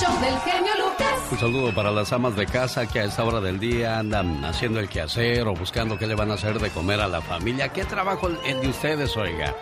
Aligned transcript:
show 0.00 0.20
del 0.20 0.38
genio 0.40 0.72
Lucas. 0.78 1.32
Un 1.32 1.38
saludo 1.38 1.74
para 1.74 1.90
las 1.90 2.12
amas 2.12 2.36
de 2.36 2.44
casa 2.44 2.86
que 2.86 3.00
a 3.00 3.04
esta 3.04 3.24
hora 3.24 3.40
del 3.40 3.58
día 3.58 3.98
andan 3.98 4.44
haciendo 4.44 4.78
el 4.78 4.88
quehacer 4.88 5.46
o 5.48 5.54
buscando 5.54 5.96
qué 5.96 6.06
le 6.06 6.14
van 6.14 6.30
a 6.30 6.34
hacer 6.34 6.58
de 6.58 6.68
comer 6.70 7.00
a 7.00 7.08
la 7.08 7.22
familia. 7.22 7.70
¿Qué 7.70 7.84
trabajo 7.84 8.28
el 8.28 8.60
de 8.60 8.68
ustedes, 8.68 9.16
oiga? 9.16 9.54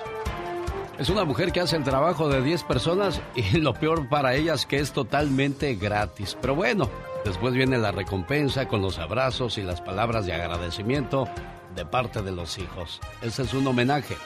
Es 0.99 1.09
una 1.09 1.25
mujer 1.25 1.53
que 1.53 1.61
hace 1.61 1.77
el 1.77 1.85
trabajo 1.85 2.29
de 2.29 2.43
10 2.43 2.65
personas 2.65 3.21
y 3.37 3.43
lo 3.59 3.75
peor 3.75 4.09
para 4.09 4.35
ellas 4.35 4.67
que 4.67 4.79
es 4.79 4.93
totalmente 4.93 5.75
gratis. 5.77 6.37
Pero 6.41 6.57
bueno, 6.57 6.91
después 7.25 7.55
viene 7.55 7.79
la 7.79 7.93
recompensa 7.93 8.66
con 8.66 8.82
los 8.82 8.98
abrazos 8.98 9.57
y 9.59 9.62
las 9.62 9.80
palabras 9.80 10.27
de 10.27 10.35
agradecimiento 10.35 11.29
de 11.77 11.87
parte 11.87 12.23
de 12.23 12.32
los 12.32 12.59
hijos. 12.59 13.01
Ese 13.23 13.43
es 13.43 13.55
un 13.55 13.66
homenaje 13.66 14.16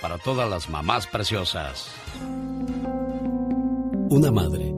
para 0.00 0.16
todas 0.16 0.48
las 0.48 0.70
mamás 0.70 1.06
preciosas. 1.06 1.90
Una 4.10 4.30
madre 4.30 4.77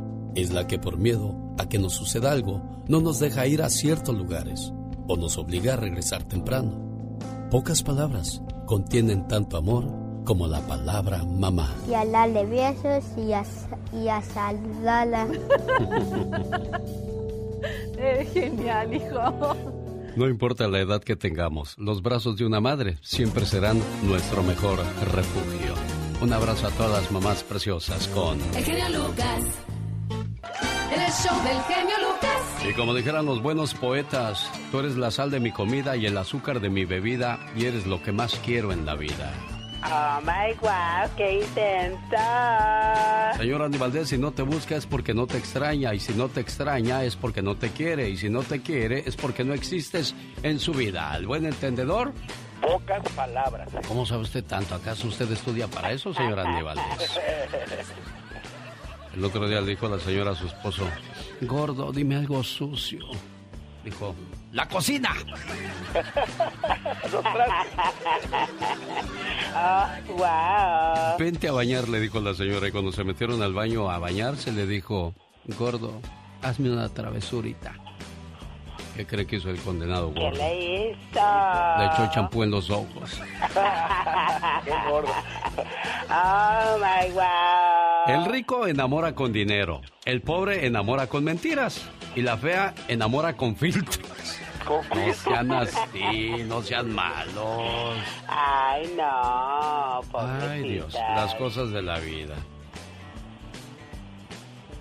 Es 0.35 0.51
la 0.51 0.65
que 0.65 0.79
por 0.79 0.97
miedo 0.97 1.35
a 1.57 1.67
que 1.67 1.77
nos 1.77 1.93
suceda 1.93 2.31
algo 2.31 2.61
no 2.87 3.01
nos 3.01 3.19
deja 3.19 3.47
ir 3.47 3.61
a 3.61 3.69
ciertos 3.69 4.15
lugares 4.15 4.71
o 5.07 5.17
nos 5.17 5.37
obliga 5.37 5.73
a 5.73 5.77
regresar 5.77 6.23
temprano. 6.23 7.17
Pocas 7.49 7.83
palabras 7.83 8.41
contienen 8.65 9.27
tanto 9.27 9.57
amor 9.57 9.91
como 10.23 10.47
la 10.47 10.61
palabra 10.61 11.25
mamá. 11.25 11.75
Y 11.89 11.93
a 11.93 12.05
darle 12.05 12.45
besos 12.45 13.03
y 13.17 13.33
a, 13.33 13.43
y 13.91 14.07
a 14.07 14.21
saludarla. 14.21 15.27
es 17.97 18.31
genial, 18.31 18.93
hijo. 18.93 19.55
No 20.15 20.29
importa 20.29 20.67
la 20.67 20.79
edad 20.79 21.01
que 21.01 21.15
tengamos, 21.15 21.75
los 21.77 22.01
brazos 22.01 22.37
de 22.37 22.45
una 22.45 22.61
madre 22.61 22.97
siempre 23.01 23.45
serán 23.45 23.81
nuestro 24.03 24.43
mejor 24.43 24.79
refugio. 25.13 25.73
Un 26.21 26.31
abrazo 26.31 26.67
a 26.67 26.71
todas 26.71 27.03
las 27.03 27.11
mamás 27.11 27.43
preciosas 27.43 28.07
con... 28.09 28.39
El 28.55 28.93
Lucas. 28.93 29.43
El 30.91 31.11
show 31.11 31.43
del 31.43 31.61
genio 31.63 31.95
Lucas. 31.99 32.65
Y 32.69 32.73
como 32.73 32.93
dijeran 32.93 33.25
los 33.25 33.41
buenos 33.41 33.73
poetas, 33.73 34.51
tú 34.71 34.79
eres 34.79 34.97
la 34.97 35.09
sal 35.09 35.31
de 35.31 35.39
mi 35.39 35.51
comida 35.51 35.95
y 35.95 36.05
el 36.05 36.17
azúcar 36.17 36.59
de 36.59 36.69
mi 36.69 36.83
bebida 36.83 37.39
y 37.55 37.65
eres 37.65 37.87
lo 37.87 38.03
que 38.03 38.11
más 38.11 38.35
quiero 38.43 38.73
en 38.73 38.85
la 38.85 38.95
vida. 38.95 39.31
Oh 39.83 40.19
my 40.21 40.53
God, 40.61 41.09
qué 41.17 41.39
intensa. 41.39 43.31
Señor 43.37 43.61
Andy 43.63 43.77
Valdés, 43.77 44.09
si 44.09 44.17
no 44.17 44.31
te 44.31 44.43
busca 44.43 44.75
es 44.75 44.85
porque 44.85 45.13
no 45.13 45.27
te 45.27 45.37
extraña, 45.37 45.93
y 45.93 45.99
si 45.99 46.13
no 46.13 46.27
te 46.27 46.41
extraña 46.41 47.03
es 47.03 47.15
porque 47.15 47.41
no 47.41 47.55
te 47.55 47.69
quiere, 47.69 48.09
y 48.09 48.17
si 48.17 48.29
no 48.29 48.43
te 48.43 48.61
quiere 48.61 49.03
es 49.05 49.15
porque 49.15 49.43
no 49.43 49.53
existes 49.53 50.13
en 50.43 50.59
su 50.59 50.73
vida. 50.73 51.11
¿Al 51.11 51.25
buen 51.25 51.45
entendedor? 51.45 52.13
Pocas 52.61 53.01
palabras. 53.15 53.69
¿Cómo 53.87 54.05
sabe 54.05 54.21
usted 54.21 54.43
tanto? 54.43 54.75
¿Acaso 54.75 55.07
usted 55.07 55.31
estudia 55.31 55.67
para 55.67 55.91
eso, 55.91 56.13
señor 56.13 56.39
Andy 56.39 56.61
Valdés? 56.61 56.85
El 59.13 59.25
otro 59.25 59.47
día 59.47 59.61
le 59.61 59.71
dijo 59.71 59.87
a 59.87 59.89
la 59.89 59.99
señora 59.99 60.31
a 60.31 60.35
su 60.35 60.47
esposo, 60.47 60.87
gordo, 61.41 61.91
dime 61.91 62.15
algo 62.15 62.41
sucio. 62.43 63.05
Dijo, 63.83 64.15
la 64.51 64.67
cocina. 64.67 65.11
wow. 70.07 71.17
Vente 71.17 71.47
a 71.47 71.51
bañar, 71.51 71.89
le 71.89 71.99
dijo 71.99 72.19
la 72.19 72.35
señora. 72.35 72.67
Y 72.67 72.71
cuando 72.71 72.91
se 72.91 73.03
metieron 73.03 73.41
al 73.41 73.53
baño 73.53 73.89
a 73.89 73.97
bañarse, 73.97 74.51
le 74.51 74.67
dijo, 74.67 75.15
gordo, 75.57 75.99
hazme 76.41 76.71
una 76.71 76.89
travesurita. 76.89 77.73
¿Qué 78.95 79.05
cree 79.07 79.25
que 79.25 79.37
hizo 79.37 79.49
el 79.49 79.59
condenado 79.61 80.07
gordo? 80.07 80.31
¿Qué 80.31 80.37
le 80.37 80.89
hizo? 80.91 81.77
Le 81.79 81.85
echó 81.85 82.09
champú 82.11 82.43
en 82.43 82.51
los 82.51 82.69
ojos. 82.69 83.21
Qué 84.65 84.71
gordo. 84.89 85.13
Oh 86.09 86.77
my 86.77 87.11
God. 87.13 88.13
El 88.13 88.25
rico 88.31 88.67
enamora 88.67 89.15
con 89.15 89.31
dinero, 89.31 89.81
el 90.05 90.21
pobre 90.21 90.65
enamora 90.65 91.07
con 91.07 91.23
mentiras 91.23 91.81
y 92.15 92.21
la 92.21 92.37
fea 92.37 92.73
enamora 92.87 93.37
con 93.37 93.55
filtros. 93.55 93.99
No 94.67 95.13
sean 95.13 95.51
así, 95.51 96.43
no 96.45 96.61
sean 96.61 96.93
malos. 96.93 97.97
Ay, 98.27 98.93
no. 98.95 100.01
Ay, 100.13 100.63
Dios, 100.63 100.93
pobrecita. 100.93 101.15
las 101.15 101.35
cosas 101.35 101.71
de 101.71 101.81
la 101.81 101.99
vida. 101.99 102.35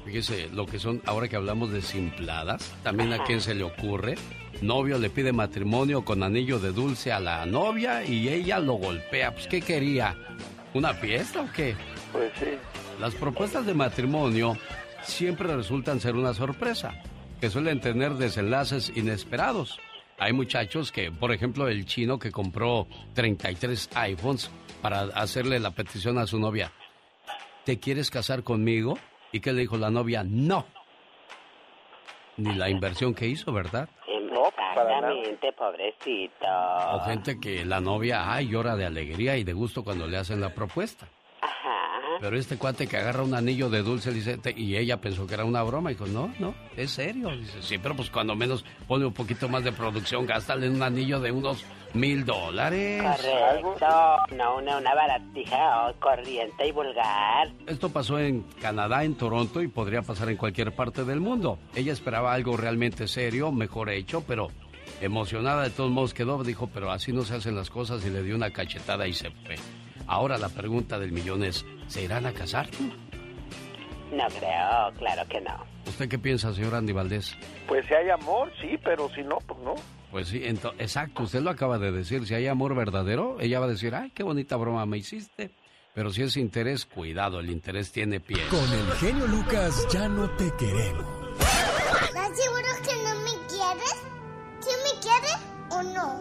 Fíjese, 0.04 0.48
lo 0.52 0.66
que 0.66 0.78
son, 0.78 1.02
ahora 1.06 1.28
que 1.28 1.36
hablamos 1.36 1.70
de 1.70 1.82
simpladas, 1.82 2.74
también 2.82 3.12
a 3.12 3.22
quién 3.24 3.40
se 3.40 3.54
le 3.54 3.64
ocurre. 3.64 4.16
Novio 4.62 4.98
le 4.98 5.10
pide 5.10 5.32
matrimonio 5.32 6.04
con 6.04 6.22
anillo 6.22 6.58
de 6.58 6.72
dulce 6.72 7.12
a 7.12 7.20
la 7.20 7.46
novia 7.46 8.04
y 8.04 8.28
ella 8.28 8.58
lo 8.58 8.74
golpea. 8.74 9.32
Pues, 9.32 9.46
¿qué 9.46 9.60
quería? 9.60 10.16
¿Una 10.74 10.94
fiesta 10.94 11.42
o 11.42 11.52
qué? 11.52 11.74
Pues 12.12 12.32
sí. 12.38 12.50
Las 13.00 13.14
propuestas 13.14 13.66
de 13.66 13.74
matrimonio 13.74 14.56
siempre 15.02 15.54
resultan 15.54 16.00
ser 16.00 16.16
una 16.16 16.34
sorpresa, 16.34 16.94
que 17.40 17.50
suelen 17.50 17.80
tener 17.80 18.14
desenlaces 18.14 18.92
inesperados. 18.94 19.78
Hay 20.18 20.32
muchachos 20.32 20.92
que, 20.92 21.10
por 21.10 21.32
ejemplo, 21.32 21.68
el 21.68 21.86
chino 21.86 22.18
que 22.18 22.30
compró 22.30 22.86
33 23.14 23.90
iPhones 23.94 24.50
para 24.82 25.02
hacerle 25.14 25.58
la 25.58 25.70
petición 25.70 26.18
a 26.18 26.26
su 26.26 26.38
novia. 26.38 26.72
¿te 27.64 27.78
quieres 27.78 28.10
casar 28.10 28.42
conmigo? 28.42 28.98
¿Y 29.32 29.40
qué 29.40 29.52
le 29.52 29.60
dijo 29.62 29.76
la 29.76 29.90
novia? 29.90 30.24
No. 30.24 30.66
Ni 32.36 32.54
la 32.54 32.68
inversión 32.70 33.14
que 33.14 33.26
hizo, 33.26 33.52
¿verdad? 33.52 33.88
No, 34.32 34.50
para 34.56 34.84
nada. 35.00 35.12
Exactamente, 35.12 35.52
pobrecito. 35.52 36.46
O 36.94 37.00
gente 37.00 37.38
que 37.40 37.64
la 37.64 37.80
novia, 37.80 38.32
ay, 38.32 38.48
llora 38.48 38.76
de 38.76 38.86
alegría 38.86 39.36
y 39.36 39.44
de 39.44 39.52
gusto 39.52 39.82
cuando 39.84 40.06
le 40.06 40.16
hacen 40.16 40.40
la 40.40 40.54
propuesta. 40.54 41.06
Ajá. 41.42 42.16
Pero 42.20 42.36
este 42.38 42.56
cuate 42.56 42.86
que 42.86 42.96
agarra 42.96 43.22
un 43.22 43.34
anillo 43.34 43.68
de 43.68 43.82
dulce, 43.82 44.12
dice, 44.12 44.38
te- 44.38 44.54
y 44.58 44.76
ella 44.76 45.00
pensó 45.00 45.26
que 45.26 45.34
era 45.34 45.44
una 45.44 45.62
broma, 45.62 45.90
y 45.90 45.94
dijo, 45.94 46.06
no, 46.06 46.32
no, 46.38 46.54
es 46.76 46.92
serio. 46.92 47.30
Dice, 47.36 47.60
sí, 47.62 47.78
pero 47.78 47.94
pues 47.96 48.08
cuando 48.10 48.34
menos 48.36 48.64
pone 48.88 49.04
un 49.04 49.12
poquito 49.12 49.48
más 49.48 49.64
de 49.64 49.72
producción, 49.72 50.26
gástale 50.26 50.66
en 50.66 50.76
un 50.76 50.82
anillo 50.82 51.20
de 51.20 51.32
unos 51.32 51.64
mil 51.94 52.24
dólares. 52.24 53.02
Correcto. 53.02 53.86
No, 54.36 54.56
una, 54.56 54.78
una 54.78 54.94
baratija 54.94 55.88
oh, 55.88 55.94
corriente 56.00 56.66
y 56.66 56.72
vulgar. 56.72 57.48
Esto 57.66 57.90
pasó 57.90 58.18
en 58.18 58.42
Canadá, 58.60 59.04
en 59.04 59.16
Toronto, 59.16 59.62
y 59.62 59.68
podría 59.68 60.02
pasar 60.02 60.28
en 60.28 60.36
cualquier 60.36 60.74
parte 60.74 61.04
del 61.04 61.20
mundo. 61.20 61.58
Ella 61.74 61.92
esperaba 61.92 62.32
algo 62.32 62.56
realmente 62.56 63.08
serio, 63.08 63.52
mejor 63.52 63.90
hecho, 63.90 64.22
pero 64.26 64.48
emocionada 65.00 65.62
de 65.62 65.70
todos 65.70 65.90
modos 65.90 66.14
quedó, 66.14 66.42
dijo, 66.42 66.68
pero 66.72 66.90
así 66.90 67.12
no 67.12 67.22
se 67.22 67.34
hacen 67.34 67.56
las 67.56 67.70
cosas, 67.70 68.04
y 68.04 68.10
le 68.10 68.22
dio 68.22 68.36
una 68.36 68.50
cachetada 68.50 69.06
y 69.06 69.12
se 69.12 69.30
fue. 69.30 69.56
Ahora 70.06 70.38
la 70.38 70.48
pregunta 70.48 70.98
del 70.98 71.12
millón 71.12 71.44
es, 71.44 71.64
¿se 71.86 72.02
irán 72.02 72.26
a 72.26 72.32
casar? 72.32 72.68
No 74.12 74.26
creo, 74.26 74.92
claro 74.98 75.22
que 75.28 75.40
no. 75.40 75.64
¿Usted 75.86 76.08
qué 76.08 76.18
piensa, 76.18 76.52
señor 76.52 76.74
Andy 76.74 76.92
Valdés? 76.92 77.36
Pues 77.68 77.86
si 77.86 77.94
hay 77.94 78.10
amor, 78.10 78.50
sí, 78.60 78.76
pero 78.82 79.08
si 79.10 79.22
no, 79.22 79.38
pues 79.46 79.60
no. 79.60 79.74
Pues 80.10 80.28
sí, 80.28 80.42
exacto, 80.44 81.22
usted 81.22 81.40
lo 81.40 81.50
acaba 81.50 81.78
de 81.78 81.92
decir. 81.92 82.26
Si 82.26 82.34
hay 82.34 82.48
amor 82.48 82.74
verdadero, 82.74 83.36
ella 83.40 83.60
va 83.60 83.66
a 83.66 83.70
decir, 83.70 83.94
ay, 83.94 84.10
qué 84.10 84.22
bonita 84.22 84.56
broma 84.56 84.84
me 84.86 84.98
hiciste. 84.98 85.52
Pero 85.94 86.12
si 86.12 86.22
es 86.22 86.36
interés, 86.36 86.86
cuidado, 86.86 87.40
el 87.40 87.50
interés 87.50 87.92
tiene 87.92 88.20
pies. 88.20 88.46
Con 88.48 88.72
el 88.72 88.92
genio 88.98 89.26
Lucas 89.26 89.86
ya 89.92 90.08
no 90.08 90.28
te 90.30 90.50
queremos. 90.56 91.06
¿Estás 91.40 92.38
seguro 92.38 92.68
que 92.84 92.96
no 93.04 93.14
me 93.20 93.46
quieres? 93.48 93.94
¿Sí 94.60 94.70
me 94.84 95.00
quieres 95.00 95.36
o 95.70 95.82
no? 95.82 96.18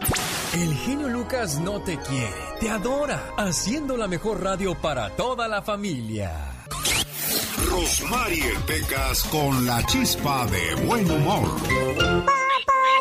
El 0.54 0.74
genio 0.74 1.08
Lucas 1.08 1.60
no 1.60 1.80
te 1.82 1.96
quiere, 1.98 2.34
te 2.58 2.68
adora, 2.68 3.30
haciendo 3.36 3.96
la 3.96 4.08
mejor 4.08 4.42
radio 4.42 4.74
para 4.74 5.10
toda 5.10 5.46
la 5.46 5.62
familia. 5.62 6.32
Rosmarie 7.70 8.52
Pecas 8.66 9.22
con 9.24 9.64
la 9.64 9.84
chispa 9.86 10.46
de 10.46 10.74
buen 10.86 11.08
humor. 11.08 11.48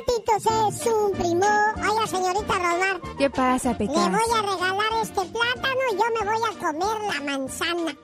Papitos 0.06 0.46
es 0.46 0.86
un 0.88 1.12
primo. 1.12 1.46
Oiga, 1.78 2.08
señorita 2.08 2.54
Romar, 2.54 3.02
¿Qué 3.18 3.30
pasa, 3.30 3.70
le 3.70 3.76
Pecas? 3.76 3.96
voy 3.96 4.38
a 4.38 4.42
regalar 4.42 4.94
este 5.02 5.22
plátano 5.26 5.80
y 5.92 5.98
yo 5.98 6.04
me 6.20 6.32
voy 6.32 6.42
a 6.50 6.60
comer 6.60 7.14
la 7.16 7.22
manzana. 7.32 7.96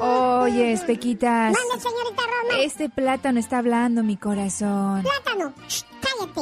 Oye, 0.00 0.80
Pequitas. 0.86 1.52
Mande, 1.52 1.80
señorita 1.82 2.22
Romar. 2.22 2.58
Este 2.60 2.88
plátano 2.88 3.38
está 3.38 3.58
hablando 3.58 4.02
mi 4.02 4.16
corazón. 4.16 5.02
Plátano, 5.02 5.52
Shh, 5.68 5.84
cállate. 6.00 6.40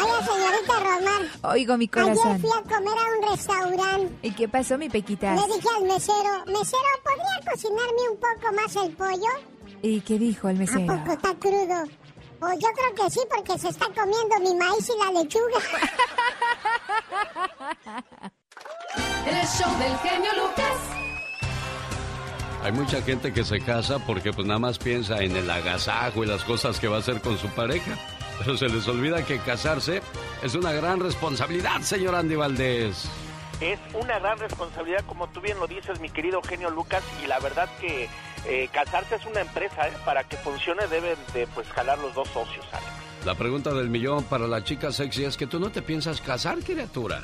Oiga, 0.00 0.24
señorita 0.24 0.74
Romar, 0.78 1.52
Oigo 1.54 1.76
mi 1.76 1.84
ayer 1.86 2.04
corazón. 2.14 2.40
fui 2.40 2.50
a 2.50 2.62
comer 2.62 2.94
a 2.98 3.18
un 3.26 3.30
restaurante. 3.30 4.12
¿Y 4.22 4.30
qué 4.32 4.48
pasó, 4.48 4.78
mi 4.78 4.88
Pequitas? 4.88 5.40
Le 5.40 5.54
dije 5.56 5.68
al 5.76 5.82
mesero, 5.84 6.44
mesero, 6.46 6.90
¿podría 7.02 7.50
cocinarme 7.52 8.08
un 8.12 8.16
poco 8.18 8.54
más 8.54 8.76
el 8.76 8.92
pollo? 8.94 9.57
¿Y 9.82 10.00
qué 10.00 10.18
dijo 10.18 10.48
el 10.48 10.56
¿A 10.56 10.60
mesero? 10.60 10.86
poco 10.86 11.12
está 11.12 11.34
crudo? 11.34 11.84
Pues 12.40 12.58
yo 12.60 12.68
creo 12.72 12.94
que 12.94 13.10
sí, 13.10 13.20
porque 13.34 13.58
se 13.58 13.68
está 13.68 13.86
comiendo 13.86 14.38
mi 14.40 14.54
maíz 14.54 14.88
y 14.88 15.04
la 15.04 15.10
lechuga. 15.20 15.58
El 19.26 19.46
show 19.46 19.70
del 19.78 19.96
genio 19.98 20.30
Lucas. 20.34 20.72
Hay 22.62 22.72
mucha 22.72 23.00
gente 23.02 23.32
que 23.32 23.44
se 23.44 23.60
casa 23.60 23.98
porque 24.04 24.32
pues 24.32 24.46
nada 24.46 24.58
más 24.58 24.78
piensa 24.78 25.22
en 25.22 25.36
el 25.36 25.48
agasajo 25.50 26.24
y 26.24 26.26
las 26.26 26.44
cosas 26.44 26.80
que 26.80 26.88
va 26.88 26.96
a 26.96 27.00
hacer 27.00 27.20
con 27.20 27.38
su 27.38 27.48
pareja. 27.48 27.96
Pero 28.38 28.56
se 28.56 28.68
les 28.68 28.86
olvida 28.88 29.24
que 29.24 29.38
casarse 29.38 30.02
es 30.42 30.54
una 30.54 30.72
gran 30.72 31.00
responsabilidad, 31.00 31.80
señor 31.82 32.14
Andy 32.14 32.36
Valdés. 32.36 33.04
Es 33.60 33.78
una 33.94 34.18
gran 34.20 34.38
responsabilidad, 34.38 35.04
como 35.06 35.28
tú 35.28 35.40
bien 35.40 35.58
lo 35.58 35.66
dices, 35.66 35.98
mi 36.00 36.10
querido 36.10 36.40
genio 36.42 36.70
Lucas, 36.70 37.02
y 37.22 37.26
la 37.26 37.40
verdad 37.40 37.68
que 37.80 38.08
eh, 38.46 38.68
casarse 38.72 39.16
es 39.16 39.26
una 39.26 39.40
empresa, 39.40 39.88
¿eh? 39.88 39.92
para 40.04 40.22
que 40.24 40.36
funcione 40.36 40.86
deben 40.86 41.16
de 41.34 41.46
pues 41.48 41.66
jalar 41.68 41.98
los 41.98 42.14
dos 42.14 42.28
socios, 42.28 42.64
¿sabes? 42.70 42.86
La 43.24 43.34
pregunta 43.34 43.72
del 43.72 43.90
millón 43.90 44.22
para 44.24 44.46
la 44.46 44.62
chica 44.62 44.92
sexy 44.92 45.24
es 45.24 45.36
que 45.36 45.46
tú 45.46 45.58
no 45.58 45.70
te 45.70 45.82
piensas 45.82 46.20
casar, 46.20 46.58
criatura. 46.60 47.22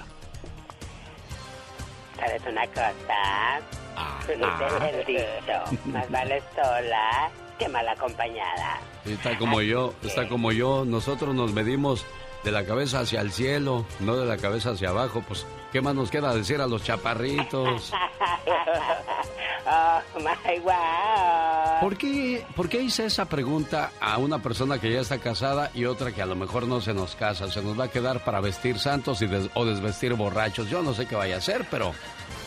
¿Sabes 2.18 2.42
una 2.48 2.66
cosa? 2.68 3.60
Ah, 3.96 4.18
Dice 4.20 4.34
el 4.34 5.06
dicho, 5.06 5.86
más 5.86 6.10
vale 6.10 6.42
sola 6.54 7.30
que 7.58 7.68
mal 7.68 7.88
acompañada. 7.88 8.80
Está 9.04 9.38
como 9.38 9.60
yo, 9.60 9.94
está 10.02 10.28
como 10.28 10.50
yo. 10.50 10.84
Nosotros 10.84 11.32
nos 11.34 11.52
medimos 11.52 12.04
de 12.44 12.52
la 12.52 12.64
cabeza 12.64 13.00
hacia 13.00 13.20
el 13.22 13.32
cielo, 13.32 13.84
no 14.00 14.16
de 14.16 14.26
la 14.26 14.36
cabeza 14.36 14.70
hacia 14.70 14.90
abajo. 14.90 15.24
Pues, 15.26 15.46
¿qué 15.72 15.80
más 15.80 15.94
nos 15.94 16.10
queda 16.10 16.34
decir 16.34 16.60
a 16.60 16.66
los 16.66 16.82
chaparritos? 16.84 17.90
oh 19.66 20.00
my 20.18 20.58
wow. 20.60 21.80
¿Por 21.80 21.96
qué, 21.96 22.44
¿Por 22.54 22.68
qué 22.68 22.82
hice 22.82 23.06
esa 23.06 23.24
pregunta 23.26 23.92
a 24.00 24.18
una 24.18 24.40
persona 24.42 24.78
que 24.80 24.92
ya 24.92 25.00
está 25.00 25.18
casada 25.18 25.70
y 25.74 25.84
otra 25.86 26.12
que 26.12 26.22
a 26.22 26.26
lo 26.26 26.36
mejor 26.36 26.66
no 26.66 26.80
se 26.80 26.94
nos 26.94 27.14
casa? 27.16 27.50
Se 27.50 27.62
nos 27.62 27.78
va 27.78 27.84
a 27.84 27.90
quedar 27.90 28.24
para 28.24 28.40
vestir 28.40 28.78
santos 28.78 29.20
y 29.22 29.26
des- 29.26 29.50
o 29.54 29.64
desvestir 29.64 30.14
borrachos. 30.14 30.68
Yo 30.70 30.82
no 30.82 30.94
sé 30.94 31.06
qué 31.06 31.16
vaya 31.16 31.36
a 31.36 31.38
hacer, 31.38 31.66
pero 31.70 31.92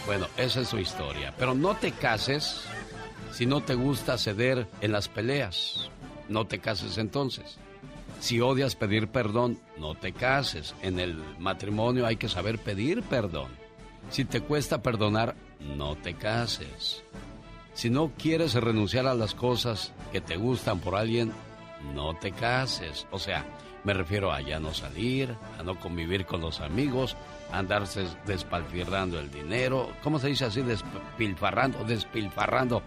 bueno, 0.06 0.28
esa 0.38 0.62
es 0.62 0.70
su 0.70 0.78
historia. 0.80 1.34
Pero 1.38 1.54
no 1.54 1.76
te 1.76 1.92
cases 1.92 2.62
si 3.32 3.46
no 3.46 3.62
te 3.62 3.76
gusta 3.76 4.18
ceder 4.18 4.68
en 4.82 4.92
las 4.92 5.08
peleas. 5.08 5.90
No 6.30 6.46
te 6.46 6.60
cases 6.60 6.98
entonces. 6.98 7.58
Si 8.20 8.42
odias 8.42 8.76
pedir 8.76 9.10
perdón, 9.10 9.60
no 9.78 9.96
te 9.96 10.12
cases. 10.12 10.76
En 10.82 11.00
el 11.00 11.16
matrimonio 11.40 12.06
hay 12.06 12.18
que 12.18 12.30
saber 12.30 12.60
pedir 12.60 13.04
perdón. 13.04 13.50
Si 14.10 14.26
te 14.26 14.42
cuesta 14.42 14.82
perdonar, 14.82 15.36
no 15.60 15.96
te 15.96 16.16
cases. 16.16 17.04
Si 17.74 17.90
no 17.90 18.12
quieres 18.18 18.56
renunciar 18.56 19.06
a 19.06 19.14
las 19.14 19.36
cosas 19.36 19.94
que 20.12 20.22
te 20.22 20.36
gustan 20.36 20.80
por 20.80 20.96
alguien, 20.96 21.32
no 21.94 22.16
te 22.16 22.32
cases. 22.32 23.06
O 23.12 23.20
sea, 23.20 23.46
me 23.84 23.94
refiero 23.94 24.32
a 24.32 24.42
ya 24.42 24.60
no 24.60 24.74
salir, 24.74 25.36
a 25.60 25.64
no 25.64 25.80
convivir 25.80 26.26
con 26.26 26.42
los 26.42 26.60
amigos, 26.60 27.16
a 27.52 27.60
andarse 27.60 28.06
despilfarrando 28.26 29.20
el 29.20 29.32
dinero. 29.32 29.90
¿Cómo 30.04 30.20
se 30.20 30.28
dice 30.28 30.46
así? 30.46 30.62
Despilfarrando, 30.62 31.84
despilfarrando. 31.84 32.82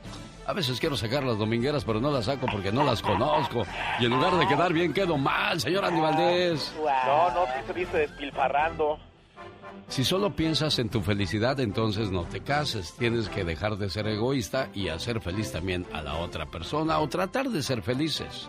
A 0.46 0.52
veces 0.52 0.80
quiero 0.80 0.96
sacar 0.96 1.22
las 1.22 1.38
domingueras, 1.38 1.84
pero 1.84 2.00
no 2.00 2.10
las 2.10 2.24
saco 2.24 2.46
porque 2.50 2.72
no 2.72 2.82
las 2.84 3.02
conozco. 3.02 3.64
Y 4.00 4.06
en 4.06 4.10
lugar 4.10 4.36
de 4.36 4.48
quedar 4.48 4.72
bien, 4.72 4.92
quedo 4.92 5.16
mal, 5.16 5.60
señor 5.60 5.84
Andy 5.84 6.00
Valdés. 6.00 6.74
No, 7.06 7.30
no, 7.30 7.46
sí 7.46 7.60
se 7.66 7.72
dice 7.74 7.98
despilfarrando. 7.98 8.98
Si 9.88 10.04
solo 10.04 10.34
piensas 10.36 10.78
en 10.78 10.88
tu 10.88 11.00
felicidad, 11.00 11.58
entonces 11.60 12.10
no 12.10 12.24
te 12.24 12.40
cases. 12.40 12.94
Tienes 12.96 13.28
que 13.28 13.44
dejar 13.44 13.76
de 13.76 13.90
ser 13.90 14.06
egoísta 14.06 14.68
y 14.72 14.88
hacer 14.88 15.20
feliz 15.20 15.50
también 15.50 15.86
a 15.92 16.00
la 16.00 16.16
otra 16.16 16.46
persona 16.46 16.98
o 17.00 17.08
tratar 17.08 17.48
de 17.48 17.62
ser 17.62 17.82
felices. 17.82 18.48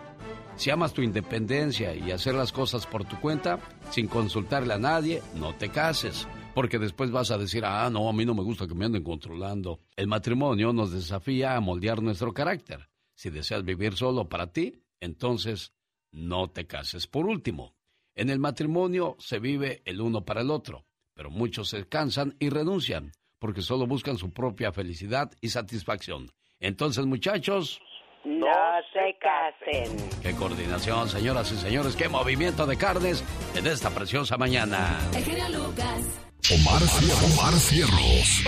Si 0.56 0.70
amas 0.70 0.92
tu 0.92 1.02
independencia 1.02 1.94
y 1.94 2.12
hacer 2.12 2.34
las 2.34 2.52
cosas 2.52 2.86
por 2.86 3.04
tu 3.04 3.18
cuenta, 3.20 3.58
sin 3.90 4.06
consultarle 4.06 4.74
a 4.74 4.78
nadie, 4.78 5.22
no 5.34 5.54
te 5.54 5.70
cases. 5.70 6.28
Porque 6.54 6.78
después 6.78 7.10
vas 7.10 7.30
a 7.30 7.38
decir, 7.38 7.64
ah, 7.64 7.88
no, 7.90 8.08
a 8.08 8.12
mí 8.12 8.24
no 8.26 8.34
me 8.34 8.42
gusta 8.42 8.66
que 8.66 8.74
me 8.74 8.84
anden 8.84 9.02
controlando. 9.02 9.78
El 9.96 10.06
matrimonio 10.06 10.72
nos 10.72 10.92
desafía 10.92 11.56
a 11.56 11.60
moldear 11.60 12.02
nuestro 12.02 12.34
carácter. 12.34 12.88
Si 13.14 13.30
deseas 13.30 13.64
vivir 13.64 13.94
solo 13.94 14.28
para 14.28 14.52
ti, 14.52 14.82
entonces 15.00 15.72
no 16.10 16.50
te 16.50 16.66
cases. 16.66 17.06
Por 17.06 17.26
último, 17.26 17.74
en 18.14 18.28
el 18.28 18.38
matrimonio 18.38 19.16
se 19.18 19.38
vive 19.38 19.80
el 19.86 20.00
uno 20.00 20.24
para 20.24 20.42
el 20.42 20.50
otro, 20.50 20.84
pero 21.14 21.30
muchos 21.30 21.70
se 21.70 21.86
cansan 21.88 22.36
y 22.38 22.50
renuncian 22.50 23.12
porque 23.38 23.62
solo 23.62 23.86
buscan 23.86 24.18
su 24.18 24.30
propia 24.30 24.72
felicidad 24.72 25.32
y 25.40 25.48
satisfacción. 25.48 26.30
Entonces, 26.60 27.06
muchachos, 27.06 27.80
No 28.24 28.46
se 28.92 29.16
casen. 29.18 29.96
qué 30.22 30.32
coordinación, 30.36 31.08
señoras 31.08 31.50
y 31.50 31.56
señores, 31.56 31.96
qué 31.96 32.08
movimiento 32.08 32.66
de 32.66 32.76
carnes 32.76 33.24
en 33.56 33.66
esta 33.66 33.90
preciosa 33.90 34.36
mañana. 34.36 34.96
El 35.16 35.24
genio 35.24 35.48
Lucas. 35.58 36.21
Omar, 36.50 36.82
Cier- 36.82 37.32
Omar 37.32 37.54
Cierros. 37.54 38.42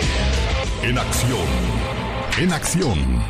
En 0.83 0.97
acción. 0.97 1.47
En 2.37 2.51
acción. 2.51 3.23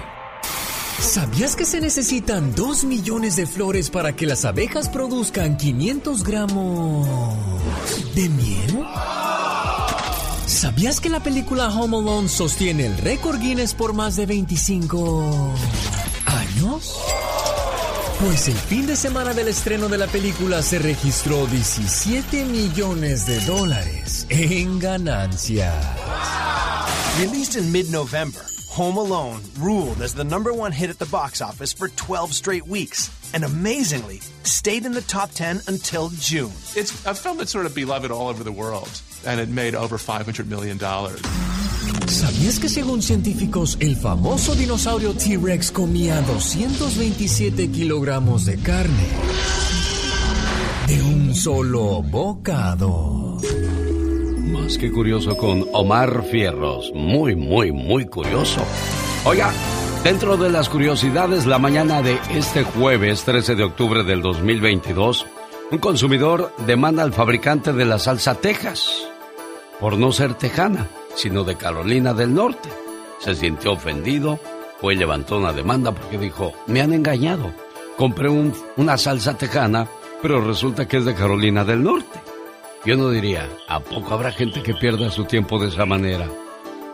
¿Sabías 0.99 1.55
que 1.55 1.65
se 1.65 1.79
necesitan 1.81 2.55
2 2.55 2.83
millones 2.83 3.35
de 3.35 3.45
flores 3.45 3.89
para 3.91 4.15
que 4.15 4.25
las 4.25 4.43
abejas 4.43 4.89
produzcan 4.89 5.57
500 5.57 6.23
gramos 6.23 7.07
de 8.15 8.27
miel? 8.29 8.83
¿Sabías 10.47 10.99
que 10.99 11.09
la 11.09 11.19
película 11.21 11.69
Home 11.69 11.97
Alone 11.97 12.27
sostiene 12.27 12.87
el 12.87 12.97
récord 12.97 13.39
Guinness 13.39 13.73
por 13.75 13.93
más 13.93 14.15
de 14.15 14.25
25 14.25 15.21
años? 15.21 15.59
Pues 18.19 18.47
el 18.47 18.55
fin 18.55 18.87
de 18.87 18.95
semana 18.95 19.33
del 19.33 19.49
estreno 19.49 19.89
de 19.89 19.97
la 19.97 20.07
película 20.07 20.61
se 20.61 20.79
registró 20.79 21.45
17 21.47 22.45
millones 22.45 23.25
de 23.25 23.39
dólares 23.41 24.25
en 24.29 24.79
ganancias. 24.79 25.75
Released 27.19 27.57
in 27.61 27.71
mid 27.71 27.89
November, 27.91 28.41
Home 28.71 28.97
Alone 28.97 29.41
ruled 29.59 30.01
as 30.01 30.13
the 30.13 30.23
number 30.23 30.53
one 30.53 30.71
hit 30.71 30.89
at 30.89 30.97
the 30.97 31.05
box 31.05 31.41
office 31.41 31.73
for 31.73 31.89
12 31.89 32.33
straight 32.33 32.65
weeks, 32.65 33.11
and 33.33 33.43
amazingly, 33.43 34.21
stayed 34.43 34.85
in 34.85 34.93
the 34.93 35.01
top 35.01 35.31
10 35.31 35.61
until 35.67 36.09
June. 36.17 36.53
It's 36.75 36.93
a 37.05 37.13
film 37.13 37.37
that's 37.37 37.51
sort 37.51 37.65
of 37.65 37.75
beloved 37.75 38.11
all 38.11 38.29
over 38.29 38.43
the 38.43 38.51
world, 38.51 38.89
and 39.25 39.41
it 39.41 39.49
made 39.49 39.75
over 39.75 39.97
$500 39.97 40.47
million. 40.47 40.77
¿Sabías 42.07 42.59
que 42.59 42.69
según 42.69 43.01
científicos 43.01 43.77
el 43.79 43.95
famoso 43.95 44.55
dinosaurio 44.55 45.13
T-Rex 45.13 45.71
comía 45.71 46.21
227 46.21 47.71
kilogramos 47.71 48.45
de 48.45 48.57
carne 48.57 49.07
de 50.87 51.01
un 51.01 51.33
solo 51.33 52.03
bocado? 52.03 53.39
Más 54.51 54.77
que 54.77 54.91
curioso 54.91 55.35
con 55.35 55.65
Omar 55.73 56.23
Fierros. 56.29 56.91
Muy, 56.93 57.35
muy, 57.35 57.71
muy 57.71 58.05
curioso. 58.05 58.61
Oiga, 59.25 59.51
dentro 60.03 60.37
de 60.37 60.49
las 60.49 60.69
curiosidades, 60.69 61.45
la 61.45 61.57
mañana 61.57 62.01
de 62.01 62.19
este 62.29 62.63
jueves 62.63 63.23
13 63.23 63.55
de 63.55 63.63
octubre 63.63 64.03
del 64.03 64.21
2022, 64.21 65.25
un 65.71 65.79
consumidor 65.79 66.53
demanda 66.67 67.03
al 67.03 67.13
fabricante 67.13 67.73
de 67.73 67.85
la 67.85 67.97
salsa 67.97 68.35
Texas 68.35 69.07
por 69.79 69.97
no 69.97 70.11
ser 70.11 70.33
tejana, 70.35 70.87
sino 71.15 71.43
de 71.43 71.55
Carolina 71.55 72.13
del 72.13 72.33
Norte. 72.33 72.69
Se 73.19 73.33
sintió 73.35 73.73
ofendido, 73.73 74.39
fue 74.79 74.95
levantó 74.95 75.37
una 75.37 75.53
demanda 75.53 75.91
porque 75.91 76.17
dijo, 76.17 76.53
me 76.67 76.81
han 76.81 76.93
engañado. 76.93 77.51
Compré 77.97 78.29
un- 78.29 78.53
una 78.77 78.97
salsa 78.97 79.37
tejana, 79.37 79.87
pero 80.21 80.41
resulta 80.41 80.87
que 80.87 80.97
es 80.97 81.05
de 81.05 81.15
Carolina 81.15 81.63
del 81.63 81.83
Norte. 81.83 82.19
Yo 82.85 82.97
no 82.97 83.09
diría, 83.09 83.49
¿a 83.67 83.79
poco 83.79 84.13
habrá 84.13 84.31
gente 84.31 84.61
que 84.61 84.73
pierda 84.75 85.09
su 85.09 85.25
tiempo 85.25 85.57
de 85.59 85.69
esa 85.69 85.85
manera? 85.85 86.29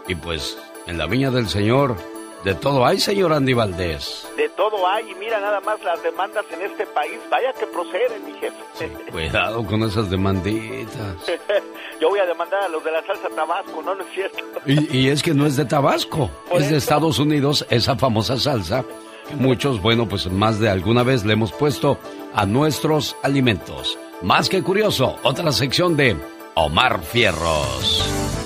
Y 0.08 0.16
pues, 0.16 0.58
en 0.88 0.98
la 0.98 1.06
viña 1.08 1.32
del 1.32 1.50
Señor, 1.50 1.98
de 2.44 2.56
todo 2.56 2.86
hay, 2.86 3.00
señor 3.00 3.34
Andy 3.34 3.54
Valdés. 3.54 4.28
De 4.36 4.50
todo 4.50 4.88
hay 4.88 5.12
y 5.12 5.16
mira 5.16 5.40
nada 5.40 5.60
más 5.62 5.82
las 5.84 6.02
demandas 6.02 6.46
en 6.52 6.62
este 6.62 6.86
país. 6.88 7.20
Vaya 7.30 7.54
que 7.54 7.68
proceden, 7.68 8.26
mi 8.26 8.34
jefe. 8.34 9.12
Cuidado 9.12 9.66
con 9.66 9.84
esas 9.84 10.10
demanditas. 10.10 11.16
Yo 12.02 12.10
voy 12.10 12.20
a 12.20 12.26
demandar 12.26 12.64
a 12.64 12.68
los 12.68 12.84
de 12.84 12.92
la 12.92 13.06
salsa 13.06 13.30
Tabasco, 13.36 13.82
no, 13.84 13.94
no 13.94 14.04
es 14.04 14.14
cierto. 14.14 14.40
Y, 14.66 14.98
y 14.98 15.10
es 15.10 15.22
que 15.22 15.34
no 15.34 15.46
es 15.46 15.56
de 15.56 15.66
Tabasco, 15.66 16.32
es 16.52 16.70
de 16.70 16.78
Estados 16.78 17.20
Unidos, 17.20 17.66
esa 17.70 17.96
famosa 17.96 18.38
salsa 18.40 18.84
que 19.28 19.36
muchos, 19.36 19.82
bueno, 19.82 20.08
pues 20.08 20.30
más 20.32 20.60
de 20.60 20.70
alguna 20.70 21.04
vez 21.04 21.24
le 21.26 21.34
hemos 21.34 21.52
puesto 21.52 22.00
a 22.34 22.46
nuestros 22.46 23.16
alimentos. 23.24 23.98
Más 24.22 24.50
que 24.50 24.64
curioso, 24.64 25.18
otra 25.24 25.52
sección 25.52 25.96
de 25.96 26.18
Omar 26.56 27.02
Fierros. 27.02 28.41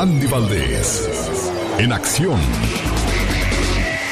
Andy 0.00 0.26
Valdés, 0.28 1.10
en 1.76 1.92
acción. 1.92 2.40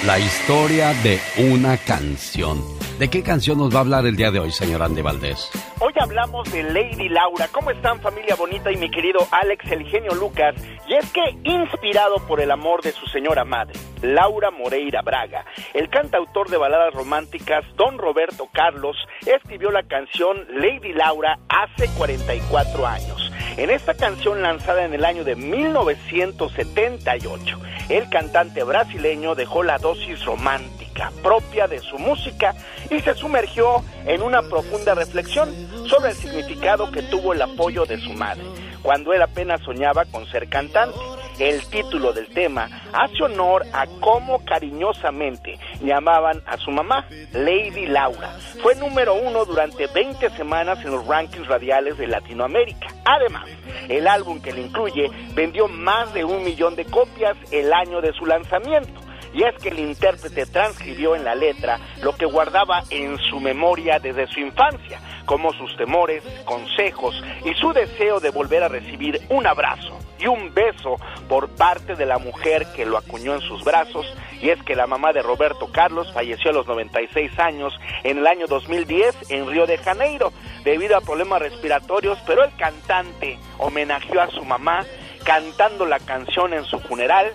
La 0.09 0.19
historia 0.19 0.95
de 1.03 1.21
una 1.53 1.77
canción. 1.77 2.65
¿De 2.99 3.11
qué 3.11 3.23
canción 3.23 3.59
nos 3.59 3.75
va 3.75 3.81
a 3.81 3.83
hablar 3.83 4.07
el 4.07 4.17
día 4.17 4.31
de 4.31 4.41
hoy, 4.41 4.50
señor 4.50 4.83
Andy 4.83 5.03
Valdés? 5.03 5.50
Hoy 5.81 5.93
hablamos 6.00 6.50
de 6.50 6.62
Lady 6.62 7.11
Laura. 7.11 7.47
¿Cómo 7.53 7.71
están 7.71 8.00
familia 8.00 8.35
bonita 8.35 8.73
y 8.73 8.79
mi 8.79 8.91
querido 8.91 9.19
Alex 9.31 9.71
el 9.71 9.85
genio 9.85 10.15
Lucas? 10.15 10.55
Y 10.88 10.95
es 10.95 11.05
que 11.12 11.37
inspirado 11.45 12.27
por 12.27 12.41
el 12.41 12.50
amor 12.50 12.81
de 12.81 12.93
su 12.93 13.05
señora 13.09 13.45
madre, 13.45 13.79
Laura 14.00 14.50
Moreira 14.50 15.03
Braga, 15.03 15.45
el 15.75 15.91
cantautor 15.91 16.49
de 16.49 16.57
baladas 16.57 16.95
románticas 16.95 17.67
Don 17.77 17.99
Roberto 17.99 18.49
Carlos 18.50 18.97
escribió 19.27 19.71
la 19.71 19.83
canción 19.83 20.38
Lady 20.55 20.95
Laura 20.95 21.38
hace 21.50 21.87
44 21.99 22.87
años. 22.87 23.31
En 23.59 23.69
esta 23.71 23.95
canción 23.95 24.41
lanzada 24.41 24.85
en 24.85 24.95
el 24.95 25.05
año 25.05 25.25
de 25.25 25.35
1978, 25.35 27.59
el 27.88 28.11
cantante 28.11 28.62
brasileño 28.62 29.35
dejó 29.35 29.62
la 29.62 29.79
romántica 30.25 31.11
propia 31.23 31.67
de 31.67 31.81
su 31.81 31.99
música 31.99 32.55
y 32.90 33.00
se 33.00 33.14
sumergió 33.14 33.83
en 34.07 34.23
una 34.23 34.43
profunda 34.43 34.95
reflexión 34.95 35.49
sobre 35.88 36.11
el 36.11 36.17
significado 36.17 36.90
que 36.90 37.02
tuvo 37.02 37.33
el 37.33 37.43
apoyo 37.43 37.85
de 37.85 37.99
su 37.99 38.12
madre, 38.12 38.45
cuando 38.83 39.12
él 39.12 39.23
apenas 39.23 39.61
soñaba 39.62 40.05
con 40.07 40.26
ser 40.26 40.49
cantante. 40.49 40.99
El 41.38 41.64
título 41.67 42.12
del 42.12 42.26
tema 42.28 42.69
hace 42.93 43.23
honor 43.23 43.64
a 43.73 43.87
cómo 44.00 44.45
cariñosamente 44.45 45.57
llamaban 45.81 46.43
a 46.47 46.57
su 46.57 46.73
mamá, 46.73 47.07
Lady 47.33 47.87
Laura. 47.87 48.37
Fue 48.61 48.75
número 48.75 49.14
uno 49.14 49.45
durante 49.45 49.87
20 49.87 50.31
semanas 50.31 50.81
en 50.85 50.90
los 50.90 51.07
rankings 51.07 51.47
radiales 51.47 51.97
de 51.97 52.09
Latinoamérica. 52.09 52.88
Además, 53.05 53.49
el 53.88 54.09
álbum 54.09 54.40
que 54.40 54.52
le 54.52 54.62
incluye 54.62 55.12
vendió 55.35 55.69
más 55.69 56.12
de 56.12 56.25
un 56.25 56.43
millón 56.43 56.75
de 56.75 56.87
copias 56.87 57.37
el 57.52 57.73
año 57.73 58.00
de 58.00 58.12
su 58.14 58.26
lanzamiento. 58.26 59.08
Y 59.38 59.45
es 59.45 59.54
que 59.62 59.68
el 59.68 59.78
intérprete 59.78 60.47
transcribió 60.47 61.14
en 61.14 61.23
la 61.23 61.37
letra 61.37 61.78
lo 62.02 62.16
que 62.16 62.26
guardaba 62.26 62.83
en 62.90 63.16
su 63.18 63.38
memoria 63.38 64.00
desde 64.00 64.26
su 64.26 64.40
infancia, 64.40 65.00
como 65.26 65.52
sus 65.52 65.76
temores, 65.76 66.25
consejos 66.45 67.23
y 67.45 67.54
su 67.54 67.73
deseo 67.73 68.18
de 68.18 68.30
volver 68.30 68.64
a 68.64 68.68
recibir 68.68 69.21
un 69.28 69.47
abrazo 69.47 69.97
y 70.18 70.26
un 70.26 70.52
beso 70.52 70.97
por 71.28 71.50
parte 71.50 71.95
de 71.95 72.04
la 72.04 72.18
mujer 72.18 72.66
que 72.75 72.85
lo 72.85 72.99
acuñó 72.99 73.33
en 73.33 73.40
sus 73.42 73.62
brazos. 73.62 74.12
Y 74.42 74.50
es 74.50 74.61
que 74.64 74.75
la 74.75 74.88
mamá 74.88 75.12
de 75.12 75.23
Roberto 75.23 75.71
Carlos 75.71 76.12
falleció 76.12 76.50
a 76.50 76.54
los 76.54 76.66
96 76.66 77.38
años 77.38 77.73
en 78.02 78.18
el 78.18 78.26
año 78.26 78.49
2010 78.49 79.30
en 79.30 79.49
Río 79.49 79.66
de 79.66 79.78
Janeiro 79.78 80.33
debido 80.64 80.97
a 80.97 81.00
problemas 81.00 81.42
respiratorios, 81.42 82.18
pero 82.26 82.42
el 82.42 82.50
cantante 82.57 83.38
homenajeó 83.59 84.21
a 84.21 84.30
su 84.30 84.45
mamá 84.45 84.85
cantando 85.23 85.87
la 85.87 86.00
canción 86.00 86.54
en 86.54 86.64
su 86.64 86.80
funeral, 86.80 87.33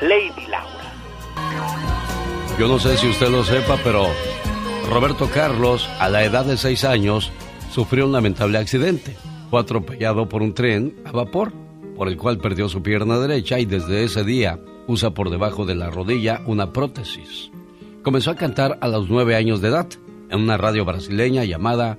Lady 0.00 0.46
Laura. 0.46 0.81
Yo 2.58 2.68
no 2.68 2.78
sé 2.78 2.96
si 2.96 3.08
usted 3.08 3.28
lo 3.28 3.44
sepa, 3.44 3.78
pero 3.82 4.06
Roberto 4.88 5.28
Carlos, 5.32 5.88
a 5.98 6.08
la 6.08 6.22
edad 6.24 6.44
de 6.44 6.56
6 6.56 6.84
años, 6.84 7.32
sufrió 7.70 8.06
un 8.06 8.12
lamentable 8.12 8.58
accidente. 8.58 9.16
Fue 9.50 9.60
atropellado 9.60 10.28
por 10.28 10.42
un 10.42 10.54
tren 10.54 10.94
a 11.04 11.12
vapor, 11.12 11.52
por 11.96 12.08
el 12.08 12.16
cual 12.16 12.38
perdió 12.38 12.68
su 12.68 12.82
pierna 12.82 13.18
derecha 13.18 13.58
y 13.58 13.64
desde 13.64 14.04
ese 14.04 14.24
día 14.24 14.58
usa 14.86 15.10
por 15.10 15.30
debajo 15.30 15.64
de 15.64 15.74
la 15.74 15.90
rodilla 15.90 16.42
una 16.46 16.72
prótesis. 16.72 17.50
Comenzó 18.02 18.32
a 18.32 18.36
cantar 18.36 18.78
a 18.80 18.88
los 18.88 19.08
9 19.08 19.36
años 19.36 19.60
de 19.60 19.68
edad 19.68 19.88
en 20.30 20.40
una 20.40 20.56
radio 20.56 20.84
brasileña 20.84 21.44
llamada 21.44 21.98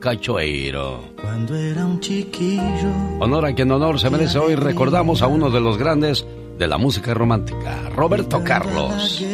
Cachoeiro. 0.00 1.04
Cuando 1.20 1.54
era 1.54 1.84
un 1.84 2.00
chiquillo. 2.00 2.90
Honor 3.20 3.46
a 3.46 3.54
quien 3.54 3.70
honor 3.70 3.98
se 3.98 4.10
merece 4.10 4.38
hoy, 4.38 4.54
recordamos 4.54 5.22
a 5.22 5.26
uno 5.26 5.50
de 5.50 5.60
los 5.60 5.78
grandes 5.78 6.26
de 6.58 6.66
la 6.66 6.78
música 6.78 7.14
romántica, 7.14 7.88
Roberto 7.94 8.42
Carlos. 8.44 9.24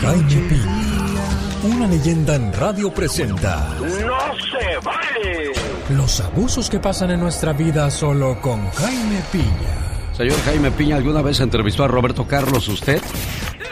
Jaime 0.00 0.48
Piña, 0.48 1.76
una 1.76 1.86
leyenda 1.86 2.34
en 2.34 2.52
radio 2.52 2.92
presenta 2.92 3.76
¡No 3.80 3.88
se 3.88 4.78
vale! 4.84 5.52
los 5.90 6.20
abusos 6.20 6.70
que 6.70 6.80
pasan 6.80 7.10
en 7.10 7.20
nuestra 7.20 7.52
vida 7.52 7.90
solo 7.90 8.40
con 8.40 8.68
Jaime 8.70 9.20
Piña. 9.30 9.89
Señor 10.20 10.38
Jaime 10.42 10.70
Piña, 10.72 10.96
¿alguna 10.96 11.22
vez 11.22 11.40
entrevistó 11.40 11.82
a 11.82 11.88
Roberto 11.88 12.26
Carlos 12.26 12.68
usted? 12.68 13.00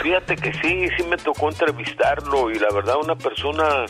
Fíjate 0.02 0.34
que 0.34 0.50
sí, 0.54 0.86
sí 0.96 1.04
me 1.06 1.18
tocó 1.18 1.50
entrevistarlo 1.50 2.50
y 2.50 2.54
la 2.54 2.68
verdad 2.72 2.94
una 3.04 3.14
persona 3.14 3.84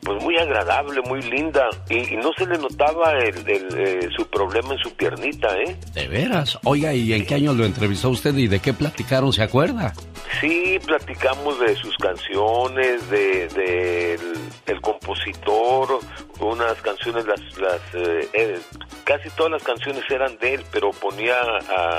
pues 0.00 0.22
muy 0.22 0.38
agradable, 0.38 1.00
muy 1.08 1.20
linda 1.22 1.68
y, 1.90 2.14
y 2.14 2.16
no 2.18 2.30
se 2.38 2.46
le 2.46 2.56
notaba 2.56 3.14
el, 3.18 3.38
el, 3.50 3.66
eh, 3.76 4.08
su 4.16 4.30
problema 4.30 4.74
en 4.74 4.78
su 4.78 4.94
piernita, 4.94 5.58
¿eh? 5.58 5.76
¿De 5.92 6.06
veras? 6.06 6.56
Oiga, 6.62 6.94
¿y 6.94 7.12
en 7.14 7.26
qué 7.26 7.34
año 7.34 7.52
lo 7.52 7.64
entrevistó 7.64 8.10
usted 8.10 8.36
y 8.36 8.46
de 8.46 8.60
qué 8.60 8.72
platicaron? 8.72 9.32
¿Se 9.32 9.42
acuerda? 9.42 9.92
Sí, 10.40 10.78
platicamos 10.84 11.58
de 11.60 11.76
sus 11.76 11.96
canciones, 11.96 13.08
de, 13.10 13.48
de 13.48 14.14
el, 14.14 14.38
el 14.66 14.80
compositor, 14.80 16.00
unas 16.40 16.80
canciones, 16.82 17.26
las, 17.26 17.40
las 17.58 17.80
eh, 17.94 18.28
eh, 18.32 18.58
casi 19.04 19.28
todas 19.30 19.52
las 19.52 19.62
canciones 19.62 20.02
eran 20.10 20.36
de 20.38 20.54
él, 20.54 20.64
pero 20.72 20.90
ponía 20.90 21.36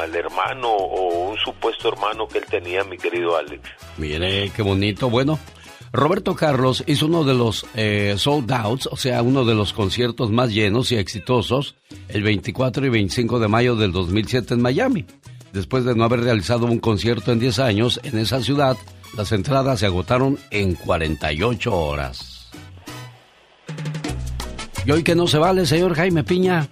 al 0.02 0.14
hermano 0.14 0.70
o 0.70 1.30
un 1.30 1.38
supuesto 1.38 1.90
hermano 1.90 2.28
que 2.28 2.40
él 2.40 2.46
tenía, 2.50 2.84
mi 2.84 2.98
querido 2.98 3.38
Alex. 3.38 3.62
Mire, 3.98 4.52
qué 4.56 4.62
bonito. 4.62 5.10
Bueno, 5.10 5.40
Roberto 5.96 6.36
Carlos 6.36 6.84
hizo 6.88 7.06
uno 7.06 7.24
de 7.24 7.34
los 7.34 7.66
eh, 7.76 8.16
sold 8.18 8.52
outs, 8.52 8.88
o 8.92 8.98
sea, 8.98 9.22
uno 9.22 9.46
de 9.46 9.56
los 9.56 9.72
conciertos 9.72 10.30
más 10.30 10.54
llenos 10.54 10.92
y 10.92 10.98
exitosos, 10.98 11.76
el 12.10 12.24
24 12.24 12.86
y 12.86 12.90
25 12.90 13.40
de 13.40 13.48
mayo 13.48 13.76
del 13.76 13.92
2007 13.92 14.56
en 14.56 14.62
Miami. 14.62 15.06
Después 15.56 15.86
de 15.86 15.96
no 15.96 16.04
haber 16.04 16.20
realizado 16.20 16.66
un 16.66 16.80
concierto 16.80 17.32
en 17.32 17.40
10 17.40 17.60
años 17.60 18.02
en 18.04 18.18
esa 18.18 18.42
ciudad, 18.42 18.76
las 19.16 19.32
entradas 19.32 19.80
se 19.80 19.86
agotaron 19.86 20.38
en 20.52 20.76
48 20.76 21.74
horas. 21.74 22.52
¿Y 24.86 24.92
hoy 24.92 25.02
que 25.02 25.16
no 25.16 25.28
se 25.28 25.38
vale, 25.38 25.66
señor 25.66 25.96
Jaime 25.96 26.26
Piña? 26.26 26.68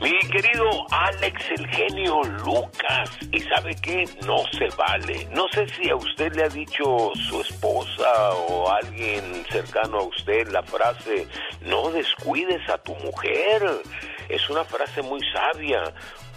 Mi 0.00 0.18
querido 0.30 0.64
Alex, 0.90 1.42
el 1.58 1.66
genio 1.68 2.22
Lucas. 2.42 3.10
¿Y 3.30 3.40
sabe 3.40 3.76
qué? 3.82 4.08
No 4.26 4.38
se 4.58 4.74
vale. 4.78 5.28
No 5.34 5.44
sé 5.52 5.66
si 5.68 5.90
a 5.90 5.96
usted 5.96 6.34
le 6.34 6.44
ha 6.44 6.48
dicho 6.48 7.10
su 7.28 7.38
esposa 7.38 8.30
o 8.48 8.70
alguien 8.70 9.44
cercano 9.50 9.98
a 9.98 10.04
usted 10.04 10.48
la 10.50 10.62
frase, 10.62 11.28
no 11.66 11.90
descuides 11.90 12.66
a 12.70 12.78
tu 12.78 12.94
mujer. 12.94 13.62
es 14.30 14.48
una 14.48 14.64
frase 14.64 15.02
muy 15.02 15.20
sabia 15.34 15.92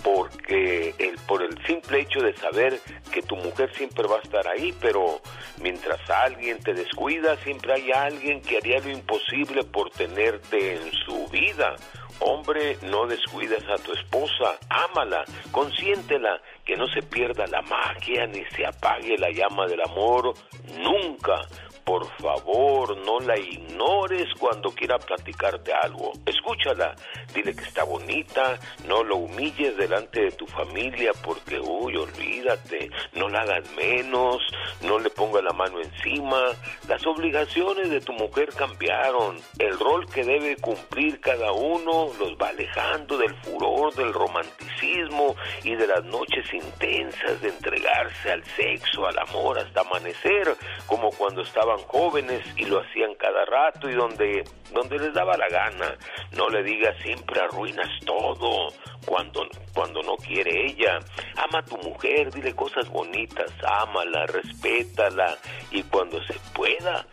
porque 0.05 0.93
por 1.27 1.41
el 1.41 1.57
simple 1.65 2.01
hecho 2.01 2.19
de 2.19 2.37
saber 2.37 2.79
que 3.11 3.23
tu 3.23 3.35
mujer 3.37 3.75
siempre 3.75 4.07
va 4.07 4.17
a 4.17 4.21
estar 4.21 4.47
ahí, 4.47 4.71
pero 4.79 5.19
mientras 5.59 5.99
alguien 6.07 6.59
te 6.59 6.75
descuida, 6.75 7.35
siempre 7.37 7.73
hay 7.73 7.91
alguien 7.91 8.39
que 8.41 8.57
haría 8.57 8.79
lo 8.81 8.91
imposible 8.91 9.63
por 9.63 9.89
tenerte 9.89 10.75
en 10.75 10.91
su 10.91 11.27
vida. 11.29 11.75
Hombre, 12.19 12.77
no 12.83 13.07
descuides 13.07 13.63
a 13.67 13.81
tu 13.81 13.93
esposa, 13.93 14.59
ámala, 14.69 15.25
consiéntela, 15.51 16.39
que 16.63 16.75
no 16.75 16.87
se 16.87 17.01
pierda 17.01 17.47
la 17.47 17.63
magia 17.63 18.27
ni 18.27 18.45
se 18.55 18.63
apague 18.63 19.17
la 19.17 19.31
llama 19.31 19.65
del 19.65 19.81
amor 19.81 20.35
nunca. 20.77 21.41
Por 21.85 22.07
favor, 22.17 22.97
no 23.05 23.19
la 23.19 23.37
ignores 23.37 24.27
cuando 24.39 24.71
quiera 24.71 24.97
platicarte 24.97 25.71
algo. 25.71 26.13
Escúchala, 26.25 26.95
dile 27.31 27.55
que 27.55 27.63
está 27.63 27.83
bonita, 27.83 28.59
no 28.87 29.03
lo 29.03 29.17
humilles 29.17 29.77
delante 29.77 30.21
de 30.21 30.31
tu 30.31 30.47
familia 30.47 31.11
porque, 31.23 31.59
uy, 31.59 31.95
olvídate, 31.95 32.89
no 33.13 33.29
la 33.29 33.41
hagas 33.41 33.69
menos, 33.75 34.41
no 34.81 34.97
le 34.97 35.11
ponga 35.11 35.43
la 35.43 35.53
mano 35.53 35.79
encima. 35.79 36.41
Las 36.87 37.05
obligaciones 37.05 37.91
de 37.91 38.01
tu 38.01 38.13
mujer 38.13 38.49
cambiaron, 38.55 39.37
el 39.59 39.77
rol 39.77 40.09
que 40.09 40.23
debe 40.23 40.57
cumplir 40.57 41.21
cada 41.21 41.51
uno 41.51 42.09
los 42.17 42.35
va 42.41 42.49
alejando 42.49 43.15
del 43.15 43.35
furor, 43.43 43.93
del 43.93 44.11
romanticismo 44.11 45.35
y 45.63 45.75
de 45.75 45.85
las 45.85 46.03
noches 46.05 46.51
intensas 46.51 47.39
de 47.41 47.49
entregarse 47.49 48.31
al 48.31 48.43
sexo, 48.43 49.05
al 49.05 49.19
amor 49.19 49.59
hasta 49.59 49.81
amanecer, 49.81 50.55
como 50.87 51.11
cuando 51.11 51.43
jóvenes 51.83 52.41
y 52.57 52.65
lo 52.65 52.79
hacían 52.79 53.13
cada 53.15 53.45
rato 53.45 53.89
y 53.89 53.93
donde, 53.93 54.43
donde 54.73 54.97
les 54.97 55.13
daba 55.13 55.37
la 55.37 55.47
gana. 55.49 55.95
No 56.35 56.49
le 56.49 56.63
digas 56.63 56.95
siempre 57.03 57.39
arruinas 57.41 57.89
todo 58.05 58.69
cuando, 59.05 59.47
cuando 59.73 60.01
no 60.01 60.15
quiere 60.17 60.67
ella. 60.67 60.99
Ama 61.37 61.59
a 61.59 61.65
tu 61.65 61.77
mujer, 61.77 62.31
dile 62.31 62.53
cosas 62.55 62.89
bonitas, 62.89 63.51
ámala, 63.63 64.25
respétala 64.27 65.37
y 65.71 65.83
cuando 65.83 66.23
se 66.25 66.35
pueda, 66.53 67.05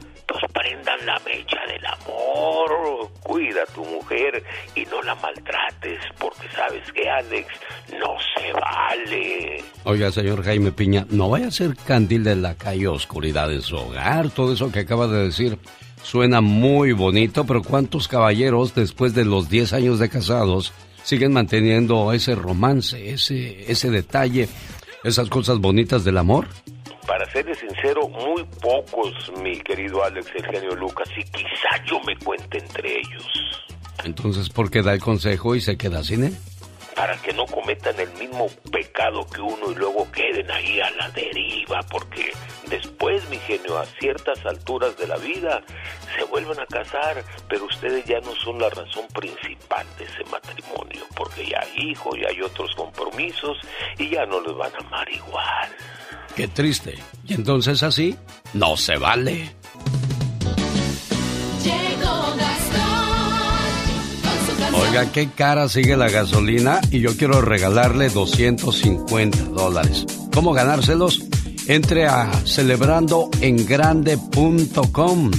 prendan 0.53 1.07
la 1.07 1.19
mecha 1.21 1.59
del 1.67 1.85
amor. 1.87 3.11
Cuida 3.23 3.63
a 3.63 3.67
tu 3.67 3.85
mujer 3.85 4.43
y 4.75 4.85
no 4.87 5.03
la 5.03 5.15
maltrates, 5.17 6.01
porque 6.19 6.49
sabes 6.55 6.91
que 6.93 7.09
Alex 7.09 7.49
no 7.99 8.17
se 8.35 8.53
vale. 8.53 9.65
Oiga, 9.85 10.11
señor 10.11 10.45
Jaime 10.45 10.73
Piña, 10.73 11.07
no 11.11 11.29
vaya 11.29 11.49
a 11.49 11.51
ser 11.51 11.77
candil 11.77 12.25
de 12.25 12.37
la 12.37 12.55
calle 12.55 12.89
oscuridad 12.89 13.53
en 13.53 13.63
su 13.63 13.77
hogar. 13.77 14.31
Todo 14.31 14.53
eso 14.53 14.71
que 14.71 14.81
acaba 14.81 15.07
de 15.07 15.25
decir 15.25 15.59
suena 16.03 16.41
muy 16.41 16.93
bonito, 16.93 17.45
pero 17.45 17.63
¿cuántos 17.63 18.09
caballeros 18.09 18.75
después 18.75 19.15
de 19.15 19.25
los 19.25 19.49
10 19.49 19.73
años 19.73 19.99
de 19.99 20.09
casados 20.09 20.73
siguen 21.03 21.33
manteniendo 21.33 22.13
ese 22.13 22.35
romance, 22.35 23.11
ese, 23.11 23.71
ese 23.71 23.91
detalle, 23.91 24.49
esas 25.05 25.29
cosas 25.29 25.59
bonitas 25.59 26.05
del 26.05 26.19
amor? 26.19 26.49
Para 27.07 27.29
serle 27.31 27.55
sincero, 27.55 28.09
muy 28.09 28.45
pocos, 28.61 29.33
mi 29.43 29.59
querido 29.61 30.05
Alex 30.05 30.27
Eugenio 30.37 30.75
Lucas, 30.77 31.09
y 31.17 31.25
quizá 31.25 31.85
yo 31.85 32.01
me 32.01 32.17
cuente 32.17 32.59
entre 32.59 32.99
ellos. 32.99 33.27
Entonces, 34.05 34.51
¿por 34.51 34.71
qué 34.71 34.83
da 34.83 34.93
el 34.95 35.01
consejo 35.01 35.55
y 35.55 35.61
se 35.61 35.77
queda 35.77 36.03
sin 36.03 36.25
él? 36.25 36.37
Para 36.95 37.17
que 37.23 37.33
no 37.33 37.47
cometan 37.47 37.99
el 37.99 38.11
mismo 38.13 38.49
pecado 38.71 39.27
que 39.27 39.41
uno 39.41 39.73
y 39.73 39.75
luego 39.75 40.11
queden 40.13 40.51
ahí 40.51 40.81
a 40.81 40.91
la 40.91 41.11
deriva, 41.11 41.81
porque 41.91 42.31
después, 42.69 43.29
mi 43.31 43.39
genio, 43.39 43.79
a 43.79 43.87
ciertas 43.87 44.45
alturas 44.45 44.97
de 44.99 45.07
la 45.07 45.17
vida, 45.17 45.63
se 46.17 46.25
vuelven 46.25 46.61
a 46.61 46.67
casar, 46.67 47.25
pero 47.49 47.65
ustedes 47.65 48.05
ya 48.05 48.21
no 48.21 48.35
son 48.37 48.59
la 48.59 48.69
razón 48.69 49.07
principal 49.15 49.87
de 49.99 50.05
ese 50.05 50.25
matrimonio, 50.31 51.05
porque 51.17 51.47
ya 51.49 51.61
hay 51.61 51.91
hijos, 51.91 52.15
ya 52.21 52.29
hay 52.29 52.43
otros 52.43 52.75
compromisos 52.77 53.59
y 53.99 54.11
ya 54.11 54.27
no 54.27 54.41
les 54.41 54.55
van 54.55 54.73
a 54.75 54.79
amar 54.79 55.11
igual. 55.11 55.71
Qué 56.37 56.49
triste. 56.49 56.95
Y 57.27 57.35
entonces 57.35 57.83
así, 57.83 58.17
no 58.55 58.75
se 58.77 58.97
vale. 58.97 59.55
Oiga, 64.75 65.13
qué 65.13 65.29
cara 65.29 65.69
sigue 65.69 65.95
la 65.97 66.09
gasolina 66.09 66.81
y 66.91 67.01
yo 67.01 67.15
quiero 67.17 67.43
regalarle 67.43 68.09
250 68.09 69.45
dólares. 69.45 70.07
¿Cómo 70.35 70.53
ganárselos? 70.53 71.23
Entre 71.67 72.07
a 72.07 72.29
celebrandoengrande.com. 72.45 75.31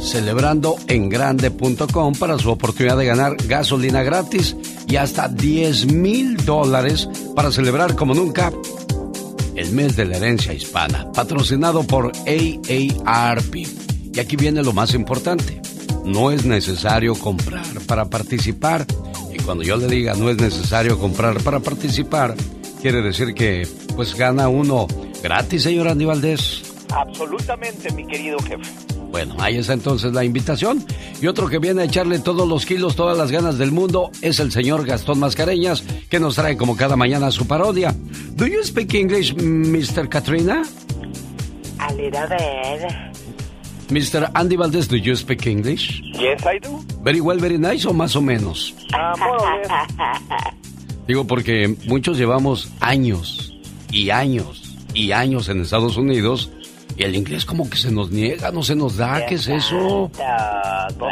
Celebrandoengrande.com 0.00 2.14
para 2.14 2.38
su 2.38 2.50
oportunidad 2.50 2.98
de 2.98 3.06
ganar 3.06 3.36
gasolina 3.46 4.02
gratis 4.02 4.56
y 4.88 4.96
hasta 4.96 5.28
10 5.28 5.92
mil 5.92 6.36
dólares 6.44 7.08
para 7.34 7.52
celebrar 7.52 7.94
como 7.94 8.14
nunca 8.14 8.50
el 9.58 9.72
mes 9.72 9.96
de 9.96 10.04
la 10.04 10.16
herencia 10.18 10.52
hispana, 10.52 11.10
patrocinado 11.12 11.82
por 11.82 12.12
AARP. 12.26 13.56
Y 14.14 14.20
aquí 14.20 14.36
viene 14.36 14.62
lo 14.62 14.72
más 14.72 14.94
importante. 14.94 15.60
No 16.04 16.30
es 16.30 16.44
necesario 16.44 17.14
comprar 17.16 17.64
para 17.86 18.04
participar. 18.04 18.86
Y 19.34 19.42
cuando 19.42 19.64
yo 19.64 19.76
le 19.76 19.88
diga 19.88 20.14
no 20.14 20.30
es 20.30 20.36
necesario 20.36 20.98
comprar 20.98 21.42
para 21.42 21.58
participar, 21.58 22.36
quiere 22.80 23.02
decir 23.02 23.34
que 23.34 23.66
pues 23.96 24.14
gana 24.14 24.48
uno 24.48 24.86
gratis, 25.22 25.64
señor 25.64 25.88
Andy 25.88 26.04
Valdés. 26.04 26.62
Absolutamente, 26.90 27.92
mi 27.92 28.06
querido 28.06 28.38
jefe. 28.38 28.97
Bueno, 29.10 29.34
ahí 29.38 29.56
está 29.56 29.72
entonces 29.72 30.12
la 30.12 30.24
invitación. 30.24 30.84
Y 31.20 31.26
otro 31.26 31.48
que 31.48 31.58
viene 31.58 31.82
a 31.82 31.84
echarle 31.84 32.18
todos 32.18 32.46
los 32.46 32.66
kilos, 32.66 32.94
todas 32.94 33.16
las 33.16 33.30
ganas 33.30 33.58
del 33.58 33.72
mundo, 33.72 34.10
es 34.22 34.38
el 34.38 34.52
señor 34.52 34.84
Gastón 34.86 35.18
Mascareñas, 35.18 35.82
que 36.08 36.20
nos 36.20 36.36
trae 36.36 36.56
como 36.56 36.76
cada 36.76 36.96
mañana 36.96 37.30
su 37.30 37.46
parodia. 37.46 37.94
¿Do 38.36 38.46
you 38.46 38.62
speak 38.62 38.94
English, 38.94 39.34
Mr. 39.34 40.08
Katrina? 40.08 40.62
A 41.78 41.92
little 41.94 42.26
bit. 42.28 43.18
Mr. 43.90 44.30
Andy 44.34 44.56
Valdés, 44.56 44.88
do 44.88 44.96
you 44.96 45.16
speak 45.16 45.46
English? 45.46 46.02
Yes, 46.02 46.42
I 46.44 46.58
do. 46.58 46.84
Very 47.02 47.20
well, 47.20 47.38
very 47.38 47.58
nice 47.58 47.86
o 47.86 47.94
más 47.94 48.14
o 48.16 48.20
menos. 48.20 48.74
More 49.18 49.30
or 49.30 49.58
less. 49.62 49.88
Digo 51.08 51.26
porque 51.26 51.74
muchos 51.86 52.18
llevamos 52.18 52.70
años 52.80 53.54
y 53.90 54.10
años 54.10 54.76
y 54.92 55.12
años 55.12 55.48
en 55.48 55.62
Estados 55.62 55.96
Unidos 55.96 56.50
y 56.98 57.04
el 57.04 57.14
inglés 57.14 57.44
como 57.44 57.70
que 57.70 57.76
se 57.76 57.92
nos 57.92 58.10
niega, 58.10 58.50
no 58.50 58.62
se 58.64 58.74
nos 58.74 58.96
da, 58.96 59.24
¿qué 59.26 59.36
es 59.36 59.46
eso? 59.46 60.10
Claro. 60.14 61.08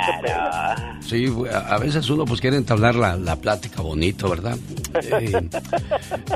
Sí, 1.01 1.33
a 1.53 1.79
veces 1.79 2.11
uno 2.11 2.25
pues 2.25 2.41
quiere 2.41 2.57
entablar 2.57 2.97
la, 2.97 3.17
la 3.17 3.37
plática 3.37 3.83
bonito, 3.83 4.29
¿verdad? 4.29 4.59
Eh, 5.01 5.49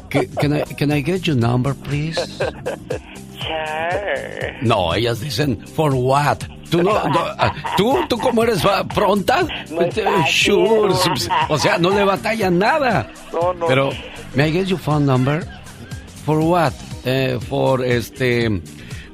can, 0.39 0.57
I, 0.57 0.63
can 0.77 0.93
I 0.93 1.03
get 1.03 1.23
your 1.23 1.37
number, 1.37 1.75
please? 1.75 2.21
Sure. 3.41 4.59
No, 4.63 4.95
ellas 4.95 5.21
dicen, 5.21 5.59
for 5.67 5.95
what? 5.95 6.39
¿Tú, 6.71 6.85
no, 6.85 6.93
no, 7.09 7.21
ah, 7.37 7.53
¿tú, 7.77 7.99
tú 8.09 8.17
cómo 8.19 8.45
eres 8.45 8.63
pronta? 8.95 9.45
Fácil. 9.67 10.05
Sure. 10.29 10.95
O 11.49 11.59
sea, 11.59 11.77
no 11.79 11.91
le 11.91 12.05
batallan 12.05 12.57
nada. 12.57 13.11
No, 13.33 13.53
no. 13.53 13.67
Pero, 13.67 13.91
¿may 14.37 14.51
I 14.51 14.53
get 14.53 14.67
your 14.67 14.79
phone 14.79 15.05
number? 15.05 15.45
For 16.25 16.39
what? 16.39 16.73
Eh, 17.05 17.39
for 17.49 17.85
este, 17.85 18.63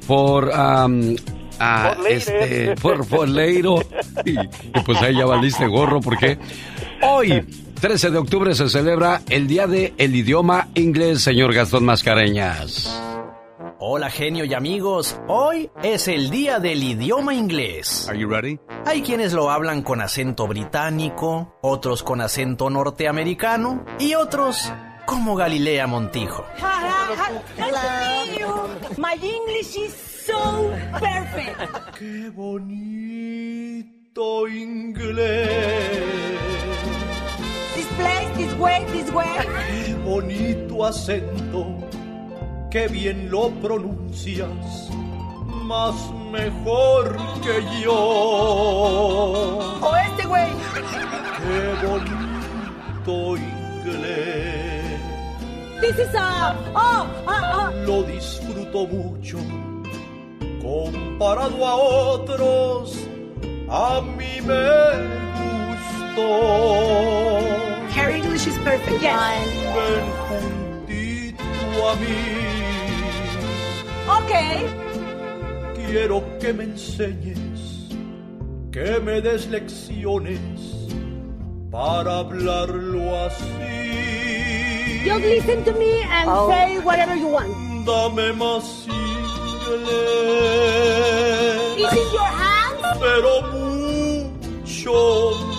for, 0.07 0.49
um, 0.51 1.16
ah, 1.59 1.97
este. 2.09 2.75
Y, 4.25 4.31
y 4.31 4.81
pues 4.85 5.03
ahí 5.03 5.16
ya 5.16 5.27
valiste 5.27 5.66
gorro 5.66 6.01
porque 6.01 6.38
hoy, 7.03 7.45
13 7.81 8.11
de 8.11 8.19
octubre, 8.19 8.55
se 8.55 8.69
celebra 8.69 9.21
el 9.29 9.47
Día 9.47 9.66
del 9.66 9.92
Idioma 9.99 10.69
Inglés, 10.75 11.23
señor 11.23 11.55
Gastón 11.55 11.85
Mascareñas. 11.85 13.03
Hola 13.79 14.09
genio 14.09 14.47
y 14.47 14.55
amigos, 14.55 15.21
hoy 15.29 15.71
es 15.83 16.09
el 16.09 16.31
día 16.31 16.59
del 16.61 16.83
idioma 16.83 17.35
inglés. 17.35 18.09
Are 18.09 18.19
you 18.19 18.27
ready? 18.27 18.59
Hay 18.87 19.03
quienes 19.03 19.35
lo 19.35 19.51
hablan 19.51 19.83
con 19.83 20.01
acento 20.01 20.47
británico, 20.47 21.59
otros 21.61 22.03
con 22.03 22.23
acento 22.23 22.71
norteamericano 22.71 23.85
y 23.99 24.14
otros 24.14 24.73
como 25.07 25.35
Galilea 25.37 25.87
Montijo. 25.87 26.45
My 28.99 29.14
English 29.14 29.77
is 29.77 29.95
so 30.27 30.71
perfect. 30.99 31.57
Qué 31.99 32.31
bonito 32.31 33.87
inglés. 34.49 35.49
This 37.75 37.87
place, 37.97 38.37
this 38.37 38.55
way, 38.59 38.85
this 38.92 39.11
way. 39.12 39.27
Qué 39.69 39.95
bonito 40.05 40.85
acento. 40.85 41.79
Qué 42.71 42.88
bien 42.88 43.31
lo 43.31 43.51
pronuncias. 43.62 44.90
Más 45.62 45.95
mejor 46.31 47.16
que 47.42 47.62
yo. 47.83 47.95
O 49.81 49.97
este 49.97 50.27
güey. 50.27 50.53
Qué 51.38 51.87
bonito 51.87 53.37
inglés. 53.37 54.76
This 55.81 55.99
is 55.99 56.15
a. 56.15 56.57
Oh, 56.75 57.05
ah, 57.27 57.27
ah. 57.27 57.73
Lo 57.87 58.03
disfruto 58.03 58.87
mucho. 58.87 59.39
Comparado 60.62 61.65
a 61.65 61.75
otros, 61.77 62.97
a 63.69 64.01
mí 64.01 64.41
me 64.41 64.67
gusta 65.37 65.97
Her 67.95 68.11
English 68.11 68.47
is 68.47 68.59
perfect. 68.59 69.03
Yes. 69.03 69.47
Ven 69.77 70.07
juntito 70.29 71.89
a 71.89 71.95
mí. 71.97 72.47
Okay. 74.25 74.65
Quiero 75.75 76.23
que 76.41 76.53
me 76.53 76.65
enseñes, 76.65 77.91
que 78.73 78.99
me 79.01 79.21
des 79.21 79.47
lecciones 79.49 80.41
para 81.71 82.19
hablarlo 82.19 83.25
así. 83.27 84.15
Just 85.07 85.23
listen 85.23 85.62
to 85.64 85.73
me 85.79 86.03
and 86.03 86.29
Oh. 86.29 86.51
say 86.51 86.79
whatever 86.83 87.14
you 87.14 87.29
want. 87.29 87.51
Dame 87.87 88.33
más 88.35 88.87
in 91.79 92.09
your 92.12 92.31
hands? 92.42 92.83
Pero 92.99 93.33
mucho 93.55 94.99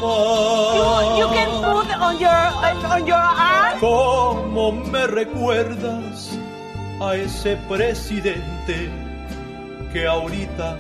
más. 0.01 1.17
You, 1.17 1.23
you 1.23 1.27
can 1.31 1.49
put 1.63 1.87
on 1.95 2.19
your 2.19 2.41
on, 2.91 3.07
your 3.07 3.15
arm. 3.15 3.79
¿Cómo 3.79 4.71
me 4.91 5.07
recuerdas 5.07 6.37
a 7.01 7.15
ese 7.15 7.55
presidente 7.69 8.89
que 9.93 10.05
ahorita 10.07 10.77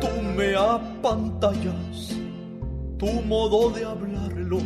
Tú 0.00 0.08
me 0.36 0.54
apantallas, 0.54 2.14
tu 2.98 3.06
modo 3.22 3.70
de 3.70 3.84
hablarlo 3.84 4.60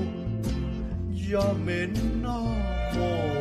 ya 1.29 1.53
me 1.65 1.85
enamoró. 1.85 3.36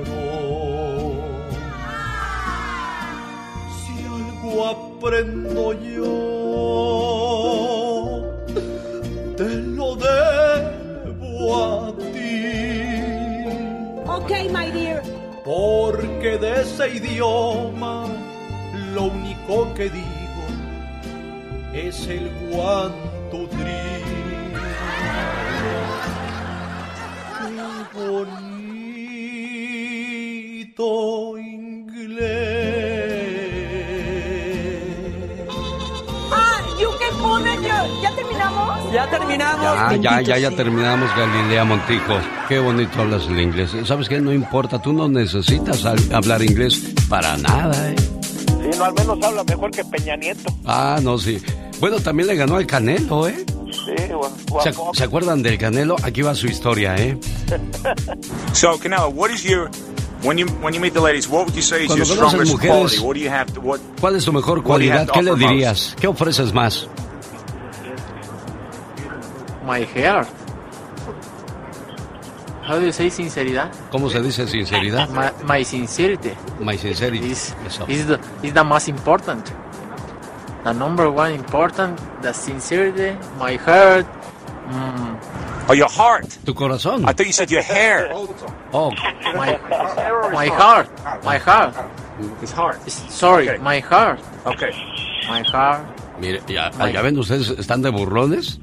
Algo 4.46 4.68
aprendo 4.68 5.74
yo, 5.74 6.12
te 9.36 9.50
lo 9.50 9.96
debo 9.96 11.56
a 11.56 11.94
ti. 11.98 13.02
Okay, 14.08 14.50
my 14.50 14.70
dear. 14.72 15.02
Porque 15.44 16.38
de 16.38 16.62
ese 16.62 16.96
idioma 16.96 18.08
lo 18.94 19.04
único 19.06 19.74
que 19.76 19.90
digo 19.90 20.46
es 21.74 22.08
el 22.08 22.30
three. 23.30 23.96
Qué 27.38 27.52
bonito 28.00 28.26
inglés. 31.38 32.55
¿Ya 38.02 38.16
terminamos? 38.16 38.92
Ya 38.94 39.10
terminamos. 39.10 39.62
Ya, 39.64 39.96
ya, 39.98 40.22
ya, 40.22 40.38
ya 40.38 40.52
terminamos, 40.52 41.10
Galilea 41.16 41.64
Montijo. 41.66 42.14
Qué 42.48 42.60
bonito 42.60 43.02
hablas 43.02 43.24
el 43.28 43.40
inglés. 43.40 43.72
¿Sabes 43.86 44.08
qué? 44.10 44.20
No 44.22 44.32
importa, 44.34 44.82
tú 44.82 44.94
no 44.94 45.08
necesitas 45.08 45.84
hablar 46.12 46.42
inglés 46.44 46.82
para 47.10 47.38
nada, 47.38 47.90
¿eh? 47.92 47.96
Sí, 47.98 48.78
no, 48.78 48.86
al 48.86 48.94
menos 48.94 49.18
habla 49.24 49.44
mejor 49.44 49.72
que 49.72 49.84
Peña 49.86 50.16
Nieto. 50.16 50.52
Ah, 50.66 51.00
no, 51.02 51.18
sí. 51.18 51.42
Bueno, 51.80 52.00
también 52.00 52.28
le 52.28 52.36
ganó 52.36 52.56
al 52.56 52.66
Canelo, 52.66 53.28
¿eh? 53.28 53.46
Sí, 53.72 53.92
gua- 54.10 54.64
¿Se, 54.64 54.72
se 54.98 55.04
acuerdan 55.04 55.44
del 55.44 55.58
Canelo? 55.58 55.96
Aquí 56.04 56.22
va 56.22 56.34
su 56.34 56.48
historia, 56.48 56.96
¿eh? 56.96 57.18
So, 58.54 58.80
Canelo, 58.80 59.10
what 59.10 59.30
is 59.32 59.44
your 59.44 59.70
when 60.24 60.38
you 60.38 60.48
when 60.62 60.74
you 60.74 60.80
meet 60.80 60.94
the 60.94 61.02
ladies? 61.02 61.28
What 61.28 61.46
would 61.46 61.56
you 61.56 61.62
say 61.62 61.84
is 61.86 61.90
your 61.96 62.06
Cuando 62.08 62.16
strongest 62.30 62.52
mujeres, 62.54 62.76
quality? 62.76 63.00
What 63.00 63.14
do 63.16 63.20
you 63.20 63.30
have 63.30 63.52
to 63.54 63.62
what? 63.62 63.80
¿Cuál 64.00 64.16
es 64.16 64.24
tu 64.26 64.32
mejor 64.34 64.64
cualidad? 64.64 65.08
¿Qué 65.14 65.22
le 65.22 65.36
dirías? 65.36 65.96
¿Qué 66.00 66.08
ofreces 66.08 66.54
más? 66.54 66.88
My 69.66 69.80
hair. 69.80 70.26
How 72.64 72.80
do 72.80 72.86
you 72.86 72.92
say 72.92 73.10
sinceridad? 73.10 73.70
¿Cómo 73.92 74.10
se 74.10 74.22
dice 74.22 74.48
sinceridad? 74.48 75.10
My, 75.10 75.32
my 75.44 75.64
sincerity. 75.64 76.32
My 76.60 76.78
sincerity. 76.78 77.32
Is, 77.32 77.54
the, 78.08 78.20
is 78.42 78.54
the 78.54 78.64
most 78.64 78.88
important. 78.90 79.52
The 80.64 80.74
number 80.74 81.12
one 81.12 81.34
important, 81.34 82.00
the 82.24 82.34
sincerity, 82.34 83.16
my 83.38 83.56
heart. 83.56 84.06
Mm, 84.68 85.20
Oh, 85.68 85.74
your 85.74 85.90
heart. 85.90 86.28
Tu 86.46 86.54
corazón. 86.54 87.04
I 87.08 87.14
thought 87.14 87.26
you 87.26 87.34
said 87.34 87.50
your 87.50 87.64
hair. 87.64 88.10
Oh, 88.72 88.92
my, 89.34 89.58
my 90.32 90.48
heart. 90.48 90.88
My 91.24 91.38
heart. 91.40 91.74
His 92.40 92.52
heart. 92.52 92.78
Sorry, 92.90 93.58
my 93.58 93.80
heart. 93.80 94.20
Okay. 94.46 94.70
My 95.28 95.42
heart. 95.42 95.86
Mire, 96.20 96.42
ya, 96.48 96.72
ya 96.92 97.02
ven, 97.02 97.18
ustedes 97.20 97.50
están 97.50 97.82
de 97.82 97.90
burlones 97.90 98.60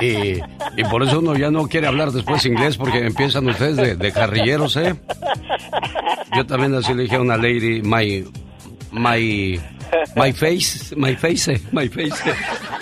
y, 0.00 0.34
y 0.76 0.84
por 0.90 1.02
eso 1.02 1.18
uno 1.18 1.34
ya 1.36 1.50
no 1.50 1.66
quiere 1.66 1.86
hablar 1.88 2.12
después 2.12 2.44
inglés 2.46 2.76
porque 2.76 2.98
empiezan 3.06 3.48
ustedes 3.48 3.76
de, 3.76 3.96
de 3.96 4.12
carrilleros, 4.12 4.76
¿eh? 4.76 4.94
Yo 6.36 6.46
también 6.46 6.74
así 6.74 6.94
le 6.94 7.02
dije 7.04 7.16
a 7.16 7.20
una 7.20 7.36
lady, 7.36 7.82
my, 7.82 8.24
my, 8.92 9.60
my 10.16 10.32
face, 10.32 10.94
my 10.96 11.14
face, 11.16 11.60
my 11.72 11.88
face. 11.88 12.14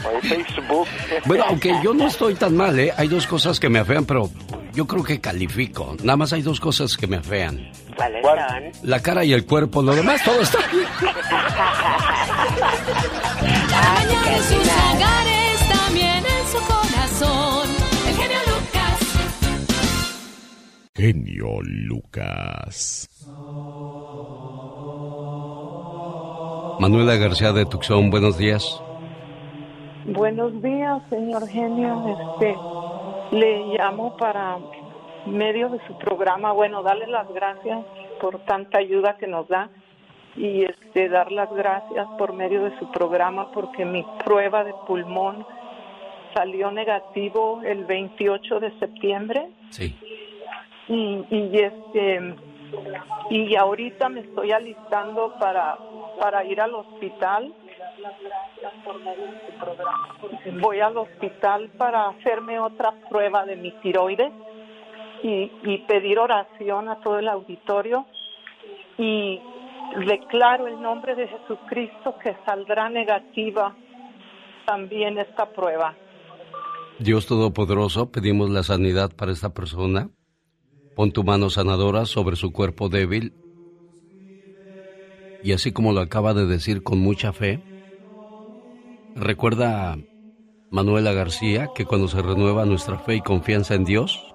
Por 0.03 0.21
Facebook. 0.23 0.87
Bueno, 1.25 1.45
aunque 1.49 1.75
yo 1.83 1.95
no 1.95 2.07
estoy 2.07 2.35
tan 2.35 2.57
mal, 2.57 2.79
¿eh? 2.79 2.93
Hay 2.97 3.09
dos 3.09 3.27
cosas 3.27 3.59
que 3.59 3.69
me 3.69 3.79
afean, 3.79 4.05
pero 4.05 4.31
yo 4.75 4.87
creo 4.87 5.03
que 5.03 5.21
califico. 5.21 5.97
Nada 6.03 6.17
más 6.19 6.33
hay 6.33 6.43
dos 6.43 6.61
cosas 6.61 6.97
que 6.97 7.07
me 7.07 7.17
afean. 7.17 7.71
¿Cuáles 7.97 8.23
son? 8.23 8.89
La 8.89 9.01
cara 9.01 9.25
y 9.25 9.33
el 9.33 9.45
cuerpo, 9.45 9.83
lo 9.83 9.95
demás 9.95 10.23
todo 10.25 10.41
está 10.43 10.59
bien. 10.71 10.85
mañana 13.81 14.37
en 14.37 14.43
sus 14.43 14.67
hogares, 14.67 15.69
también 15.69 16.23
en 16.25 16.45
su 16.53 16.59
corazón. 16.73 17.69
El 18.09 18.15
genio 18.15 18.41
Lucas. 18.53 18.99
Genio 20.95 21.51
Lucas. 21.63 23.09
Manuela 26.81 27.17
García 27.17 27.53
de 27.53 27.67
Tucson, 27.67 28.11
buenos 28.11 28.39
días. 28.39 28.81
Buenos 30.07 30.63
días, 30.63 31.03
señor 31.11 31.47
genio. 31.47 32.05
Este, 32.09 32.57
le 33.37 33.77
llamo 33.77 34.17
para 34.17 34.57
medio 35.27 35.69
de 35.69 35.79
su 35.87 35.97
programa. 35.99 36.53
Bueno, 36.53 36.83
darle 36.83 37.07
las 37.07 37.29
gracias 37.33 37.85
por 38.21 38.39
tanta 38.47 38.79
ayuda 38.79 39.17
que 39.19 39.27
nos 39.27 39.47
da 39.49 39.71
y 40.37 40.65
este 40.65 41.09
dar 41.09 41.33
las 41.33 41.53
gracias 41.53 42.07
por 42.19 42.33
medio 42.33 42.65
de 42.65 42.79
su 42.79 42.91
programa 42.91 43.51
porque 43.53 43.85
mi 43.85 44.05
prueba 44.25 44.65
de 44.65 44.75
pulmón 44.87 45.47
salió 46.35 46.71
negativo 46.71 47.61
el 47.65 47.85
28 47.85 48.61
de 48.61 48.79
septiembre. 48.79 49.51
Sí. 49.71 49.97
Y, 50.89 51.25
y 51.31 51.51
este 51.59 52.35
y 53.31 53.57
ahorita 53.57 54.09
me 54.09 54.21
estoy 54.21 54.53
alistando 54.53 55.35
para 55.39 55.77
para 56.21 56.45
ir 56.45 56.61
al 56.61 56.75
hospital. 56.75 57.53
Voy 60.61 60.81
al 60.81 60.97
hospital 60.97 61.71
para 61.77 62.09
hacerme 62.09 62.59
otra 62.61 62.93
prueba 63.09 63.45
de 63.45 63.57
mi 63.57 63.73
tiroides 63.83 64.33
y, 65.23 65.51
y 65.65 65.79
pedir 65.87 66.19
oración 66.19 66.89
a 66.89 67.01
todo 67.01 67.19
el 67.19 67.29
auditorio 67.29 68.07
y 68.99 69.41
declaro 70.07 70.67
el 70.67 70.81
nombre 70.81 71.15
de 71.15 71.29
Jesucristo 71.29 72.15
que 72.23 72.37
saldrá 72.47 72.89
negativa 72.89 73.77
también 74.67 75.19
esta 75.19 75.51
prueba. 75.53 75.97
Dios 76.99 77.27
Todopoderoso, 77.27 78.11
pedimos 78.11 78.51
la 78.51 78.63
sanidad 78.63 79.11
para 79.17 79.33
esta 79.33 79.55
persona. 79.55 80.11
Pon 80.95 81.13
tu 81.13 81.25
mano 81.25 81.51
sanadora 81.51 82.05
sobre 82.05 82.37
su 82.37 82.53
cuerpo 82.53 82.89
débil. 82.89 83.33
Y 85.43 85.53
así 85.53 85.73
como 85.73 85.93
lo 85.93 86.01
acaba 86.01 86.35
de 86.35 86.47
decir 86.47 86.83
con 86.83 86.99
mucha 86.99 87.33
fe, 87.33 87.63
recuerda 89.15 89.97
Manuela 90.71 91.13
García 91.13 91.71
que 91.75 91.87
cuando 91.87 92.07
se 92.09 92.21
renueva 92.21 92.67
nuestra 92.67 92.99
fe 92.99 93.17
y 93.17 93.21
confianza 93.23 93.75
en 93.75 93.85
Dios, 93.85 94.30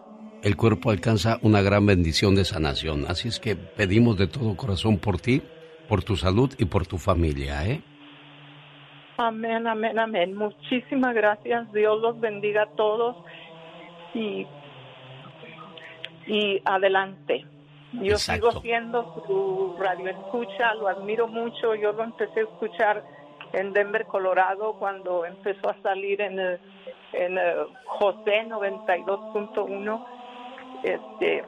el 0.45 0.55
cuerpo 0.55 0.91
alcanza 0.91 1.39
una 1.41 1.61
gran 1.63 1.85
bendición 1.87 2.35
de 2.35 2.45
sanación. 2.45 3.05
Así 3.09 3.27
es 3.29 3.39
que 3.39 3.55
pedimos 3.55 4.15
de 4.17 4.27
todo 4.27 4.55
corazón 4.55 4.99
por 4.99 5.19
ti, 5.19 5.41
por 5.89 6.03
tu 6.03 6.15
salud 6.15 6.53
y 6.59 6.65
por 6.65 6.85
tu 6.85 6.97
familia, 6.99 7.65
¿eh? 7.67 7.81
Amén, 9.17 9.65
amén, 9.65 9.97
amén. 9.97 10.35
Muchísimas 10.35 11.15
gracias. 11.15 11.71
Dios 11.73 11.99
los 11.99 12.19
bendiga 12.19 12.63
a 12.63 12.69
todos 12.75 13.15
y, 14.13 14.45
y 16.27 16.61
adelante. 16.63 17.43
Yo 17.93 18.13
Exacto. 18.13 18.49
sigo 18.51 18.61
siendo 18.61 19.23
su 19.25 19.75
radio 19.79 20.09
escucha, 20.09 20.75
lo 20.75 20.87
admiro 20.89 21.27
mucho. 21.27 21.73
Yo 21.73 21.91
lo 21.93 22.03
empecé 22.03 22.41
a 22.41 22.43
escuchar 22.43 23.03
en 23.53 23.73
Denver, 23.73 24.05
Colorado, 24.05 24.73
cuando 24.73 25.25
empezó 25.25 25.69
a 25.69 25.81
salir 25.81 26.21
en, 26.21 26.37
el- 26.37 26.59
en 27.13 27.37
el 27.37 27.55
José 27.85 28.43
92.1. 28.47 30.05
Este, 30.85 31.43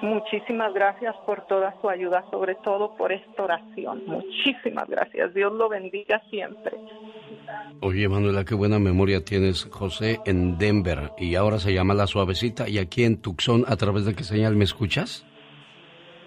muchísimas 0.00 0.72
gracias 0.72 1.14
por 1.26 1.46
toda 1.46 1.78
su 1.82 1.90
ayuda, 1.90 2.24
sobre 2.30 2.54
todo 2.56 2.96
por 2.96 3.12
esta 3.12 3.42
oración. 3.42 4.02
Muchísimas 4.06 4.88
gracias. 4.88 5.34
Dios 5.34 5.52
lo 5.52 5.68
bendiga 5.68 6.22
siempre. 6.30 6.78
Oye, 7.82 8.08
Manuela, 8.08 8.44
qué 8.46 8.54
buena 8.54 8.78
memoria 8.78 9.22
tienes, 9.22 9.68
José, 9.70 10.20
en 10.24 10.56
Denver. 10.56 11.10
Y 11.18 11.34
ahora 11.34 11.58
se 11.58 11.74
llama 11.74 11.92
La 11.92 12.06
Suavecita. 12.06 12.70
¿Y 12.70 12.78
aquí 12.78 13.04
en 13.04 13.20
Tucson, 13.20 13.64
a 13.68 13.76
través 13.76 14.06
de 14.06 14.14
qué 14.14 14.24
señal 14.24 14.56
me 14.56 14.64
escuchas? 14.64 15.26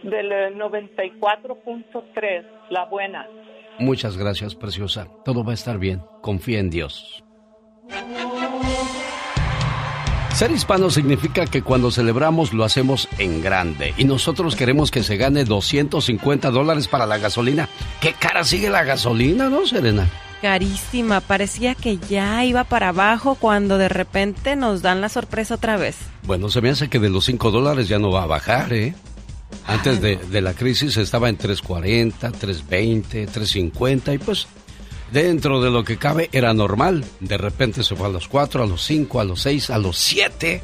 Del 0.03 0.31
eh, 0.31 0.53
94.3, 0.55 2.45
la 2.69 2.85
buena. 2.85 3.27
Muchas 3.79 4.15
gracias, 4.15 4.53
preciosa. 4.53 5.07
Todo 5.25 5.43
va 5.43 5.51
a 5.51 5.55
estar 5.55 5.79
bien. 5.79 6.01
Confía 6.21 6.59
en 6.59 6.69
Dios. 6.69 7.23
Ser 10.33 10.49
hispano 10.49 10.89
significa 10.89 11.45
que 11.45 11.61
cuando 11.61 11.91
celebramos 11.91 12.53
lo 12.53 12.63
hacemos 12.63 13.07
en 13.19 13.43
grande. 13.43 13.93
Y 13.97 14.05
nosotros 14.05 14.55
queremos 14.55 14.89
que 14.89 15.03
se 15.03 15.15
gane 15.15 15.45
250 15.45 16.49
dólares 16.49 16.87
para 16.87 17.05
la 17.05 17.19
gasolina. 17.19 17.69
¿Qué 18.01 18.13
cara 18.13 18.43
sigue 18.43 18.71
la 18.71 18.83
gasolina, 18.83 19.47
no, 19.49 19.67
Serena? 19.67 20.09
Carísima, 20.41 21.21
parecía 21.21 21.75
que 21.75 21.97
ya 21.97 22.43
iba 22.45 22.63
para 22.63 22.89
abajo 22.89 23.35
cuando 23.35 23.77
de 23.77 23.89
repente 23.89 24.55
nos 24.55 24.81
dan 24.81 25.01
la 25.01 25.09
sorpresa 25.09 25.53
otra 25.55 25.77
vez. 25.77 25.97
Bueno, 26.23 26.49
se 26.49 26.61
me 26.61 26.71
hace 26.71 26.89
que 26.89 26.99
de 26.99 27.11
los 27.11 27.25
5 27.25 27.51
dólares 27.51 27.87
ya 27.87 27.99
no 27.99 28.11
va 28.11 28.23
a 28.23 28.27
bajar, 28.27 28.73
¿eh? 28.73 28.95
Antes 29.67 30.01
de, 30.01 30.17
de 30.17 30.41
la 30.41 30.55
crisis 30.55 30.97
estaba 30.97 31.29
en 31.29 31.37
3.40, 31.37 32.11
3.20, 32.31 33.29
3.50 33.29 34.15
y 34.15 34.17
pues 34.17 34.47
dentro 35.13 35.61
de 35.61 35.69
lo 35.71 35.83
que 35.83 35.97
cabe 35.97 36.29
era 36.33 36.53
normal. 36.53 37.05
De 37.19 37.37
repente 37.37 37.83
se 37.83 37.95
fue 37.95 38.07
a 38.07 38.09
los 38.09 38.27
4, 38.27 38.63
a 38.63 38.67
los 38.67 38.83
5, 38.83 39.19
a 39.19 39.23
los 39.23 39.41
6, 39.41 39.69
a 39.69 39.77
los 39.77 39.97
7. 39.97 40.61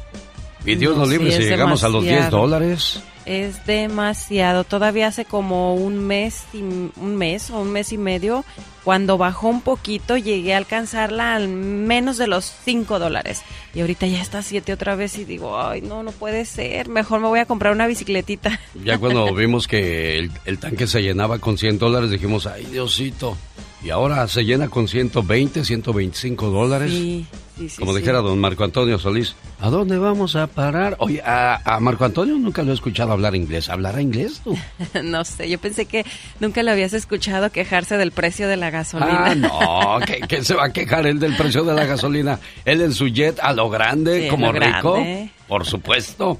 Y 0.66 0.74
Dios 0.74 0.94
No, 0.94 1.00
nos 1.02 1.08
libre 1.10 1.30
sí, 1.32 1.42
si 1.44 1.48
llegamos 1.48 1.84
a 1.84 1.88
los 1.88 2.02
10 2.02 2.14
demasiado. 2.16 2.38
dólares. 2.42 3.00
Es 3.26 3.64
demasiado. 3.64 4.64
Todavía 4.64 5.06
hace 5.06 5.24
como 5.24 5.74
un 5.74 5.98
mes 5.98 6.42
y 6.52 6.58
un 6.62 7.16
mes 7.16 7.50
o 7.50 7.60
un 7.60 7.70
mes 7.70 7.92
y 7.92 7.98
medio, 7.98 8.44
cuando 8.82 9.16
bajó 9.18 9.48
un 9.48 9.60
poquito, 9.60 10.16
llegué 10.16 10.52
a 10.54 10.56
alcanzarla 10.56 11.34
al 11.36 11.48
menos 11.48 12.18
de 12.18 12.26
los 12.26 12.52
5 12.64 12.98
dólares. 12.98 13.42
Y 13.72 13.80
ahorita 13.82 14.06
ya 14.06 14.20
está 14.20 14.38
a 14.38 14.42
7 14.42 14.72
otra 14.72 14.96
vez 14.96 15.16
y 15.18 15.24
digo, 15.24 15.60
ay, 15.62 15.80
no, 15.80 16.02
no 16.02 16.10
puede 16.12 16.44
ser. 16.44 16.88
Mejor 16.88 17.20
me 17.20 17.28
voy 17.28 17.38
a 17.40 17.46
comprar 17.46 17.72
una 17.72 17.86
bicicletita. 17.86 18.58
Ya 18.84 18.98
cuando 18.98 19.32
vimos 19.34 19.68
que 19.68 20.18
el, 20.18 20.30
el 20.44 20.58
tanque 20.58 20.86
se 20.86 21.02
llenaba 21.02 21.38
con 21.38 21.56
100 21.56 21.78
dólares, 21.78 22.10
dijimos, 22.10 22.46
ay 22.46 22.64
Diosito. 22.66 23.36
Y 23.82 23.88
ahora 23.88 24.28
se 24.28 24.44
llena 24.44 24.68
con 24.68 24.88
120, 24.88 25.64
125 25.64 26.50
dólares. 26.50 26.90
Sí, 26.90 27.26
sí, 27.56 27.68
sí, 27.70 27.78
Como 27.78 27.92
sí. 27.94 28.00
dijera 28.00 28.18
don 28.20 28.38
Marco 28.38 28.62
Antonio 28.62 28.98
Solís, 28.98 29.34
¿a 29.58 29.70
dónde 29.70 29.96
vamos 29.96 30.36
a 30.36 30.48
parar? 30.48 30.96
Oye, 30.98 31.22
a, 31.24 31.62
a 31.64 31.80
Marco 31.80 32.04
Antonio 32.04 32.36
nunca 32.36 32.62
lo 32.62 32.72
he 32.72 32.74
escuchado 32.74 33.12
hablar 33.12 33.34
inglés. 33.34 33.70
¿Hablará 33.70 34.02
inglés 34.02 34.42
tú? 34.44 34.54
no 35.02 35.24
sé, 35.24 35.48
yo 35.48 35.58
pensé 35.58 35.86
que 35.86 36.04
nunca 36.40 36.62
lo 36.62 36.72
habías 36.72 36.92
escuchado 36.92 37.50
quejarse 37.50 37.96
del 37.96 38.12
precio 38.12 38.48
de 38.48 38.58
la 38.58 38.68
gasolina. 38.68 39.24
Ah, 39.28 39.34
no, 39.34 39.98
¿qué, 40.06 40.20
qué 40.28 40.44
se 40.44 40.54
va 40.54 40.66
a 40.66 40.72
quejar 40.74 41.06
él 41.06 41.18
del 41.18 41.34
precio 41.36 41.64
de 41.64 41.72
la 41.74 41.86
gasolina? 41.86 42.38
Él 42.66 42.82
en 42.82 42.92
su 42.92 43.08
jet 43.08 43.38
a 43.40 43.54
lo 43.54 43.70
grande, 43.70 44.28
como 44.28 44.52
lo 44.52 44.60
rico. 44.60 44.92
grande. 44.94 45.30
Por 45.48 45.64
supuesto. 45.64 46.38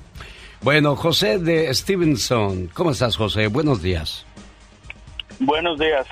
Bueno, 0.61 0.95
José 0.95 1.39
de 1.39 1.73
Stevenson. 1.73 2.69
¿Cómo 2.75 2.91
estás, 2.91 3.17
José? 3.17 3.47
Buenos 3.47 3.81
días. 3.81 4.27
Buenos 5.39 5.79
días. 5.79 6.07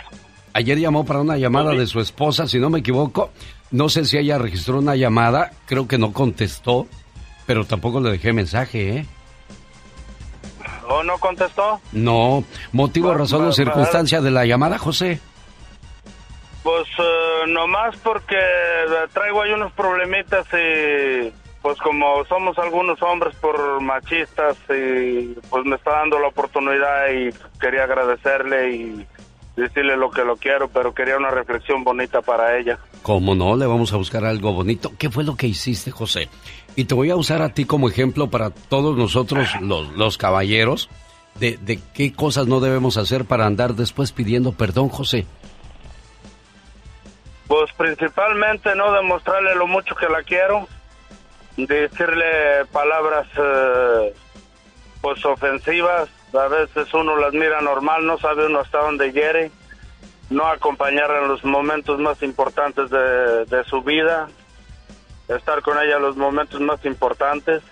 Ayer 0.58 0.76
llamó 0.76 1.04
para 1.04 1.20
una 1.20 1.36
llamada 1.36 1.70
de 1.70 1.86
su 1.86 2.00
esposa, 2.00 2.48
si 2.48 2.58
no 2.58 2.68
me 2.68 2.80
equivoco. 2.80 3.30
No 3.70 3.88
sé 3.88 4.04
si 4.04 4.18
ella 4.18 4.38
registró 4.38 4.78
una 4.78 4.96
llamada, 4.96 5.52
creo 5.66 5.86
que 5.86 5.98
no 5.98 6.12
contestó, 6.12 6.88
pero 7.46 7.64
tampoco 7.64 8.00
le 8.00 8.10
dejé 8.10 8.32
mensaje, 8.32 8.96
¿eh? 8.96 9.06
¿O 10.88 11.04
no 11.04 11.16
contestó? 11.18 11.80
No, 11.92 12.42
motivo, 12.72 13.10
Va- 13.10 13.18
razón 13.18 13.44
o 13.46 13.52
circunstancia 13.52 14.20
de 14.20 14.32
la 14.32 14.46
llamada, 14.46 14.78
José. 14.78 15.20
Pues 16.64 16.88
eh, 16.98 17.44
nomás 17.46 17.96
porque 17.98 18.36
traigo 19.12 19.42
ahí 19.42 19.52
unos 19.52 19.72
problemitas 19.74 20.44
y 20.52 21.32
pues 21.62 21.78
como 21.78 22.24
somos 22.24 22.58
algunos 22.58 23.00
hombres 23.00 23.36
por 23.36 23.80
machistas 23.80 24.56
y 24.70 25.36
pues 25.50 25.64
me 25.66 25.76
está 25.76 25.92
dando 25.92 26.18
la 26.18 26.28
oportunidad 26.28 27.10
y 27.12 27.30
quería 27.60 27.84
agradecerle 27.84 28.70
y 28.72 29.06
decirle 29.58 29.96
lo 29.96 30.10
que 30.10 30.24
lo 30.24 30.36
quiero, 30.36 30.68
pero 30.68 30.94
quería 30.94 31.16
una 31.16 31.30
reflexión 31.30 31.84
bonita 31.84 32.22
para 32.22 32.58
ella. 32.58 32.78
Como 33.02 33.34
no, 33.34 33.56
le 33.56 33.66
vamos 33.66 33.92
a 33.92 33.96
buscar 33.96 34.24
algo 34.24 34.52
bonito. 34.52 34.92
¿Qué 34.98 35.10
fue 35.10 35.24
lo 35.24 35.36
que 35.36 35.46
hiciste, 35.46 35.90
José? 35.90 36.28
Y 36.76 36.84
te 36.84 36.94
voy 36.94 37.10
a 37.10 37.16
usar 37.16 37.42
a 37.42 37.50
ti 37.50 37.64
como 37.64 37.88
ejemplo 37.88 38.30
para 38.30 38.50
todos 38.50 38.96
nosotros, 38.96 39.48
los, 39.60 39.92
los 39.92 40.16
caballeros, 40.16 40.88
de, 41.38 41.56
de 41.58 41.80
qué 41.94 42.12
cosas 42.12 42.46
no 42.46 42.60
debemos 42.60 42.96
hacer 42.96 43.24
para 43.24 43.46
andar 43.46 43.74
después 43.74 44.12
pidiendo 44.12 44.52
perdón, 44.52 44.88
José. 44.88 45.26
Pues 47.48 47.72
principalmente 47.76 48.74
no 48.74 48.92
demostrarle 48.92 49.54
lo 49.54 49.66
mucho 49.66 49.94
que 49.94 50.06
la 50.08 50.22
quiero, 50.22 50.68
decirle 51.56 52.66
palabras 52.70 53.26
eh, 53.36 54.14
pues 55.00 55.24
ofensivas, 55.24 56.08
a 56.32 56.48
veces 56.48 56.92
uno 56.94 57.16
las 57.16 57.32
mira 57.32 57.60
normal, 57.60 58.06
no 58.06 58.18
sabe 58.18 58.46
uno 58.46 58.60
hasta 58.60 58.78
dónde 58.78 59.12
hiere, 59.12 59.50
no 60.30 60.46
acompañarla 60.46 61.22
en 61.22 61.28
los 61.28 61.44
momentos 61.44 61.98
más 61.98 62.22
importantes 62.22 62.90
de, 62.90 63.46
de 63.46 63.64
su 63.64 63.82
vida, 63.82 64.28
estar 65.28 65.62
con 65.62 65.78
ella 65.78 65.96
en 65.96 66.02
los 66.02 66.16
momentos 66.16 66.60
más 66.60 66.84
importantes. 66.84 67.62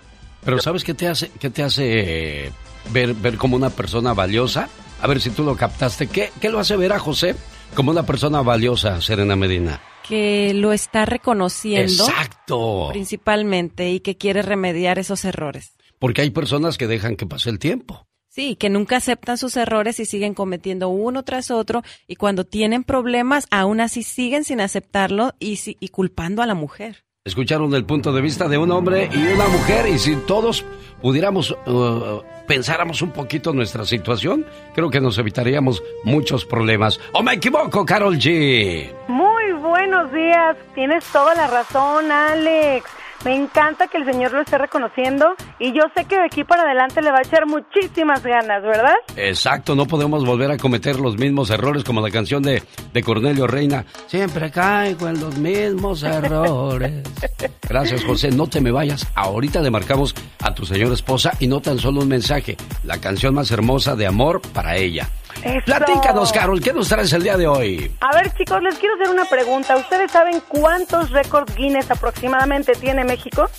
Pero 0.43 0.59
¿sabes 0.59 0.83
qué 0.83 0.93
te 0.93 1.07
hace, 1.07 1.31
qué 1.39 1.49
te 1.49 1.63
hace 1.63 2.45
eh, 2.45 2.51
ver, 2.91 3.13
ver 3.13 3.37
como 3.37 3.55
una 3.55 3.69
persona 3.69 4.13
valiosa? 4.13 4.69
A 5.01 5.07
ver 5.07 5.21
si 5.21 5.29
tú 5.29 5.43
lo 5.43 5.55
captaste. 5.55 6.07
¿Qué, 6.07 6.31
¿Qué 6.39 6.49
lo 6.49 6.59
hace 6.59 6.75
ver 6.77 6.93
a 6.93 6.99
José 6.99 7.35
como 7.75 7.91
una 7.91 8.03
persona 8.03 8.41
valiosa, 8.41 9.01
Serena 9.01 9.35
Medina? 9.35 9.81
Que 10.07 10.53
lo 10.53 10.71
está 10.71 11.05
reconociendo. 11.05 12.05
Exacto. 12.07 12.89
Principalmente 12.91 13.89
y 13.89 13.99
que 13.99 14.17
quiere 14.17 14.41
remediar 14.41 14.99
esos 14.99 15.25
errores. 15.25 15.75
Porque 15.99 16.21
hay 16.21 16.29
personas 16.29 16.77
que 16.77 16.87
dejan 16.87 17.15
que 17.15 17.25
pase 17.25 17.49
el 17.49 17.59
tiempo. 17.59 18.06
Sí, 18.37 18.55
que 18.55 18.69
nunca 18.69 18.97
aceptan 18.97 19.35
sus 19.39 19.57
errores 19.57 19.99
y 19.99 20.05
siguen 20.05 20.35
cometiendo 20.35 20.89
uno 20.89 21.23
tras 21.23 21.49
otro 21.49 21.81
y 22.07 22.17
cuando 22.17 22.43
tienen 22.45 22.83
problemas 22.83 23.47
aún 23.49 23.81
así 23.81 24.03
siguen 24.03 24.43
sin 24.43 24.61
aceptarlo 24.61 25.33
y, 25.39 25.55
si- 25.55 25.75
y 25.79 25.87
culpando 25.89 26.43
a 26.43 26.45
la 26.45 26.53
mujer. 26.53 27.03
Escucharon 27.25 27.73
el 27.73 27.83
punto 27.83 28.13
de 28.13 28.21
vista 28.21 28.47
de 28.47 28.59
un 28.59 28.69
hombre 28.69 29.09
y 29.11 29.17
una 29.33 29.47
mujer 29.47 29.87
y 29.87 29.97
si 29.97 30.15
todos 30.17 30.63
pudiéramos, 31.01 31.49
uh, 31.65 32.21
pensáramos 32.47 33.01
un 33.01 33.09
poquito 33.11 33.53
nuestra 33.53 33.85
situación, 33.85 34.45
creo 34.75 34.91
que 34.91 35.01
nos 35.01 35.17
evitaríamos 35.17 35.81
muchos 36.03 36.45
problemas. 36.45 36.99
¿O 37.13 37.23
me 37.23 37.33
equivoco, 37.33 37.83
Carol 37.87 38.19
G? 38.19 38.93
Muy 39.07 39.53
buenos 39.63 40.13
días, 40.13 40.55
tienes 40.75 41.03
toda 41.05 41.33
la 41.33 41.47
razón, 41.47 42.11
Alex. 42.11 42.85
Me 43.25 43.35
encanta 43.35 43.87
que 43.87 43.97
el 43.97 44.05
Señor 44.05 44.31
lo 44.31 44.41
esté 44.41 44.57
reconociendo 44.57 45.35
y 45.59 45.73
yo 45.73 45.81
sé 45.95 46.05
que 46.05 46.15
de 46.15 46.25
aquí 46.25 46.43
para 46.43 46.63
adelante 46.63 47.01
le 47.01 47.11
va 47.11 47.17
a 47.19 47.21
echar 47.21 47.45
muchísimas 47.45 48.23
ganas, 48.23 48.61
¿verdad? 48.63 48.95
Exacto, 49.15 49.75
no 49.75 49.85
podemos 49.85 50.25
volver 50.25 50.51
a 50.51 50.57
cometer 50.57 50.99
los 50.99 51.17
mismos 51.17 51.49
errores 51.49 51.83
como 51.83 52.01
la 52.01 52.11
canción 52.11 52.43
de, 52.43 52.63
de 52.93 53.03
Cornelio 53.03 53.47
Reina. 53.47 53.85
Siempre 54.07 54.51
caigo 54.51 55.07
en 55.07 55.19
los 55.19 55.37
mismos 55.37 56.03
errores. 56.03 57.03
Gracias, 57.67 58.03
José. 58.03 58.31
No 58.31 58.47
te 58.47 58.61
me 58.61 58.71
vayas. 58.71 59.07
Ahorita 59.15 59.61
le 59.61 59.71
marcamos 59.71 60.15
a 60.41 60.53
tu 60.53 60.65
señora 60.65 60.93
esposa 60.93 61.31
y 61.39 61.47
no 61.47 61.59
tan 61.59 61.79
solo 61.79 62.01
un 62.01 62.07
mensaje. 62.07 62.55
La 62.83 62.99
canción 62.99 63.33
más 63.33 63.51
hermosa 63.51 63.95
de 63.95 64.07
amor 64.07 64.41
para 64.53 64.77
ella. 64.77 65.09
Eso. 65.43 65.65
Platícanos, 65.65 66.31
Carol, 66.31 66.61
¿qué 66.61 66.73
nos 66.73 66.89
traes 66.89 67.13
el 67.13 67.23
día 67.23 67.37
de 67.37 67.47
hoy? 67.47 67.91
A 68.01 68.15
ver, 68.15 68.33
chicos, 68.33 68.61
les 68.61 68.75
quiero 68.79 68.95
hacer 68.95 69.09
una 69.09 69.25
pregunta. 69.25 69.75
¿Ustedes 69.77 70.11
saben 70.11 70.41
cuántos 70.47 71.11
récords 71.11 71.55
Guinness 71.55 71.89
aproximadamente 71.91 72.73
tiene 72.73 73.03
México? 73.03 73.49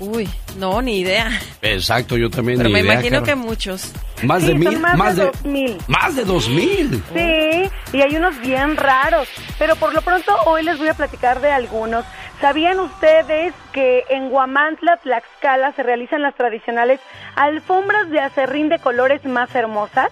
Uy, 0.00 0.28
no, 0.58 0.82
ni 0.82 0.98
idea. 1.00 1.30
Exacto, 1.62 2.16
yo 2.16 2.28
también 2.28 2.58
Pero 2.58 2.68
ni 2.68 2.72
me 2.74 2.80
idea, 2.80 2.94
imagino 2.94 3.22
Carol. 3.22 3.26
que 3.26 3.34
muchos. 3.36 3.92
Más 4.24 4.44
de 4.44 4.54
mil, 4.54 4.72
son 4.72 4.80
más, 4.80 4.96
más 4.96 5.16
de 5.16 5.22
de, 5.24 5.30
dos 5.30 5.44
mil. 5.44 5.78
más 5.86 6.16
de 6.16 6.24
dos 6.24 6.48
mil. 6.48 7.02
Sí, 7.14 7.70
y 7.96 8.02
hay 8.02 8.16
unos 8.16 8.38
bien 8.40 8.76
raros, 8.76 9.28
pero 9.58 9.76
por 9.76 9.94
lo 9.94 10.02
pronto 10.02 10.32
hoy 10.46 10.64
les 10.64 10.78
voy 10.78 10.88
a 10.88 10.94
platicar 10.94 11.40
de 11.40 11.50
algunos. 11.52 12.04
¿Sabían 12.40 12.80
ustedes 12.80 13.54
que 13.72 14.02
en 14.10 14.32
Huamantla, 14.32 14.96
Tlaxcala, 14.98 15.72
se 15.76 15.84
realizan 15.84 16.22
las 16.22 16.34
tradicionales 16.34 16.98
alfombras 17.36 18.10
de 18.10 18.18
acerrín 18.20 18.68
de 18.68 18.80
colores 18.80 19.24
más 19.24 19.54
hermosas? 19.54 20.08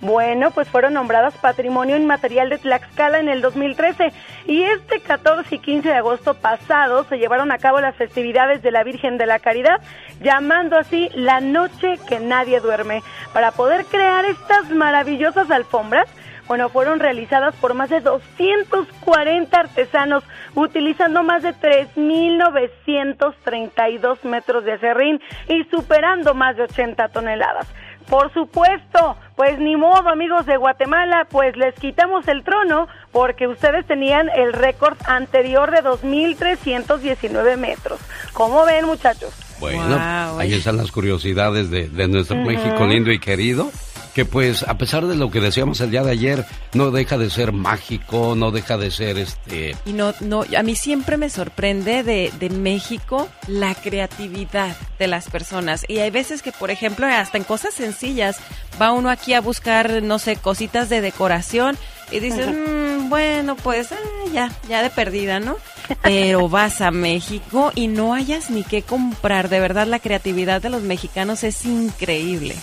Bueno, 0.00 0.52
pues 0.52 0.68
fueron 0.68 0.94
nombradas 0.94 1.34
Patrimonio 1.38 1.96
Inmaterial 1.96 2.50
de 2.50 2.58
Tlaxcala 2.58 3.18
en 3.18 3.28
el 3.28 3.40
2013 3.40 4.12
y 4.46 4.62
este 4.62 5.00
14 5.00 5.52
y 5.52 5.58
15 5.58 5.88
de 5.88 5.96
agosto 5.96 6.34
pasado 6.34 7.02
se 7.04 7.18
llevaron 7.18 7.50
a 7.50 7.58
cabo 7.58 7.80
las 7.80 7.96
festividades 7.96 8.62
de 8.62 8.70
la 8.70 8.84
Virgen 8.84 9.18
de 9.18 9.26
la 9.26 9.40
Caridad, 9.40 9.80
llamando 10.22 10.78
así 10.78 11.10
la 11.14 11.40
noche 11.40 11.98
que 12.08 12.20
nadie 12.20 12.60
duerme. 12.60 13.02
Para 13.32 13.50
poder 13.50 13.86
crear 13.86 14.24
estas 14.24 14.70
maravillosas 14.70 15.50
alfombras, 15.50 16.08
bueno, 16.46 16.68
fueron 16.70 17.00
realizadas 17.00 17.56
por 17.56 17.74
más 17.74 17.90
de 17.90 18.00
240 18.00 19.58
artesanos, 19.58 20.22
utilizando 20.54 21.24
más 21.24 21.42
de 21.42 21.50
3.932 21.50 24.22
metros 24.22 24.64
de 24.64 24.72
acerrín 24.72 25.20
y 25.48 25.64
superando 25.64 26.34
más 26.34 26.56
de 26.56 26.62
80 26.62 27.08
toneladas. 27.08 27.66
Por 28.08 28.32
supuesto, 28.32 29.16
pues 29.36 29.58
ni 29.58 29.76
modo 29.76 30.08
amigos 30.08 30.46
de 30.46 30.56
Guatemala, 30.56 31.26
pues 31.30 31.56
les 31.56 31.74
quitamos 31.74 32.26
el 32.26 32.42
trono 32.42 32.88
porque 33.12 33.46
ustedes 33.46 33.86
tenían 33.86 34.28
el 34.30 34.52
récord 34.52 34.96
anterior 35.06 35.70
de 35.70 35.82
2.319 35.82 37.56
metros. 37.56 38.00
¿Cómo 38.32 38.64
ven 38.64 38.86
muchachos? 38.86 39.30
Bueno, 39.60 39.98
ahí 40.38 40.54
están 40.54 40.76
las 40.76 40.90
curiosidades 40.90 41.70
de, 41.70 41.88
de 41.88 42.08
nuestro 42.08 42.36
México 42.36 42.86
lindo 42.86 43.10
y 43.10 43.18
querido 43.18 43.70
que 44.18 44.24
pues 44.24 44.64
a 44.64 44.76
pesar 44.76 45.06
de 45.06 45.14
lo 45.14 45.30
que 45.30 45.40
decíamos 45.40 45.80
el 45.80 45.92
día 45.92 46.02
de 46.02 46.10
ayer, 46.10 46.44
no 46.74 46.90
deja 46.90 47.16
de 47.18 47.30
ser 47.30 47.52
mágico, 47.52 48.34
no 48.34 48.50
deja 48.50 48.76
de 48.76 48.90
ser 48.90 49.16
este... 49.16 49.76
Y 49.86 49.92
no, 49.92 50.12
no, 50.18 50.44
a 50.56 50.62
mí 50.64 50.74
siempre 50.74 51.16
me 51.16 51.30
sorprende 51.30 52.02
de, 52.02 52.32
de 52.40 52.50
México 52.50 53.28
la 53.46 53.76
creatividad 53.76 54.76
de 54.98 55.06
las 55.06 55.30
personas. 55.30 55.84
Y 55.86 55.98
hay 55.98 56.10
veces 56.10 56.42
que, 56.42 56.50
por 56.50 56.72
ejemplo, 56.72 57.06
hasta 57.06 57.38
en 57.38 57.44
cosas 57.44 57.74
sencillas, 57.74 58.38
va 58.82 58.90
uno 58.90 59.08
aquí 59.08 59.34
a 59.34 59.40
buscar, 59.40 60.02
no 60.02 60.18
sé, 60.18 60.34
cositas 60.34 60.88
de 60.88 61.00
decoración 61.00 61.78
y 62.10 62.18
dices, 62.18 62.48
"Mm, 62.48 63.08
bueno, 63.10 63.54
pues 63.54 63.92
ah, 63.92 64.30
ya, 64.32 64.50
ya 64.68 64.82
de 64.82 64.90
perdida, 64.90 65.38
¿no? 65.38 65.58
Pero 66.02 66.48
vas 66.48 66.80
a 66.80 66.90
México 66.90 67.70
y 67.76 67.86
no 67.86 68.14
hayas 68.14 68.50
ni 68.50 68.64
qué 68.64 68.82
comprar. 68.82 69.48
De 69.48 69.60
verdad, 69.60 69.86
la 69.86 70.00
creatividad 70.00 70.60
de 70.60 70.70
los 70.70 70.82
mexicanos 70.82 71.44
es 71.44 71.64
increíble. 71.64 72.56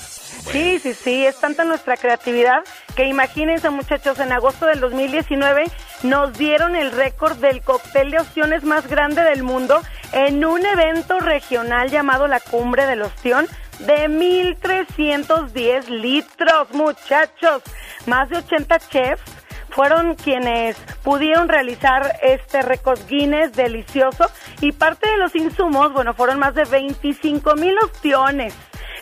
Sí, 0.51 0.79
sí, 0.79 0.93
sí, 0.93 1.25
es 1.25 1.39
tanta 1.39 1.63
nuestra 1.63 1.97
creatividad 1.97 2.63
que 2.95 3.05
imagínense 3.05 3.69
muchachos, 3.69 4.19
en 4.19 4.31
agosto 4.31 4.65
del 4.67 4.79
2019 4.79 5.65
nos 6.03 6.37
dieron 6.37 6.75
el 6.75 6.91
récord 6.91 7.37
del 7.37 7.61
cóctel 7.61 8.11
de 8.11 8.19
opciones 8.19 8.63
más 8.63 8.87
grande 8.87 9.23
del 9.23 9.43
mundo 9.43 9.81
en 10.13 10.45
un 10.45 10.65
evento 10.65 11.19
regional 11.19 11.89
llamado 11.89 12.27
la 12.27 12.39
Cumbre 12.39 12.85
del 12.85 13.01
Ostión 13.01 13.47
de 13.79 14.07
1.310 14.07 15.87
litros, 15.89 16.71
muchachos. 16.71 17.61
Más 18.05 18.29
de 18.29 18.37
80 18.37 18.79
chefs 18.79 19.23
fueron 19.69 20.15
quienes 20.15 20.77
pudieron 21.03 21.49
realizar 21.49 22.17
este 22.21 22.61
récord 22.61 22.99
Guinness 23.09 23.51
delicioso 23.51 24.31
y 24.61 24.71
parte 24.71 25.09
de 25.09 25.17
los 25.17 25.35
insumos, 25.35 25.91
bueno, 25.91 26.13
fueron 26.13 26.39
más 26.39 26.55
de 26.55 26.63
25 26.63 27.55
mil 27.55 27.77
opciones, 27.83 28.55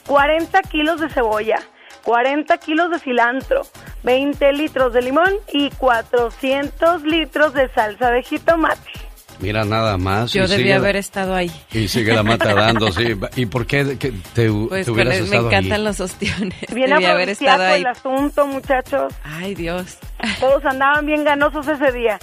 40 0.08 0.62
kilos 0.64 1.00
de 1.00 1.10
cebolla, 1.10 1.60
40 2.04 2.58
kilos 2.58 2.92
de 2.92 3.00
cilantro, 3.00 3.64
20 4.04 4.54
litros 4.54 4.94
de 4.94 5.02
limón 5.02 5.34
y 5.52 5.70
400 5.72 7.04
litros 7.04 7.54
de 7.54 7.70
salsa 7.74 8.12
de 8.12 8.24
jitomate. 8.24 9.13
Mira 9.40 9.66
nada 9.66 9.98
más. 9.98 10.32
Yo 10.34 10.44
y 10.46 10.48
debí 10.48 10.64
sigue- 10.64 10.74
haber 10.76 10.96
estado 10.96 11.36
ahí. 11.36 11.52
Y 11.72 11.88
sigue 11.88 12.14
la 12.14 12.24
mata 12.24 12.54
dando, 12.56 12.92
sí. 12.92 13.16
¿Y 13.36 13.46
por 13.46 13.66
qué 13.66 13.98
que 13.98 14.12
te, 14.34 14.50
Pues 14.52 14.86
te 14.86 14.92
hubieras 14.92 15.18
el- 15.18 15.28
me 15.28 15.38
encantan 15.38 15.72
ahí? 15.80 15.84
los 15.84 16.00
ostiones. 16.00 16.60
Bien 16.74 16.90
debí 16.92 17.06
haber 17.06 17.30
estado 17.30 17.64
ahí. 17.64 17.82
el 17.82 17.88
asunto, 17.88 18.48
muchachos. 18.48 19.14
Ay, 19.24 19.54
Dios. 19.56 19.98
Todos 20.40 20.64
andaban 20.66 21.06
bien 21.06 21.24
ganosos 21.24 21.68
ese 21.68 21.92
día. 21.92 22.20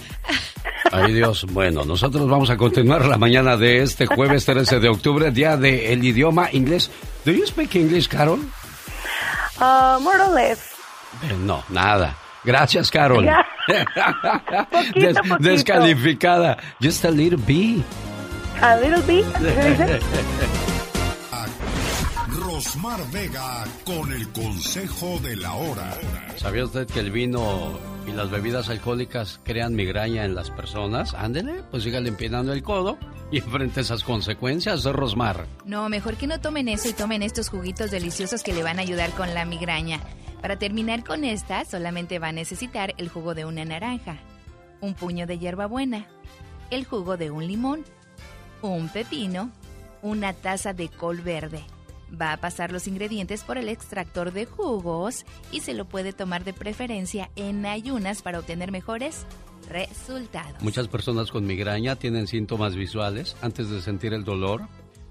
Ay 0.93 1.13
Dios, 1.13 1.47
bueno, 1.51 1.85
nosotros 1.85 2.29
vamos 2.29 2.51
a 2.51 2.57
continuar 2.57 3.05
la 3.05 3.17
mañana 3.17 3.57
de 3.57 3.83
este 3.83 4.07
jueves 4.07 4.45
13 4.45 4.81
de 4.81 4.89
octubre, 4.89 5.31
día 5.31 5.57
del 5.57 6.03
idioma 6.05 6.49
inglés. 6.53 6.91
¿Do 7.25 7.33
you 7.33 7.47
speak 7.47 7.75
English, 7.77 8.09
Carol? 8.09 8.41
Ah, 9.59 9.99
more 10.03 10.19
or 10.21 10.35
less. 10.35 10.59
Eh, 11.23 11.35
No, 11.39 11.63
nada. 11.69 12.17
Gracias, 12.45 12.91
Carol. 12.91 13.25
Ya. 13.25 13.47
Des- 14.95 15.15
poquito. 15.15 15.39
descalificada. 15.39 16.57
Just 16.81 17.05
a 17.05 17.11
little 17.11 17.39
bit. 17.39 17.85
A 18.63 18.77
little 18.77 19.03
bit. 19.03 19.25
Rosmar 22.61 23.11
Vega 23.11 23.65
con 23.87 24.13
el 24.13 24.29
consejo 24.33 25.19
de 25.21 25.35
la 25.35 25.55
hora. 25.55 25.97
¿Sabía 26.37 26.65
usted 26.67 26.87
que 26.87 27.01
el 27.01 27.11
vino 27.11 27.79
y 28.07 28.13
las 28.13 28.31
bebidas 28.31 28.69
alcohólicas 28.69 29.41
crean 29.45 29.75
migraña 29.75 30.27
en 30.27 30.35
las 30.35 30.51
personas? 30.51 31.15
Ándele, 31.15 31.63
pues 31.71 31.85
siga 31.85 32.01
empinando 32.01 32.53
el 32.53 32.63
codo 32.63 32.99
y 33.33 33.39
enfrente 33.39 33.81
esas 33.81 34.05
consecuencias, 34.05 34.85
Rosmar. 34.85 35.47
No, 35.65 35.89
mejor 35.89 36.17
que 36.17 36.27
no 36.27 36.39
tomen 36.39 36.69
eso 36.69 36.91
y 36.91 36.93
tomen 36.93 37.23
estos 37.23 37.49
juguitos 37.49 37.91
deliciosos 37.91 38.43
que 38.43 38.53
le 38.53 38.63
van 38.63 38.79
a 38.79 38.83
ayudar 38.83 39.11
con 39.13 39.33
la 39.33 39.47
migraña. 39.47 39.99
Para 40.43 40.59
terminar 40.59 41.03
con 41.03 41.25
esta, 41.25 41.65
solamente 41.65 42.19
va 42.19 42.29
a 42.29 42.33
necesitar 42.33 42.93
el 42.99 43.09
jugo 43.09 43.33
de 43.33 43.47
una 43.47 43.65
naranja, 43.65 44.19
un 44.83 44.93
puño 44.93 45.27
de 45.27 45.39
hierbabuena, 45.39 46.09
el 46.71 46.85
jugo 46.85 47.17
de 47.17 47.31
un 47.31 47.47
limón, 47.47 47.87
un 48.61 48.91
pepino, 48.91 49.51
una 50.03 50.35
taza 50.35 50.75
de 50.75 50.91
col 50.91 51.23
verde. 51.23 51.65
Va 52.21 52.33
a 52.33 52.37
pasar 52.39 52.73
los 52.73 52.87
ingredientes 52.87 53.45
por 53.45 53.59
el 53.59 53.69
extractor 53.69 54.33
de 54.33 54.47
jugos 54.47 55.25
y 55.53 55.61
se 55.61 55.75
lo 55.75 55.87
puede 55.87 56.13
tomar 56.13 56.45
de 56.45 56.53
preferencia 56.53 57.31
en 57.37 57.67
ayunas 57.67 58.23
para 58.23 58.39
obtener 58.39 58.73
mejores 58.73 59.27
resultados. 59.69 60.63
Muchas 60.63 60.89
personas 60.89 61.31
con 61.31 61.47
migraña 61.47 61.97
tienen 61.97 62.27
síntomas 62.27 62.75
visuales. 62.75 63.37
Antes 63.43 63.71
de 63.71 63.81
sentir 63.81 64.13
el 64.15 64.25
dolor, 64.25 64.63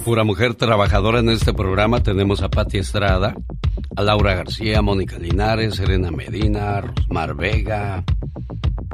Pura 0.05 0.23
mujer 0.23 0.55
trabajadora 0.55 1.19
en 1.19 1.31
este 1.31 1.53
programa. 1.53 2.01
Tenemos 2.05 2.41
a 2.43 2.49
Patti 2.49 2.79
Estrada, 2.79 3.35
a 3.97 4.03
Laura 4.03 4.35
García, 4.35 4.83
Mónica 4.83 5.19
Linares, 5.19 5.77
Serena 5.77 6.11
Medina, 6.11 6.81
Rosmar 6.81 7.35
Vega 7.35 8.05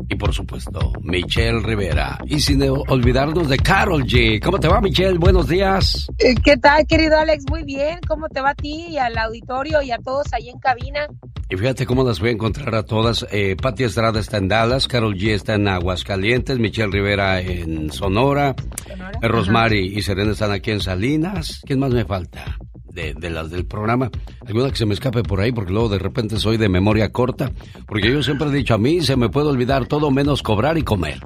y 0.08 0.14
por 0.16 0.32
supuesto 0.32 0.92
Michelle 1.02 1.60
Rivera. 1.60 2.18
Y 2.26 2.40
sin 2.40 2.62
olvidarnos 2.62 3.48
de 3.48 3.58
Carol 3.58 4.04
G. 4.04 4.40
¿Cómo 4.40 4.58
te 4.58 4.68
va, 4.68 4.80
Michelle? 4.80 5.18
Buenos 5.18 5.48
días. 5.48 6.06
Eh, 6.18 6.34
¿Qué 6.42 6.56
tal, 6.56 6.86
querido 6.86 7.18
Alex? 7.18 7.44
Muy 7.50 7.64
bien. 7.64 7.98
¿Cómo 8.06 8.28
te 8.28 8.40
va 8.40 8.50
a 8.50 8.54
ti 8.54 8.86
y 8.90 8.98
al 8.98 9.16
auditorio 9.18 9.82
y 9.82 9.90
a 9.90 9.98
todos 9.98 10.32
ahí 10.32 10.48
en 10.48 10.58
cabina? 10.58 11.06
Y 11.48 11.56
fíjate 11.56 11.86
cómo 11.86 12.02
las 12.02 12.18
voy 12.18 12.30
a 12.30 12.32
encontrar 12.32 12.74
a 12.74 12.82
todas. 12.82 13.26
Eh, 13.30 13.56
Patti 13.60 13.84
Estrada 13.84 14.18
está 14.18 14.38
en 14.38 14.48
Dallas, 14.48 14.88
Carol 14.88 15.14
G 15.14 15.30
está 15.30 15.54
en 15.54 15.68
Aguascalientes, 15.68 16.58
Michelle 16.58 16.90
Rivera 16.90 17.40
en 17.40 17.92
Sonora, 17.92 18.56
eh, 19.22 19.28
Rosmar 19.28 19.72
y, 19.72 19.96
y 19.96 20.02
Serena 20.02 20.32
están 20.32 20.50
aquí 20.50 20.72
en 20.72 20.80
Salinas. 20.80 21.62
¿Quién 21.64 21.78
más 21.78 21.92
me 21.92 22.04
falta? 22.04 22.58
De, 22.96 23.12
de 23.12 23.28
las 23.28 23.50
del 23.50 23.66
programa. 23.66 24.10
Alguna 24.46 24.70
que 24.70 24.76
se 24.76 24.86
me 24.86 24.94
escape 24.94 25.22
por 25.22 25.42
ahí, 25.42 25.52
porque 25.52 25.70
luego 25.70 25.90
de 25.90 25.98
repente 25.98 26.38
soy 26.38 26.56
de 26.56 26.70
memoria 26.70 27.12
corta. 27.12 27.52
Porque 27.86 28.10
yo 28.10 28.22
siempre 28.22 28.48
he 28.48 28.52
dicho, 28.52 28.72
a 28.72 28.78
mí 28.78 29.02
se 29.02 29.16
me 29.16 29.28
puede 29.28 29.48
olvidar 29.48 29.84
todo 29.84 30.10
menos 30.10 30.42
cobrar 30.42 30.78
y 30.78 30.82
comer. 30.82 31.20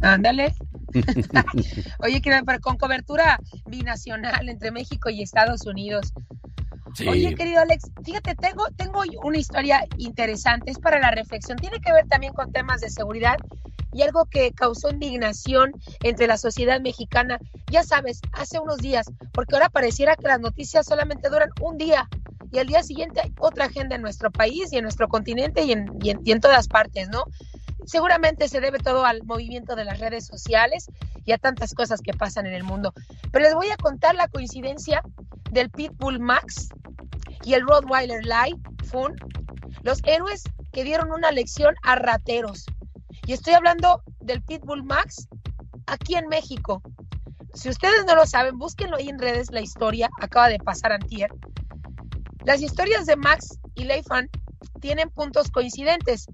Ándale. 0.00 0.54
Oye, 1.98 2.22
que 2.22 2.30
pero 2.46 2.60
con 2.60 2.78
cobertura 2.78 3.38
binacional 3.66 4.48
entre 4.48 4.70
México 4.70 5.10
y 5.10 5.20
Estados 5.20 5.66
Unidos. 5.66 6.14
Sí. 6.94 7.06
Oye, 7.06 7.34
querido 7.34 7.60
Alex, 7.60 7.90
fíjate, 8.02 8.34
tengo, 8.34 8.64
tengo 8.74 9.02
una 9.22 9.36
historia 9.36 9.84
interesante, 9.98 10.70
es 10.70 10.78
para 10.78 10.98
la 10.98 11.10
reflexión. 11.10 11.58
Tiene 11.58 11.78
que 11.78 11.92
ver 11.92 12.06
también 12.08 12.32
con 12.32 12.50
temas 12.52 12.80
de 12.80 12.88
seguridad 12.88 13.36
y 13.92 14.02
algo 14.02 14.26
que 14.26 14.52
causó 14.52 14.90
indignación 14.90 15.72
entre 16.02 16.26
la 16.26 16.36
sociedad 16.36 16.80
mexicana. 16.80 17.38
Ya 17.70 17.82
sabes, 17.82 18.20
hace 18.32 18.58
unos 18.58 18.78
días, 18.78 19.06
porque 19.32 19.54
ahora 19.54 19.68
pareciera 19.68 20.16
que 20.16 20.28
las 20.28 20.40
noticias 20.40 20.86
solamente 20.86 21.28
duran 21.28 21.50
un 21.60 21.78
día 21.78 22.08
y 22.52 22.58
al 22.58 22.66
día 22.66 22.82
siguiente 22.82 23.20
hay 23.22 23.32
otra 23.38 23.66
agenda 23.66 23.96
en 23.96 24.02
nuestro 24.02 24.30
país 24.30 24.72
y 24.72 24.76
en 24.76 24.82
nuestro 24.82 25.08
continente 25.08 25.64
y 25.64 25.72
en, 25.72 26.40
todas 26.40 26.68
partes, 26.68 27.08
¿no? 27.08 27.24
Seguramente 27.84 28.48
se 28.48 28.60
debe 28.60 28.78
todo 28.78 29.04
al 29.04 29.22
movimiento 29.24 29.76
de 29.76 29.84
las 29.84 30.00
redes 30.00 30.26
sociales 30.26 30.86
y 31.24 31.32
a 31.32 31.38
tantas 31.38 31.74
cosas 31.74 32.00
que 32.00 32.12
pasan 32.12 32.46
en 32.46 32.54
el 32.54 32.64
mundo. 32.64 32.92
Pero 33.30 33.44
les 33.44 33.54
voy 33.54 33.70
a 33.70 33.76
contar 33.76 34.14
la 34.14 34.28
coincidencia 34.28 35.02
del 35.50 35.70
Pitbull 35.70 36.18
Max 36.18 36.68
y 37.44 37.54
el 37.54 37.62
Rottweiler 37.62 38.24
Light 38.24 38.56
Fun, 38.84 39.14
los 39.82 40.00
héroes 40.04 40.42
que 40.72 40.84
dieron 40.84 41.12
una 41.12 41.30
lección 41.30 41.74
a 41.82 41.96
rateros. 41.96 42.66
Y 43.26 43.32
estoy 43.32 43.54
hablando 43.54 44.02
del 44.20 44.40
Pitbull 44.40 44.84
Max 44.84 45.26
aquí 45.86 46.14
en 46.14 46.28
México. 46.28 46.80
Si 47.54 47.68
ustedes 47.68 48.04
no 48.06 48.14
lo 48.14 48.24
saben, 48.24 48.56
búsquenlo 48.56 48.98
ahí 48.98 49.08
en 49.08 49.18
redes, 49.18 49.50
la 49.50 49.60
historia 49.60 50.08
acaba 50.20 50.48
de 50.48 50.60
pasar 50.60 50.92
antier. 50.92 51.30
Las 52.44 52.62
historias 52.62 53.04
de 53.04 53.16
Max 53.16 53.58
y 53.74 53.82
Leifan 53.82 54.30
tienen 54.80 55.10
puntos 55.10 55.50
coincidentes. 55.50 56.26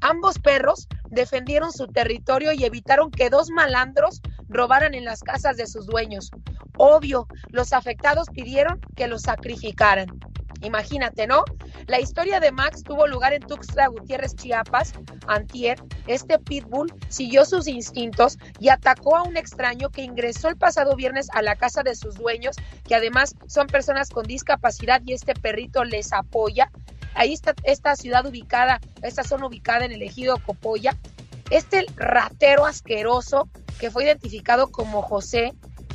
Ambos 0.00 0.40
perros 0.40 0.88
defendieron 1.10 1.70
su 1.70 1.86
territorio 1.86 2.52
y 2.52 2.64
evitaron 2.64 3.12
que 3.12 3.30
dos 3.30 3.50
malandros 3.50 4.20
robaran 4.48 4.94
en 4.94 5.04
las 5.04 5.20
casas 5.20 5.56
de 5.56 5.68
sus 5.68 5.86
dueños. 5.86 6.32
Obvio, 6.76 7.28
los 7.50 7.72
afectados 7.72 8.26
pidieron 8.28 8.80
que 8.96 9.06
los 9.06 9.22
sacrificaran. 9.22 10.08
Imagínate, 10.62 11.26
¿no? 11.26 11.44
La 11.86 12.00
historia 12.00 12.40
de 12.40 12.52
Max 12.52 12.82
tuvo 12.82 13.06
lugar 13.06 13.32
en 13.32 13.42
Tuxtla 13.42 13.88
Gutiérrez, 13.88 14.34
Chiapas. 14.36 14.92
Antier, 15.26 15.82
este 16.06 16.38
pitbull 16.38 16.92
siguió 17.08 17.44
sus 17.44 17.66
instintos 17.66 18.38
y 18.58 18.68
atacó 18.68 19.16
a 19.16 19.22
un 19.22 19.36
extraño 19.36 19.90
que 19.90 20.02
ingresó 20.02 20.48
el 20.48 20.56
pasado 20.56 20.96
viernes 20.96 21.28
a 21.32 21.42
la 21.42 21.56
casa 21.56 21.82
de 21.82 21.94
sus 21.94 22.16
dueños, 22.16 22.56
que 22.86 22.94
además 22.94 23.34
son 23.46 23.66
personas 23.66 24.10
con 24.10 24.24
discapacidad 24.24 25.00
y 25.04 25.14
este 25.14 25.34
perrito 25.34 25.84
les 25.84 26.12
apoya. 26.12 26.70
Ahí 27.14 27.32
está 27.32 27.54
esta 27.64 27.96
ciudad 27.96 28.26
ubicada, 28.26 28.80
esta 29.02 29.24
zona 29.24 29.46
ubicada 29.46 29.84
en 29.84 29.92
el 29.92 30.02
ejido 30.02 30.38
Copolla. 30.44 30.96
Este 31.50 31.84
ratero 31.96 32.66
asqueroso 32.66 33.48
que 33.80 33.90
fue 33.90 34.04
identificado 34.04 34.70
como 34.70 35.02
José 35.02 35.52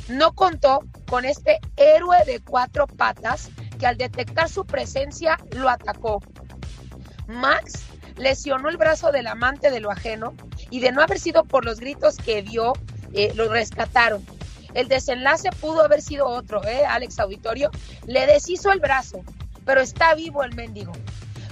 no 0.08 0.32
contó 0.34 0.80
con 1.08 1.24
este 1.24 1.58
héroe 1.76 2.18
de 2.26 2.40
cuatro 2.40 2.86
patas 2.86 3.50
que 3.78 3.86
al 3.86 3.96
detectar 3.96 4.48
su 4.48 4.64
presencia 4.64 5.38
lo 5.52 5.68
atacó. 5.68 6.22
Max 7.26 7.84
lesionó 8.16 8.68
el 8.68 8.76
brazo 8.76 9.12
del 9.12 9.26
amante 9.26 9.70
de 9.70 9.80
lo 9.80 9.90
ajeno 9.90 10.34
y 10.70 10.80
de 10.80 10.92
no 10.92 11.02
haber 11.02 11.18
sido 11.18 11.44
por 11.44 11.64
los 11.64 11.80
gritos 11.80 12.16
que 12.16 12.42
dio, 12.42 12.72
eh, 13.12 13.32
lo 13.34 13.48
rescataron. 13.48 14.24
El 14.74 14.88
desenlace 14.88 15.50
pudo 15.60 15.82
haber 15.82 16.02
sido 16.02 16.26
otro, 16.26 16.62
¿eh, 16.64 16.84
Alex 16.86 17.18
Auditorio? 17.18 17.70
Le 18.06 18.26
deshizo 18.26 18.72
el 18.72 18.80
brazo, 18.80 19.22
pero 19.64 19.80
está 19.80 20.14
vivo 20.14 20.44
el 20.44 20.54
mendigo. 20.54 20.92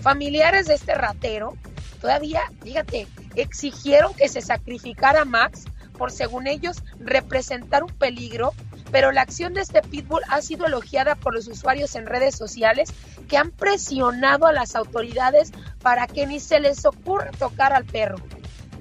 Familiares 0.03 0.67
de 0.67 0.75
este 0.75 0.95
ratero 0.95 1.55
todavía, 2.01 2.43
fíjate, 2.63 3.07
exigieron 3.35 4.13
que 4.15 4.29
se 4.29 4.43
sacrificara 4.43 5.25
Max 5.25 5.65
por, 5.97 6.13
según 6.13 6.47
ellos, 6.47 6.83
representar 6.99 7.83
un 7.83 7.93
peligro 7.93 8.53
pero 8.95 9.11
la 9.11 9.23
acción 9.23 9.55
de 9.55 9.61
este 9.61 9.83
pitbull 9.83 10.23
ha 10.29 10.41
sido 10.41 10.67
elogiada 10.67 11.17
por 11.17 11.35
los 11.35 11.49
usuarios 11.49 11.97
en 11.97 12.07
redes 12.07 12.37
sociales 12.37 12.95
que 13.29 13.37
han 13.37 13.51
presionado 13.51 14.47
a 14.47 14.53
las 14.53 14.77
autoridades 14.77 15.51
para 15.83 16.07
que 16.07 16.29
ni 16.29 16.39
se 16.39 16.61
les 16.61 16.87
ocurra 16.87 17.33
tocar 17.33 17.73
al 17.73 17.87
perro. 17.87 18.19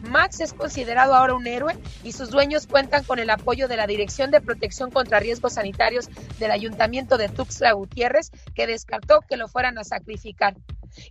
Max 0.04 0.40
es 0.40 0.54
considerado 0.54 1.16
ahora 1.16 1.34
un 1.34 1.48
héroe 1.48 1.76
y 2.04 2.12
sus 2.12 2.30
dueños 2.30 2.68
cuentan 2.68 3.04
con 3.06 3.18
el 3.18 3.32
apoyo 3.32 3.68
de 3.68 3.76
la 3.76 3.88
Dirección 3.88 4.30
de 4.30 4.40
Protección 4.40 4.92
contra 4.92 5.20
Riesgos 5.20 5.54
Sanitarios 5.54 6.10
del 6.38 6.52
Ayuntamiento 6.52 7.18
de 7.18 7.30
Tuxtla 7.30 7.72
Gutiérrez, 7.72 8.30
que 8.54 8.68
descartó 8.68 9.22
que 9.28 9.38
lo 9.38 9.48
fueran 9.48 9.80
a 9.80 9.84
sacrificar. 9.84 10.54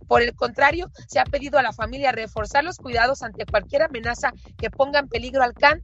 Por 0.07 0.21
el 0.21 0.33
contrario, 0.35 0.89
se 1.07 1.19
ha 1.19 1.25
pedido 1.25 1.59
a 1.59 1.63
la 1.63 1.73
familia 1.73 2.11
reforzar 2.11 2.63
los 2.63 2.79
cuidados 2.79 3.23
ante 3.23 3.45
cualquier 3.45 3.83
amenaza 3.83 4.33
que 4.59 4.71
ponga 4.71 4.99
en 4.99 5.07
peligro 5.09 5.43
al 5.43 5.55
can 5.55 5.81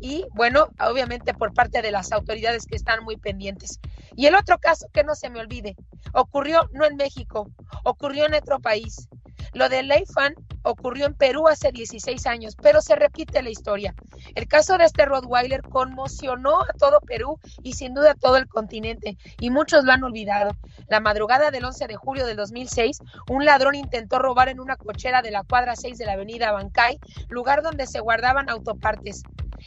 y, 0.00 0.26
bueno, 0.34 0.68
obviamente 0.80 1.34
por 1.34 1.54
parte 1.54 1.80
de 1.80 1.90
las 1.90 2.12
autoridades 2.12 2.66
que 2.66 2.76
están 2.76 3.04
muy 3.04 3.16
pendientes. 3.16 3.80
Y 4.16 4.26
el 4.26 4.34
otro 4.34 4.58
caso 4.58 4.86
que 4.92 5.04
no 5.04 5.14
se 5.14 5.30
me 5.30 5.40
olvide, 5.40 5.76
ocurrió 6.12 6.68
no 6.72 6.84
en 6.84 6.96
México, 6.96 7.50
ocurrió 7.84 8.26
en 8.26 8.34
otro 8.34 8.58
país. 8.60 9.08
Lo 9.54 9.68
de 9.68 9.82
Leifan 9.82 10.34
ocurrió 10.62 11.06
en 11.06 11.14
Perú 11.14 11.48
hace 11.48 11.72
16 11.72 12.26
años, 12.26 12.56
pero 12.60 12.80
se 12.80 12.96
repite 12.96 13.42
la 13.42 13.50
historia. 13.50 13.94
El 14.34 14.46
caso 14.46 14.78
de 14.78 14.84
este 14.84 15.04
Rottweiler 15.04 15.62
conmocionó 15.62 16.62
a 16.62 16.72
todo 16.78 17.00
Perú 17.00 17.38
y 17.62 17.74
sin 17.74 17.94
duda 17.94 18.12
a 18.12 18.14
todo 18.14 18.36
el 18.36 18.48
continente, 18.48 19.18
y 19.40 19.50
muchos 19.50 19.84
lo 19.84 19.92
han 19.92 20.04
olvidado. 20.04 20.56
La 20.88 21.00
madrugada 21.00 21.50
del 21.50 21.64
11 21.64 21.86
de 21.86 21.96
julio 21.96 22.26
del 22.26 22.36
2006, 22.36 22.98
un 23.28 23.44
ladrón 23.44 23.74
intentó 23.74 24.18
robar 24.18 24.48
en 24.48 24.60
una 24.60 24.76
cochera 24.76 25.22
de 25.22 25.30
la 25.30 25.42
cuadra 25.42 25.76
6 25.76 25.98
de 25.98 26.06
la 26.06 26.12
avenida 26.12 26.52
Bancay, 26.52 26.98
lugar 27.28 27.62
donde 27.62 27.86
se 27.86 28.00
guardaban 28.00 28.48
autopartes. 28.48 29.22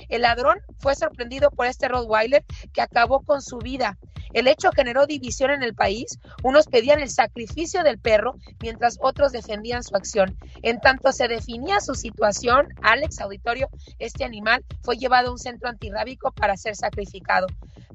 El 0.10 0.22
ladrón 0.24 0.60
fue 0.80 0.96
sorprendido 0.96 1.52
por 1.52 1.68
este 1.68 1.88
Rottweiler 1.88 2.44
que 2.74 2.82
acabó 2.82 3.22
con 3.22 3.42
su 3.42 3.60
vida. 3.60 3.98
El 4.36 4.50
hecho 4.50 4.70
generó 4.76 5.08
división 5.08 5.50
en 5.52 5.64
el 5.64 5.74
país. 5.74 6.20
Unos 6.44 6.68
pedían 6.68 7.00
el 7.00 7.10
sacrificio 7.10 7.84
del 7.84 7.98
perro, 7.98 8.36
mientras 8.62 8.98
otros 9.00 9.32
defendían 9.32 9.82
su 9.82 9.96
acción. 9.96 10.38
En 10.62 10.82
tanto 10.82 11.14
se 11.14 11.30
definía 11.30 11.80
su 11.80 11.96
situación, 11.96 12.68
Alex 12.82 13.22
Auditorio, 13.22 13.70
este 13.98 14.26
animal 14.26 14.66
fue 14.82 14.98
llevado 14.98 15.30
a 15.30 15.32
un 15.32 15.40
centro 15.40 15.70
antirrábico 15.70 16.34
para 16.34 16.58
ser 16.58 16.76
sacrificado. 16.76 17.48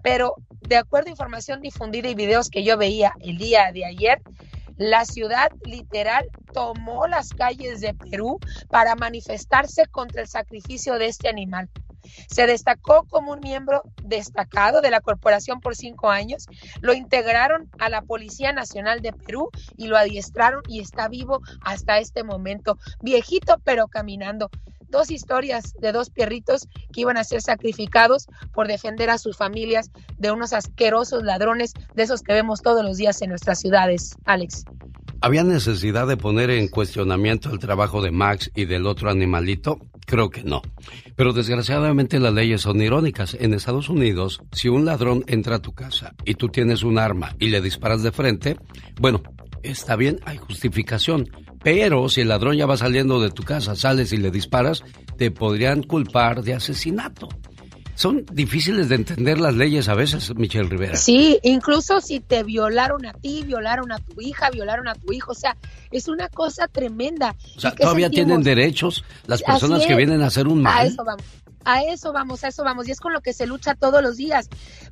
Pero, 0.03 0.37
de 0.63 0.79
acuerdo 0.79 1.09
a 1.09 1.11
información 1.11 1.61
difundida 1.61 2.09
y 2.09 2.15
videos 2.15 2.49
que 2.49 2.65
yo 2.65 2.79
veía 2.79 3.13
el 3.21 3.37
día 3.37 3.71
de 3.71 3.85
ayer, 3.85 4.23
la 4.79 5.05
ciudad 5.05 5.51
literal 5.67 6.27
tomó 6.55 7.07
las 7.07 7.35
calles 7.35 7.83
de 7.83 7.93
Perú 7.93 8.41
para 8.71 8.95
manifestarse 8.95 9.85
contra 9.91 10.23
el 10.23 10.27
sacrificio 10.27 10.95
de 10.95 11.05
este 11.05 11.29
animal. 11.29 11.69
Se 12.29 12.47
destacó 12.47 13.07
como 13.09 13.33
un 13.33 13.41
miembro 13.41 13.83
destacado 14.03 14.81
de 14.81 14.91
la 14.91 15.01
corporación 15.01 15.61
por 15.61 15.77
cinco 15.77 16.11
años, 16.11 16.47
lo 16.81 16.93
integraron 16.93 17.69
a 17.79 17.89
la 17.89 18.03
Policía 18.03 18.53
Nacional 18.53 19.01
de 19.01 19.13
Perú 19.13 19.51
y 19.77 19.87
lo 19.87 19.97
adiestraron 19.97 20.63
y 20.69 20.81
está 20.81 21.09
vivo 21.09 21.41
hasta 21.63 21.99
este 21.99 22.25
momento, 22.25 22.79
viejito 23.01 23.61
pero 23.65 23.89
caminando 23.89 24.51
dos 24.91 25.11
historias 25.11 25.75
de 25.81 25.93
dos 25.93 26.11
perritos 26.11 26.69
que 26.93 27.03
iban 27.03 27.17
a 27.17 27.25
ser 27.25 27.41
sacrificados 27.43 28.27
por 28.53 28.69
defender 28.69 29.11
a 29.11 29.19
sus 29.19 29.37
familias 29.37 29.91
de 30.19 30.31
unos 30.31 30.53
asquerosos 30.53 31.23
ladrones 31.23 31.75
de 31.95 32.03
esos 32.03 32.23
que 32.23 32.33
vemos 32.33 32.63
todos 32.63 32.85
los 32.85 32.97
días 32.97 33.23
en 33.23 33.31
nuestras 33.31 33.61
ciudades. 33.61 34.17
Alex. 34.25 34.65
¿Había 35.23 35.45
necesidad 35.45 36.07
de 36.07 36.17
poner 36.17 36.51
en 36.51 36.69
cuestionamiento 36.69 37.51
el 37.51 37.59
trabajo 37.59 38.03
de 38.03 38.11
Max 38.11 38.51
y 38.55 38.65
del 38.65 38.87
otro 38.87 39.11
animalito? 39.11 39.79
Creo 40.07 40.31
que 40.31 40.43
no. 40.43 40.63
Pero 41.17 41.33
desgraciadamente 41.33 42.19
las 42.19 42.35
leyes 42.35 42.63
son 42.63 42.83
irónicas. 42.83 43.37
En 43.39 43.55
Estados 43.55 43.89
Unidos, 43.89 44.41
si 44.53 44.69
un 44.69 44.85
ladrón 44.85 45.25
entra 45.27 45.57
a 45.57 45.63
tu 45.63 45.73
casa 45.73 46.15
y 46.25 46.35
tú 46.35 46.49
tienes 46.49 46.83
un 46.83 46.99
arma 46.99 47.37
y 47.39 47.49
le 47.49 47.61
disparas 47.61 48.03
de 48.03 48.13
frente, 48.13 48.57
bueno, 49.01 49.23
está 49.63 49.97
bien, 49.97 50.21
hay 50.25 50.39
justificación. 50.39 51.29
Pero 51.63 52.09
si 52.09 52.23
el 52.23 52.29
ladrón 52.29 52.57
ya 52.57 52.67
va 52.67 52.77
saliendo 52.77 53.21
de 53.21 53.31
tu 53.31 53.43
casa, 53.43 53.77
sales 53.77 54.13
y 54.13 54.17
le 54.17 54.31
disparas, 54.31 54.83
te 55.19 55.31
podrían 55.31 55.83
culpar 55.83 56.43
de 56.43 56.55
asesinato. 56.55 57.29
Son 58.01 58.25
difíciles 58.33 58.89
de 58.89 58.95
entender 58.95 59.39
las 59.39 59.55
leyes 59.55 59.87
a 59.91 59.95
veces, 59.95 60.35
Michelle 60.35 60.71
Rivera. 60.71 60.97
Sí, 60.97 61.39
incluso 61.43 62.01
si 62.01 62.21
te 62.21 62.43
violaron 62.45 63.05
a 63.05 63.13
ti, 63.13 63.43
violaron 63.47 63.93
a 63.93 63.99
tu 63.99 64.23
hija, 64.23 64.49
violaron 64.49 64.89
a 64.89 64.95
tu 64.95 65.13
hijo, 65.13 65.33
o 65.33 65.35
sea, 65.35 65.55
es 65.91 66.09
una 66.09 66.31
cosa 66.31 66.67
tremenda. 66.67 67.37
O 67.59 67.61
sea, 67.61 67.75
todavía 67.75 68.09
tienen 68.09 68.43
derechos 68.43 69.05
las 69.27 69.43
personas 69.43 69.85
que 69.85 69.95
vienen 69.97 70.23
a 70.23 70.29
hacer 70.29 70.49
un 70.49 70.63
mal. 70.63 70.79
A 70.79 70.85
eso 70.87 71.05
vamos. 71.05 71.27
A 71.65 71.83
eso 71.83 72.13
vamos, 72.13 72.45
a 72.45 72.49
eso 72.49 72.65
vamos, 72.65 72.89
y 72.89 72.93
es 72.93 73.01
con 73.01 73.13
lo 73.13 73.21
que 73.21 73.33
se 73.33 73.47
lucha 73.47 73.75
todos 73.75 74.03
los 74.03 74.17
días. 74.17 74.49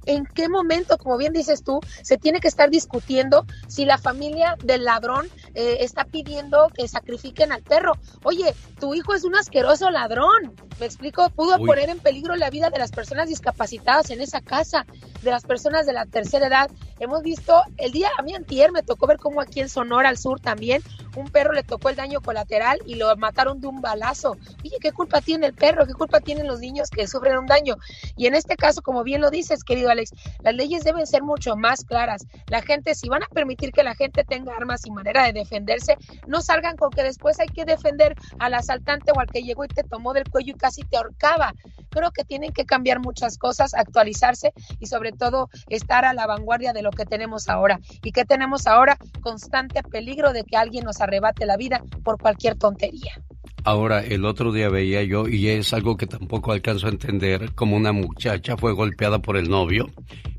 ¿En 0.07 0.27
qué 0.27 0.49
momento, 0.49 0.99
como 0.99 1.17
bien 1.17 1.33
dices 1.33 1.65
tú, 1.65 1.81
se 2.03 2.19
tiene 2.19 2.41
que 2.41 2.49
estar 2.49 2.71
discutiendo 2.71 3.47
si 3.67 3.85
la 3.85 3.99
familia 3.99 4.57
del 4.63 4.85
ladrón 4.85 5.29
eh, 5.55 5.79
está 5.81 6.05
pidiendo 6.05 6.69
que 6.75 6.87
sacrifiquen 6.89 7.53
al 7.53 7.63
perro? 7.63 7.93
Oye, 8.23 8.55
tu 8.79 8.95
hijo 8.95 9.15
es 9.15 9.25
un 9.25 9.37
asqueroso 9.37 9.91
ladrón, 9.91 10.55
me 10.79 10.87
explico, 10.87 11.29
pudo 11.31 11.59
poner 11.59 11.89
en 11.89 11.99
peligro 11.99 12.37
la 12.37 12.51
vida 12.51 12.71
de 12.71 12.79
las 12.79 12.93
personas 12.93 13.29
discapacitadas 13.29 14.11
en 14.11 14.21
esa 14.21 14.41
casa, 14.41 14.87
de 15.23 15.31
las 15.31 15.45
personas 15.45 15.87
de 15.87 15.93
la 15.93 16.07
tercera 16.07 16.47
edad. 16.47 16.71
Hemos 17.01 17.23
visto, 17.23 17.63
el 17.77 17.93
día, 17.93 18.09
a 18.17 18.23
mí 18.23 18.35
antier 18.35 18.73
me 18.73 18.83
tocó 18.83 19.07
ver 19.07 19.19
cómo 19.19 19.41
aquí 19.41 19.61
en 19.61 19.69
Sonora, 19.69 20.09
al 20.09 20.19
sur 20.19 20.41
también, 20.41 20.83
un 21.17 21.29
perro 21.29 21.53
le 21.53 21.63
tocó 21.63 21.89
el 21.89 21.97
daño 21.97 22.21
colateral 22.21 22.79
y 22.87 22.95
lo 22.95 23.15
mataron 23.17 23.61
de 23.61 23.67
un 23.67 23.81
balazo. 23.81 24.37
Oye, 24.65 24.77
¿qué 24.81 24.93
culpa 24.93 25.21
tiene 25.21 25.47
el 25.47 25.55
perro? 25.55 25.87
¿Qué 25.87 25.95
culpa 25.95 26.21
tienen 26.21 26.47
los 26.47 26.58
niños 26.59 26.91
que 26.91 27.07
sufren 27.07 27.39
un 27.39 27.47
daño. 27.47 27.77
Y 28.17 28.27
en 28.27 28.35
este 28.35 28.57
caso, 28.57 28.83
como 28.83 29.05
bien 29.05 29.21
lo 29.21 29.31
dices, 29.31 29.65
querido 29.65 29.91
Alex, 29.91 30.11
las 30.41 30.55
leyes 30.55 30.85
deben 30.85 31.07
ser 31.07 31.23
mucho 31.23 31.57
más 31.57 31.85
claras. 31.85 32.27
La 32.49 32.63
gente, 32.63 32.95
si 32.95 33.09
van 33.09 33.23
a 33.23 33.29
permitir 33.29 33.73
que 33.73 33.83
la 33.83 33.95
gente 33.95 34.25
tenga 34.25 34.55
armas 34.55 34.87
y 34.87 34.91
manera 34.91 35.25
de 35.25 35.33
defenderse, 35.33 35.97
no 36.27 36.41
salgan 36.41 36.77
con 36.77 36.91
que 36.91 37.03
después 37.03 37.41
hay 37.41 37.49
que 37.49 37.65
defender 37.65 38.15
al 38.39 38.55
asaltante 38.55 39.13
o 39.15 39.21
al 39.21 39.27
que 39.27 39.43
llegó 39.43 39.65
y 39.65 39.69
te 39.69 39.83
tomó 39.83 40.13
del 40.13 40.29
cuello 40.29 40.53
y 40.55 40.59
casi 40.59 40.83
te 40.83 40.97
ahorcaba. 40.97 41.55
Creo 41.91 42.11
que 42.11 42.25
tienen 42.25 42.53
que 42.53 42.65
cambiar 42.65 43.01
muchas 43.01 43.39
cosas, 43.39 43.75
actualizarse 43.75 44.53
y 44.79 44.87
sobre 44.87 45.13
todo 45.13 45.49
estar 45.69 46.05
a 46.05 46.13
la 46.13 46.27
vanguardia 46.27 46.73
de 46.73 46.83
lo 46.83 46.91
que 46.91 47.07
tenemos 47.07 47.49
ahora. 47.49 47.79
¿Y 48.03 48.13
que 48.13 48.25
tenemos 48.25 48.67
ahora? 48.67 48.99
Constante 49.21 49.83
peligro 49.83 50.33
de 50.33 50.45
que 50.45 50.57
alguien 50.57 50.85
nos 50.85 51.01
arrebate 51.01 51.47
la 51.47 51.57
vida 51.57 51.83
por 52.05 52.21
cualquier 52.21 52.57
tontería. 52.57 53.23
Ahora, 53.65 54.01
el 54.01 54.25
otro 54.25 54.53
día 54.53 54.69
veía 54.69 55.03
yo, 55.03 55.29
y 55.29 55.49
es 55.49 55.73
algo 55.73 55.97
que 55.97 56.07
tampoco 56.07 56.53
alcanzo 56.53 56.87
a 56.87 56.91
entender, 56.91 57.55
como 57.55 57.77
una 57.77 57.93
muchacha 57.93 58.57
fue 58.57 58.73
golpeada 58.73 59.21
por 59.21 59.37
el 59.37 59.49
novio, 59.49 59.91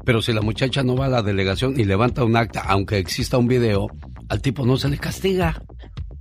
pero 0.06 0.22
si 0.22 0.34
la 0.34 0.42
muchacha 0.42 0.84
no 0.84 0.96
va 0.96 1.06
a 1.06 1.10
la 1.10 1.22
delegación 1.22 1.80
y 1.80 1.84
levanta 1.84 2.24
un 2.24 2.36
acta, 2.36 2.64
aunque 2.68 2.98
exista 2.98 3.38
un 3.38 3.48
video, 3.48 3.88
al 4.30 4.42
tipo 4.42 4.66
no 4.66 4.78
se 4.78 4.90
le 4.90 4.98
castiga. 4.98 5.62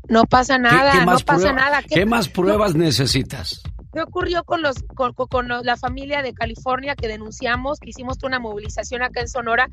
No 0.08 0.24
pasa 0.24 0.58
nada, 0.58 0.92
¿Qué, 0.92 0.98
qué 0.98 1.06
no 1.06 1.18
pasa 1.18 1.52
nada. 1.52 1.82
¿Qué 1.82 2.06
más 2.06 2.28
pruebas 2.28 2.74
necesitas? 2.74 3.62
¿Qué 3.92 4.02
ocurrió 4.02 4.44
con 4.44 4.62
los 4.62 4.76
con, 4.94 5.12
con- 5.14 5.48
la 5.48 5.76
familia 5.76 6.22
de 6.22 6.34
California 6.34 6.94
que 6.94 7.08
denunciamos, 7.08 7.80
que 7.80 7.90
hicimos 7.90 8.18
una 8.22 8.38
movilización 8.38 9.02
acá 9.02 9.20
en 9.20 9.28
Sonora? 9.28 9.68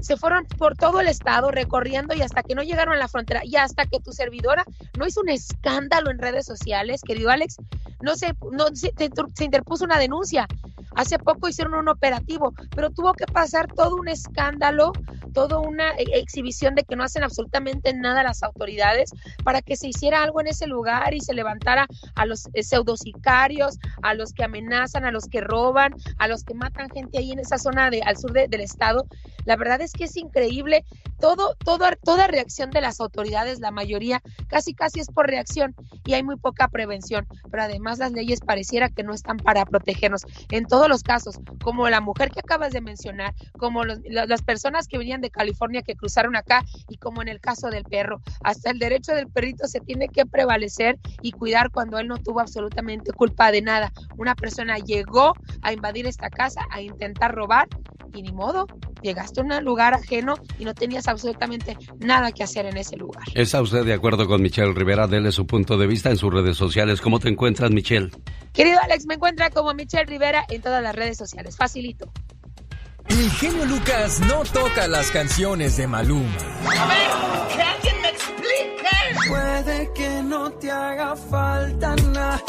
Se 0.00 0.16
fueron 0.16 0.46
por 0.46 0.76
todo 0.76 1.00
el 1.00 1.06
estado 1.08 1.50
recorriendo 1.52 2.14
y 2.14 2.22
hasta 2.22 2.42
que 2.42 2.54
no 2.56 2.62
llegaron 2.62 2.94
a 2.94 2.98
la 2.98 3.06
frontera 3.08 3.42
y 3.44 3.54
hasta 3.56 3.86
que 3.86 4.00
tu 4.00 4.12
servidora 4.12 4.64
no 4.98 5.06
hizo 5.06 5.20
un 5.20 5.28
escándalo 5.28 6.10
en 6.10 6.18
redes 6.18 6.44
sociales, 6.44 7.02
querido 7.02 7.30
Alex, 7.30 7.56
no 8.00 8.16
se, 8.16 8.34
no 8.50 8.66
se, 8.74 8.92
se 9.34 9.44
interpuso 9.44 9.84
una 9.84 9.98
denuncia. 9.98 10.48
Hace 10.94 11.18
poco 11.18 11.48
hicieron 11.48 11.74
un 11.74 11.88
operativo, 11.88 12.52
pero 12.74 12.90
tuvo 12.90 13.14
que 13.14 13.24
pasar 13.26 13.66
todo 13.72 13.94
un 13.96 14.08
escándalo, 14.08 14.92
toda 15.32 15.58
una 15.58 15.90
e- 15.92 16.18
exhibición 16.18 16.74
de 16.74 16.82
que 16.84 16.96
no 16.96 17.04
hacen 17.04 17.22
absolutamente 17.22 17.94
nada 17.94 18.22
las 18.22 18.42
autoridades 18.42 19.10
para 19.42 19.62
que 19.62 19.76
se 19.76 19.88
hiciera 19.88 20.22
algo 20.22 20.40
en 20.42 20.48
ese 20.48 20.66
lugar 20.66 21.14
y 21.14 21.20
se 21.20 21.32
levantara 21.32 21.86
a 22.14 22.26
los 22.26 22.48
eh, 22.52 22.62
a 24.02 24.14
los 24.14 24.32
que 24.32 24.44
amenazan, 24.44 25.04
a 25.04 25.10
los 25.10 25.26
que 25.28 25.40
roban, 25.40 25.92
a 26.18 26.28
los 26.28 26.44
que 26.44 26.54
matan 26.54 26.88
gente 26.90 27.18
ahí 27.18 27.32
en 27.32 27.38
esa 27.40 27.58
zona 27.58 27.90
de, 27.90 28.02
al 28.02 28.16
sur 28.16 28.32
de- 28.32 28.48
del 28.48 28.60
estado. 28.60 29.06
La 29.44 29.56
verdad 29.56 29.80
es 29.80 29.92
que 29.92 30.04
es 30.04 30.16
increíble. 30.16 30.84
Todo, 31.20 31.54
todo, 31.64 31.84
toda 32.04 32.26
reacción 32.26 32.70
de 32.70 32.80
las 32.80 33.00
autoridades, 33.00 33.60
la 33.60 33.70
mayoría, 33.70 34.20
casi 34.48 34.74
casi 34.74 35.00
es 35.00 35.08
por 35.08 35.26
reacción 35.28 35.74
y 36.04 36.14
hay 36.14 36.22
muy 36.22 36.36
poca 36.36 36.68
prevención. 36.68 37.26
Pero 37.50 37.62
además 37.62 37.98
las 37.98 38.12
leyes 38.12 38.40
pareciera 38.40 38.88
que 38.88 39.02
no 39.02 39.14
están 39.14 39.36
para 39.36 39.64
protegernos. 39.64 40.22
En 40.50 40.66
todos 40.66 40.88
los 40.88 41.02
casos, 41.02 41.38
como 41.62 41.88
la 41.88 42.00
mujer 42.00 42.30
que 42.30 42.40
acabas 42.40 42.72
de 42.72 42.80
mencionar, 42.80 43.34
como 43.58 43.84
las 43.84 44.42
personas 44.42 44.86
que 44.88 44.98
venían 44.98 45.20
de 45.20 45.30
California 45.30 45.82
que 45.82 45.94
cruzaron 45.96 46.36
acá 46.36 46.62
y 46.88 46.96
como 46.98 47.22
en 47.22 47.28
el 47.28 47.40
caso 47.40 47.68
del 47.70 47.84
perro, 47.84 48.20
hasta 48.42 48.70
el 48.70 48.78
derecho 48.78 49.12
del 49.14 49.28
perrito 49.28 49.66
se 49.68 49.80
tiene 49.80 50.08
que 50.08 50.26
prevalecer 50.26 50.98
y 51.22 51.32
cuidar 51.32 51.70
cuando 51.70 51.98
él 51.98 52.08
no 52.08 52.18
tuvo 52.18 52.40
absolutamente 52.40 53.12
culpa 53.12 53.31
de 53.50 53.62
nada. 53.62 53.92
Una 54.16 54.34
persona 54.34 54.78
llegó 54.78 55.34
a 55.62 55.72
invadir 55.72 56.06
esta 56.06 56.30
casa, 56.30 56.60
a 56.70 56.80
intentar 56.80 57.34
robar 57.34 57.68
y 58.14 58.22
ni 58.22 58.32
modo, 58.32 58.66
llegaste 59.00 59.40
a 59.40 59.44
un 59.44 59.64
lugar 59.64 59.94
ajeno 59.94 60.34
y 60.58 60.64
no 60.64 60.74
tenías 60.74 61.08
absolutamente 61.08 61.76
nada 61.98 62.32
que 62.32 62.42
hacer 62.42 62.66
en 62.66 62.76
ese 62.76 62.96
lugar. 62.96 63.24
¿Está 63.34 63.62
usted 63.62 63.84
de 63.84 63.94
acuerdo 63.94 64.26
con 64.26 64.42
Michelle 64.42 64.74
Rivera? 64.74 65.06
Dele 65.06 65.32
su 65.32 65.46
punto 65.46 65.78
de 65.78 65.86
vista 65.86 66.10
en 66.10 66.18
sus 66.18 66.32
redes 66.32 66.56
sociales. 66.56 67.00
¿Cómo 67.00 67.18
te 67.18 67.28
encuentras, 67.28 67.70
Michelle? 67.70 68.10
Querido 68.52 68.78
Alex, 68.82 69.06
me 69.06 69.14
encuentra 69.14 69.50
como 69.50 69.72
Michelle 69.72 70.04
Rivera 70.04 70.44
en 70.50 70.60
todas 70.60 70.82
las 70.82 70.94
redes 70.94 71.16
sociales. 71.16 71.56
Facilito. 71.56 72.12
El 73.08 73.30
genio 73.32 73.64
Lucas 73.64 74.20
no 74.20 74.42
toca 74.44 74.86
las 74.86 75.10
canciones 75.10 75.76
de 75.76 75.86
Maluma. 75.86 76.36
A 76.66 76.86
ver, 76.86 77.56
que 77.56 77.62
alguien 77.62 78.00
me 78.00 78.08
explique. 78.08 79.28
Puede 79.28 79.92
que 79.94 80.22
no 80.22 80.50
te 80.52 80.70
haga 80.70 81.16
falta 81.16 81.96
nada, 82.12 82.42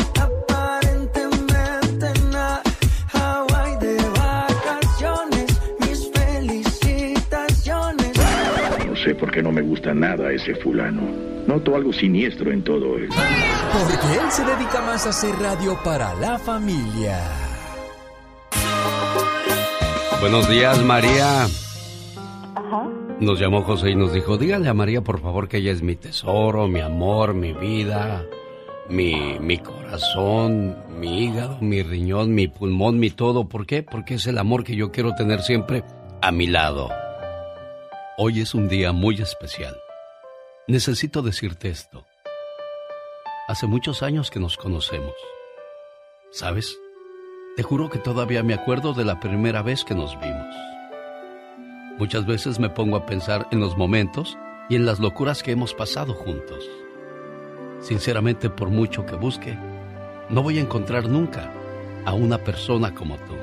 sé 9.03 9.15
por 9.15 9.31
qué 9.31 9.43
no 9.43 9.51
me 9.51 9.61
gusta 9.61 9.93
nada 9.93 10.31
ese 10.31 10.55
fulano. 10.55 11.01
Noto 11.45 11.75
algo 11.75 11.91
siniestro 11.91 12.51
en 12.51 12.63
todo 12.63 12.97
él. 12.97 13.09
Porque 13.09 14.19
él 14.19 14.31
se 14.31 14.45
dedica 14.45 14.81
más 14.81 15.05
a 15.05 15.09
hacer 15.09 15.35
radio 15.35 15.77
para 15.83 16.13
la 16.15 16.39
familia. 16.39 17.19
Buenos 20.21 20.47
días, 20.47 20.81
María. 20.83 21.47
Nos 23.19 23.39
llamó 23.39 23.61
José 23.63 23.91
y 23.91 23.95
nos 23.95 24.13
dijo, 24.13 24.37
dígale 24.37 24.69
a 24.69 24.73
María 24.73 25.01
por 25.01 25.21
favor 25.21 25.47
que 25.47 25.57
ella 25.57 25.71
es 25.71 25.81
mi 25.81 25.95
tesoro, 25.95 26.67
mi 26.67 26.79
amor, 26.79 27.33
mi 27.33 27.53
vida, 27.53 28.25
mi, 28.89 29.37
mi 29.39 29.57
corazón, 29.57 30.77
mi 30.97 31.25
hígado, 31.25 31.57
mi 31.59 31.83
riñón, 31.83 32.33
mi 32.33 32.47
pulmón, 32.47 32.99
mi 32.99 33.09
todo. 33.09 33.49
¿Por 33.49 33.65
qué? 33.65 33.83
Porque 33.83 34.15
es 34.15 34.27
el 34.27 34.37
amor 34.37 34.63
que 34.63 34.75
yo 34.75 34.91
quiero 34.91 35.13
tener 35.13 35.41
siempre 35.41 35.83
a 36.21 36.31
mi 36.31 36.47
lado. 36.47 36.89
Hoy 38.15 38.41
es 38.41 38.53
un 38.53 38.69
día 38.69 38.91
muy 38.91 39.19
especial. 39.19 39.75
Necesito 40.67 41.23
decirte 41.23 41.69
esto. 41.69 42.05
Hace 43.47 43.65
muchos 43.65 44.03
años 44.03 44.29
que 44.29 44.39
nos 44.39 44.55
conocemos. 44.55 45.15
¿Sabes? 46.31 46.77
Te 47.55 47.63
juro 47.63 47.89
que 47.89 47.97
todavía 47.97 48.43
me 48.43 48.53
acuerdo 48.53 48.93
de 48.93 49.03
la 49.03 49.19
primera 49.19 49.63
vez 49.63 49.83
que 49.83 49.95
nos 49.95 50.13
vimos. 50.19 50.55
Muchas 51.97 52.27
veces 52.27 52.59
me 52.59 52.69
pongo 52.69 52.97
a 52.97 53.07
pensar 53.07 53.47
en 53.49 53.59
los 53.59 53.75
momentos 53.77 54.37
y 54.69 54.75
en 54.75 54.85
las 54.85 54.99
locuras 54.99 55.41
que 55.41 55.49
hemos 55.49 55.73
pasado 55.73 56.13
juntos. 56.13 56.69
Sinceramente, 57.81 58.47
por 58.51 58.69
mucho 58.69 59.07
que 59.07 59.15
busque, 59.15 59.57
no 60.29 60.43
voy 60.43 60.59
a 60.59 60.61
encontrar 60.61 61.09
nunca 61.09 61.51
a 62.05 62.13
una 62.13 62.37
persona 62.37 62.93
como 62.93 63.17
tú. 63.17 63.33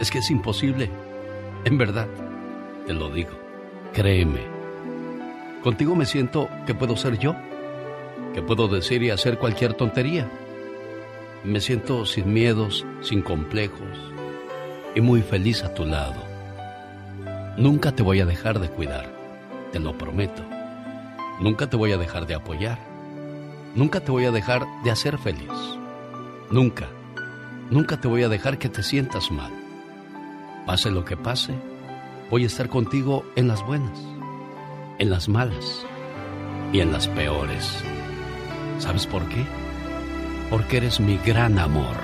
Es 0.00 0.12
que 0.12 0.18
es 0.18 0.30
imposible. 0.30 0.88
En 1.64 1.76
verdad, 1.76 2.06
te 2.86 2.92
lo 2.92 3.10
digo. 3.10 3.38
Créeme. 3.92 4.40
Contigo 5.62 5.94
me 5.94 6.06
siento 6.06 6.48
que 6.66 6.74
puedo 6.74 6.96
ser 6.96 7.18
yo, 7.18 7.36
que 8.34 8.42
puedo 8.42 8.68
decir 8.68 9.02
y 9.02 9.10
hacer 9.10 9.38
cualquier 9.38 9.74
tontería. 9.74 10.28
Me 11.44 11.60
siento 11.60 12.06
sin 12.06 12.32
miedos, 12.32 12.86
sin 13.00 13.22
complejos 13.22 14.12
y 14.94 15.00
muy 15.00 15.22
feliz 15.22 15.62
a 15.62 15.74
tu 15.74 15.84
lado. 15.84 16.22
Nunca 17.56 17.92
te 17.92 18.02
voy 18.02 18.20
a 18.20 18.26
dejar 18.26 18.58
de 18.58 18.68
cuidar, 18.68 19.12
te 19.72 19.78
lo 19.78 19.96
prometo. 19.96 20.42
Nunca 21.40 21.68
te 21.68 21.76
voy 21.76 21.92
a 21.92 21.96
dejar 21.96 22.26
de 22.26 22.34
apoyar. 22.34 22.78
Nunca 23.74 24.00
te 24.00 24.10
voy 24.10 24.24
a 24.24 24.30
dejar 24.30 24.64
de 24.84 24.90
hacer 24.90 25.18
feliz. 25.18 25.50
Nunca, 26.50 26.88
nunca 27.70 28.00
te 28.00 28.08
voy 28.08 28.22
a 28.22 28.28
dejar 28.28 28.58
que 28.58 28.68
te 28.68 28.82
sientas 28.82 29.30
mal. 29.30 29.52
Pase 30.66 30.90
lo 30.90 31.04
que 31.04 31.16
pase, 31.16 31.54
voy 32.32 32.44
a 32.44 32.46
estar 32.46 32.70
contigo 32.70 33.26
en 33.36 33.46
las 33.46 33.62
buenas, 33.66 34.00
en 34.98 35.10
las 35.10 35.28
malas 35.28 35.84
y 36.72 36.80
en 36.80 36.90
las 36.90 37.06
peores. 37.06 37.84
¿Sabes 38.78 39.06
por 39.06 39.28
qué? 39.28 39.44
Porque 40.48 40.78
eres 40.78 40.98
mi 40.98 41.18
gran 41.18 41.58
amor. 41.58 41.94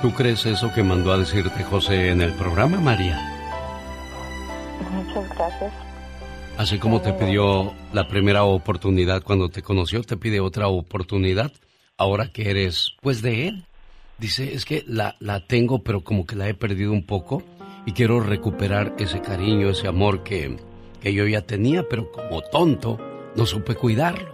¿Tú 0.00 0.12
crees 0.14 0.46
eso 0.46 0.72
que 0.72 0.82
mandó 0.82 1.12
a 1.12 1.18
decirte 1.18 1.62
José 1.64 2.08
en 2.08 2.22
el 2.22 2.32
programa, 2.32 2.80
María? 2.80 3.20
Muchas 4.94 5.28
gracias. 5.36 5.74
Así 6.56 6.78
como 6.78 7.02
te 7.02 7.12
pidió 7.12 7.74
la 7.92 8.08
primera 8.08 8.44
oportunidad 8.44 9.22
cuando 9.22 9.50
te 9.50 9.60
conoció, 9.60 10.02
te 10.04 10.16
pide 10.16 10.40
otra 10.40 10.68
oportunidad 10.68 11.52
ahora 11.98 12.28
que 12.32 12.50
eres, 12.50 12.94
pues, 13.02 13.20
de 13.20 13.48
él. 13.48 13.64
Dice, 14.18 14.54
es 14.54 14.64
que 14.64 14.82
la, 14.86 15.16
la 15.20 15.40
tengo, 15.40 15.80
pero 15.80 16.02
como 16.02 16.24
que 16.26 16.34
la 16.34 16.48
he 16.48 16.54
perdido 16.54 16.92
un 16.92 17.04
poco 17.04 17.42
y 17.86 17.92
quiero 17.92 18.20
recuperar 18.20 18.94
ese 18.98 19.20
cariño, 19.20 19.68
ese 19.68 19.86
amor 19.86 20.22
que, 20.24 20.56
que 21.00 21.12
yo 21.12 21.26
ya 21.26 21.42
tenía, 21.42 21.88
pero 21.88 22.10
como 22.10 22.40
tonto 22.40 22.98
no 23.36 23.46
supe 23.46 23.74
cuidarlo. 23.74 24.28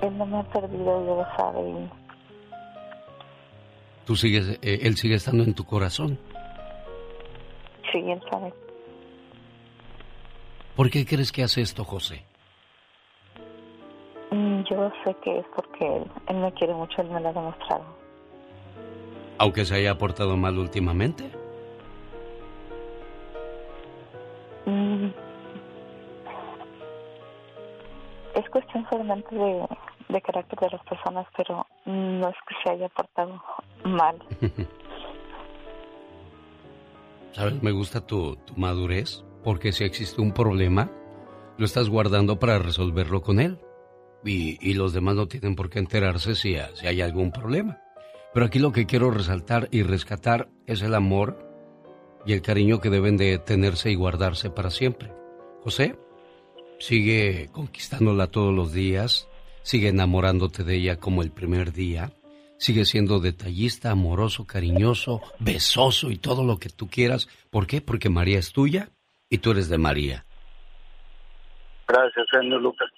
Él 0.00 0.18
no 0.18 0.26
me 0.26 0.38
ha 0.38 0.42
perdido, 0.44 1.06
yo 1.06 1.16
lo 1.16 1.26
sabe. 1.36 1.88
Tú 4.04 4.16
sigues, 4.16 4.58
eh, 4.62 4.80
él 4.82 4.96
sigue 4.96 5.14
estando 5.14 5.44
en 5.44 5.54
tu 5.54 5.64
corazón. 5.64 6.18
Sí, 7.92 7.98
él 7.98 8.20
sabe. 8.30 8.52
¿Por 10.76 10.90
qué 10.90 11.06
crees 11.06 11.30
que 11.32 11.42
hace 11.44 11.60
esto, 11.62 11.84
José? 11.84 12.24
Mm, 14.30 14.62
Yo 14.64 14.90
sé 15.04 15.14
que 15.22 15.38
es 15.38 15.46
porque 15.54 15.86
él, 15.96 16.04
él 16.28 16.36
me 16.36 16.52
quiere 16.52 16.74
mucho, 16.74 17.00
él 17.02 17.08
me 17.10 17.20
lo 17.20 17.28
ha 17.28 17.32
demostrado. 17.32 17.84
Aunque 19.38 19.64
se 19.64 19.74
haya 19.76 19.96
portado 19.96 20.36
mal 20.36 20.58
últimamente. 20.58 21.24
Mm. 24.66 25.08
Es 28.34 28.48
cuestión 28.50 28.86
solamente 28.90 29.34
de, 29.34 29.66
de 30.08 30.22
carácter 30.22 30.58
de 30.58 30.70
las 30.70 30.82
personas, 30.84 31.26
pero 31.36 31.66
no 31.86 32.28
es 32.28 32.36
que 32.48 32.54
se 32.64 32.70
haya 32.70 32.88
portado 32.88 33.40
mal. 33.84 34.16
¿Sabes? 37.32 37.60
Me 37.62 37.72
gusta 37.72 38.00
tu, 38.04 38.36
tu 38.36 38.54
madurez, 38.56 39.23
porque 39.44 39.72
si 39.72 39.84
existe 39.84 40.20
un 40.20 40.32
problema, 40.32 40.90
lo 41.58 41.66
estás 41.66 41.88
guardando 41.88 42.38
para 42.38 42.58
resolverlo 42.58 43.22
con 43.22 43.38
él. 43.38 43.60
Y, 44.24 44.58
y 44.66 44.72
los 44.72 44.94
demás 44.94 45.16
no 45.16 45.28
tienen 45.28 45.54
por 45.54 45.68
qué 45.68 45.78
enterarse 45.78 46.34
si, 46.34 46.56
si 46.74 46.86
hay 46.86 47.02
algún 47.02 47.30
problema. 47.30 47.78
Pero 48.32 48.46
aquí 48.46 48.58
lo 48.58 48.72
que 48.72 48.86
quiero 48.86 49.10
resaltar 49.10 49.68
y 49.70 49.82
rescatar 49.82 50.48
es 50.66 50.80
el 50.80 50.94
amor 50.94 51.38
y 52.26 52.32
el 52.32 52.40
cariño 52.40 52.80
que 52.80 52.88
deben 52.88 53.18
de 53.18 53.38
tenerse 53.38 53.90
y 53.90 53.94
guardarse 53.94 54.48
para 54.48 54.70
siempre. 54.70 55.12
José, 55.62 55.96
sigue 56.78 57.50
conquistándola 57.52 58.28
todos 58.28 58.52
los 58.52 58.72
días, 58.72 59.28
sigue 59.62 59.88
enamorándote 59.88 60.64
de 60.64 60.76
ella 60.76 60.96
como 60.96 61.22
el 61.22 61.30
primer 61.30 61.72
día, 61.72 62.12
sigue 62.58 62.86
siendo 62.86 63.20
detallista, 63.20 63.90
amoroso, 63.90 64.46
cariñoso, 64.46 65.20
besoso 65.38 66.10
y 66.10 66.16
todo 66.16 66.44
lo 66.44 66.58
que 66.58 66.70
tú 66.70 66.88
quieras. 66.88 67.28
¿Por 67.50 67.66
qué? 67.66 67.82
Porque 67.82 68.08
María 68.08 68.38
es 68.38 68.52
tuya 68.52 68.93
y 69.34 69.38
tú 69.38 69.50
eres 69.50 69.68
de 69.68 69.78
María. 69.78 70.24
Gracias, 71.88 72.24
señor 72.30 72.62
Lucas. 72.62 72.88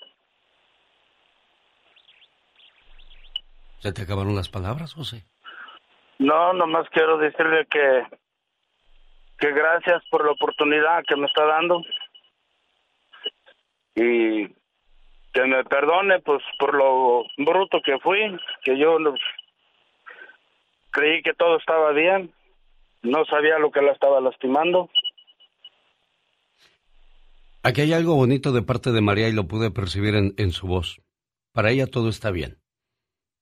¿Se 3.79 3.91
te 3.91 4.03
acabaron 4.03 4.37
las 4.37 4.51
palabras, 4.51 4.93
José? 4.93 5.25
No, 6.19 6.53
nomás 6.53 6.87
quiero 6.91 7.17
decirle 7.17 7.67
que, 7.71 8.03
que 9.39 9.51
gracias 9.51 10.03
por 10.11 10.27
la 10.27 10.33
oportunidad 10.33 11.05
que 11.09 11.17
me 11.17 11.27
está 11.27 11.47
dando 11.47 11.81
y 13.95 14.47
que 15.33 15.45
me 15.47 15.65
perdone 15.65 16.21
pues 16.21 16.43
por 16.59 16.75
lo 16.75 17.25
bruto 17.39 17.81
que 17.83 17.99
fui, 18.01 18.39
que 18.63 18.77
yo 18.79 18.99
creí 20.91 21.23
que 21.23 21.33
todo 21.33 21.57
estaba 21.57 21.93
bien, 21.93 22.31
no 23.01 23.25
sabía 23.25 23.59
lo 23.59 23.71
que 23.71 23.81
la 23.81 23.93
estaba 23.93 24.21
lastimando. 24.21 24.91
Aquí 27.67 27.81
hay 27.81 27.93
algo 27.93 28.15
bonito 28.15 28.53
de 28.53 28.63
parte 28.63 28.93
de 28.93 29.01
María 29.01 29.29
y 29.29 29.33
lo 29.33 29.49
pude 29.49 29.73
percibir 29.73 30.15
en, 30.15 30.35
en 30.37 30.53
su 30.53 30.69
voz. 30.69 31.01
Para 31.53 31.73
ella 31.73 31.89
todo 31.89 32.09
está 32.09 32.31
bien. 32.31 32.61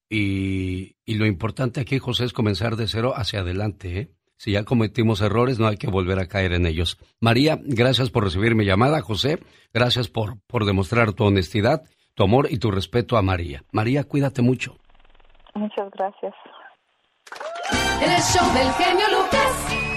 Y, 0.09 0.97
y 1.05 1.17
lo 1.17 1.27
importante 1.27 1.83
aquí, 1.83 1.99
José, 1.99 2.25
es 2.25 2.33
comenzar 2.33 2.77
de 2.77 2.89
cero 2.89 3.13
hacia 3.15 3.41
adelante. 3.41 3.99
¿eh? 3.99 4.11
Si 4.39 4.53
ya 4.53 4.65
cometimos 4.65 5.21
errores, 5.21 5.59
no 5.59 5.67
hay 5.67 5.77
que 5.77 5.89
volver 5.89 6.19
a 6.21 6.27
caer 6.27 6.55
en 6.55 6.65
ellos. 6.65 6.97
María, 7.21 7.61
gracias 7.63 8.09
por 8.09 8.25
recibir 8.25 8.55
mi 8.55 8.65
llamada. 8.65 9.03
José, 9.03 9.41
gracias 9.75 10.09
por, 10.09 10.39
por 10.47 10.65
demostrar 10.65 11.13
tu 11.13 11.25
honestidad, 11.25 11.83
tu 12.15 12.25
amor 12.25 12.49
y 12.51 12.57
tu 12.57 12.71
respeto 12.71 13.19
a 13.19 13.23
María. 13.23 13.63
María, 13.73 14.05
cuídate 14.05 14.41
mucho. 14.41 14.79
Muchas 15.55 15.91
gracias. 15.91 16.33
En 18.03 18.11
el 18.11 18.23
show 18.23 18.55
del 18.55 18.73
genio 18.73 19.07
Lucas. 19.11 19.94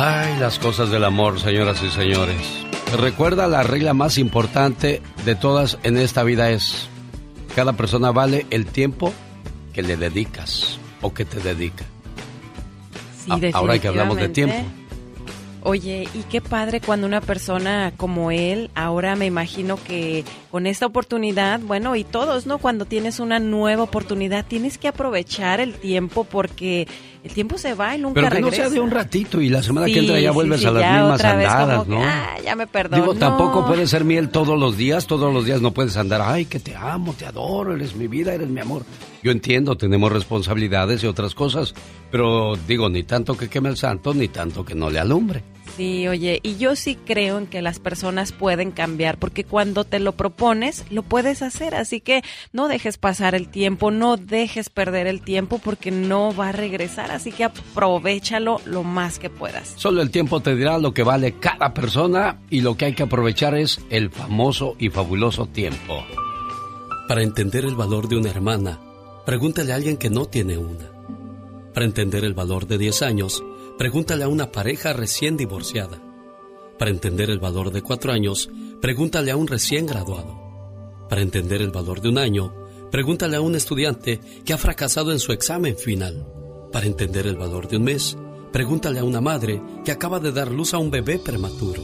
Ay, 0.00 0.38
las 0.38 0.58
cosas 0.58 0.90
del 0.90 1.04
amor, 1.04 1.40
señoras 1.40 1.82
y 1.82 1.88
señores. 1.90 2.36
Recuerda 2.96 3.46
la 3.48 3.62
regla 3.62 3.94
más 3.94 4.16
importante 4.18 5.02
de 5.24 5.34
todas 5.34 5.78
en 5.82 5.96
esta 5.96 6.22
vida 6.22 6.50
es, 6.50 6.88
cada 7.56 7.72
persona 7.72 8.12
vale 8.12 8.46
el 8.50 8.66
tiempo 8.66 9.12
que 9.72 9.82
le 9.82 9.96
dedicas 9.96 10.78
o 11.02 11.12
que 11.12 11.24
te 11.24 11.40
dedica. 11.40 11.84
Sí, 13.24 13.30
A- 13.52 13.56
Ahora 13.58 13.78
que 13.78 13.88
hablamos 13.88 14.16
de 14.18 14.28
tiempo. 14.28 14.56
Oye, 15.62 16.08
y 16.14 16.22
qué 16.30 16.40
padre 16.40 16.80
cuando 16.80 17.06
una 17.06 17.20
persona 17.20 17.92
como 17.96 18.30
él, 18.30 18.70
ahora 18.74 19.16
me 19.16 19.26
imagino 19.26 19.76
que 19.82 20.24
con 20.50 20.66
esta 20.66 20.86
oportunidad, 20.86 21.60
bueno, 21.60 21.96
y 21.96 22.04
todos, 22.04 22.46
¿no? 22.46 22.58
Cuando 22.58 22.84
tienes 22.84 23.18
una 23.18 23.38
nueva 23.38 23.82
oportunidad, 23.82 24.46
tienes 24.46 24.78
que 24.78 24.88
aprovechar 24.88 25.60
el 25.60 25.74
tiempo 25.74 26.24
porque 26.24 26.86
el 27.24 27.32
tiempo 27.32 27.58
se 27.58 27.74
va 27.74 27.96
y 27.96 27.98
nunca 27.98 28.20
Pero 28.20 28.36
que 28.36 28.40
no 28.40 28.46
regresa. 28.46 28.62
sea 28.64 28.72
de 28.72 28.80
un 28.80 28.90
ratito 28.90 29.40
y 29.40 29.48
la 29.48 29.62
semana 29.62 29.86
que 29.86 29.98
entra 29.98 30.20
ya 30.20 30.30
vuelves 30.30 30.60
sí, 30.60 30.66
a 30.66 30.70
las 30.70 30.82
ya 30.82 30.92
mismas 30.92 31.14
otra 31.16 31.36
vez 31.36 31.48
andadas, 31.48 31.78
como 31.78 31.84
que, 31.84 31.90
¿no? 31.90 32.02
ah, 32.08 32.36
ya 32.44 32.54
me 32.54 32.66
perdono. 32.66 33.02
Digo, 33.02 33.14
tampoco 33.16 33.66
puede 33.66 33.86
ser 33.86 34.04
miel 34.04 34.28
todos 34.30 34.58
los 34.58 34.76
días, 34.76 35.06
todos 35.06 35.34
los 35.34 35.44
días 35.44 35.60
no 35.60 35.72
puedes 35.72 35.96
andar, 35.96 36.22
ay, 36.22 36.44
que 36.44 36.60
te 36.60 36.76
amo, 36.76 37.14
te 37.14 37.26
adoro, 37.26 37.74
eres 37.74 37.96
mi 37.96 38.06
vida, 38.06 38.32
eres 38.32 38.48
mi 38.48 38.60
amor. 38.60 38.84
Yo 39.22 39.32
entiendo, 39.32 39.76
tenemos 39.76 40.12
responsabilidades 40.12 41.02
y 41.02 41.06
otras 41.06 41.34
cosas, 41.34 41.74
pero 42.10 42.54
digo, 42.68 42.88
ni 42.88 43.02
tanto 43.02 43.36
que 43.36 43.48
queme 43.48 43.68
el 43.68 43.76
santo, 43.76 44.14
ni 44.14 44.28
tanto 44.28 44.64
que 44.64 44.74
no 44.74 44.90
le 44.90 45.00
alumbre. 45.00 45.42
Sí, 45.76 46.08
oye, 46.08 46.40
y 46.42 46.56
yo 46.56 46.74
sí 46.74 46.96
creo 46.96 47.38
en 47.38 47.46
que 47.46 47.62
las 47.62 47.78
personas 47.78 48.32
pueden 48.32 48.72
cambiar, 48.72 49.18
porque 49.18 49.44
cuando 49.44 49.84
te 49.84 50.00
lo 50.00 50.12
propones, 50.12 50.84
lo 50.90 51.02
puedes 51.02 51.42
hacer, 51.42 51.74
así 51.74 52.00
que 52.00 52.22
no 52.52 52.68
dejes 52.68 52.98
pasar 52.98 53.34
el 53.34 53.48
tiempo, 53.48 53.90
no 53.90 54.16
dejes 54.16 54.70
perder 54.70 55.06
el 55.06 55.20
tiempo, 55.20 55.60
porque 55.62 55.90
no 55.90 56.34
va 56.34 56.48
a 56.48 56.52
regresar, 56.52 57.12
así 57.12 57.30
que 57.30 57.44
aprovechalo 57.44 58.60
lo 58.64 58.82
más 58.82 59.18
que 59.18 59.30
puedas. 59.30 59.74
Solo 59.76 60.02
el 60.02 60.10
tiempo 60.10 60.40
te 60.40 60.56
dirá 60.56 60.78
lo 60.78 60.94
que 60.94 61.04
vale 61.04 61.34
cada 61.38 61.74
persona 61.74 62.40
y 62.50 62.60
lo 62.60 62.76
que 62.76 62.86
hay 62.86 62.94
que 62.94 63.04
aprovechar 63.04 63.54
es 63.54 63.80
el 63.90 64.10
famoso 64.10 64.74
y 64.78 64.90
fabuloso 64.90 65.46
tiempo. 65.46 66.04
Para 67.06 67.22
entender 67.22 67.64
el 67.64 67.76
valor 67.76 68.08
de 68.08 68.16
una 68.16 68.30
hermana, 68.30 68.80
pregúntale 69.28 69.74
a 69.74 69.76
alguien 69.76 69.98
que 69.98 70.08
no 70.08 70.24
tiene 70.24 70.56
una. 70.56 70.90
Para 71.74 71.84
entender 71.84 72.24
el 72.24 72.32
valor 72.32 72.66
de 72.66 72.78
10 72.78 73.02
años, 73.02 73.44
pregúntale 73.76 74.24
a 74.24 74.28
una 74.28 74.50
pareja 74.50 74.94
recién 74.94 75.36
divorciada. 75.36 76.02
Para 76.78 76.90
entender 76.90 77.28
el 77.28 77.38
valor 77.38 77.70
de 77.70 77.82
4 77.82 78.10
años, 78.10 78.48
pregúntale 78.80 79.30
a 79.30 79.36
un 79.36 79.46
recién 79.46 79.84
graduado. 79.84 80.34
Para 81.10 81.20
entender 81.20 81.60
el 81.60 81.70
valor 81.70 82.00
de 82.00 82.08
un 82.08 82.16
año, 82.16 82.54
pregúntale 82.90 83.36
a 83.36 83.42
un 83.42 83.54
estudiante 83.54 84.18
que 84.46 84.54
ha 84.54 84.56
fracasado 84.56 85.12
en 85.12 85.18
su 85.18 85.32
examen 85.32 85.76
final. 85.76 86.26
Para 86.72 86.86
entender 86.86 87.26
el 87.26 87.36
valor 87.36 87.68
de 87.68 87.76
un 87.76 87.82
mes, 87.82 88.16
pregúntale 88.50 89.00
a 89.00 89.04
una 89.04 89.20
madre 89.20 89.60
que 89.84 89.92
acaba 89.92 90.20
de 90.20 90.32
dar 90.32 90.50
luz 90.50 90.72
a 90.72 90.78
un 90.78 90.90
bebé 90.90 91.18
prematuro. 91.18 91.82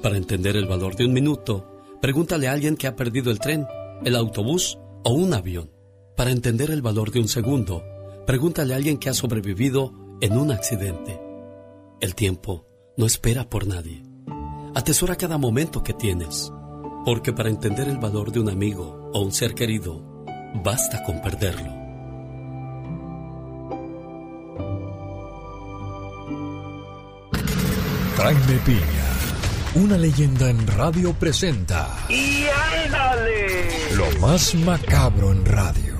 Para 0.00 0.16
entender 0.16 0.56
el 0.56 0.66
valor 0.66 0.94
de 0.94 1.04
un 1.04 1.14
minuto, 1.14 1.66
pregúntale 2.00 2.46
a 2.46 2.52
alguien 2.52 2.76
que 2.76 2.86
ha 2.86 2.94
perdido 2.94 3.32
el 3.32 3.40
tren, 3.40 3.66
el 4.04 4.14
autobús 4.14 4.78
o 5.02 5.14
un 5.14 5.34
avión. 5.34 5.73
Para 6.16 6.30
entender 6.30 6.70
el 6.70 6.80
valor 6.80 7.10
de 7.10 7.18
un 7.18 7.28
segundo, 7.28 7.82
pregúntale 8.24 8.72
a 8.72 8.76
alguien 8.76 8.98
que 8.98 9.08
ha 9.08 9.14
sobrevivido 9.14 9.92
en 10.20 10.38
un 10.38 10.52
accidente. 10.52 11.20
El 12.00 12.14
tiempo 12.14 12.68
no 12.96 13.04
espera 13.04 13.48
por 13.50 13.66
nadie. 13.66 14.04
Atesora 14.76 15.16
cada 15.16 15.38
momento 15.38 15.82
que 15.82 15.92
tienes, 15.92 16.52
porque 17.04 17.32
para 17.32 17.48
entender 17.48 17.88
el 17.88 17.98
valor 17.98 18.30
de 18.30 18.38
un 18.38 18.48
amigo 18.48 19.10
o 19.12 19.20
un 19.22 19.32
ser 19.32 19.54
querido, 19.54 20.24
basta 20.62 21.02
con 21.02 21.20
perderlo. 21.20 21.72
Jaime 28.16 28.60
Piña, 28.64 29.82
una 29.84 29.98
leyenda 29.98 30.48
en 30.48 30.64
radio 30.68 31.12
presenta 31.12 32.06
¡Y 32.08 32.44
ándale! 32.84 33.68
lo 33.96 34.20
más 34.20 34.54
macabro 34.54 35.32
en 35.32 35.44
radio. 35.44 35.93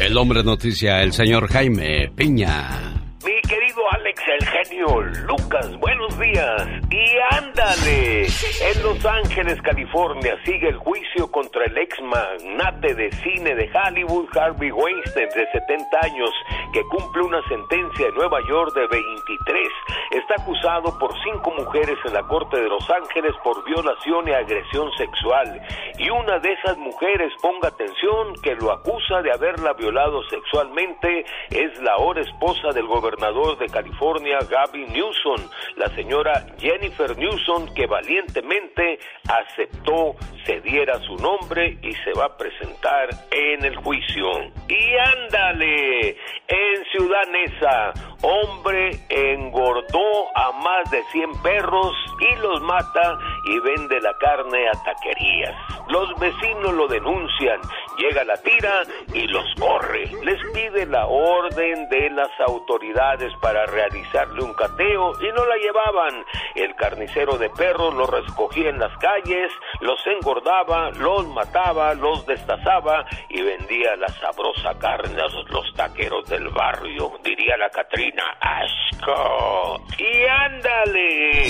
El 0.00 0.16
hombre 0.16 0.42
noticia, 0.42 1.02
el 1.02 1.12
señor 1.12 1.48
Jaime 1.48 2.10
Piña. 2.14 2.94
Mi 3.24 3.40
querido 3.42 3.82
Alex, 3.92 4.22
el 4.40 4.46
Lucas, 4.80 5.78
buenos 5.78 6.18
días. 6.18 6.68
Y 6.90 7.36
ándale. 7.36 8.26
En 8.26 8.82
Los 8.82 9.04
Ángeles, 9.06 9.62
California, 9.62 10.36
sigue 10.44 10.68
el 10.68 10.78
juicio 10.78 11.30
contra 11.30 11.64
el 11.64 11.78
ex 11.78 12.00
magnate 12.02 12.94
de 12.94 13.12
cine 13.12 13.54
de 13.54 13.70
Hollywood, 13.72 14.26
Harvey 14.36 14.72
Weinstein, 14.72 15.28
de 15.28 15.46
70 15.52 15.98
años, 16.02 16.30
que 16.72 16.82
cumple 16.90 17.22
una 17.22 17.40
sentencia 17.48 18.08
en 18.08 18.14
Nueva 18.14 18.40
York 18.48 18.74
de 18.74 18.86
23. 18.88 19.68
Está 20.10 20.42
acusado 20.42 20.98
por 20.98 21.12
cinco 21.22 21.52
mujeres 21.56 21.96
en 22.04 22.14
la 22.14 22.22
corte 22.24 22.60
de 22.60 22.68
Los 22.68 22.88
Ángeles 22.90 23.32
por 23.44 23.64
violación 23.64 24.26
y 24.28 24.32
agresión 24.32 24.90
sexual. 24.98 25.60
Y 25.98 26.10
una 26.10 26.40
de 26.40 26.52
esas 26.52 26.76
mujeres, 26.78 27.32
ponga 27.40 27.68
atención, 27.68 28.34
que 28.42 28.56
lo 28.56 28.72
acusa 28.72 29.22
de 29.22 29.32
haberla 29.32 29.72
violado 29.74 30.22
sexualmente, 30.28 31.24
es 31.50 31.80
la 31.80 31.92
ahora 31.92 32.22
esposa 32.22 32.70
del 32.74 32.86
gobernador 32.86 33.56
de 33.58 33.68
California, 33.68 34.38
Newsom, 34.72 35.48
la 35.76 35.88
señora 35.94 36.46
Jennifer 36.58 37.16
Newsom, 37.16 37.72
que 37.74 37.86
valientemente 37.86 38.98
aceptó 39.28 40.16
cediera 40.44 40.98
su 41.00 41.16
nombre 41.16 41.78
y 41.82 41.92
se 41.92 42.12
va 42.18 42.26
a 42.26 42.36
presentar 42.36 43.08
en 43.30 43.64
el 43.64 43.76
juicio. 43.76 44.26
Y 44.68 44.96
ándale, 44.96 46.10
en 46.48 46.84
Ciudad 46.92 47.26
Neza, 47.30 47.92
hombre 48.22 48.90
engordó 49.08 50.36
a 50.36 50.52
más 50.52 50.90
de 50.90 51.02
100 51.12 51.42
perros 51.42 51.92
y 52.20 52.36
los 52.36 52.60
mata 52.62 53.18
y 53.46 53.58
vende 53.60 54.00
la 54.00 54.16
carne 54.18 54.68
a 54.68 54.84
taquerías. 54.84 55.54
Los 55.88 56.18
vecinos 56.18 56.72
lo 56.72 56.88
denuncian, 56.88 57.60
llega 57.98 58.24
la 58.24 58.36
tira 58.38 58.82
y 59.12 59.26
los 59.26 59.44
corre. 59.58 60.10
Les 60.22 60.40
pide 60.52 60.86
la 60.86 61.06
orden 61.06 61.88
de 61.88 62.10
las 62.10 62.30
autoridades 62.46 63.32
para 63.40 63.66
realizarle 63.66 64.42
un 64.44 64.54
cateo 64.54 65.12
y 65.20 65.28
no 65.32 65.44
la 65.46 65.56
llevaban. 65.56 66.24
El 66.54 66.74
carnicero 66.76 67.36
de 67.38 67.50
perros 67.50 67.94
los 67.94 68.08
recogía 68.08 68.68
en 68.70 68.78
las 68.78 68.96
calles, 68.98 69.50
los 69.80 69.98
engordaba, 70.06 70.90
los 70.90 71.26
mataba, 71.28 71.94
los 71.94 72.24
destazaba 72.26 73.04
y 73.28 73.42
vendía 73.42 73.96
la 73.96 74.08
sabrosa 74.08 74.78
carne 74.78 75.20
a 75.20 75.26
los- 75.26 75.64
taqueros 75.74 76.28
del 76.28 76.48
barrio, 76.50 77.12
diría 77.24 77.56
la 77.56 77.68
Catrina. 77.68 78.22
¡Asco! 78.40 79.82
Y 79.98 80.24
ándale, 80.24 81.48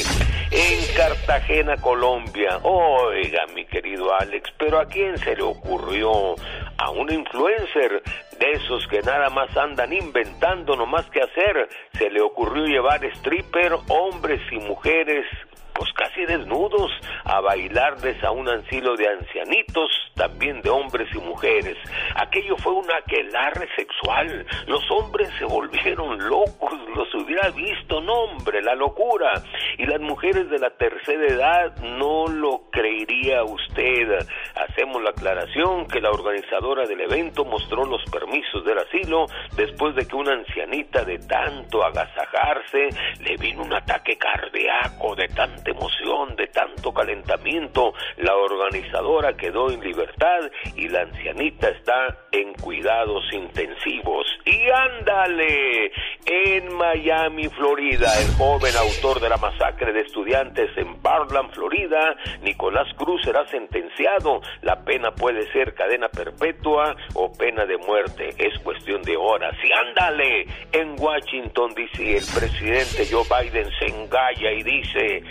en 0.51 0.97
Cartagena, 0.97 1.77
Colombia. 1.77 2.59
Oiga, 2.63 3.45
mi 3.55 3.65
querido 3.67 4.15
Alex, 4.19 4.51
pero 4.59 4.79
¿a 4.81 4.87
quién 4.87 5.17
se 5.19 5.37
le 5.37 5.43
ocurrió? 5.43 6.35
A 6.79 6.91
un 6.91 7.11
influencer 7.13 8.03
de 8.39 8.53
esos 8.53 8.87
que 8.89 9.01
nada 9.03 9.31
más 9.31 9.57
andan 9.57 9.93
inventando 9.93 10.77
no 10.77 10.87
más 10.87 11.07
que 11.11 11.21
hacer. 11.21 11.69
Se 11.99 12.11
le 12.11 12.21
ocurrió 12.21 12.65
llevar 12.67 13.05
stripper, 13.05 13.73
hombres 13.89 14.41
y 14.51 14.59
mujeres 14.59 15.27
pues 15.75 15.93
casi 15.93 16.25
desnudos, 16.25 16.91
a 17.25 17.41
bailarles 17.41 18.23
a 18.23 18.31
un 18.31 18.49
ansilo 18.49 18.97
de 18.97 19.09
ancianitos, 19.09 19.91
también 20.15 20.63
de 20.63 20.71
hombres 20.71 21.09
y 21.15 21.19
mujeres. 21.19 21.77
Aquello 22.15 22.57
fue 22.59 22.73
un 22.73 22.91
aquelarre 22.91 23.69
sexual. 23.77 24.47
Los 24.67 24.89
hombres 24.91 25.29
se 25.39 25.45
volvieron 25.45 26.19
locos, 26.29 26.73
los 26.95 27.13
hubiera 27.15 27.51
visto, 27.51 28.01
no 28.01 28.13
hombre, 28.13 28.63
la 28.63 28.75
locura. 28.75 29.33
Y 29.79 29.87
las 29.87 30.01
mujeres 30.01 30.49
de 30.49 30.59
la 30.59 30.71
tercera 30.71 31.27
edad 31.27 31.77
no 31.79 32.27
lo 32.29 32.71
creería 32.71 33.43
usted. 33.43 34.27
Hacemos 34.55 35.03
la 35.03 35.11
aclaración 35.11 35.87
que 35.89 36.01
la 36.01 36.11
organizadora 36.11 36.87
del 36.87 37.01
evento 37.01 37.45
mostró 37.45 37.85
los 37.85 38.03
permisos 38.11 38.65
del 38.65 38.79
asilo 38.79 39.27
después 39.57 39.95
de 39.97 40.07
que 40.07 40.17
una 40.17 40.33
ancianita 40.35 41.05
de 41.05 41.19
tanto 41.19 41.85
agasajarse 41.85 42.89
le 43.21 43.37
vino 43.37 43.63
un 43.63 43.73
ataque 43.73 44.17
cardíaco 44.17 45.17
de 45.17 45.29
tanta 45.65 45.71
emoción, 45.71 46.37
de 46.37 46.47
tanto 46.49 46.93
calentamiento. 46.93 47.95
La 48.19 48.35
organizadora 48.37 49.37
quedó 49.37 49.71
en 49.71 49.81
libertad 49.81 50.51
y 50.77 50.89
la 50.89 51.03
ancianita 51.03 51.69
está 51.69 52.19
en 52.33 52.53
cuidados 52.55 53.25
intensivos. 53.33 54.27
Y 54.45 54.69
ándale, 54.71 55.93
en 56.27 56.75
Miami, 56.77 57.49
Florida, 57.49 58.09
el 58.21 58.35
joven 58.37 58.75
autor 58.77 59.21
de 59.21 59.29
la 59.29 59.37
masacre 59.37 59.93
de 59.93 60.01
estudiantes 60.01 60.71
en 60.77 61.01
Barland, 61.03 61.53
Florida, 61.53 62.17
Nicolás 62.43 62.89
Cruz 62.97 63.23
será 63.23 63.47
sentenciado. 63.49 64.41
La 64.63 64.85
pena 64.85 65.13
puede 65.13 65.51
ser 65.53 65.75
cadena 65.75 66.09
perpetua 66.09 66.97
o 67.15 67.33
pena 67.33 67.65
de 67.67 67.79
muerte. 67.79 68.31
Es 68.39 68.59
cuestión 68.61 69.03
de 69.03 69.17
horas. 69.17 69.57
Y 69.63 69.73
ándale, 69.73 70.47
en 70.73 70.97
Washington, 70.99 71.75
D.C., 71.75 72.17
el 72.17 72.25
presidente 72.35 73.07
Joe 73.11 73.25
Biden 73.25 73.71
se 73.79 73.87
engalla 73.87 74.53
y 74.53 74.63
dice, 74.63 75.23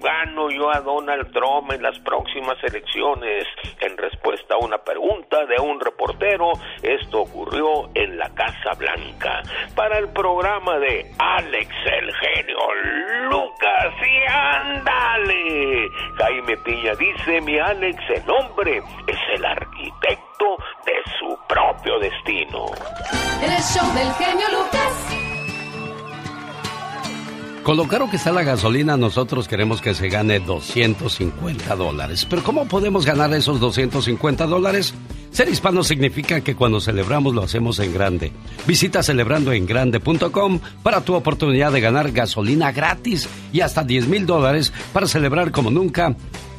gano 0.00 0.50
yo 0.50 0.70
a 0.70 0.80
Donald 0.80 1.32
Trump 1.32 1.72
en 1.72 1.82
las 1.82 1.98
próximas 2.00 2.56
elecciones. 2.62 3.46
En 3.80 3.96
respuesta 3.96 4.54
a 4.54 4.58
una 4.58 4.78
pregunta 4.78 5.44
de 5.46 5.60
un 5.60 5.80
reportero, 5.80 6.52
esto 6.82 7.22
ocurrió 7.22 7.90
en 7.94 8.18
la 8.18 8.28
Casa 8.34 8.72
Blanca. 8.78 9.42
Para 9.74 9.98
el 9.98 10.08
programa 10.10 10.78
de 10.78 11.10
Alex 11.18 11.68
el 11.86 12.14
genio 12.14 12.58
Lucas 13.30 13.94
y 14.00 14.32
ándale. 14.32 15.88
Jaime 16.18 16.56
Piña 16.58 16.94
dice, 16.94 17.40
mi 17.40 17.58
Alex, 17.58 17.98
el 18.10 18.30
hombre 18.30 18.78
es 19.06 19.18
el 19.34 19.44
arquitecto 19.44 20.56
de 20.84 20.94
su 21.18 21.38
propio 21.48 21.98
destino. 21.98 22.66
El 23.42 23.50
show 23.62 23.94
del 23.94 24.12
genio 24.14 24.46
Lucas. 24.50 25.19
Con 27.62 27.76
lo 27.76 27.86
caro 27.86 28.08
que 28.08 28.16
está 28.16 28.32
la 28.32 28.42
gasolina, 28.42 28.96
nosotros 28.96 29.46
queremos 29.46 29.82
que 29.82 29.92
se 29.94 30.08
gane 30.08 30.40
250 30.40 31.76
dólares. 31.76 32.26
Pero 32.28 32.42
¿cómo 32.42 32.66
podemos 32.66 33.04
ganar 33.04 33.34
esos 33.34 33.60
250 33.60 34.46
dólares? 34.46 34.94
Ser 35.30 35.48
hispano 35.48 35.84
significa 35.84 36.40
que 36.40 36.56
cuando 36.56 36.80
celebramos 36.80 37.34
lo 37.34 37.42
hacemos 37.42 37.78
en 37.78 37.92
grande. 37.92 38.32
Visita 38.66 39.02
celebrandoengrande.com 39.02 40.58
para 40.82 41.02
tu 41.02 41.14
oportunidad 41.14 41.70
de 41.70 41.82
ganar 41.82 42.12
gasolina 42.12 42.72
gratis 42.72 43.28
y 43.52 43.60
hasta 43.60 43.84
10 43.84 44.08
mil 44.08 44.24
dólares 44.24 44.72
para 44.94 45.06
celebrar 45.06 45.52
como 45.52 45.70
nunca 45.70 46.16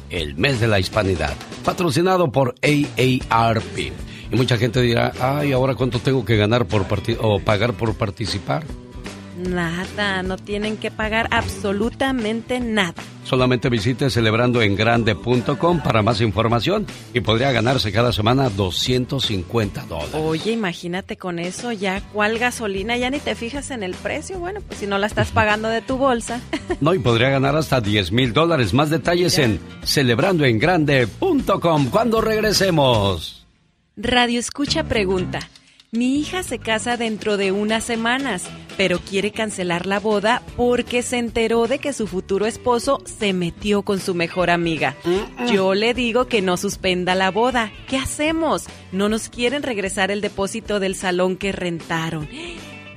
el 0.08 0.36
mes 0.36 0.60
de 0.60 0.68
la 0.68 0.78
hispanidad. 0.78 1.34
Patrocinado 1.64 2.30
por 2.30 2.54
AARP. 2.62 3.92
Y 4.30 4.36
mucha 4.36 4.56
gente 4.56 4.80
dirá, 4.80 5.12
ay, 5.20 5.52
ahora 5.52 5.74
cuánto 5.74 5.98
tengo 5.98 6.24
que 6.24 6.36
ganar 6.36 6.66
por 6.66 6.86
o 7.20 7.40
pagar 7.40 7.72
por 7.74 7.94
participar. 7.96 8.62
Nada, 9.36 10.22
no 10.22 10.36
tienen 10.36 10.76
que 10.76 10.90
pagar 10.90 11.28
absolutamente 11.30 12.60
nada. 12.60 12.94
Solamente 13.24 13.68
visite 13.68 14.10
celebrandoengrande.com 14.10 15.80
para 15.80 16.02
más 16.02 16.20
información 16.20 16.86
y 17.14 17.20
podría 17.20 17.52
ganarse 17.52 17.92
cada 17.92 18.12
semana 18.12 18.50
250 18.50 19.86
dólares. 19.86 20.14
Oye, 20.14 20.52
imagínate 20.52 21.16
con 21.16 21.38
eso 21.38 21.72
ya, 21.72 22.02
¿cuál 22.12 22.38
gasolina? 22.38 22.96
Ya 22.96 23.10
ni 23.10 23.20
te 23.20 23.34
fijas 23.34 23.70
en 23.70 23.82
el 23.82 23.94
precio. 23.94 24.38
Bueno, 24.38 24.60
pues 24.66 24.80
si 24.80 24.86
no 24.86 24.98
la 24.98 25.06
estás 25.06 25.30
pagando 25.30 25.68
de 25.68 25.82
tu 25.82 25.96
bolsa. 25.96 26.40
No, 26.80 26.94
y 26.94 26.98
podría 26.98 27.28
ganar 27.28 27.54
hasta 27.54 27.80
10 27.80 28.10
mil 28.10 28.32
dólares. 28.32 28.74
Más 28.74 28.90
detalles 28.90 29.38
en 29.38 29.60
celebrandoengrande.com 29.84 31.90
cuando 31.90 32.20
regresemos. 32.20 33.46
Radio 33.96 34.40
Escucha 34.40 34.82
pregunta. 34.84 35.48
Mi 35.94 36.18
hija 36.18 36.42
se 36.42 36.58
casa 36.58 36.96
dentro 36.96 37.36
de 37.36 37.52
unas 37.52 37.84
semanas, 37.84 38.48
pero 38.78 38.98
quiere 38.98 39.30
cancelar 39.30 39.84
la 39.84 40.00
boda 40.00 40.40
porque 40.56 41.02
se 41.02 41.18
enteró 41.18 41.66
de 41.66 41.80
que 41.80 41.92
su 41.92 42.06
futuro 42.06 42.46
esposo 42.46 43.02
se 43.04 43.34
metió 43.34 43.82
con 43.82 44.00
su 44.00 44.14
mejor 44.14 44.48
amiga. 44.48 44.96
Yo 45.52 45.74
le 45.74 45.92
digo 45.92 46.28
que 46.28 46.40
no 46.40 46.56
suspenda 46.56 47.14
la 47.14 47.30
boda. 47.30 47.70
¿Qué 47.88 47.98
hacemos? 47.98 48.64
No 48.90 49.10
nos 49.10 49.28
quieren 49.28 49.62
regresar 49.62 50.10
el 50.10 50.22
depósito 50.22 50.80
del 50.80 50.94
salón 50.94 51.36
que 51.36 51.52
rentaron. 51.52 52.26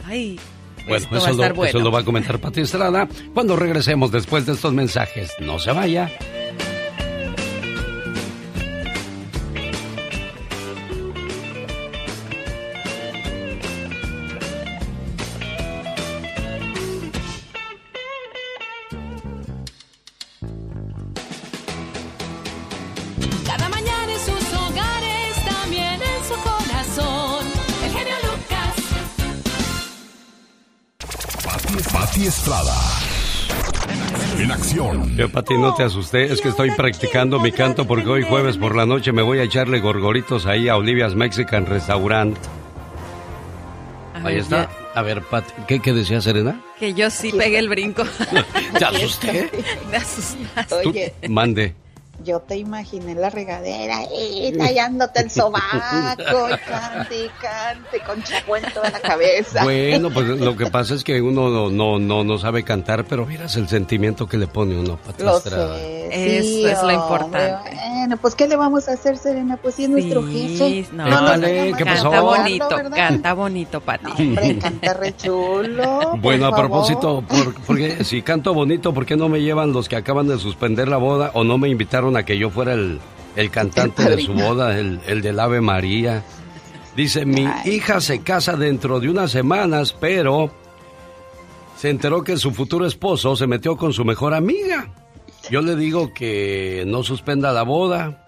Ay. 0.05 0.39
Bueno, 0.87 1.05
eso, 1.17 1.33
lo, 1.33 1.53
bueno. 1.53 1.65
eso 1.65 1.79
lo 1.79 1.91
va 1.91 1.99
a 1.99 2.05
comentar 2.05 2.39
Pati 2.39 2.61
Estrada 2.61 3.09
cuando 3.33 3.57
regresemos 3.57 4.09
después 4.09 4.45
de 4.45 4.53
estos 4.53 4.71
mensajes. 4.71 5.33
No 5.41 5.59
se 5.59 5.73
vaya. 5.73 6.09
Pati, 35.29 35.57
no 35.57 35.73
te 35.73 35.83
asusté. 35.83 36.31
Es 36.31 36.41
que 36.41 36.49
estoy 36.49 36.71
practicando 36.71 37.39
mi 37.39 37.51
canto 37.51 37.85
porque 37.85 38.07
hoy 38.09 38.23
jueves 38.23 38.57
por 38.57 38.75
la 38.75 38.85
noche 38.85 39.11
me 39.11 39.21
voy 39.21 39.39
a 39.39 39.43
echarle 39.43 39.79
gorgoritos 39.79 40.45
ahí 40.45 40.69
a 40.69 40.77
Olivia's 40.77 41.15
Mexican 41.15 41.65
Restaurant. 41.65 42.37
Ahí 44.23 44.37
está. 44.37 44.69
A 44.93 45.01
ver, 45.01 45.21
Pati, 45.21 45.53
¿qué, 45.67 45.79
qué 45.79 45.93
decía 45.93 46.21
Serena? 46.21 46.61
Que 46.79 46.93
yo 46.93 47.09
sí 47.09 47.31
pegué 47.31 47.59
el 47.59 47.69
brinco. 47.69 48.03
¿Te 48.79 48.85
asusté? 48.85 49.51
Me 49.91 49.97
asustaste. 49.97 50.75
Oye, 50.87 51.13
Mande. 51.27 51.75
Yo 52.23 52.39
te 52.39 52.57
imaginé 52.57 53.11
en 53.11 53.21
la 53.21 53.29
regadera, 53.29 53.99
eh, 54.11 54.53
tallándote 54.57 55.21
el 55.21 55.29
sobaco, 55.31 55.61
y 56.49 56.69
cante, 56.69 57.25
y 57.25 57.29
cante, 57.41 57.99
con 58.05 58.23
chapo 58.23 58.55
en 58.57 58.63
toda 58.73 58.89
la 58.89 58.99
cabeza. 58.99 59.63
Bueno, 59.63 60.09
pues 60.11 60.27
lo 60.27 60.55
que 60.55 60.67
pasa 60.67 60.93
es 60.95 61.03
que 61.03 61.21
uno 61.21 61.49
no, 61.49 61.69
no, 61.69 61.99
no, 61.99 62.23
no 62.23 62.37
sabe 62.37 62.63
cantar, 62.63 63.05
pero 63.05 63.25
miras 63.25 63.55
el 63.57 63.67
sentimiento 63.67 64.27
que 64.27 64.37
le 64.37 64.47
pone 64.47 64.77
uno, 64.79 64.97
Estrada. 65.07 65.39
sé, 65.77 66.37
Eso 66.37 66.47
sí, 66.47 66.65
es 66.65 66.73
lo 66.73 66.79
hombre. 66.81 66.93
importante. 66.95 67.69
Bueno, 67.97 68.17
pues 68.17 68.35
¿qué 68.35 68.47
le 68.47 68.55
vamos 68.55 68.87
a 68.87 68.93
hacer, 68.93 69.17
Serena? 69.17 69.57
Pues 69.57 69.75
sí 69.75 69.83
es 69.85 69.89
nuestro 69.89 70.23
jefe. 70.23 70.85
No, 70.93 71.37
deja 71.37 71.77
¿qué 71.77 71.85
pasó? 71.85 72.11
Canta 72.11 72.21
bonito, 72.21 72.69
¿verdad? 72.69 72.97
canta 72.97 73.33
bonito, 73.33 73.81
Pati. 73.81 74.11
Hombre, 74.21 74.57
canta 74.59 74.93
re 74.93 75.15
chulo. 75.17 76.15
Bueno, 76.17 76.45
a 76.47 76.55
propósito, 76.55 77.23
por- 77.27 77.55
porque 77.63 78.03
si 78.03 78.21
canto 78.21 78.53
bonito, 78.53 78.93
¿por 78.93 79.05
qué 79.05 79.15
no 79.17 79.27
me 79.29 79.41
llevan 79.41 79.73
los 79.73 79.89
que 79.89 79.95
acaban 79.95 80.27
de 80.27 80.37
suspender 80.37 80.87
la 80.87 80.97
boda 80.97 81.31
o 81.33 81.43
no 81.43 81.57
me 81.57 81.67
invitaron 81.69 82.04
a 82.17 82.23
que 82.23 82.37
yo 82.37 82.49
fuera 82.49 82.73
el, 82.73 82.99
el 83.35 83.49
cantante 83.51 84.03
El 84.03 84.15
de 84.17 84.23
su 84.23 84.33
boda, 84.33 84.77
el, 84.79 84.99
el 85.07 85.21
del 85.21 85.39
Ave 85.39 85.61
María? 85.61 86.23
Dice, 86.95 87.25
mi 87.25 87.47
hija 87.65 87.99
se 88.01 88.19
casa 88.21 88.55
dentro 88.55 88.99
de 88.99 89.09
unas 89.09 89.31
semanas, 89.31 89.93
pero 89.99 90.49
se 91.77 91.89
enteró 91.89 92.23
que 92.23 92.37
su 92.37 92.51
futuro 92.51 92.85
esposo 92.85 93.35
se 93.35 93.47
metió 93.47 93.75
con 93.75 93.91
su 93.93 94.05
mejor 94.05 94.33
amiga. 94.33 94.87
Yo 95.51 95.61
le 95.61 95.75
digo 95.75 96.13
que 96.13 96.83
no 96.87 97.03
suspenda 97.03 97.51
la 97.51 97.63
boda. 97.63 98.21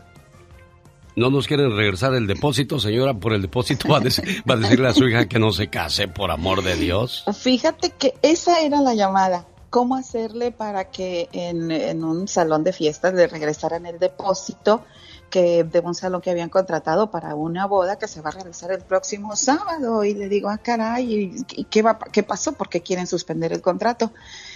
No 1.16 1.32
nos 1.32 1.48
quieren 1.48 1.76
regresar 1.76 2.14
el 2.14 2.28
depósito, 2.28 2.80
señora, 2.80 3.16
por 3.16 3.34
el 3.34 3.42
depósito 3.42 3.88
va 3.90 3.98
a, 3.98 4.02
dec- 4.02 4.44
va 4.48 4.54
a 4.54 4.58
decirle 4.58 4.88
a 4.88 4.94
su 4.94 5.08
hija 5.08 5.28
que 5.28 5.40
no 5.40 5.52
se 5.52 5.68
case, 5.68 6.08
por 6.08 6.30
amor 6.30 6.62
de 6.62 6.76
Dios. 6.76 7.24
Fíjate 7.42 7.90
que 7.98 8.14
esa 8.22 8.60
era 8.62 8.82
la 8.82 8.94
llamada. 8.94 9.48
Cómo 9.70 9.96
hacerle 9.96 10.52
para 10.52 10.90
que 10.90 11.30
en, 11.32 11.72
en 11.72 12.04
un 12.04 12.28
salón 12.28 12.64
de 12.64 12.74
fiestas 12.74 13.14
le 13.14 13.28
regresaran 13.28 13.86
el 13.86 14.00
depósito 14.00 14.84
que 15.30 15.64
de 15.64 15.80
un 15.80 15.94
salón 15.94 16.22
que 16.22 16.30
habían 16.30 16.50
contratado 16.50 17.12
para 17.12 17.36
una 17.36 17.66
boda 17.66 17.98
que 17.98 18.08
se 18.08 18.22
va 18.22 18.30
a 18.30 18.34
realizar 18.34 18.72
el 18.72 18.82
próximo 18.82 19.36
sábado 19.36 20.04
y 20.04 20.14
le 20.14 20.30
digo, 20.30 20.50
ah, 20.50 20.58
caray, 20.58 21.14
¿y, 21.14 21.46
y 21.56 21.64
qué, 21.66 21.82
va, 21.82 22.00
qué 22.00 22.24
pasó? 22.24 22.54
¿Por 22.54 22.70
qué 22.70 22.82
quieren 22.82 23.08
suspender 23.08 23.52
el 23.52 23.62
contrato? 23.62 24.12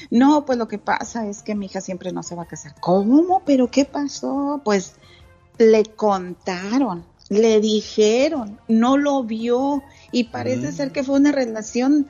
No, 0.09 0.45
pues 0.45 0.57
lo 0.57 0.67
que 0.67 0.77
pasa 0.77 1.27
es 1.27 1.43
que 1.43 1.55
mi 1.55 1.65
hija 1.65 1.81
siempre 1.81 2.11
no 2.11 2.23
se 2.23 2.35
va 2.35 2.43
a 2.43 2.47
casar. 2.47 2.75
¿Cómo? 2.79 3.41
¿Pero 3.45 3.69
qué 3.69 3.85
pasó? 3.85 4.61
Pues 4.63 4.95
le 5.57 5.83
contaron, 5.85 7.05
le 7.29 7.59
dijeron, 7.59 8.59
no 8.67 8.97
lo 8.97 9.23
vio 9.23 9.83
y 10.11 10.25
parece 10.25 10.71
ser 10.71 10.91
que 10.91 11.03
fue 11.03 11.19
una 11.19 11.31
relación 11.31 12.07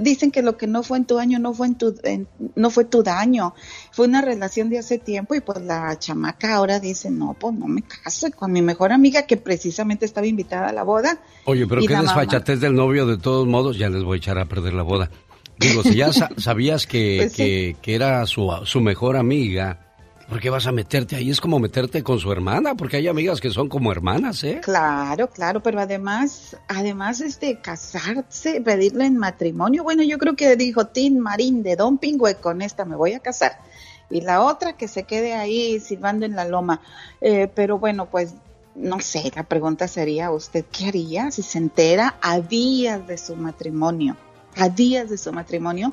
dicen 0.00 0.30
que 0.30 0.42
lo 0.42 0.56
que 0.56 0.66
no 0.66 0.82
fue 0.82 0.98
en 0.98 1.04
tu 1.04 1.18
año 1.18 1.38
no 1.38 1.54
fue 1.54 1.66
en 1.68 1.74
tu 1.76 1.94
en- 2.04 2.28
no 2.54 2.70
fue 2.70 2.84
tu 2.84 3.02
daño 3.02 3.54
fue 3.92 4.06
una 4.06 4.20
relación 4.22 4.68
de 4.70 4.78
hace 4.78 4.98
tiempo 4.98 5.34
y 5.34 5.40
pues 5.40 5.60
la 5.62 5.98
chamaca 5.98 6.54
ahora 6.54 6.80
dice 6.80 7.10
no 7.10 7.34
pues 7.38 7.54
no 7.54 7.66
me 7.66 7.82
caso 7.82 8.30
con 8.30 8.52
mi 8.52 8.62
mejor 8.62 8.92
amiga 8.92 9.22
que 9.26 9.36
precisamente 9.36 10.04
estaba 10.04 10.26
invitada 10.26 10.68
a 10.68 10.72
la 10.72 10.82
boda 10.82 11.18
Oye, 11.46 11.66
pero 11.66 11.82
qué 11.82 11.96
desfachatez 11.96 12.60
del 12.60 12.74
novio, 12.74 13.06
de 13.06 13.18
todos 13.18 13.46
modos, 13.46 13.76
ya 13.76 13.88
les 13.90 14.02
voy 14.02 14.16
a 14.16 14.18
echar 14.18 14.38
a 14.38 14.46
perder 14.46 14.72
la 14.72 14.82
boda. 14.82 15.10
Digo, 15.58 15.82
si 15.82 15.94
ya 15.96 16.10
sa- 16.12 16.30
sabías 16.38 16.86
que, 16.86 17.16
Pues 17.20 17.32
sí. 17.32 17.36
que, 17.36 17.76
que 17.82 17.94
era 17.94 18.26
su, 18.26 18.50
su 18.64 18.80
mejor 18.80 19.16
amiga, 19.18 19.83
¿por 20.34 20.40
qué 20.40 20.50
vas 20.50 20.66
a 20.66 20.72
meterte 20.72 21.14
ahí? 21.14 21.30
Es 21.30 21.40
como 21.40 21.60
meterte 21.60 22.02
con 22.02 22.18
su 22.18 22.32
hermana, 22.32 22.74
porque 22.74 22.96
hay 22.96 23.06
amigas 23.06 23.40
que 23.40 23.50
son 23.50 23.68
como 23.68 23.92
hermanas, 23.92 24.42
¿eh? 24.42 24.60
Claro, 24.64 25.30
claro, 25.30 25.62
pero 25.62 25.78
además, 25.78 26.56
además 26.66 27.20
este 27.20 27.60
casarse, 27.60 28.60
pedirle 28.60 29.06
en 29.06 29.16
matrimonio, 29.16 29.84
bueno, 29.84 30.02
yo 30.02 30.18
creo 30.18 30.34
que 30.34 30.56
dijo 30.56 30.88
Tin 30.88 31.20
Marín 31.20 31.62
de 31.62 31.76
Don 31.76 31.98
Pingüe, 31.98 32.34
con 32.34 32.62
esta 32.62 32.84
me 32.84 32.96
voy 32.96 33.12
a 33.12 33.20
casar. 33.20 33.60
Y 34.10 34.22
la 34.22 34.42
otra 34.42 34.72
que 34.72 34.88
se 34.88 35.04
quede 35.04 35.34
ahí 35.34 35.78
silbando 35.78 36.26
en 36.26 36.34
la 36.34 36.44
loma. 36.44 36.80
Eh, 37.20 37.48
pero 37.54 37.78
bueno, 37.78 38.06
pues 38.06 38.34
no 38.74 38.98
sé, 38.98 39.30
la 39.36 39.44
pregunta 39.44 39.86
sería, 39.86 40.32
¿usted 40.32 40.64
qué 40.72 40.86
haría 40.86 41.30
si 41.30 41.42
se 41.42 41.58
entera 41.58 42.16
a 42.20 42.40
días 42.40 43.06
de 43.06 43.18
su 43.18 43.36
matrimonio? 43.36 44.16
A 44.56 44.68
días 44.68 45.08
de 45.08 45.16
su 45.16 45.32
matrimonio, 45.32 45.92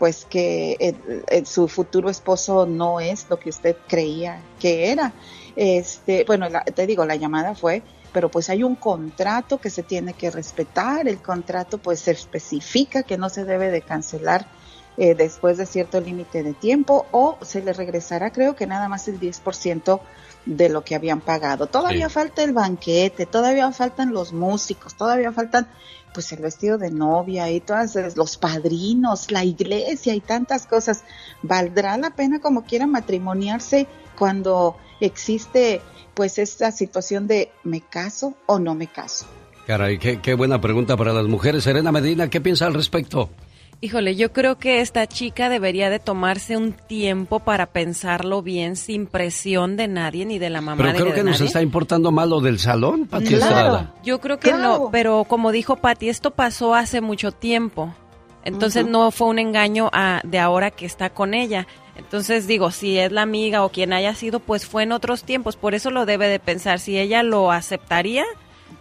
pues 0.00 0.24
que 0.24 0.78
el- 0.80 1.24
el- 1.28 1.46
su 1.46 1.68
futuro 1.68 2.08
esposo 2.08 2.64
no 2.66 3.00
es 3.00 3.28
lo 3.28 3.38
que 3.38 3.50
usted 3.50 3.76
creía 3.86 4.42
que 4.58 4.90
era. 4.90 5.12
Este, 5.54 6.24
bueno, 6.26 6.48
la- 6.48 6.64
te 6.64 6.86
digo, 6.86 7.04
la 7.04 7.16
llamada 7.16 7.54
fue, 7.54 7.82
pero 8.10 8.30
pues 8.30 8.48
hay 8.48 8.62
un 8.62 8.76
contrato 8.76 9.58
que 9.58 9.68
se 9.68 9.82
tiene 9.82 10.14
que 10.14 10.30
respetar. 10.30 11.06
El 11.06 11.20
contrato 11.20 11.76
pues 11.76 12.00
se 12.00 12.12
especifica 12.12 13.02
que 13.02 13.18
no 13.18 13.28
se 13.28 13.44
debe 13.44 13.70
de 13.70 13.82
cancelar 13.82 14.48
eh, 14.96 15.14
después 15.14 15.56
de 15.56 15.66
cierto 15.66 16.00
límite 16.00 16.42
de 16.42 16.52
tiempo 16.52 17.06
o 17.12 17.38
se 17.42 17.62
le 17.62 17.72
regresará 17.72 18.32
creo 18.32 18.54
que 18.56 18.66
nada 18.66 18.88
más 18.88 19.08
el 19.08 19.18
10% 19.20 20.00
de 20.46 20.68
lo 20.68 20.84
que 20.84 20.94
habían 20.94 21.20
pagado. 21.20 21.66
Todavía 21.66 22.08
Sí. 22.08 22.14
falta 22.14 22.42
el 22.42 22.52
banquete, 22.52 23.26
todavía 23.26 23.70
faltan 23.72 24.12
los 24.12 24.32
músicos, 24.32 24.94
todavía 24.94 25.32
faltan 25.32 25.68
pues 26.12 26.32
el 26.32 26.40
vestido 26.40 26.76
de 26.76 26.90
novia 26.90 27.50
y 27.50 27.60
todas 27.60 27.94
los 28.16 28.36
padrinos, 28.36 29.30
la 29.30 29.44
iglesia 29.44 30.14
y 30.14 30.20
tantas 30.20 30.66
cosas. 30.66 31.04
¿Valdrá 31.42 31.96
la 31.98 32.10
pena 32.10 32.40
como 32.40 32.64
quiera 32.64 32.86
matrimoniarse 32.86 33.86
cuando 34.18 34.76
existe 35.00 35.80
pues 36.14 36.38
esta 36.38 36.72
situación 36.72 37.26
de 37.26 37.52
me 37.62 37.80
caso 37.80 38.34
o 38.46 38.58
no 38.58 38.74
me 38.74 38.88
caso? 38.88 39.26
Caray, 39.66 39.98
qué, 39.98 40.20
qué 40.20 40.34
buena 40.34 40.60
pregunta 40.60 40.96
para 40.96 41.12
las 41.12 41.26
mujeres. 41.26 41.62
Serena 41.64 41.92
Medina, 41.92 42.28
¿qué 42.28 42.40
piensa 42.40 42.66
al 42.66 42.74
respecto? 42.74 43.30
Híjole, 43.82 44.14
yo 44.14 44.30
creo 44.30 44.58
que 44.58 44.82
esta 44.82 45.06
chica 45.06 45.48
debería 45.48 45.88
de 45.88 45.98
tomarse 45.98 46.54
un 46.58 46.72
tiempo 46.72 47.40
para 47.40 47.64
pensarlo 47.66 48.42
bien 48.42 48.76
sin 48.76 49.06
presión 49.06 49.78
de 49.78 49.88
nadie 49.88 50.26
ni 50.26 50.38
de 50.38 50.50
la 50.50 50.60
mamá 50.60 50.82
Pero 50.82 50.92
creo 50.96 51.06
de 51.06 51.14
que 51.14 51.22
nos 51.22 51.36
nadie. 51.38 51.46
está 51.46 51.62
importando 51.62 52.10
más 52.12 52.28
lo 52.28 52.40
del 52.42 52.58
salón, 52.58 53.06
Pati 53.06 53.34
Estrada. 53.34 53.94
Yo 54.04 54.20
creo 54.20 54.38
que 54.38 54.52
no, 54.52 54.90
pero 54.92 55.24
como 55.24 55.50
dijo 55.50 55.76
Patti, 55.76 56.10
esto 56.10 56.30
pasó 56.32 56.74
hace 56.74 57.00
mucho 57.00 57.32
tiempo. 57.32 57.94
Entonces 58.44 58.84
no 58.86 59.10
fue 59.12 59.28
un 59.28 59.38
engaño 59.38 59.88
a- 59.94 60.20
de 60.24 60.38
ahora 60.38 60.70
que 60.70 60.84
está 60.84 61.08
con 61.08 61.32
ella. 61.32 61.66
Entonces 61.96 62.46
digo, 62.46 62.70
si 62.70 62.98
es 62.98 63.10
la 63.12 63.22
amiga 63.22 63.64
o 63.64 63.70
quien 63.70 63.94
haya 63.94 64.14
sido, 64.14 64.40
pues 64.40 64.66
fue 64.66 64.82
en 64.82 64.92
otros 64.92 65.24
tiempos. 65.24 65.56
Por 65.56 65.74
eso 65.74 65.90
lo 65.90 66.04
debe 66.04 66.28
de 66.28 66.38
pensar. 66.38 66.80
Si 66.80 66.98
ella 66.98 67.22
lo 67.22 67.50
aceptaría, 67.50 68.24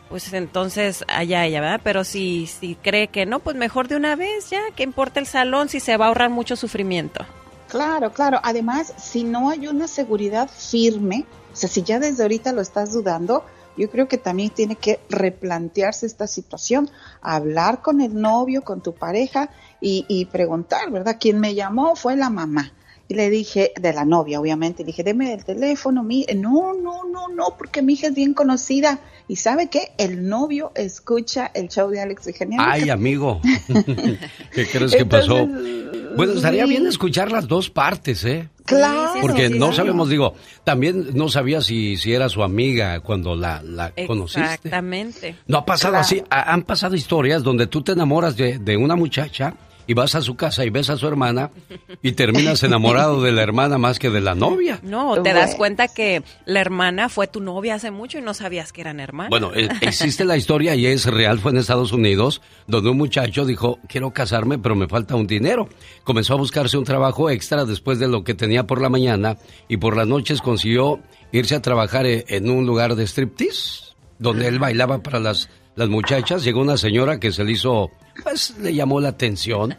pues 0.09 0.33
entonces 0.33 1.05
allá 1.07 1.45
ella, 1.45 1.61
¿verdad? 1.61 1.81
Pero 1.83 2.03
si, 2.03 2.47
si 2.47 2.75
cree 2.75 3.07
que 3.07 3.25
no, 3.25 3.39
pues 3.39 3.55
mejor 3.55 3.87
de 3.87 3.95
una 3.95 4.15
vez 4.15 4.49
ya, 4.49 4.59
que 4.75 4.83
importa 4.83 5.19
el 5.19 5.27
salón 5.27 5.69
si 5.69 5.79
se 5.79 5.95
va 5.97 6.05
a 6.05 6.07
ahorrar 6.09 6.29
mucho 6.29 6.55
sufrimiento. 6.55 7.25
Claro, 7.69 8.11
claro. 8.11 8.39
Además, 8.43 8.93
si 8.97 9.23
no 9.23 9.49
hay 9.49 9.67
una 9.67 9.87
seguridad 9.87 10.49
firme, 10.49 11.25
o 11.53 11.55
sea, 11.55 11.69
si 11.69 11.83
ya 11.83 11.99
desde 11.99 12.23
ahorita 12.23 12.51
lo 12.51 12.61
estás 12.61 12.91
dudando, 12.91 13.45
yo 13.77 13.89
creo 13.89 14.07
que 14.07 14.17
también 14.17 14.49
tiene 14.49 14.75
que 14.75 14.99
replantearse 15.09 16.05
esta 16.05 16.27
situación, 16.27 16.89
hablar 17.21 17.81
con 17.81 18.01
el 18.01 18.19
novio, 18.19 18.63
con 18.63 18.81
tu 18.81 18.93
pareja 18.93 19.51
y, 19.79 20.05
y 20.09 20.25
preguntar, 20.25 20.89
¿verdad? 20.91 21.17
Quien 21.19 21.39
me 21.39 21.53
llamó 21.53 21.95
fue 21.95 22.15
la 22.15 22.29
mamá. 22.29 22.73
Y 23.07 23.15
le 23.15 23.29
dije, 23.29 23.73
de 23.79 23.91
la 23.91 24.05
novia, 24.05 24.39
obviamente, 24.39 24.83
le 24.83 24.87
dije, 24.87 25.03
deme 25.03 25.33
el 25.33 25.43
teléfono, 25.43 26.03
mi, 26.03 26.25
no, 26.35 26.73
no, 26.73 27.05
no, 27.05 27.27
no, 27.27 27.55
porque 27.57 27.81
mi 27.81 27.93
hija 27.93 28.07
es 28.07 28.13
bien 28.13 28.35
conocida. 28.35 28.99
Y 29.29 29.35
sabe 29.37 29.69
qué, 29.69 29.91
el 29.97 30.27
novio 30.27 30.71
escucha 30.75 31.49
el 31.53 31.69
show 31.69 31.89
de 31.89 32.01
Alex 32.01 32.31
Genial. 32.35 32.65
Ay, 32.67 32.89
amigo. 32.89 33.39
¿Qué 34.53 34.65
crees 34.67 34.93
que 34.95 35.05
pasó? 35.05 35.47
Bueno, 36.17 36.33
estaría 36.33 36.63
sí. 36.63 36.69
bien 36.71 36.87
escuchar 36.87 37.31
las 37.31 37.47
dos 37.47 37.69
partes, 37.69 38.25
¿eh? 38.25 38.49
Claro. 38.65 39.21
Porque 39.21 39.49
sí, 39.49 39.59
no 39.59 39.69
sí. 39.69 39.77
sabemos, 39.77 40.09
digo, 40.09 40.33
también 40.63 41.09
no 41.13 41.29
sabía 41.29 41.61
si, 41.61 41.95
si 41.97 42.11
era 42.11 42.27
su 42.27 42.41
amiga 42.43 42.99
cuando 43.01 43.35
la, 43.35 43.61
la 43.61 43.93
conociste. 44.07 44.41
Exactamente. 44.41 45.35
No 45.47 45.59
ha 45.59 45.65
pasado 45.65 45.91
Claro. 45.91 46.01
así, 46.01 46.23
ha- 46.31 46.51
han 46.51 46.63
pasado 46.63 46.95
historias 46.95 47.43
donde 47.43 47.67
tú 47.67 47.83
te 47.83 47.91
enamoras 47.91 48.35
de, 48.35 48.57
de 48.57 48.77
una 48.77 48.95
muchacha 48.95 49.53
y 49.89 49.95
vas 49.95 50.13
a 50.13 50.21
su 50.21 50.35
casa 50.35 50.63
y 50.65 50.69
ves 50.69 50.91
a 50.91 50.97
su 50.97 51.07
hermana 51.07 51.49
y 52.03 52.11
terminas 52.11 52.61
enamorado 52.61 53.23
de 53.23 53.31
la 53.31 53.41
hermana 53.41 53.79
más 53.79 53.97
que 53.97 54.11
de 54.11 54.21
la 54.21 54.35
novia. 54.35 54.79
No, 54.83 55.23
te 55.23 55.33
das 55.33 55.55
cuenta 55.55 55.87
que 55.87 56.21
la 56.45 56.61
hermana 56.61 57.09
fue 57.09 57.25
tu 57.25 57.41
novia 57.41 57.73
hace 57.73 57.89
mucho 57.89 58.19
y 58.19 58.21
no 58.21 58.35
sabías 58.35 58.71
que 58.71 58.81
eran 58.81 58.99
hermanas. 58.99 59.31
Bueno, 59.31 59.51
eh, 59.55 59.67
existe 59.81 60.25
la 60.25 60.37
historia 60.37 60.75
y 60.75 60.85
es 60.85 61.07
real, 61.07 61.39
fue 61.39 61.53
en 61.53 61.57
Estados 61.57 61.91
Unidos, 61.91 62.39
donde 62.67 62.91
un 62.91 62.97
muchacho 62.97 63.47
dijo, 63.47 63.79
quiero 63.87 64.11
casarme, 64.11 64.59
pero 64.59 64.75
me 64.75 64.87
falta 64.87 65.15
un 65.15 65.25
dinero. 65.25 65.67
Comenzó 66.03 66.35
a 66.35 66.37
buscarse 66.37 66.77
un 66.77 66.83
trabajo 66.83 67.31
extra 67.31 67.65
después 67.65 67.97
de 67.97 68.07
lo 68.07 68.23
que 68.23 68.35
tenía 68.35 68.67
por 68.67 68.83
la 68.83 68.89
mañana 68.89 69.39
y 69.67 69.77
por 69.77 69.97
las 69.97 70.07
noches 70.07 70.39
consiguió 70.39 70.99
irse 71.31 71.55
a 71.55 71.63
trabajar 71.63 72.05
eh, 72.05 72.25
en 72.27 72.47
un 72.47 72.67
lugar 72.67 72.93
de 72.93 73.07
striptease, 73.07 73.95
donde 74.19 74.49
él 74.49 74.59
bailaba 74.59 75.01
para 75.01 75.19
las, 75.19 75.49
las 75.75 75.89
muchachas. 75.89 76.43
Llegó 76.43 76.61
una 76.61 76.77
señora 76.77 77.19
que 77.19 77.31
se 77.31 77.43
le 77.43 77.53
hizo, 77.53 77.89
pues 78.23 78.55
le 78.59 78.73
llamó 78.73 78.99
la 78.99 79.09
atención 79.09 79.75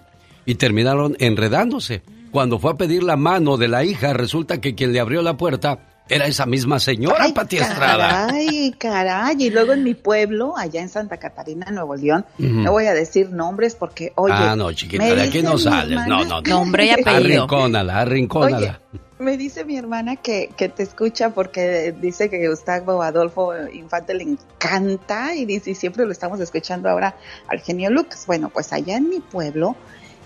y 0.46 0.54
terminaron 0.56 1.16
enredándose. 1.18 2.02
Cuando 2.30 2.58
fue 2.58 2.72
a 2.72 2.74
pedir 2.74 3.02
la 3.02 3.16
mano 3.16 3.56
de 3.56 3.68
la 3.68 3.84
hija, 3.84 4.12
resulta 4.12 4.60
que 4.60 4.74
quien 4.74 4.92
le 4.92 5.00
abrió 5.00 5.22
la 5.22 5.36
puerta 5.36 5.80
era 6.08 6.26
esa 6.26 6.44
misma 6.44 6.80
señora, 6.80 7.26
Pati 7.32 7.58
Estrada. 7.58 8.26
Caray, 8.26 8.74
caray. 8.76 9.36
Y 9.38 9.50
luego 9.50 9.72
en 9.72 9.84
mi 9.84 9.94
pueblo, 9.94 10.56
allá 10.56 10.80
en 10.80 10.88
Santa 10.88 11.18
Catarina, 11.18 11.70
Nuevo 11.70 11.94
León, 11.94 12.24
no 12.38 12.72
voy 12.72 12.86
a 12.86 12.94
decir 12.94 13.30
nombres 13.30 13.76
porque, 13.76 14.12
oye. 14.16 14.34
ah, 14.36 14.56
no, 14.56 14.72
chiquita, 14.72 15.04
de 15.04 15.22
aquí 15.22 15.42
no 15.42 15.56
sales. 15.56 15.98
No, 16.08 16.24
no, 16.24 16.40
no. 16.40 16.42
Nombre 16.42 16.86
y 16.86 16.90
apellido. 16.90 17.44
Arrincónala, 17.44 18.00
arrincónala. 18.00 18.80
Me 19.20 19.36
dice 19.36 19.66
mi 19.66 19.76
hermana 19.76 20.16
que, 20.16 20.48
que 20.56 20.70
te 20.70 20.82
escucha 20.82 21.28
porque 21.34 21.92
dice 21.92 22.30
que 22.30 22.48
Gustavo 22.48 23.02
Adolfo 23.02 23.52
Infante 23.68 24.14
le 24.14 24.22
encanta 24.22 25.34
y 25.34 25.44
dice 25.44 25.72
y 25.72 25.74
siempre 25.74 26.06
lo 26.06 26.12
estamos 26.12 26.40
escuchando 26.40 26.88
ahora 26.88 27.14
al 27.46 27.60
genio 27.60 27.90
Lucas. 27.90 28.24
Bueno, 28.26 28.48
pues 28.48 28.72
allá 28.72 28.96
en 28.96 29.10
mi 29.10 29.20
pueblo 29.20 29.76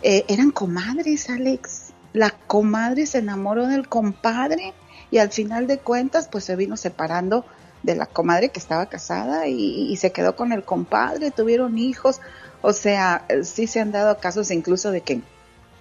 eh, 0.02 0.24
eran 0.28 0.52
comadres, 0.52 1.28
Alex. 1.28 1.92
La 2.12 2.30
comadre 2.30 3.06
se 3.06 3.18
enamoró 3.18 3.66
del 3.66 3.88
compadre 3.88 4.74
y 5.10 5.18
al 5.18 5.32
final 5.32 5.66
de 5.66 5.78
cuentas 5.78 6.28
pues 6.30 6.44
se 6.44 6.54
vino 6.54 6.76
separando 6.76 7.44
de 7.82 7.96
la 7.96 8.06
comadre 8.06 8.50
que 8.50 8.60
estaba 8.60 8.86
casada 8.86 9.48
y, 9.48 9.90
y 9.90 9.96
se 9.96 10.12
quedó 10.12 10.36
con 10.36 10.52
el 10.52 10.62
compadre, 10.62 11.32
tuvieron 11.32 11.78
hijos. 11.78 12.20
O 12.62 12.72
sea, 12.72 13.26
sí 13.42 13.66
se 13.66 13.80
han 13.80 13.90
dado 13.90 14.18
casos 14.18 14.52
incluso 14.52 14.92
de 14.92 15.00
que 15.00 15.20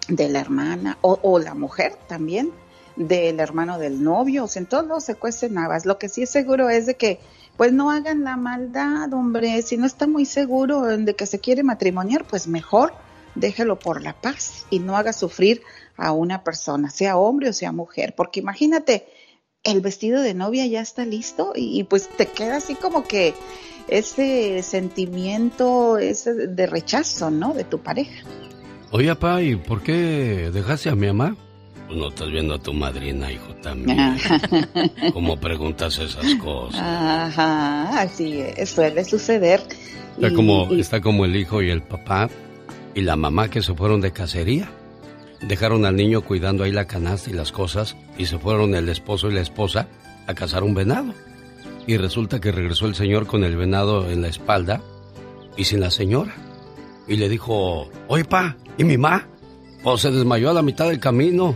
de 0.07 0.29
la 0.29 0.39
hermana 0.39 0.97
o, 1.01 1.19
o 1.21 1.37
la 1.37 1.53
mujer 1.53 1.95
también 2.07 2.51
del 2.95 3.39
hermano 3.39 3.79
del 3.79 4.03
novio, 4.03 4.45
o 4.45 4.47
sea, 4.47 4.61
en 4.61 4.67
todos 4.67 4.87
lados 4.87 5.03
se 5.03 5.15
cuecen 5.15 5.57
habas. 5.57 5.85
Lo 5.85 5.97
que 5.97 6.09
sí 6.09 6.23
es 6.23 6.29
seguro 6.29 6.69
es 6.69 6.85
de 6.85 6.95
que 6.95 7.19
pues 7.57 7.71
no 7.71 7.91
hagan 7.91 8.23
la 8.23 8.35
maldad, 8.35 9.13
hombre, 9.13 9.61
si 9.61 9.77
no 9.77 9.85
está 9.85 10.07
muy 10.07 10.25
seguro 10.25 10.81
de 10.81 11.15
que 11.15 11.25
se 11.25 11.39
quiere 11.39 11.63
matrimoniar, 11.63 12.25
pues 12.25 12.47
mejor 12.47 12.93
déjelo 13.35 13.77
por 13.77 14.01
la 14.01 14.13
paz 14.13 14.65
y 14.69 14.79
no 14.79 14.97
haga 14.97 15.13
sufrir 15.13 15.61
a 15.95 16.11
una 16.11 16.43
persona, 16.43 16.89
sea 16.89 17.17
hombre 17.17 17.49
o 17.49 17.53
sea 17.53 17.71
mujer, 17.71 18.15
porque 18.15 18.39
imagínate, 18.39 19.05
el 19.63 19.81
vestido 19.81 20.21
de 20.21 20.33
novia 20.33 20.65
ya 20.65 20.81
está 20.81 21.05
listo 21.05 21.53
y, 21.55 21.79
y, 21.79 21.83
pues 21.83 22.09
te 22.09 22.25
queda 22.25 22.57
así 22.57 22.75
como 22.75 23.03
que 23.03 23.33
ese 23.87 24.61
sentimiento 24.61 25.97
ese 25.97 26.47
de 26.47 26.67
rechazo, 26.67 27.31
¿no? 27.31 27.53
De 27.53 27.63
tu 27.63 27.79
pareja. 27.79 28.25
Oye, 28.91 29.07
papá, 29.15 29.41
¿y 29.41 29.55
por 29.55 29.81
qué 29.81 30.51
dejaste 30.53 30.89
a 30.89 30.95
mi 30.95 31.07
mamá? 31.07 31.37
Pues 31.93 32.01
no 32.01 32.09
estás 32.09 32.31
viendo 32.31 32.55
a 32.55 32.57
tu 32.59 32.73
madrina, 32.73 33.31
hijo, 33.31 33.53
también. 33.61 34.17
¿Cómo 35.13 35.37
preguntas 35.39 35.99
esas 35.99 36.25
cosas? 36.35 36.81
Ajá, 36.81 38.01
así 38.01 38.39
es, 38.57 38.71
suele 38.71 39.05
suceder. 39.05 39.61
Está, 40.15 40.29
Y- 40.29 40.33
como, 40.33 40.73
y- 40.73 40.79
está 40.79 41.01
como 41.01 41.23
el 41.25 41.35
hijo 41.35 41.61
y 41.61 41.69
el 41.69 41.83
papá 41.83 42.31
y 42.95 43.01
la 43.01 43.15
mamá 43.15 43.47
que 43.49 43.61
se 43.61 43.75
fueron 43.75 44.01
de 44.01 44.11
cacería. 44.11 44.71
Dejaron 45.41 45.85
al 45.85 45.95
niño 45.95 46.21
cuidando 46.21 46.63
ahí 46.63 46.71
la 46.71 46.85
canasta 46.87 47.29
y 47.29 47.33
las 47.33 47.51
cosas 47.51 47.95
y 48.17 48.25
se 48.25 48.39
fueron 48.39 48.73
el 48.73 48.89
esposo 48.89 49.29
y 49.29 49.33
la 49.35 49.41
esposa 49.41 49.87
a 50.25 50.33
cazar 50.33 50.63
un 50.63 50.73
venado. 50.73 51.13
Y 51.85 51.97
resulta 51.97 52.41
que 52.41 52.51
regresó 52.51 52.87
el 52.87 52.95
señor 52.95 53.27
con 53.27 53.43
el 53.43 53.55
venado 53.55 54.09
en 54.09 54.23
la 54.23 54.29
espalda 54.29 54.81
y 55.57 55.65
sin 55.65 55.79
la 55.79 55.91
señora. 55.91 56.33
Y 57.07 57.17
le 57.17 57.29
dijo, 57.29 57.87
oye 58.07 58.25
pa, 58.25 58.57
¿y 58.79 58.83
mi 58.83 58.97
ma? 58.97 59.27
Pues 59.83 60.01
se 60.01 60.09
desmayó 60.09 60.49
a 60.49 60.53
la 60.53 60.63
mitad 60.63 60.87
del 60.87 60.99
camino. 60.99 61.53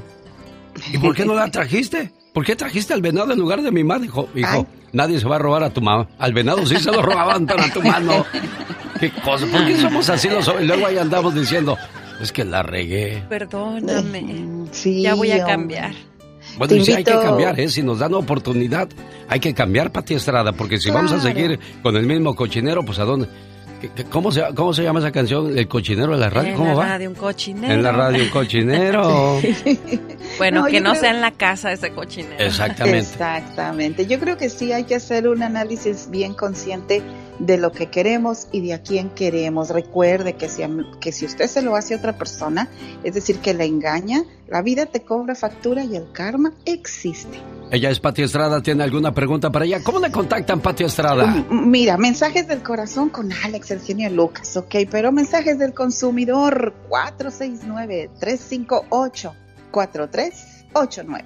¿Y 0.92 0.98
por 0.98 1.16
qué 1.16 1.26
no 1.26 1.34
la 1.34 1.50
trajiste? 1.50 2.12
¿Por 2.34 2.46
qué 2.46 2.56
trajiste 2.56 2.94
al 2.94 3.02
venado 3.02 3.32
en 3.34 3.40
lugar 3.40 3.62
de 3.62 3.72
mi 3.72 3.84
ma? 3.84 3.98
Dijo, 4.00 4.30
hijo, 4.36 4.68
nadie 4.94 5.20
se 5.20 5.28
va 5.28 5.38
a 5.38 5.40
robar 5.40 5.64
a 5.64 5.70
tu 5.72 5.82
mamá. 5.82 6.08
Al 6.20 6.34
venado 6.34 6.66
sí 6.66 6.78
se 6.78 6.92
lo 6.92 7.02
robaban, 7.02 7.46
pero 7.46 7.64
a 7.64 7.70
tu 7.70 7.82
mano. 7.82 8.26
¿Qué 9.00 9.12
cosa? 9.12 9.46
¿Por 9.48 9.66
qué 9.66 9.78
somos 9.78 10.10
así 10.10 10.30
los 10.30 10.48
hombres? 10.48 10.66
Y 10.66 10.68
luego 10.68 10.86
ahí 10.86 10.98
andamos 10.98 11.34
diciendo, 11.34 11.78
es 12.22 12.32
que 12.32 12.46
la 12.46 12.64
regué. 12.64 13.24
Perdóname. 13.30 14.68
Sí, 14.72 15.02
ya 15.02 15.16
voy 15.16 15.32
a 15.32 15.46
cambiar. 15.46 15.94
Bueno, 16.58 16.76
y 16.76 16.86
sí 16.86 16.94
hay 16.94 17.04
que 17.04 17.12
cambiar, 17.12 17.60
¿eh? 17.60 17.70
Si 17.70 17.84
nos 17.84 18.00
dan 18.00 18.14
oportunidad, 18.14 18.88
hay 19.28 19.40
que 19.40 19.54
cambiar, 19.54 19.92
Pati 19.92 20.16
Estrada, 20.16 20.54
porque 20.54 20.80
si 20.80 20.90
vamos 20.90 21.12
a 21.12 21.20
seguir 21.20 21.60
con 21.84 21.96
el 21.96 22.06
mismo 22.06 22.36
cochinero, 22.36 22.84
pues 22.84 23.00
¿a 23.00 23.04
dónde? 23.04 23.28
¿Qué- 23.82 23.90
qué- 23.96 24.04
¿Cómo 24.06 24.32
se, 24.32 24.44
¿Cómo 24.56 24.74
se 24.74 24.84
llama 24.84 25.00
esa 25.00 25.12
canción? 25.12 25.58
¿El 25.58 25.68
cochinero 25.68 26.14
de 26.14 26.18
la 26.20 26.30
radio? 26.30 26.50
en 26.52 26.56
¿Cómo 26.58 26.70
la 26.70 26.76
va? 26.76 26.86
radio 26.88 27.10
un 27.10 27.16
cochinero. 27.16 27.74
En 27.74 27.84
la 27.84 27.92
radio, 27.92 28.24
un 28.24 28.30
cochinero. 28.30 29.40
Bueno, 30.38 30.62
No, 30.62 30.68
que 30.68 30.82
no 30.82 30.92
creo- 30.92 31.02
sea 31.02 31.12
en 31.12 31.22
la 31.22 31.32
casa 31.32 31.72
ese 31.72 31.92
cochinero. 31.92 32.36
Exactamente. 32.38 33.00
Exactamente. 33.00 34.06
Yo 34.06 34.20
creo 34.20 34.38
que 34.38 34.50
sí 34.50 34.72
hay 34.72 34.84
que 34.84 34.94
hacer 34.96 35.28
un 35.28 35.42
análisis 35.42 36.10
bien 36.12 36.34
consciente 36.36 37.02
de 37.40 37.58
lo 37.58 37.72
que 37.72 37.88
queremos 37.88 38.48
y 38.52 38.62
de 38.62 38.74
a 38.74 38.82
quién 38.82 39.10
queremos. 39.10 39.70
Recuerde 39.70 40.34
que 40.34 40.50
si, 40.50 40.64
que 41.00 41.12
si 41.12 41.26
usted 41.26 41.48
se 41.48 41.62
lo 41.62 41.76
hace 41.76 41.94
a 41.94 41.98
otra 41.98 42.18
persona, 42.18 42.68
es 43.04 43.14
decir, 43.14 43.40
que 43.40 43.54
la 43.54 43.64
engaña, 43.64 44.24
la 44.48 44.62
vida 44.62 44.86
te 44.88 45.02
cobra 45.04 45.36
factura 45.36 45.84
y 45.84 45.96
el 45.96 46.12
karma 46.12 46.54
existe. 46.66 47.40
Ella 47.70 47.90
es 47.90 48.00
Pati 48.00 48.24
Estrada, 48.24 48.62
¿tiene 48.62 48.84
alguna 48.84 49.14
pregunta 49.14 49.52
para 49.52 49.66
ella? 49.66 49.84
¿Cómo 49.84 50.00
le 50.00 50.10
contactan, 50.12 50.62
Pati 50.62 50.86
Estrada? 50.86 51.24
M- 51.26 51.46
Mira, 51.68 51.98
mensajes 51.98 52.48
del 52.48 52.64
corazón 52.64 53.10
con 53.10 53.30
Alex, 53.44 53.72
el 53.72 53.82
genio 53.82 54.10
Lucas, 54.10 54.56
ok, 54.56 54.74
pero 54.90 55.12
mensajes 55.12 55.60
del 55.60 55.74
consumidor 55.74 56.74
469-358-4389. 59.72 61.24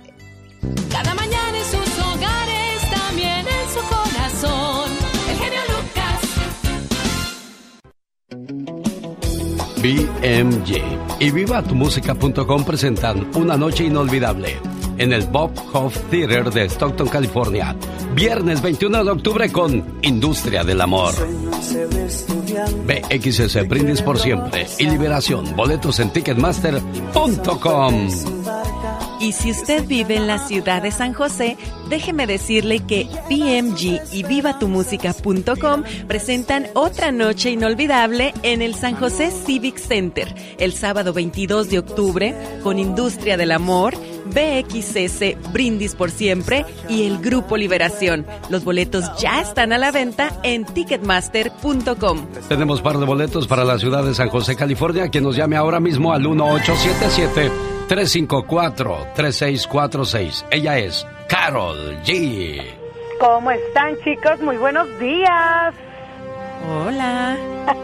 Cada 0.92 1.14
mañana 1.16 1.58
en 1.58 1.66
sus 1.66 2.00
hogares, 2.00 2.82
también 2.90 3.46
en 3.48 3.70
su 3.74 3.80
corazón. 3.88 4.11
BMG 9.82 11.20
y 11.20 11.32
vivatumusica.com 11.32 12.64
presentan 12.64 13.32
Una 13.36 13.58
Noche 13.58 13.86
Inolvidable 13.86 14.60
en 14.98 15.14
el 15.14 15.24
Bob 15.24 15.52
Hoff 15.74 15.98
Theater 16.12 16.52
de 16.52 16.66
Stockton, 16.66 17.08
California. 17.08 17.76
Viernes 18.14 18.62
21 18.62 19.04
de 19.04 19.12
octubre 19.12 19.52
con 19.52 19.98
Industria 20.04 20.64
del 20.64 20.82
Amor. 20.82 21.16
BXS 22.86 23.68
Brindis 23.68 24.04
por 24.04 24.20
siempre 24.20 24.68
y 24.78 24.88
Liberación. 24.88 25.56
Boletos 25.56 26.00
en 26.00 26.14
Ticketmaster.com. 26.14 28.41
Y 29.22 29.34
si 29.34 29.52
usted 29.52 29.86
vive 29.86 30.16
en 30.16 30.26
la 30.26 30.40
ciudad 30.40 30.82
de 30.82 30.90
San 30.90 31.14
José, 31.14 31.56
déjeme 31.90 32.26
decirle 32.26 32.80
que 32.80 33.08
BMG 33.30 34.02
y 34.12 34.24
vivatumusica.com 34.24 35.84
presentan 36.08 36.66
otra 36.74 37.12
noche 37.12 37.52
inolvidable 37.52 38.34
en 38.42 38.64
el 38.64 38.74
San 38.74 38.96
José 38.96 39.30
Civic 39.30 39.78
Center 39.78 40.34
el 40.58 40.74
sábado 40.74 41.14
22 41.14 41.70
de 41.70 41.78
octubre 41.78 42.36
con 42.64 42.80
Industria 42.80 43.38
del 43.38 43.52
Amor, 43.52 43.94
BXS 44.32 45.52
Brindis 45.52 45.96
por 45.96 46.12
Siempre 46.12 46.66
y 46.90 47.06
el 47.06 47.20
Grupo 47.20 47.58
Liberación. 47.58 48.26
Los 48.50 48.64
boletos 48.64 49.06
ya 49.20 49.42
están 49.42 49.74
a 49.74 49.78
la 49.78 49.92
venta 49.92 50.32
en 50.44 50.66
ticketmaster.com. 50.66 52.28
Tenemos 52.50 52.82
par 52.82 52.98
de 52.98 53.06
boletos 53.06 53.48
para 53.48 53.64
la 53.64 53.78
ciudad 53.78 54.04
de 54.04 54.14
San 54.14 54.30
José, 54.30 54.56
California. 54.56 55.10
Quien 55.10 55.24
nos 55.24 55.36
llame 55.36 55.56
ahora 55.56 55.80
mismo 55.80 56.14
al 56.14 56.22
1877 56.22 57.72
354-3646. 57.92 60.46
Ella 60.50 60.78
es 60.78 61.06
Carol 61.28 61.98
G. 62.06 62.64
¿Cómo 63.20 63.52
están, 63.52 63.98
chicos? 64.04 64.40
Muy 64.40 64.56
buenos 64.56 64.88
días. 64.98 65.74
Hola. 66.70 67.36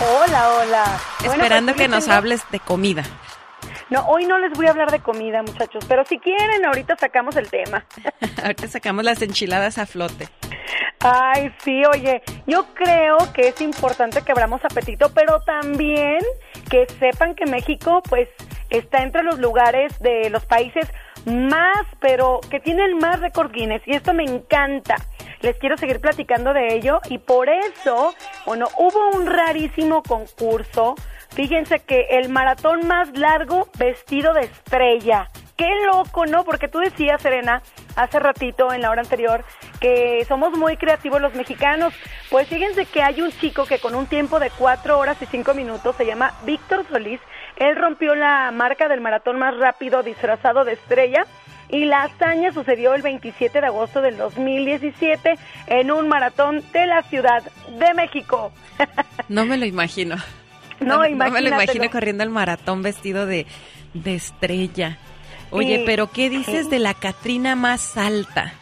hola, 0.00 0.48
hola. 0.58 1.00
Bueno, 1.20 1.34
Esperando 1.34 1.72
pues, 1.72 1.82
que 1.82 1.88
nos 1.88 2.08
hables 2.08 2.42
de 2.50 2.58
comida. 2.58 3.04
No, 3.90 4.06
hoy 4.06 4.24
no 4.24 4.38
les 4.38 4.52
voy 4.52 4.66
a 4.66 4.70
hablar 4.70 4.90
de 4.90 5.00
comida, 5.00 5.42
muchachos, 5.42 5.84
pero 5.86 6.04
si 6.04 6.18
quieren, 6.18 6.64
ahorita 6.64 6.96
sacamos 6.96 7.36
el 7.36 7.50
tema. 7.50 7.84
Ahorita 8.42 8.68
sacamos 8.68 9.04
las 9.04 9.22
enchiladas 9.22 9.78
a 9.78 9.86
flote. 9.86 10.28
Ay, 11.00 11.52
sí, 11.62 11.82
oye, 11.84 12.22
yo 12.46 12.66
creo 12.72 13.18
que 13.34 13.48
es 13.48 13.60
importante 13.60 14.22
que 14.22 14.32
abramos 14.32 14.64
apetito, 14.64 15.12
pero 15.12 15.40
también 15.40 16.20
que 16.70 16.86
sepan 16.98 17.34
que 17.34 17.44
México, 17.44 18.02
pues, 18.08 18.28
está 18.70 19.02
entre 19.02 19.22
los 19.22 19.38
lugares 19.38 19.98
de 20.00 20.30
los 20.30 20.46
países 20.46 20.88
más, 21.26 21.82
pero 22.00 22.40
que 22.50 22.58
tienen 22.60 22.96
más 22.98 23.20
récord 23.20 23.52
Guinness, 23.52 23.82
y 23.86 23.94
esto 23.94 24.14
me 24.14 24.24
encanta. 24.24 24.96
Les 25.42 25.58
quiero 25.58 25.76
seguir 25.76 26.00
platicando 26.00 26.54
de 26.54 26.74
ello, 26.74 27.00
y 27.10 27.18
por 27.18 27.50
eso, 27.50 28.14
bueno, 28.46 28.68
hubo 28.78 29.16
un 29.16 29.26
rarísimo 29.26 30.02
concurso. 30.02 30.94
Fíjense 31.34 31.80
que 31.80 32.06
el 32.10 32.28
maratón 32.28 32.86
más 32.86 33.16
largo 33.18 33.68
vestido 33.76 34.32
de 34.34 34.42
estrella. 34.42 35.28
Qué 35.56 35.68
loco, 35.84 36.26
¿no? 36.26 36.44
Porque 36.44 36.68
tú 36.68 36.78
decías, 36.78 37.20
Serena, 37.20 37.60
hace 37.96 38.20
ratito 38.20 38.72
en 38.72 38.82
la 38.82 38.90
hora 38.90 39.02
anterior, 39.02 39.44
que 39.80 40.24
somos 40.28 40.56
muy 40.56 40.76
creativos 40.76 41.20
los 41.20 41.34
mexicanos. 41.34 41.92
Pues 42.30 42.48
fíjense 42.48 42.86
que 42.86 43.02
hay 43.02 43.20
un 43.20 43.32
chico 43.32 43.66
que 43.66 43.80
con 43.80 43.96
un 43.96 44.06
tiempo 44.06 44.38
de 44.38 44.50
4 44.50 44.96
horas 44.96 45.20
y 45.22 45.26
5 45.26 45.54
minutos 45.54 45.96
se 45.96 46.06
llama 46.06 46.34
Víctor 46.44 46.86
Solís. 46.88 47.20
Él 47.56 47.76
rompió 47.76 48.14
la 48.14 48.52
marca 48.52 48.88
del 48.88 49.00
maratón 49.00 49.38
más 49.38 49.56
rápido 49.56 50.02
disfrazado 50.02 50.64
de 50.64 50.74
estrella. 50.74 51.26
Y 51.68 51.86
la 51.86 52.04
hazaña 52.04 52.52
sucedió 52.52 52.94
el 52.94 53.02
27 53.02 53.60
de 53.60 53.66
agosto 53.66 54.02
del 54.02 54.16
2017 54.18 55.34
en 55.66 55.90
un 55.90 56.08
maratón 56.08 56.62
de 56.72 56.86
la 56.86 57.02
Ciudad 57.02 57.42
de 57.78 57.94
México. 57.94 58.52
No 59.30 59.46
me 59.46 59.56
lo 59.56 59.64
imagino. 59.64 60.16
No, 60.80 60.98
me 61.00 61.10
lo 61.40 61.48
imagino 61.48 61.90
corriendo 61.90 62.22
el 62.24 62.30
maratón 62.30 62.82
vestido 62.82 63.26
de, 63.26 63.46
de 63.94 64.14
estrella. 64.14 64.98
Oye, 65.50 65.78
Sí. 65.78 65.82
pero 65.86 66.10
¿qué 66.10 66.28
dices 66.30 66.68
de 66.70 66.78
la 66.80 66.94
Catrina 66.94 67.54
más 67.56 67.96
alta? 67.96 68.52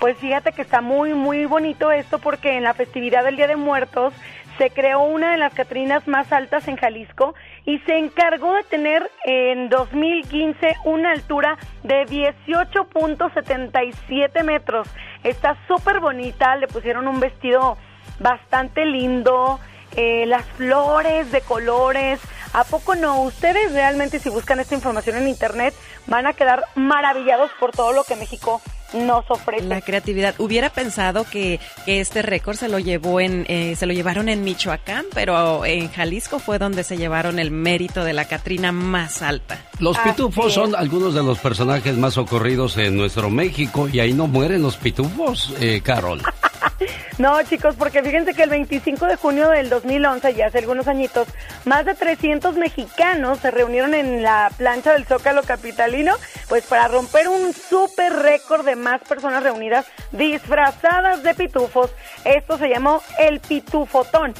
Pues 0.00 0.16
fíjate 0.18 0.50
que 0.52 0.62
está 0.62 0.80
muy, 0.80 1.14
muy 1.14 1.44
bonito 1.46 1.90
esto 1.92 2.18
porque 2.18 2.56
en 2.56 2.64
la 2.64 2.74
festividad 2.74 3.22
del 3.24 3.36
Día 3.36 3.46
de 3.46 3.56
Muertos 3.56 4.12
se 4.58 4.70
creó 4.70 5.02
una 5.02 5.32
de 5.32 5.38
las 5.38 5.52
Catrinas 5.54 6.06
más 6.06 6.30
altas 6.32 6.68
en 6.68 6.76
Jalisco 6.76 7.34
y 7.64 7.78
se 7.80 7.96
encargó 7.98 8.54
de 8.54 8.62
tener 8.64 9.10
en 9.24 9.68
2015 9.68 10.76
una 10.84 11.10
altura 11.12 11.56
de 11.82 12.04
18.77 12.06 14.44
metros. 14.44 14.88
Está 15.22 15.56
súper 15.66 16.00
bonita, 16.00 16.56
le 16.56 16.66
pusieron 16.68 17.08
un 17.08 17.20
vestido 17.20 17.76
bastante 18.20 18.84
lindo, 18.84 19.58
eh, 19.96 20.26
las 20.26 20.44
flores 20.56 21.30
de 21.32 21.40
colores. 21.40 22.20
¿A 22.52 22.62
poco 22.62 22.94
no? 22.94 23.20
Ustedes 23.22 23.72
realmente 23.72 24.20
si 24.20 24.28
buscan 24.28 24.60
esta 24.60 24.76
información 24.76 25.16
en 25.16 25.26
internet 25.26 25.74
van 26.06 26.26
a 26.26 26.34
quedar 26.34 26.64
maravillados 26.76 27.50
por 27.58 27.72
todo 27.72 27.92
lo 27.92 28.04
que 28.04 28.14
México 28.14 28.62
nos 28.92 29.28
ofrece. 29.28 29.64
La 29.64 29.80
creatividad. 29.80 30.36
Hubiera 30.38 30.70
pensado 30.70 31.24
que, 31.24 31.58
que 31.84 32.00
este 32.00 32.22
récord 32.22 32.56
se 32.56 32.68
lo 32.68 32.78
llevó 32.78 33.18
en, 33.20 33.44
eh, 33.48 33.74
se 33.76 33.86
lo 33.86 33.92
llevaron 33.92 34.28
en 34.28 34.44
Michoacán, 34.44 35.06
pero 35.12 35.64
en 35.64 35.90
Jalisco 35.90 36.38
fue 36.38 36.58
donde 36.58 36.84
se 36.84 36.96
llevaron 36.96 37.40
el 37.40 37.50
mérito 37.50 38.04
de 38.04 38.12
la 38.12 38.26
Catrina 38.26 38.70
más 38.70 39.20
alta. 39.22 39.58
Los 39.80 39.98
Así 39.98 40.10
pitufos 40.10 40.46
es. 40.46 40.54
son 40.54 40.76
algunos 40.76 41.12
de 41.14 41.24
los 41.24 41.40
personajes 41.40 41.96
más 41.96 42.16
ocurridos 42.18 42.76
en 42.76 42.96
nuestro 42.96 43.30
México 43.30 43.88
y 43.92 43.98
ahí 43.98 44.12
no 44.12 44.28
mueren 44.28 44.62
los 44.62 44.76
pitufos, 44.76 45.52
eh, 45.60 45.80
Carol. 45.82 46.22
No, 47.18 47.40
chicos, 47.44 47.76
porque 47.76 48.02
fíjense 48.02 48.34
que 48.34 48.42
el 48.42 48.50
25 48.50 49.06
de 49.06 49.16
junio 49.16 49.48
del 49.50 49.68
2011, 49.68 50.34
ya 50.34 50.46
hace 50.46 50.58
algunos 50.58 50.88
añitos, 50.88 51.28
más 51.64 51.84
de 51.84 51.94
300 51.94 52.56
mexicanos 52.56 53.38
se 53.38 53.50
reunieron 53.50 53.94
en 53.94 54.22
la 54.22 54.50
plancha 54.56 54.92
del 54.92 55.06
Zócalo 55.06 55.42
Capitalino, 55.42 56.14
pues 56.48 56.66
para 56.66 56.88
romper 56.88 57.28
un 57.28 57.52
súper 57.52 58.12
récord 58.12 58.64
de 58.64 58.76
más 58.76 59.00
personas 59.02 59.42
reunidas 59.42 59.86
disfrazadas 60.10 61.22
de 61.22 61.34
pitufos. 61.34 61.92
Esto 62.24 62.58
se 62.58 62.68
llamó 62.68 63.00
el 63.18 63.40
pitufotón. 63.40 64.34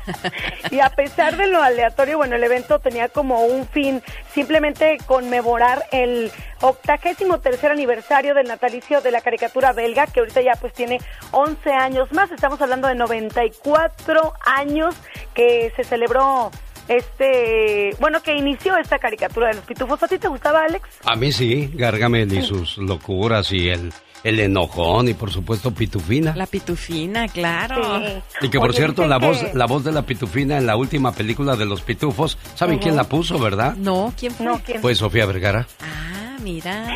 y 0.70 0.80
a 0.80 0.88
pesar 0.90 1.36
de 1.36 1.48
lo 1.48 1.62
aleatorio, 1.62 2.16
bueno, 2.16 2.36
el 2.36 2.44
evento 2.44 2.78
tenía 2.78 3.08
como 3.08 3.44
un 3.44 3.66
fin 3.68 4.02
simplemente 4.32 4.98
conmemorar 5.06 5.84
el 5.92 6.32
octagésimo 6.60 7.40
tercer 7.40 7.70
aniversario 7.70 8.34
del 8.34 8.46
natalicio 8.48 9.00
de 9.00 9.10
la 9.10 9.20
caricatura 9.20 9.72
belga, 9.72 10.06
que 10.06 10.20
ahorita 10.20 10.42
ya 10.42 10.52
pues 10.60 10.72
tiene 10.72 10.98
11 11.32 11.70
años 11.70 12.12
más. 12.12 12.30
Estamos 12.30 12.60
hablando 12.60 12.88
de 12.88 12.94
94 12.94 14.32
años 14.44 14.94
que 15.34 15.72
se 15.76 15.84
celebró 15.84 16.50
este, 16.88 17.90
bueno, 18.00 18.20
que 18.20 18.36
inició 18.36 18.76
esta 18.76 18.98
caricatura 18.98 19.48
de 19.48 19.54
los 19.54 19.64
pitufos. 19.64 20.02
¿A 20.02 20.08
ti 20.08 20.18
te 20.18 20.28
gustaba, 20.28 20.64
Alex? 20.64 20.88
A 21.04 21.14
mí 21.14 21.30
sí, 21.30 21.70
Gargamel 21.74 22.32
y 22.32 22.42
sus 22.42 22.78
locuras 22.78 23.52
y 23.52 23.68
el, 23.68 23.92
el 24.24 24.38
enojón 24.40 25.08
y 25.08 25.14
por 25.14 25.30
supuesto 25.32 25.72
Pitufina. 25.72 26.34
La 26.36 26.46
Pitufina, 26.46 27.26
claro. 27.28 28.00
Y 28.40 28.48
que 28.48 28.58
por 28.58 28.70
Oye, 28.70 28.76
cierto, 28.78 29.06
la 29.06 29.18
voz, 29.18 29.38
que- 29.38 29.52
la 29.54 29.66
voz 29.66 29.84
de 29.84 29.92
la 29.92 30.02
Pitufina 30.02 30.58
en 30.58 30.66
la 30.66 30.76
última 30.76 31.12
película 31.12 31.56
de 31.56 31.64
los 31.66 31.80
Pitufos, 31.82 32.36
¿saben 32.54 32.78
quién 32.78 32.96
la 32.96 33.04
puso, 33.04 33.38
verdad? 33.38 33.74
No, 33.76 34.12
¿quién 34.18 34.32
fue? 34.34 34.46
No, 34.46 34.60
¿quién? 34.64 34.80
Fue 34.82 34.94
Sofía 34.94 35.26
Vergara. 35.26 35.66
Ah, 35.80 36.36
mira. 36.42 36.88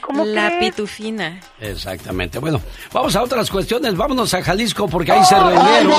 ¿Cómo 0.00 0.24
la 0.24 0.48
crees? 0.58 0.74
Pitufina. 0.74 1.40
Exactamente. 1.60 2.38
Bueno, 2.38 2.60
vamos 2.92 3.14
a 3.16 3.22
otras 3.22 3.50
cuestiones. 3.50 3.96
Vámonos 3.96 4.32
a 4.34 4.42
Jalisco 4.42 4.88
porque 4.88 5.12
ahí 5.12 5.24
se 5.24 5.34
reunieron. 5.38 5.92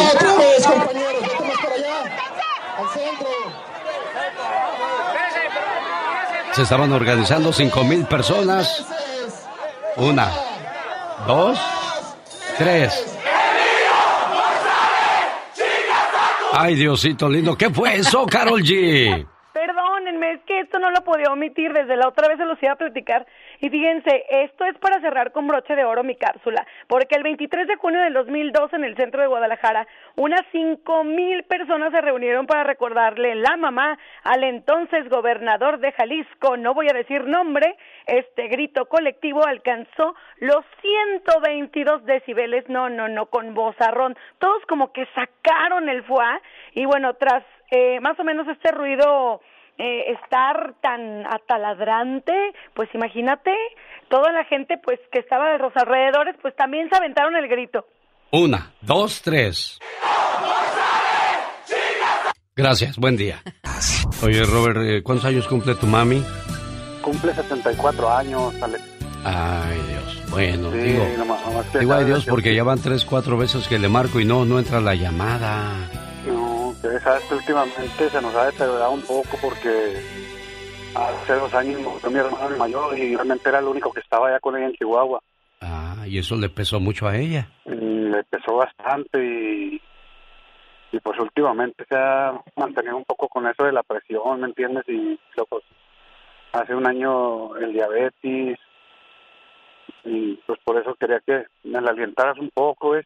Se 6.54 6.64
estaban 6.64 6.92
organizando 6.92 7.54
cinco 7.54 7.84
mil 7.84 8.06
personas. 8.06 8.86
Una, 9.96 10.30
dos, 11.28 11.60
tres. 12.58 13.18
Ay, 16.54 16.76
Diosito 16.76 17.30
lindo, 17.30 17.58
¿qué 17.58 17.70
fue 17.70 17.96
eso, 17.96 18.26
Carol 18.26 18.62
G? 18.62 19.26
Perdónenme, 19.54 20.34
es 20.34 20.42
que 20.46 20.60
esto 20.60 20.80
no 20.80 20.92
lo 20.92 21.04
podía 21.04 21.32
omitir, 21.32 21.72
desde 21.72 21.96
la 21.96 22.08
otra 22.08 22.28
vez 22.28 22.38
se 22.38 22.46
los 22.46 22.62
iba 22.62 22.74
a 22.74 22.76
platicar. 22.76 23.26
Y 23.62 23.70
fíjense, 23.70 24.26
esto 24.30 24.66
es 24.66 24.76
para 24.80 25.00
cerrar 25.02 25.32
con 25.32 25.48
broche 25.48 25.76
de 25.76 25.86
oro 25.86 26.04
mi 26.04 26.16
cápsula, 26.16 26.66
porque 26.88 27.16
el 27.16 27.22
23 27.22 27.68
de 27.68 27.76
junio 27.76 28.02
del 28.02 28.14
2002 28.14 28.74
en 28.74 28.84
el 28.84 28.96
centro 28.96 29.22
de 29.22 29.28
Guadalajara, 29.28 29.88
unas 30.16 30.42
cinco 30.52 31.04
mil 31.04 31.44
personas 31.44 31.92
se 31.92 32.02
reunieron 32.02 32.48
para 32.48 32.64
recordarle 32.64 33.36
la 33.36 33.56
mamá 33.58 34.00
al 34.24 34.44
entonces 34.44 35.08
gobernador 35.10 35.80
de 35.80 35.92
Jalisco, 35.92 36.58
no 36.58 36.74
voy 36.74 36.88
a 36.90 36.98
decir 36.98 37.24
nombre, 37.26 37.78
este 38.08 38.48
grito 38.48 38.88
colectivo 38.88 39.46
alcanzó 39.46 40.16
los 40.40 40.66
122 40.82 42.04
decibeles, 42.06 42.68
no, 42.68 42.90
no, 42.90 43.10
no, 43.10 43.28
con 43.28 43.54
vozarrón, 43.54 44.18
todos 44.40 44.66
como 44.66 44.92
que 44.92 45.06
sacaron 45.14 45.88
el 45.88 46.04
fuá 46.04 46.42
y 46.74 46.86
bueno, 46.86 47.14
tras 47.14 47.44
eh, 47.70 48.00
más 48.00 48.20
o 48.20 48.24
menos 48.24 48.48
este 48.48 48.72
ruido 48.72 49.40
eh, 49.78 50.14
estar 50.22 50.76
tan 50.82 51.26
ataladrante, 51.28 52.34
pues 52.74 52.90
imagínate, 52.94 53.54
toda 54.10 54.32
la 54.32 54.44
gente 54.46 54.78
pues 54.84 55.00
que 55.12 55.20
estaba 55.20 55.52
de 55.52 55.60
los 55.60 55.76
alrededores, 55.76 56.36
pues 56.42 56.56
también 56.56 56.90
se 56.90 56.98
aventaron 56.98 57.36
el 57.36 57.48
grito. 57.48 57.86
Una, 58.32 58.72
dos, 58.82 59.22
tres. 59.22 59.80
Gracias, 62.56 62.98
buen 62.98 63.18
día. 63.18 63.42
Oye, 64.24 64.44
Robert, 64.44 64.78
eh, 64.82 65.02
¿cuántos 65.04 65.26
años 65.26 65.48
cumple 65.48 65.74
tu 65.76 65.88
mami? 65.88 66.24
Cumple 67.02 67.34
74 67.34 68.12
años, 68.12 68.54
Alex. 68.62 68.84
Ay, 69.24 69.80
Dios. 69.88 70.30
Bueno, 70.32 70.72
Sí, 70.72 70.78
digo, 70.78 71.06
nomás- 71.18 71.74
digo 71.80 71.94
ay 71.94 72.06
Dios 72.06 72.26
que- 72.26 72.32
porque 72.32 72.54
ya 72.56 72.64
van 72.64 72.82
tres, 72.82 73.06
cuatro 73.06 73.38
veces 73.38 73.68
que 73.68 73.80
le 73.80 73.88
marco 73.90 74.20
y 74.20 74.26
no, 74.26 74.46
no 74.46 74.60
entra 74.60 74.80
la 74.82 74.96
llamada. 74.96 75.90
Sabes 76.82 77.24
que 77.26 77.36
últimamente 77.36 78.10
se 78.10 78.22
nos 78.22 78.36
ha 78.36 78.46
deteriorado 78.46 78.92
un 78.92 79.02
poco 79.02 79.38
porque 79.42 80.02
hace 80.96 81.34
dos 81.34 81.54
años 81.54 81.80
murió 81.80 82.10
mi 82.10 82.20
hermano 82.20 82.58
mayor 82.58 82.98
y 82.98 83.16
realmente 83.16 83.50
era 83.50 83.60
el 83.60 83.66
único 83.66 83.94
que 83.94 84.00
estaba 84.00 84.30
allá 84.30 84.40
con 84.40 84.58
ella 84.58 84.66
en 84.66 84.74
Chihuahua. 84.74 85.22
Ah, 85.62 86.06
y 86.08 86.18
eso 86.18 86.36
le 86.36 86.50
pesó 86.50 86.80
mucho 86.80 87.08
a 87.08 87.16
ella. 87.16 87.48
Y 87.66 87.76
le 87.76 88.24
pesó 88.24 88.56
bastante 88.56 89.24
y, 89.24 89.82
y 90.92 91.00
pues 91.00 91.20
últimamente 91.20 91.86
se 91.88 91.96
ha 91.96 92.34
mantenido 92.56 92.98
un 92.98 93.06
poco 93.06 93.28
con 93.28 93.46
eso 93.46 93.64
de 93.64 93.74
la 93.74 93.84
presión, 93.84 94.42
¿me 94.42 94.48
entiendes? 94.48 94.84
Y 94.88 95.20
pues, 95.48 95.64
hace 96.52 96.74
un 96.74 96.88
año 96.88 97.56
el 97.58 97.74
diabetes 97.74 98.58
y 100.04 100.34
pues 100.48 100.60
por 100.64 100.80
eso 100.80 100.96
quería 100.96 101.20
que 101.20 101.46
me 101.64 101.80
la 101.80 101.92
alientaras 101.92 102.40
un 102.40 102.50
poco, 102.50 102.96
¿eh? 102.96 103.06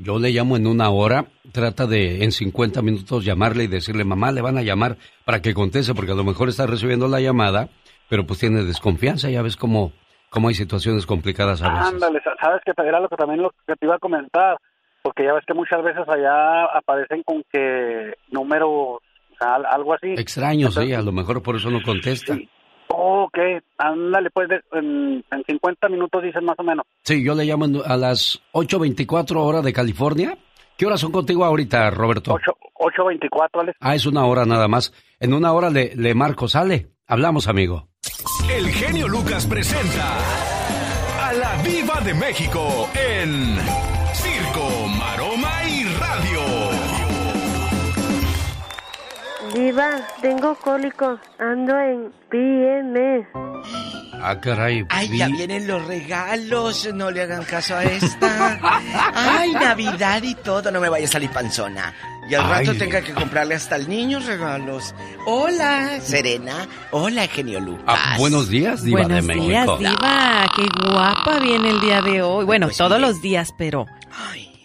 Yo 0.00 0.18
le 0.18 0.30
llamo 0.30 0.56
en 0.56 0.66
una 0.66 0.90
hora, 0.90 1.26
trata 1.52 1.86
de 1.86 2.22
en 2.24 2.32
50 2.32 2.82
minutos 2.82 3.24
llamarle 3.24 3.64
y 3.64 3.68
decirle, 3.68 4.04
mamá, 4.04 4.30
le 4.32 4.40
van 4.42 4.56
a 4.58 4.62
llamar 4.62 4.96
para 5.24 5.42
que 5.42 5.54
conteste, 5.54 5.94
porque 5.94 6.12
a 6.12 6.14
lo 6.14 6.24
mejor 6.24 6.48
está 6.48 6.66
recibiendo 6.66 7.08
la 7.08 7.20
llamada, 7.20 7.68
pero 8.08 8.24
pues 8.26 8.38
tiene 8.38 8.62
desconfianza, 8.64 9.28
ya 9.30 9.42
ves 9.42 9.56
cómo, 9.56 9.92
cómo 10.30 10.48
hay 10.48 10.54
situaciones 10.54 11.04
complicadas 11.06 11.62
a 11.62 11.70
veces. 11.72 11.94
Ándale, 11.94 12.20
sa- 12.22 12.34
sabes 12.40 12.60
que 12.64 12.72
era 12.80 13.00
lo 13.00 13.08
que 13.08 13.16
también 13.16 13.42
lo 13.42 13.50
que 13.66 13.74
te 13.74 13.86
iba 13.86 13.96
a 13.96 13.98
comentar, 13.98 14.56
porque 15.02 15.24
ya 15.24 15.32
ves 15.34 15.44
que 15.46 15.54
muchas 15.54 15.82
veces 15.82 16.08
allá 16.08 16.64
aparecen 16.66 17.22
con 17.24 17.42
que 17.52 18.12
números, 18.30 18.68
o 18.70 19.00
sea, 19.38 19.56
al- 19.56 19.66
algo 19.66 19.94
así. 19.94 20.14
Extraño, 20.16 20.70
sí, 20.70 20.92
a 20.92 21.02
lo 21.02 21.12
mejor 21.12 21.42
por 21.42 21.56
eso 21.56 21.70
no 21.70 21.82
contesta. 21.82 22.36
Ok, 22.90 23.38
ándale, 23.78 24.30
pues 24.30 24.48
de- 24.48 24.60
en, 24.72 25.24
en 25.30 25.44
50 25.46 25.88
minutos 25.88 26.22
dicen 26.22 26.44
más 26.44 26.58
o 26.58 26.62
menos. 26.62 26.84
Sí, 27.04 27.22
yo 27.22 27.34
le 27.34 27.44
llamo 27.44 27.66
en- 27.66 27.82
a 27.84 27.96
las 27.96 28.40
8.24 28.52 29.36
horas 29.44 29.62
de 29.64 29.72
California. 29.72 30.36
¿Qué 30.76 30.86
horas 30.86 31.00
son 31.00 31.12
contigo 31.12 31.44
ahorita, 31.44 31.90
Roberto? 31.90 32.36
8.24, 32.74 33.60
Alex. 33.60 33.76
Ah, 33.80 33.94
es 33.94 34.06
una 34.06 34.24
hora 34.26 34.46
nada 34.46 34.68
más. 34.68 34.92
En 35.20 35.34
una 35.34 35.52
hora 35.52 35.70
le, 35.70 35.94
le 35.96 36.14
marco, 36.14 36.48
sale. 36.48 36.88
Hablamos, 37.06 37.48
amigo. 37.48 37.88
El 38.50 38.68
genio 38.68 39.08
Lucas 39.08 39.46
presenta 39.46 40.16
a 41.28 41.32
la 41.32 41.62
Viva 41.62 42.00
de 42.04 42.14
México 42.14 42.88
en 42.94 43.56
Diva, 49.54 49.90
tengo 50.20 50.54
cólicos, 50.56 51.18
ando 51.38 51.78
en 51.78 52.12
PMS. 52.30 53.26
Ah, 54.20 54.38
caray. 54.40 54.84
Ay, 54.90 55.16
ya 55.16 55.28
vienen 55.28 55.66
los 55.66 55.84
regalos, 55.86 56.88
no 56.92 57.10
le 57.10 57.22
hagan 57.22 57.44
caso 57.44 57.74
a 57.76 57.84
esta. 57.84 58.58
Ay, 59.14 59.52
Navidad 59.52 60.22
y 60.22 60.34
todo, 60.34 60.70
no 60.70 60.80
me 60.80 60.88
vaya 60.88 61.06
a 61.06 61.10
salir 61.10 61.30
panzona. 61.30 61.94
Y 62.28 62.34
al 62.34 62.42
Ay, 62.52 62.66
rato 62.66 62.78
tenga 62.78 63.00
que 63.00 63.12
comprarle 63.14 63.54
hasta 63.54 63.76
al 63.76 63.88
niño 63.88 64.18
regalos. 64.20 64.94
Hola, 65.24 65.98
Serena. 66.00 66.66
Hola, 66.90 67.26
genio 67.26 67.58
Lucas. 67.60 67.84
Ah, 67.86 68.16
buenos 68.18 68.48
días, 68.50 68.82
Diva 68.82 69.00
Buenos 69.02 69.26
de 69.26 69.32
días, 69.34 69.66
México. 69.66 69.78
Diva. 69.78 70.46
Qué 70.54 70.66
guapa 70.90 71.38
viene 71.40 71.70
el 71.70 71.80
día 71.80 72.02
de 72.02 72.20
hoy. 72.22 72.44
Bueno, 72.44 72.66
Pues 72.66 72.76
todos 72.76 72.98
mire. 72.98 73.00
los 73.08 73.22
días, 73.22 73.54
pero 73.56 73.86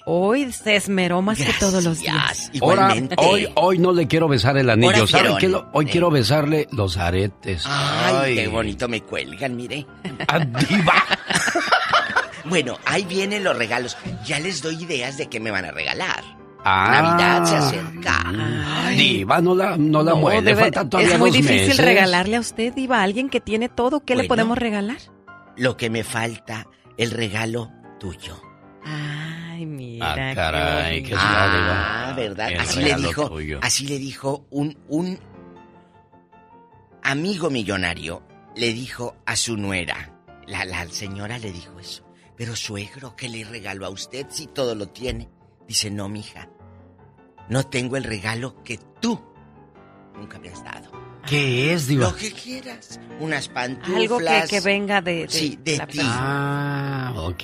hoy 0.05 0.51
se 0.51 0.75
esmeró 0.75 1.21
más 1.21 1.37
que 1.37 1.53
todos 1.59 1.83
los 1.83 1.99
días. 1.99 2.51
Ahora, 2.61 2.93
hoy, 3.17 3.47
hoy 3.55 3.77
no 3.79 3.91
le 3.93 4.07
quiero 4.07 4.27
besar 4.27 4.57
el 4.57 4.69
anillo. 4.69 4.91
Ahora 4.93 5.07
¿Sabe 5.07 5.35
qué? 5.39 5.55
Hoy 5.71 5.85
quiero 5.85 6.09
besarle 6.11 6.67
los 6.71 6.97
aretes. 6.97 7.63
Ay, 7.67 8.35
qué 8.35 8.47
bonito 8.47 8.87
me 8.87 9.01
cuelgan, 9.01 9.55
mire. 9.55 9.85
diva. 10.69 10.93
bueno, 12.45 12.77
ahí 12.85 13.03
vienen 13.05 13.43
los 13.43 13.57
regalos. 13.57 13.97
Ya 14.25 14.39
les 14.39 14.61
doy 14.61 14.75
ideas 14.83 15.17
de 15.17 15.27
qué 15.27 15.39
me 15.39 15.51
van 15.51 15.65
a 15.65 15.71
regalar. 15.71 16.23
Ah. 16.65 16.89
Navidad 17.01 17.45
se 17.45 17.55
acerca. 17.57 18.23
Diva, 18.95 19.41
no 19.41 19.53
la, 19.53 19.75
no 19.77 20.01
la 20.01 20.11
No, 20.11 20.17
muele, 20.17 20.51
debe- 20.53 20.61
faltan 20.61 20.89
todavía 20.89 21.13
es 21.13 21.19
muy 21.19 21.29
dos 21.29 21.37
difícil 21.37 21.67
meses. 21.67 21.77
regalarle 21.85 22.37
a 22.37 22.39
usted, 22.39 22.73
Diva, 22.73 22.99
a 22.99 23.03
alguien 23.03 23.29
que 23.29 23.41
tiene 23.41 23.67
todo. 23.67 23.99
¿Qué 24.05 24.15
le 24.15 24.25
podemos 24.25 24.57
regalar? 24.57 24.97
Lo 25.57 25.75
que 25.75 25.89
me 25.89 26.03
falta, 26.05 26.67
el 26.97 27.11
regalo 27.11 27.69
tuyo. 27.99 28.41
Ay, 29.63 29.65
mira. 29.65 30.11
Ah, 30.11 30.15
qué 30.15 30.35
caray, 30.35 31.03
qué 31.03 31.15
Ah, 31.17 32.13
¿verdad? 32.15 32.51
El 32.51 32.59
Así 32.59 32.81
le 32.81 32.95
dijo, 32.95 33.29
tuyo. 33.29 33.59
así 33.61 33.87
le 33.87 33.97
dijo 33.99 34.45
un, 34.49 34.77
un 34.89 35.19
amigo 37.03 37.49
millonario, 37.49 38.23
le 38.55 38.73
dijo 38.73 39.15
a 39.25 39.35
su 39.35 39.57
nuera, 39.57 40.13
la, 40.47 40.65
la 40.65 40.87
señora 40.87 41.37
le 41.37 41.51
dijo 41.51 41.79
eso, 41.79 42.05
pero 42.35 42.55
suegro, 42.55 43.15
¿qué 43.15 43.29
le 43.29 43.43
regaló 43.43 43.85
a 43.85 43.89
usted 43.89 44.27
si 44.29 44.47
todo 44.47 44.75
lo 44.75 44.87
tiene? 44.87 45.29
Dice, 45.67 45.89
no, 45.89 46.09
mija, 46.09 46.49
no 47.49 47.63
tengo 47.67 47.97
el 47.97 48.03
regalo 48.03 48.61
que 48.63 48.77
tú 48.99 49.19
nunca 50.15 50.39
me 50.39 50.49
has 50.49 50.63
dado. 50.63 50.91
¿Qué 51.27 51.73
es, 51.73 51.87
Diva? 51.87 52.07
Lo 52.07 52.15
que 52.15 52.31
quieras, 52.31 52.99
unas 53.19 53.47
pantuflas. 53.47 53.97
Algo 54.01 54.17
que, 54.19 54.43
que 54.49 54.59
venga 54.61 55.01
de, 55.01 55.13
de 55.21 55.29
Sí, 55.29 55.57
de 55.63 55.77
la 55.77 55.87
ti. 55.87 55.99
Ah, 56.01 57.13
Ok. 57.15 57.43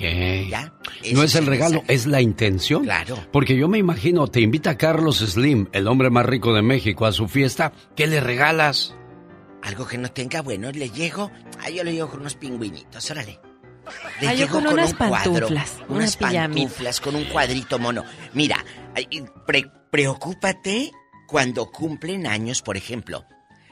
¿Ya? 0.50 0.72
No 1.14 1.22
es 1.22 1.34
el 1.34 1.46
regalo, 1.46 1.76
mensaje. 1.76 1.94
es 1.94 2.06
la 2.06 2.20
intención. 2.20 2.82
Claro. 2.84 3.16
Porque 3.32 3.56
yo 3.56 3.68
me 3.68 3.78
imagino, 3.78 4.26
te 4.28 4.40
invita 4.40 4.76
Carlos 4.76 5.18
Slim, 5.18 5.68
el 5.72 5.88
hombre 5.88 6.10
más 6.10 6.26
rico 6.26 6.52
de 6.52 6.60
México, 6.62 7.06
a 7.06 7.12
su 7.12 7.26
fiesta. 7.28 7.72
¿Qué 7.96 8.06
le 8.06 8.20
regalas? 8.20 8.94
Algo 9.62 9.86
que 9.86 9.96
no 9.98 10.10
tenga 10.10 10.42
bueno, 10.42 10.70
le 10.72 10.90
llego. 10.90 11.30
Ah, 11.62 11.70
yo 11.70 11.82
le 11.82 11.92
llego 11.94 12.08
con 12.10 12.20
unos 12.20 12.34
pingüinitos, 12.34 13.10
órale. 13.10 13.40
Le 14.20 14.28
Ah, 14.28 14.34
yo 14.34 14.44
llego 14.46 14.60
con 14.60 14.66
unas 14.68 14.90
un 14.92 14.96
cuadro, 14.98 15.32
pantuflas, 15.32 15.76
unas 15.88 15.88
unas 15.88 16.16
pantuflas, 16.16 17.00
con 17.00 17.14
un 17.16 17.24
cuadrito 17.24 17.78
mono. 17.78 18.04
Mira, 18.34 18.62
pre- 19.46 19.70
preocúpate 19.90 20.90
cuando 21.26 21.70
cumplen 21.70 22.26
años, 22.26 22.60
por 22.62 22.76
ejemplo, 22.76 23.24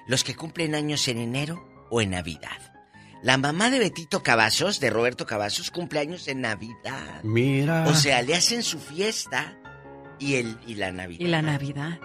los 0.09 0.25
que 0.25 0.35
cumplen 0.35 0.75
años 0.75 1.07
en 1.07 1.19
enero 1.19 1.65
o 1.91 2.01
en 2.01 2.11
Navidad. 2.11 2.75
La 3.23 3.37
mamá 3.37 3.71
de 3.71 3.79
Betito 3.79 4.23
Cavazos, 4.23 4.81
de 4.81 4.91
Roberto 4.91 5.27
Cavazos, 5.27 5.71
cumple 5.71 6.01
años 6.01 6.27
en 6.29 6.41
Navidad. 6.41 7.23
Mira. 7.23 7.87
O 7.89 7.95
sea, 7.95 8.23
le 8.23 8.35
hacen 8.35 8.63
su 8.63 8.79
fiesta 8.79 9.59
y 10.19 10.37
el 10.37 10.57
y 10.67 10.77
la 10.77 10.93
Navidad. 10.93 11.21
Y 11.21 11.29
la 11.29 11.43
Navidad. 11.43 12.01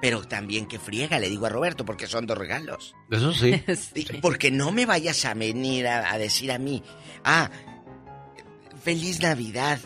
Pero 0.00 0.22
también 0.22 0.66
que 0.66 0.78
friega, 0.78 1.18
le 1.18 1.28
digo 1.28 1.44
a 1.46 1.50
Roberto, 1.50 1.84
porque 1.84 2.06
son 2.06 2.26
dos 2.26 2.38
regalos. 2.38 2.94
Eso 3.10 3.32
sí. 3.32 3.62
Sí, 3.94 4.06
Porque 4.22 4.50
no 4.50 4.72
me 4.72 4.86
vayas 4.86 5.24
a 5.24 5.34
venir 5.34 5.86
a, 5.86 6.10
a 6.12 6.18
decir 6.18 6.50
a 6.52 6.58
mí, 6.58 6.82
ah, 7.24 7.50
feliz 8.82 9.20
Navidad 9.20 9.80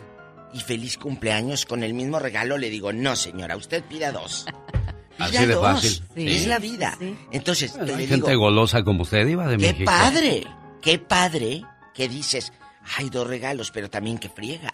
y 0.53 0.61
feliz 0.61 0.99
cumpleaños 0.99 1.67
con 1.67 1.83
el 1.83 1.95
mismo 1.95 2.19
regalo. 2.19 2.59
Le 2.59 2.71
digo, 2.71 2.93
no 2.93 3.17
señora, 3.17 3.57
usted 3.57 3.83
pida 3.85 4.13
dos. 4.13 4.47
Así 5.19 5.47
de 5.47 5.55
dos. 5.55 5.63
fácil. 5.63 6.03
Es 6.17 6.47
la 6.47 6.59
vida. 6.59 6.97
Entonces, 7.33 7.73
Bueno, 7.73 7.87
te 7.87 7.93
hay 7.95 7.99
le 8.03 8.07
gente 8.07 8.31
digo, 8.31 8.43
golosa 8.43 8.83
como 8.83 9.03
usted, 9.03 9.27
Iba 9.27 9.47
de 9.49 9.57
qué 9.57 9.67
México. 9.73 9.85
padre, 9.85 10.47
qué 10.83 10.99
padre 10.99 11.63
que 11.95 12.09
dices, 12.09 12.53
hay 12.97 13.11
dos 13.11 13.27
regalos, 13.27 13.71
pero 13.73 13.91
también 13.91 14.19
que 14.19 14.29
friega. 14.29 14.73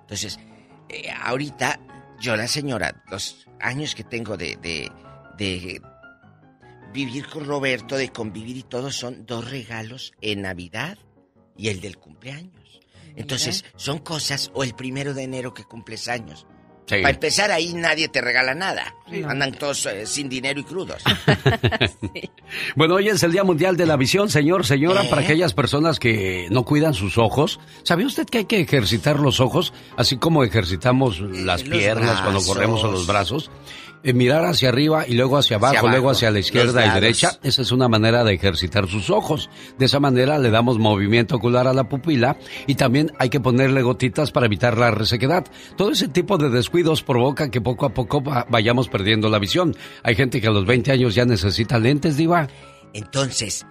Entonces, 0.00 0.38
eh, 0.88 1.10
ahorita, 1.22 1.78
yo 2.20 2.36
la 2.36 2.48
señora, 2.48 3.02
los 3.10 3.46
años 3.60 3.94
que 3.94 4.04
tengo 4.04 4.36
de, 4.36 4.56
de, 4.56 4.90
de 5.38 5.80
vivir 6.92 7.26
con 7.26 7.44
Roberto, 7.44 7.96
de 7.96 8.10
convivir 8.10 8.56
y 8.56 8.62
todo, 8.62 8.90
son 8.90 9.26
dos 9.26 9.50
regalos 9.50 10.12
en 10.20 10.42
Navidad 10.42 10.98
y 11.56 11.68
el 11.68 11.80
del 11.80 11.98
cumpleaños. 11.98 12.80
Entonces, 13.14 13.64
son 13.76 13.98
cosas, 13.98 14.50
o 14.54 14.64
el 14.64 14.74
primero 14.74 15.12
de 15.12 15.22
enero 15.24 15.52
que 15.52 15.64
cumples 15.64 16.08
años. 16.08 16.46
Sí. 16.86 16.96
Para 17.00 17.10
empezar, 17.10 17.50
ahí 17.50 17.72
nadie 17.74 18.08
te 18.08 18.20
regala 18.20 18.54
nada. 18.54 18.94
Sí. 19.08 19.22
Andan 19.26 19.52
todos 19.52 19.86
eh, 19.86 20.06
sin 20.06 20.28
dinero 20.28 20.60
y 20.60 20.64
crudos. 20.64 21.02
Bueno, 22.76 22.96
hoy 22.96 23.08
es 23.08 23.22
el 23.22 23.32
Día 23.32 23.44
Mundial 23.44 23.78
de 23.78 23.86
la 23.86 23.96
Visión, 23.96 24.28
señor, 24.28 24.66
señora, 24.66 25.04
¿Eh? 25.04 25.08
para 25.08 25.22
aquellas 25.22 25.54
personas 25.54 25.98
que 25.98 26.48
no 26.50 26.64
cuidan 26.64 26.92
sus 26.92 27.16
ojos. 27.16 27.60
¿Sabía 27.82 28.06
usted 28.06 28.26
que 28.26 28.38
hay 28.38 28.44
que 28.44 28.60
ejercitar 28.60 29.18
los 29.18 29.40
ojos, 29.40 29.72
así 29.96 30.18
como 30.18 30.44
ejercitamos 30.44 31.20
las 31.20 31.66
los 31.66 31.78
piernas 31.78 32.20
cuando 32.20 32.42
corremos 32.42 32.84
o 32.84 32.90
los 32.90 33.06
brazos? 33.06 33.50
Eh, 34.04 34.12
mirar 34.12 34.44
hacia 34.44 34.68
arriba 34.70 35.06
y 35.06 35.14
luego 35.14 35.38
hacia 35.38 35.56
abajo, 35.56 35.70
Hacia 35.70 35.78
abajo, 35.80 35.92
luego 35.94 36.10
hacia 36.10 36.30
la 36.32 36.40
izquierda 36.40 36.84
y 36.84 36.90
derecha. 36.90 37.38
Esa 37.44 37.62
es 37.62 37.70
una 37.70 37.88
manera 37.88 38.24
de 38.24 38.34
ejercitar 38.34 38.88
sus 38.88 39.10
ojos. 39.10 39.48
De 39.78 39.84
esa 39.86 40.00
manera 40.00 40.38
le 40.40 40.50
damos 40.50 40.78
movimiento 40.78 41.36
ocular 41.36 41.68
a 41.68 41.72
la 41.72 41.88
pupila 41.88 42.36
y 42.66 42.74
también 42.74 43.12
hay 43.20 43.28
que 43.30 43.38
ponerle 43.38 43.80
gotitas 43.82 44.32
para 44.32 44.46
evitar 44.46 44.76
la 44.76 44.90
resequedad. 44.90 45.44
Todo 45.76 45.92
ese 45.92 46.08
tipo 46.08 46.36
de 46.36 46.50
descuidos 46.50 47.02
provoca 47.04 47.50
que 47.50 47.60
poco 47.60 47.86
a 47.86 47.94
poco 47.94 48.22
va- 48.22 48.44
vayamos 48.50 48.88
perdiendo 48.88 49.28
la 49.28 49.38
visión. 49.38 49.76
Hay 50.02 50.16
gente 50.16 50.40
que 50.40 50.48
a 50.48 50.50
los 50.50 50.66
20 50.66 50.90
años 50.90 51.14
ya 51.14 51.24
necesita 51.24 51.78
lentes, 51.78 52.16
diva. 52.16 52.48
Entonces, 52.94 53.64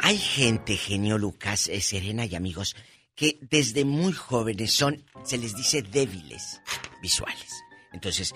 hay 0.00 0.16
gente, 0.16 0.76
genio 0.76 1.18
Lucas, 1.18 1.68
eh, 1.68 1.80
Serena 1.80 2.24
y 2.24 2.34
amigos, 2.34 2.76
que 3.14 3.38
desde 3.50 3.84
muy 3.84 4.12
jóvenes 4.12 4.72
son, 4.72 5.04
se 5.24 5.38
les 5.38 5.56
dice 5.56 5.82
débiles 5.82 6.60
visuales. 7.02 7.52
Entonces, 7.92 8.34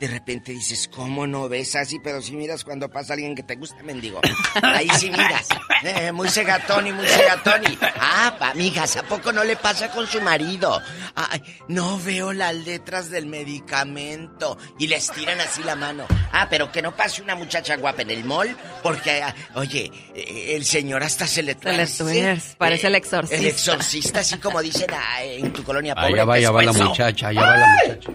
de 0.00 0.08
repente 0.08 0.52
dices, 0.52 0.88
¿cómo 0.88 1.26
no 1.26 1.48
ves 1.48 1.76
así? 1.76 1.98
Pero 2.02 2.20
si 2.20 2.32
miras 2.32 2.64
cuando 2.64 2.90
pasa 2.90 3.12
alguien 3.14 3.34
que 3.34 3.42
te 3.42 3.54
gusta, 3.56 3.82
mendigo. 3.82 4.20
Ahí 4.62 4.88
sí 4.98 5.10
miras. 5.10 5.46
Eh, 5.82 6.12
muy 6.12 6.28
segatón 6.28 6.86
y 6.86 6.92
muy 6.92 7.06
segatón 7.06 7.62
y... 7.64 7.78
Ah, 7.98 8.34
pa- 8.38 8.50
amigas, 8.50 8.96
¿a 8.96 9.02
poco 9.04 9.32
no 9.32 9.44
le 9.44 9.56
pasa 9.56 9.90
con 9.90 10.06
su 10.06 10.20
marido? 10.20 10.80
Ay, 11.14 11.42
no 11.68 11.98
veo 12.00 12.32
las 12.32 12.54
letras 12.54 13.08
del 13.10 13.26
medicamento. 13.26 14.58
Y 14.78 14.86
les 14.88 15.10
tiran 15.10 15.40
así 15.40 15.62
la 15.62 15.76
mano. 15.76 16.06
Ah, 16.32 16.48
pero 16.50 16.70
que 16.72 16.82
no 16.82 16.94
pase 16.94 17.22
una 17.22 17.34
muchacha 17.34 17.76
guapa 17.76 18.02
en 18.02 18.10
el 18.10 18.24
mall, 18.24 18.56
porque, 18.82 19.22
ah, 19.22 19.34
oye, 19.54 19.90
eh, 20.14 20.54
el 20.56 20.64
señor 20.64 21.02
hasta 21.02 21.26
se 21.26 21.42
le 21.42 21.52
Se 21.54 21.58
le 21.58 21.74
tuerce. 21.76 22.04
tuerce, 22.04 22.56
parece 22.58 22.86
el 22.88 22.94
exorcista. 22.96 23.36
El 23.36 23.46
exorcista, 23.46 24.20
así 24.20 24.38
como 24.38 24.60
dicen 24.60 24.86
ah, 24.92 25.22
en 25.22 25.52
tu 25.52 25.62
colonia 25.62 25.94
pobre. 25.94 26.14
Allá 26.14 26.24
va, 26.24 26.34
allá 26.34 26.50
va 26.50 26.62
la 26.62 26.72
muchacha, 26.72 27.28
allá 27.28 27.40
va 27.40 27.56
la 27.56 27.66
muchacha. 27.86 28.10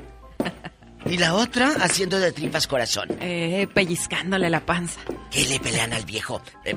Y 1.05 1.17
la 1.17 1.33
otra 1.35 1.69
haciendo 1.81 2.19
de 2.19 2.31
tripas 2.31 2.67
corazón. 2.67 3.09
Eh, 3.21 3.67
pellizcándole 3.73 4.49
la 4.49 4.65
panza. 4.65 4.99
¿Qué 5.31 5.45
le 5.45 5.59
pelean 5.59 5.93
al 5.93 6.05
viejo? 6.05 6.41
Eh, 6.65 6.75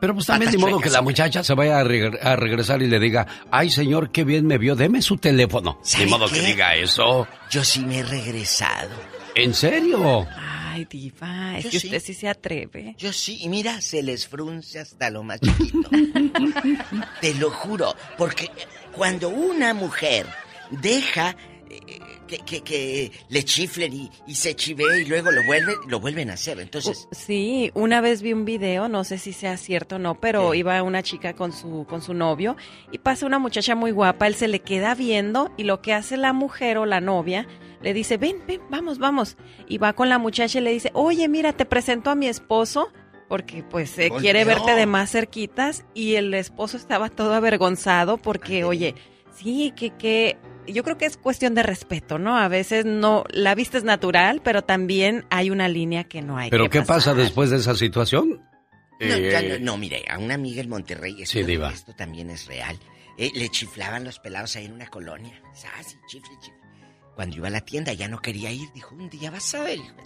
Pero 0.00 0.14
pues 0.14 0.26
también 0.26 0.50
de 0.52 0.58
modo 0.58 0.78
que 0.80 0.90
la 0.90 1.00
muchacha 1.02 1.42
se 1.42 1.54
vaya 1.54 1.78
a, 1.80 1.84
reg- 1.84 2.18
a 2.22 2.36
regresar 2.36 2.82
y 2.82 2.86
le 2.88 2.98
diga, 2.98 3.26
ay 3.50 3.70
señor, 3.70 4.10
qué 4.10 4.24
bien 4.24 4.46
me 4.46 4.58
vio, 4.58 4.76
deme 4.76 5.00
su 5.02 5.16
teléfono. 5.16 5.78
¿Sabe 5.82 6.04
De 6.04 6.10
modo 6.10 6.26
qué? 6.28 6.34
que 6.34 6.40
diga 6.46 6.74
eso. 6.74 7.26
Yo 7.50 7.64
sí 7.64 7.80
me 7.80 7.98
he 8.00 8.02
regresado. 8.02 8.90
¿En 9.34 9.54
serio? 9.54 10.26
Ay, 10.36 10.84
diva, 10.84 11.56
es 11.58 11.64
Yo 11.64 11.70
que 11.70 11.80
sí. 11.80 11.86
usted 11.86 12.00
sí 12.00 12.14
se 12.14 12.28
atreve. 12.28 12.94
Yo 12.98 13.12
sí, 13.12 13.38
y 13.42 13.48
mira, 13.48 13.80
se 13.80 14.02
les 14.02 14.26
frunce 14.28 14.78
hasta 14.80 15.10
lo 15.10 15.22
más 15.22 15.40
chiquito. 15.40 15.88
Te 17.20 17.34
lo 17.34 17.50
juro, 17.50 17.94
porque 18.16 18.50
cuando 18.92 19.28
una 19.28 19.74
mujer 19.74 20.26
deja 20.70 21.36
que, 22.28 22.38
que- 22.38 22.62
que 22.62 23.10
le 23.28 23.42
chiflen 23.44 23.92
y, 23.92 24.10
y 24.28 24.36
se 24.36 24.54
chivee 24.54 25.00
y 25.02 25.04
luego 25.06 25.32
lo 25.32 25.42
vuelven, 25.44 25.74
lo 25.88 25.98
vuelven 25.98 26.30
a 26.30 26.34
hacer. 26.34 26.60
Entonces, 26.60 27.08
Sí, 27.10 27.72
una 27.74 28.00
vez 28.00 28.22
vi 28.22 28.32
un 28.32 28.44
video, 28.44 28.88
no 28.88 29.02
sé 29.02 29.18
si 29.18 29.32
sea 29.32 29.56
cierto 29.56 29.96
o 29.96 29.98
no, 29.98 30.20
pero 30.20 30.54
iba 30.54 30.80
una 30.84 31.02
chica 31.02 31.34
con 31.34 31.52
su 31.52 31.84
con 31.88 32.02
su 32.02 32.14
novio 32.14 32.56
y 32.92 32.98
pasa 32.98 33.26
una 33.26 33.38
muchacha 33.40 33.74
muy 33.74 33.90
guapa, 33.90 34.26
él 34.28 34.34
se 34.36 34.46
le 34.46 34.60
queda 34.60 34.94
viendo 34.94 35.50
y 35.56 35.64
lo 35.64 35.82
que 35.82 35.92
hace 35.94 36.16
la 36.16 36.32
mujer 36.32 36.78
o 36.78 36.86
la 36.86 37.00
novia 37.00 37.46
le 37.80 37.94
dice, 37.94 38.16
"Ven, 38.18 38.36
ven, 38.46 38.60
vamos, 38.70 38.98
vamos." 38.98 39.36
Y 39.66 39.78
va 39.78 39.92
con 39.94 40.08
la 40.08 40.18
muchacha 40.18 40.58
y 40.58 40.62
le 40.62 40.72
dice, 40.72 40.90
"Oye, 40.94 41.26
mira, 41.28 41.52
te 41.52 41.64
presento 41.64 42.10
a 42.10 42.14
mi 42.14 42.28
esposo." 42.28 42.88
Porque 43.28 43.62
pues 43.62 43.98
eh, 43.98 44.10
quiere 44.20 44.44
verte 44.46 44.74
de 44.74 44.86
más 44.86 45.10
cerquitas 45.10 45.84
y 45.92 46.14
el 46.14 46.32
esposo 46.32 46.76
estaba 46.78 47.10
todo 47.10 47.34
avergonzado 47.34 48.16
porque, 48.16 48.64
oye, 48.64 48.94
sí, 49.36 49.72
que, 49.76 49.90
que 49.90 50.38
yo 50.72 50.82
creo 50.84 50.98
que 50.98 51.06
es 51.06 51.16
cuestión 51.16 51.54
de 51.54 51.62
respeto, 51.62 52.18
¿no? 52.18 52.36
A 52.38 52.48
veces 52.48 52.84
no, 52.84 53.24
la 53.30 53.54
vista 53.54 53.78
es 53.78 53.84
natural, 53.84 54.40
pero 54.42 54.62
también 54.62 55.24
hay 55.30 55.50
una 55.50 55.68
línea 55.68 56.04
que 56.04 56.22
no 56.22 56.36
hay 56.38 56.50
¿Pero 56.50 56.64
que 56.64 56.70
qué 56.70 56.78
pasar. 56.80 56.96
pasa 56.96 57.14
después 57.14 57.50
de 57.50 57.56
esa 57.58 57.74
situación? 57.74 58.42
no, 59.00 59.14
Eh, 59.14 59.30
ya 59.30 59.42
no, 59.42 59.64
no, 59.72 59.76
mire, 59.78 60.04
a 60.08 60.18
una 60.18 60.34
amiga 60.34 60.60
en 60.62 60.68
Monterrey, 60.68 61.22
esto, 61.22 61.38
Sí, 61.38 61.44
diva. 61.44 61.70
esto 61.70 61.94
también 61.94 62.30
es 62.30 62.46
real. 62.46 62.76
Eh, 63.16 63.30
le 63.34 63.48
chiflaban 63.48 64.04
los 64.04 64.18
pelados 64.20 64.54
ahí 64.56 64.66
en 64.66 64.72
una 64.72 64.86
colonia. 64.88 65.40
Ah, 65.44 65.82
sí, 65.84 65.96
chifle, 66.08 66.34
chifle. 66.40 66.58
Cuando 67.16 67.36
iba 67.36 67.48
a 67.48 67.50
la 67.50 67.60
tienda 67.62 67.92
ya 67.92 68.06
no 68.08 68.20
quería 68.20 68.50
ir, 68.52 68.68
dijo, 68.74 68.94
un 68.94 69.08
día 69.10 69.30
vas 69.30 69.54
a 69.54 69.62
ver, 69.64 69.78
hijo. 69.78 69.96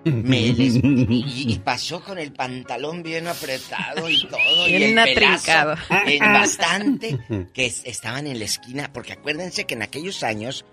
Me 0.04 0.52
les- 0.52 0.76
y, 0.76 1.52
y 1.52 1.58
pasó 1.58 2.02
con 2.02 2.18
el 2.18 2.32
pantalón 2.32 3.02
bien 3.02 3.28
apretado 3.28 4.08
y 4.08 4.26
todo. 4.28 4.68
y 4.68 4.76
Bien 4.78 4.98
el 4.98 5.14
pelazo 5.14 5.50
atrincado. 5.52 5.76
en 6.06 6.20
bastante. 6.32 7.18
Que 7.52 7.66
es- 7.66 7.82
estaban 7.84 8.26
en 8.26 8.38
la 8.38 8.44
esquina. 8.46 8.90
Porque 8.92 9.12
acuérdense 9.12 9.66
que 9.66 9.74
en 9.74 9.82
aquellos 9.82 10.22
años 10.22 10.64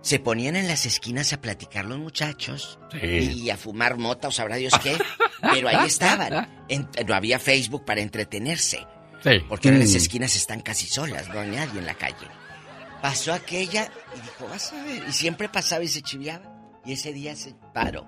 se 0.00 0.18
ponían 0.18 0.56
en 0.56 0.66
las 0.68 0.84
esquinas 0.86 1.32
a 1.32 1.40
platicar 1.40 1.84
los 1.84 1.98
muchachos. 1.98 2.78
Sí. 2.92 3.42
Y 3.44 3.50
a 3.50 3.56
fumar 3.56 3.98
mota 3.98 4.28
o 4.28 4.32
sabrá 4.32 4.56
Dios 4.56 4.72
qué. 4.82 4.96
Pero 5.40 5.68
ahí 5.68 5.86
estaban. 5.86 6.48
En- 6.68 6.88
no 7.06 7.14
había 7.14 7.38
Facebook 7.38 7.84
para 7.84 8.00
entretenerse. 8.00 8.86
Sí. 9.22 9.30
Porque 9.48 9.68
ahora 9.68 9.80
las 9.80 9.92
Mm. 9.92 9.96
esquinas 9.96 10.34
están 10.34 10.60
casi 10.60 10.86
solas, 10.88 11.28
no 11.28 11.38
hay 11.40 11.50
nadie 11.50 11.78
en 11.78 11.86
la 11.86 11.94
calle. 11.94 12.26
Pasó 13.00 13.32
aquella 13.32 13.88
y 14.16 14.20
dijo, 14.20 14.48
vas 14.48 14.72
a 14.72 14.82
ver. 14.82 15.04
Y 15.08 15.12
siempre 15.12 15.48
pasaba 15.48 15.84
y 15.84 15.88
se 15.88 16.02
chiviaba. 16.02 16.48
Y 16.84 16.92
ese 16.94 17.12
día 17.12 17.36
se 17.36 17.54
paró. 17.72 18.06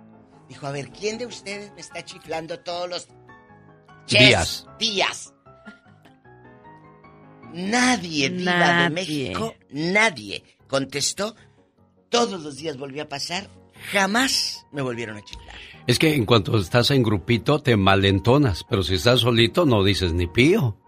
Dijo, 0.48 0.66
a 0.66 0.70
ver, 0.72 0.90
¿quién 0.90 1.18
de 1.18 1.26
ustedes 1.26 1.72
me 1.74 1.80
está 1.80 2.04
chiflando 2.04 2.60
todos 2.60 2.88
los 2.88 3.08
Días. 4.08 4.66
días? 4.78 5.32
Nadie, 7.52 8.30
diva 8.30 8.52
de 8.52 8.58
Nadie. 8.58 8.90
México, 8.90 9.54
nadie 9.70 10.44
contestó. 10.66 11.34
Todos 12.08 12.42
los 12.42 12.56
días 12.56 12.76
volvió 12.76 13.04
a 13.04 13.08
pasar. 13.08 13.48
Jamás 13.92 14.66
me 14.72 14.82
volvieron 14.82 15.16
a 15.16 15.22
chiflar. 15.22 15.56
Es 15.86 15.98
que 15.98 16.14
en 16.14 16.24
cuanto 16.26 16.56
estás 16.58 16.90
en 16.90 17.02
grupito 17.02 17.60
te 17.60 17.76
malentonas, 17.76 18.64
pero 18.68 18.82
si 18.82 18.94
estás 18.94 19.20
solito 19.20 19.66
no 19.66 19.84
dices 19.84 20.12
ni 20.12 20.26
pío. 20.26 20.78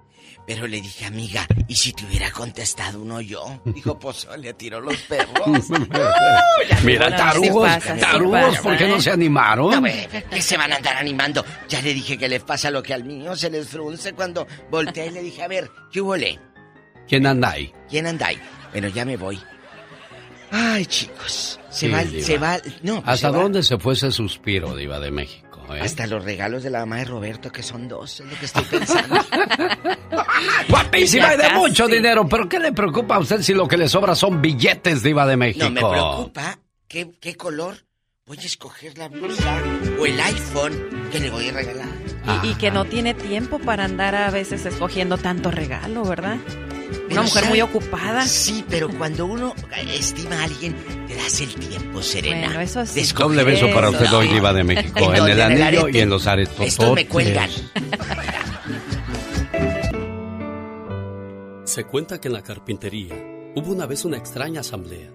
Pero 0.47 0.67
le 0.69 0.81
dije, 0.81 1.05
amiga, 1.07 1.45
¿y 1.67 1.75
si 1.75 1.93
te 1.93 2.05
hubiera 2.05 2.31
contestado 2.31 3.01
uno 3.03 3.21
yo? 3.21 3.61
Dijo, 3.65 3.99
pues 3.99 4.29
le 4.39 4.55
tiró 4.55 4.81
los 4.81 4.97
perros. 4.99 5.35
Mira, 6.85 7.15
tarugos, 7.17 7.69
tarugos, 8.01 8.59
¿por 8.59 8.77
qué 8.77 8.87
no 8.87 9.01
se 9.01 9.11
animaron? 9.11 9.71
No, 9.71 9.83
¿qué 10.31 10.41
se 10.43 10.57
van 10.57 10.73
a 10.73 10.77
andar 10.77 10.97
animando? 10.97 11.45
Ya 11.69 11.83
le 11.83 11.93
dije 11.93 12.17
que 12.17 12.29
les 12.29 12.43
pasa 12.45 12.71
lo 12.71 12.83
que 12.83 12.95
al 12.95 13.03
mío 13.05 13.35
se 13.35 13.51
les 13.51 13.67
frunce 13.69 14.13
cuando 14.13 14.47
volteé 14.71 15.07
y 15.07 15.11
le 15.11 15.23
dije, 15.23 15.43
a 15.43 15.49
ver, 15.49 15.69
¿qué 15.91 16.01
hubo 16.01 16.15
le? 16.17 16.39
¿Quién 17.09 17.27
anda 17.27 17.51
ahí? 17.51 17.73
¿Quién 17.89 18.07
anda 18.07 18.27
ahí? 18.29 18.41
Bueno, 18.73 18.89
ya 18.89 19.05
me 19.05 19.17
voy. 19.17 19.41
Ay, 20.53 20.87
chicos, 20.87 21.59
se 21.71 21.87
Sí, 21.87 21.93
va, 21.93 22.05
Diva. 22.05 22.25
se 22.25 22.39
va, 22.39 22.59
no. 22.83 22.99
¿Hasta 22.99 23.17
se 23.17 23.31
va. 23.31 23.43
dónde 23.43 23.63
se 23.65 23.79
fue 23.79 23.95
ese 23.95 24.13
suspiro, 24.13 24.77
Diva 24.77 25.01
de 25.01 25.11
México? 25.11 25.46
Eh? 25.75 25.81
Hasta 25.81 26.07
los 26.07 26.25
regalos 26.25 26.63
de 26.63 26.71
la 26.71 26.81
mamá 26.81 26.97
de 26.97 27.05
Roberto, 27.07 27.51
que 27.51 27.63
son 27.63 27.89
dos, 27.89 28.21
es 28.21 28.27
lo 28.27 28.39
que 28.39 28.45
estoy 28.47 28.65
pensando. 28.65 29.17
Guapísima 30.69 31.35
y 31.35 31.39
de 31.39 31.51
mucho 31.51 31.87
dinero, 31.89 32.29
pero 32.29 32.49
¿qué 32.49 32.59
le 32.59 32.73
preocupa 32.73 33.17
a 33.17 33.19
usted 33.19 33.43
si 33.43 33.55
lo 33.55 33.67
que 33.67 33.77
le 33.77 33.89
sobra 33.89 34.15
son 34.15 34.41
billetes, 34.41 35.03
Diva 35.03 35.27
de 35.27 35.37
México? 35.37 35.65
No 35.65 35.71
me 35.71 35.81
preocupa 35.81 36.59
qué, 36.89 37.11
qué 37.21 37.37
color 37.37 37.77
voy 38.27 38.39
a 38.39 38.43
escoger 38.43 38.99
la 38.99 39.09
blusa 39.09 39.63
o 40.01 40.07
el 40.07 40.21
iPhone 40.21 41.09
que 41.13 41.21
le 41.21 41.31
voy 41.31 41.49
a 41.49 41.53
regalar. 41.53 41.89
Y, 42.43 42.49
y 42.49 42.55
que 42.57 42.71
no 42.71 42.85
tiene 42.85 43.15
tiempo 43.15 43.59
para 43.61 43.85
andar 43.85 44.15
a 44.15 44.31
veces 44.31 44.67
escogiendo 44.67 45.17
tanto 45.17 45.51
regalo, 45.51 46.05
¿verdad? 46.05 46.39
Una 47.11 47.23
mujer 47.23 47.43
¿sabe? 47.43 47.49
muy 47.49 47.61
ocupada. 47.61 48.27
Sí, 48.27 48.65
pero 48.69 48.89
cuando 48.89 49.27
uno 49.27 49.55
estima 49.95 50.41
a 50.41 50.45
alguien, 50.45 50.77
te 51.07 51.15
das 51.17 51.41
el 51.41 51.55
tiempo, 51.55 52.03
Serena. 52.03 52.47
Bueno, 52.49 52.61
eso 52.61 52.85
sí. 52.87 53.03
Doble 53.17 53.45
beso 53.45 53.67
para 53.73 53.91
usted 53.91 54.07
No. 54.11 54.19
hoy, 54.19 54.29
Diva 54.29 54.53
de 54.53 54.65
México. 54.65 54.99
En 55.13 55.17
¿En 55.23 55.29
el 55.29 55.41
anillo 55.43 55.89
y 55.89 55.99
en 56.01 56.11
los 56.11 56.27
aretes. 56.27 56.61
Estos 56.61 56.95
me 56.95 57.07
cuelgan. 57.07 57.51
Se 61.65 61.85
cuenta 61.85 62.21
que 62.21 62.29
en 62.29 62.35
la 62.35 62.43
carpintería 62.43 63.15
hubo 63.55 63.73
una 63.73 63.87
vez 63.87 64.05
una 64.05 64.17
extraña 64.17 64.61
asamblea. 64.61 65.11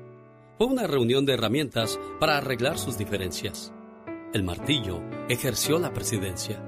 Fue 0.57 0.68
una 0.68 0.85
reunión 0.85 1.26
de 1.26 1.34
herramientas 1.34 1.99
para 2.19 2.38
arreglar 2.38 2.77
sus 2.77 2.98
diferencias. 2.98 3.73
El 4.34 4.43
martillo 4.43 5.02
ejerció 5.27 5.80
la 5.80 5.91
presidencia, 5.93 6.61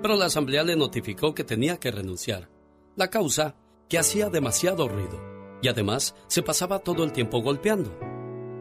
pero 0.00 0.14
la 0.16 0.26
asamblea 0.26 0.62
le 0.62 0.76
notificó 0.76 1.34
que 1.34 1.44
tenía 1.44 1.78
que 1.78 1.90
renunciar. 1.90 2.48
La 2.94 3.08
causa, 3.08 3.56
que 3.92 3.98
hacía 3.98 4.30
demasiado 4.30 4.88
ruido 4.88 5.20
y 5.60 5.68
además 5.68 6.14
se 6.26 6.40
pasaba 6.40 6.78
todo 6.78 7.04
el 7.04 7.12
tiempo 7.12 7.42
golpeando. 7.42 7.94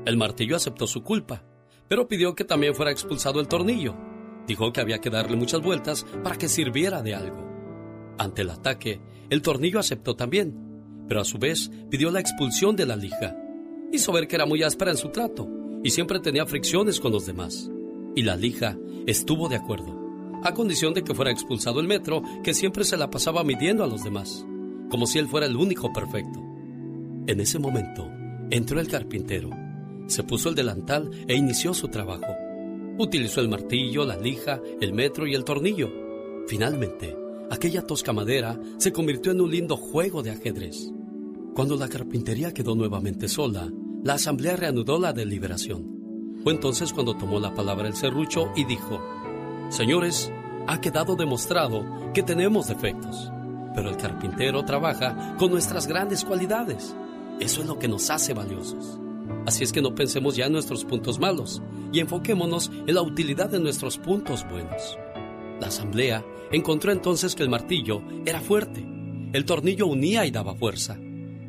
El 0.05 0.17
martillo 0.17 0.57
aceptó 0.57 0.87
su 0.87 1.03
culpa, 1.03 1.45
pero 1.87 2.09
pidió 2.09 2.35
que 2.35 2.43
también 2.43 2.75
fuera 2.75 2.91
expulsado 2.91 3.39
el 3.39 3.47
tornillo. 3.47 3.95
Dijo 4.45 4.73
que 4.73 4.81
había 4.81 4.99
que 4.99 5.09
darle 5.09 5.37
muchas 5.37 5.61
vueltas 5.61 6.05
para 6.21 6.37
que 6.37 6.49
sirviera 6.49 7.01
de 7.01 7.15
algo. 7.15 7.47
Ante 8.17 8.41
el 8.41 8.49
ataque, 8.49 8.99
el 9.29 9.41
tornillo 9.41 9.79
aceptó 9.79 10.17
también, 10.17 11.05
pero 11.07 11.21
a 11.21 11.23
su 11.23 11.37
vez 11.37 11.71
pidió 11.89 12.11
la 12.11 12.19
expulsión 12.19 12.75
de 12.75 12.87
la 12.87 12.97
lija. 12.97 13.33
Hizo 13.93 14.11
ver 14.11 14.27
que 14.27 14.35
era 14.35 14.45
muy 14.45 14.63
áspera 14.63 14.91
en 14.91 14.97
su 14.97 15.11
trato 15.11 15.47
y 15.81 15.91
siempre 15.91 16.19
tenía 16.19 16.45
fricciones 16.45 16.99
con 16.99 17.13
los 17.13 17.25
demás. 17.25 17.71
Y 18.17 18.23
la 18.23 18.35
lija 18.35 18.77
estuvo 19.07 19.47
de 19.47 19.55
acuerdo, 19.55 19.97
a 20.43 20.53
condición 20.53 20.93
de 20.93 21.05
que 21.05 21.15
fuera 21.15 21.31
expulsado 21.31 21.79
el 21.79 21.87
metro 21.87 22.21
que 22.43 22.53
siempre 22.53 22.83
se 22.83 22.97
la 22.97 23.09
pasaba 23.09 23.45
midiendo 23.45 23.85
a 23.85 23.87
los 23.87 24.03
demás, 24.03 24.45
como 24.91 25.07
si 25.07 25.17
él 25.17 25.27
fuera 25.27 25.47
el 25.47 25.55
único 25.55 25.91
perfecto. 25.91 26.39
En 27.25 27.39
ese 27.39 27.57
momento, 27.57 28.11
entró 28.51 28.79
el 28.79 28.87
carpintero, 28.87 29.49
se 30.07 30.23
puso 30.23 30.49
el 30.49 30.55
delantal 30.55 31.09
e 31.27 31.35
inició 31.35 31.73
su 31.73 31.87
trabajo. 31.87 32.35
Utilizó 32.99 33.41
el 33.41 33.49
martillo, 33.49 34.05
la 34.05 34.17
lija, 34.17 34.61
el 34.81 34.93
metro 34.93 35.25
y 35.25 35.33
el 35.33 35.45
tornillo. 35.45 35.89
Finalmente, 36.47 37.17
aquella 37.49 37.87
tosca 37.87 38.11
madera 38.11 38.59
se 38.77 38.91
convirtió 38.91 39.31
en 39.31 39.41
un 39.41 39.49
lindo 39.49 39.77
juego 39.77 40.21
de 40.21 40.31
ajedrez. 40.31 40.91
Cuando 41.55 41.77
la 41.77 41.87
carpintería 41.87 42.53
quedó 42.53 42.75
nuevamente 42.75 43.27
sola, 43.27 43.71
la 44.03 44.15
asamblea 44.15 44.57
reanudó 44.57 44.99
la 44.99 45.13
deliberación. 45.13 46.39
Fue 46.43 46.53
entonces 46.53 46.91
cuando 46.91 47.15
tomó 47.15 47.39
la 47.39 47.53
palabra 47.53 47.87
el 47.87 47.95
serrucho 47.95 48.51
y 48.55 48.65
dijo, 48.65 48.99
Señores, 49.69 50.31
ha 50.67 50.81
quedado 50.81 51.15
demostrado 51.15 51.85
que 52.13 52.23
tenemos 52.23 52.67
defectos, 52.67 53.31
pero 53.73 53.89
el 53.89 53.97
carpintero 53.97 54.63
trabaja 54.63 55.35
con 55.37 55.51
nuestras 55.51 55.87
grandes 55.87 56.23
cualidades. 56.23 56.95
Eso 57.39 57.61
es 57.61 57.67
lo 57.67 57.79
que 57.79 57.87
nos 57.87 58.09
hace 58.09 58.33
valiosos. 58.33 58.99
Así 59.45 59.63
es 59.63 59.71
que 59.71 59.81
no 59.81 59.95
pensemos 59.95 60.35
ya 60.35 60.45
en 60.45 60.53
nuestros 60.53 60.85
puntos 60.85 61.19
malos 61.19 61.61
y 61.91 61.99
enfoquémonos 61.99 62.71
en 62.87 62.93
la 62.93 63.01
utilidad 63.01 63.49
de 63.49 63.59
nuestros 63.59 63.97
puntos 63.97 64.45
buenos. 64.49 64.97
La 65.59 65.67
asamblea 65.67 66.23
encontró 66.51 66.91
entonces 66.91 67.35
que 67.35 67.43
el 67.43 67.49
martillo 67.49 68.01
era 68.25 68.41
fuerte, 68.41 68.85
el 69.33 69.45
tornillo 69.45 69.87
unía 69.87 70.25
y 70.25 70.31
daba 70.31 70.55
fuerza, 70.55 70.97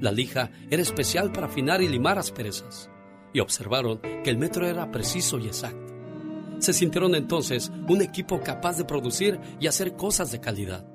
la 0.01 0.13
lija 0.13 0.51
era 0.71 0.83
especial 0.83 1.33
para 1.33 1.47
afinar 1.47 1.83
y 1.83 1.89
limar 1.89 2.19
asperezas, 2.19 2.91
y 3.33 3.41
observaron 3.41 4.01
que 4.25 4.31
el 4.31 4.37
metro 4.39 4.67
era 4.67 4.91
preciso 4.91 5.39
y 5.39 5.47
exacto. 5.47 5.95
Se 6.59 6.73
sintieron 6.73 7.15
entonces 7.15 7.73
un 7.89 8.03
equipo 8.03 8.41
capaz 8.41 8.77
de 8.77 8.85
producir 8.85 9.41
y 9.61 9.67
hacer 9.67 9.97
cosas 9.97 10.31
de 10.31 10.41
calidad. 10.41 10.87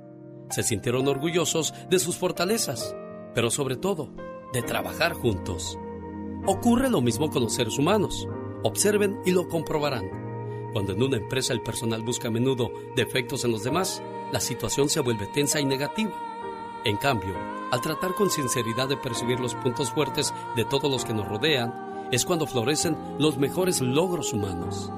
Se 0.50 0.64
sintieron 0.64 1.08
orgullosos 1.08 1.74
de 1.90 2.00
sus 2.00 2.18
fortalezas, 2.18 2.96
pero 3.34 3.50
sobre 3.52 3.76
todo 3.76 4.10
de 4.54 4.62
trabajar 4.62 5.14
juntos. 5.14 5.78
Ocurre 6.46 6.90
lo 6.90 7.02
mismo 7.02 7.30
con 7.30 7.44
los 7.44 7.54
seres 7.54 7.78
humanos. 7.78 8.28
Observen 8.64 9.20
y 9.26 9.32
lo 9.32 9.48
comprobarán. 9.48 10.10
Cuando 10.74 10.94
en 10.94 11.04
una 11.04 11.18
empresa 11.18 11.54
el 11.54 11.62
personal 11.62 12.04
busca 12.04 12.30
a 12.30 12.32
menudo 12.32 12.72
defectos 12.96 13.44
en 13.44 13.52
los 13.52 13.64
demás, 13.64 14.02
la 14.32 14.40
situación 14.40 14.90
se 14.90 15.00
vuelve 15.00 15.28
tensa 15.28 15.60
y 15.60 15.66
negativa. 15.66 16.14
En 16.86 16.98
cambio, 16.98 17.36
al 17.72 17.82
tratar 17.82 18.14
con 18.14 18.30
sinceridad 18.30 18.88
de 18.88 18.98
percibir 18.98 19.40
los 19.40 19.56
puntos 19.56 19.92
fuertes 19.92 20.34
de 20.56 20.64
todos 20.64 20.90
los 20.90 21.04
que 21.04 21.14
nos 21.14 21.28
rodean, 21.28 22.08
es 22.12 22.26
cuando 22.26 22.48
florecen 22.48 22.98
los 23.20 23.38
mejores 23.38 23.82
logros 23.82 24.32
humanos. 24.34 24.92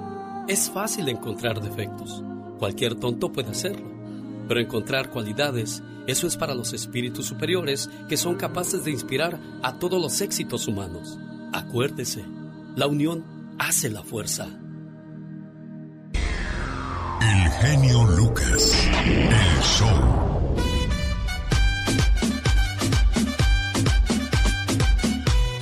Es 0.48 0.70
fácil 0.70 1.10
encontrar 1.10 1.62
defectos. 1.62 2.24
Cualquier 2.60 2.96
tonto 2.96 3.32
puede 3.32 3.50
hacerlo. 3.50 3.99
Pero 4.50 4.60
encontrar 4.62 5.12
cualidades, 5.12 5.84
eso 6.08 6.26
es 6.26 6.36
para 6.36 6.56
los 6.56 6.74
espíritus 6.74 7.28
superiores 7.28 7.88
que 8.10 8.18
son 8.18 8.36
capaces 8.36 8.84
de 8.84 8.90
inspirar 8.90 9.40
a 9.62 9.78
todos 9.78 10.02
los 10.02 10.20
éxitos 10.22 10.68
humanos. 10.68 11.20
Acuérdese, 11.54 12.26
la 12.76 12.88
unión 12.88 13.24
hace 13.60 13.92
la 13.92 14.02
fuerza. 14.02 14.48
El 17.22 17.52
genio 17.62 18.04
Lucas. 18.18 18.74
El 19.06 19.62
show. 19.62 20.20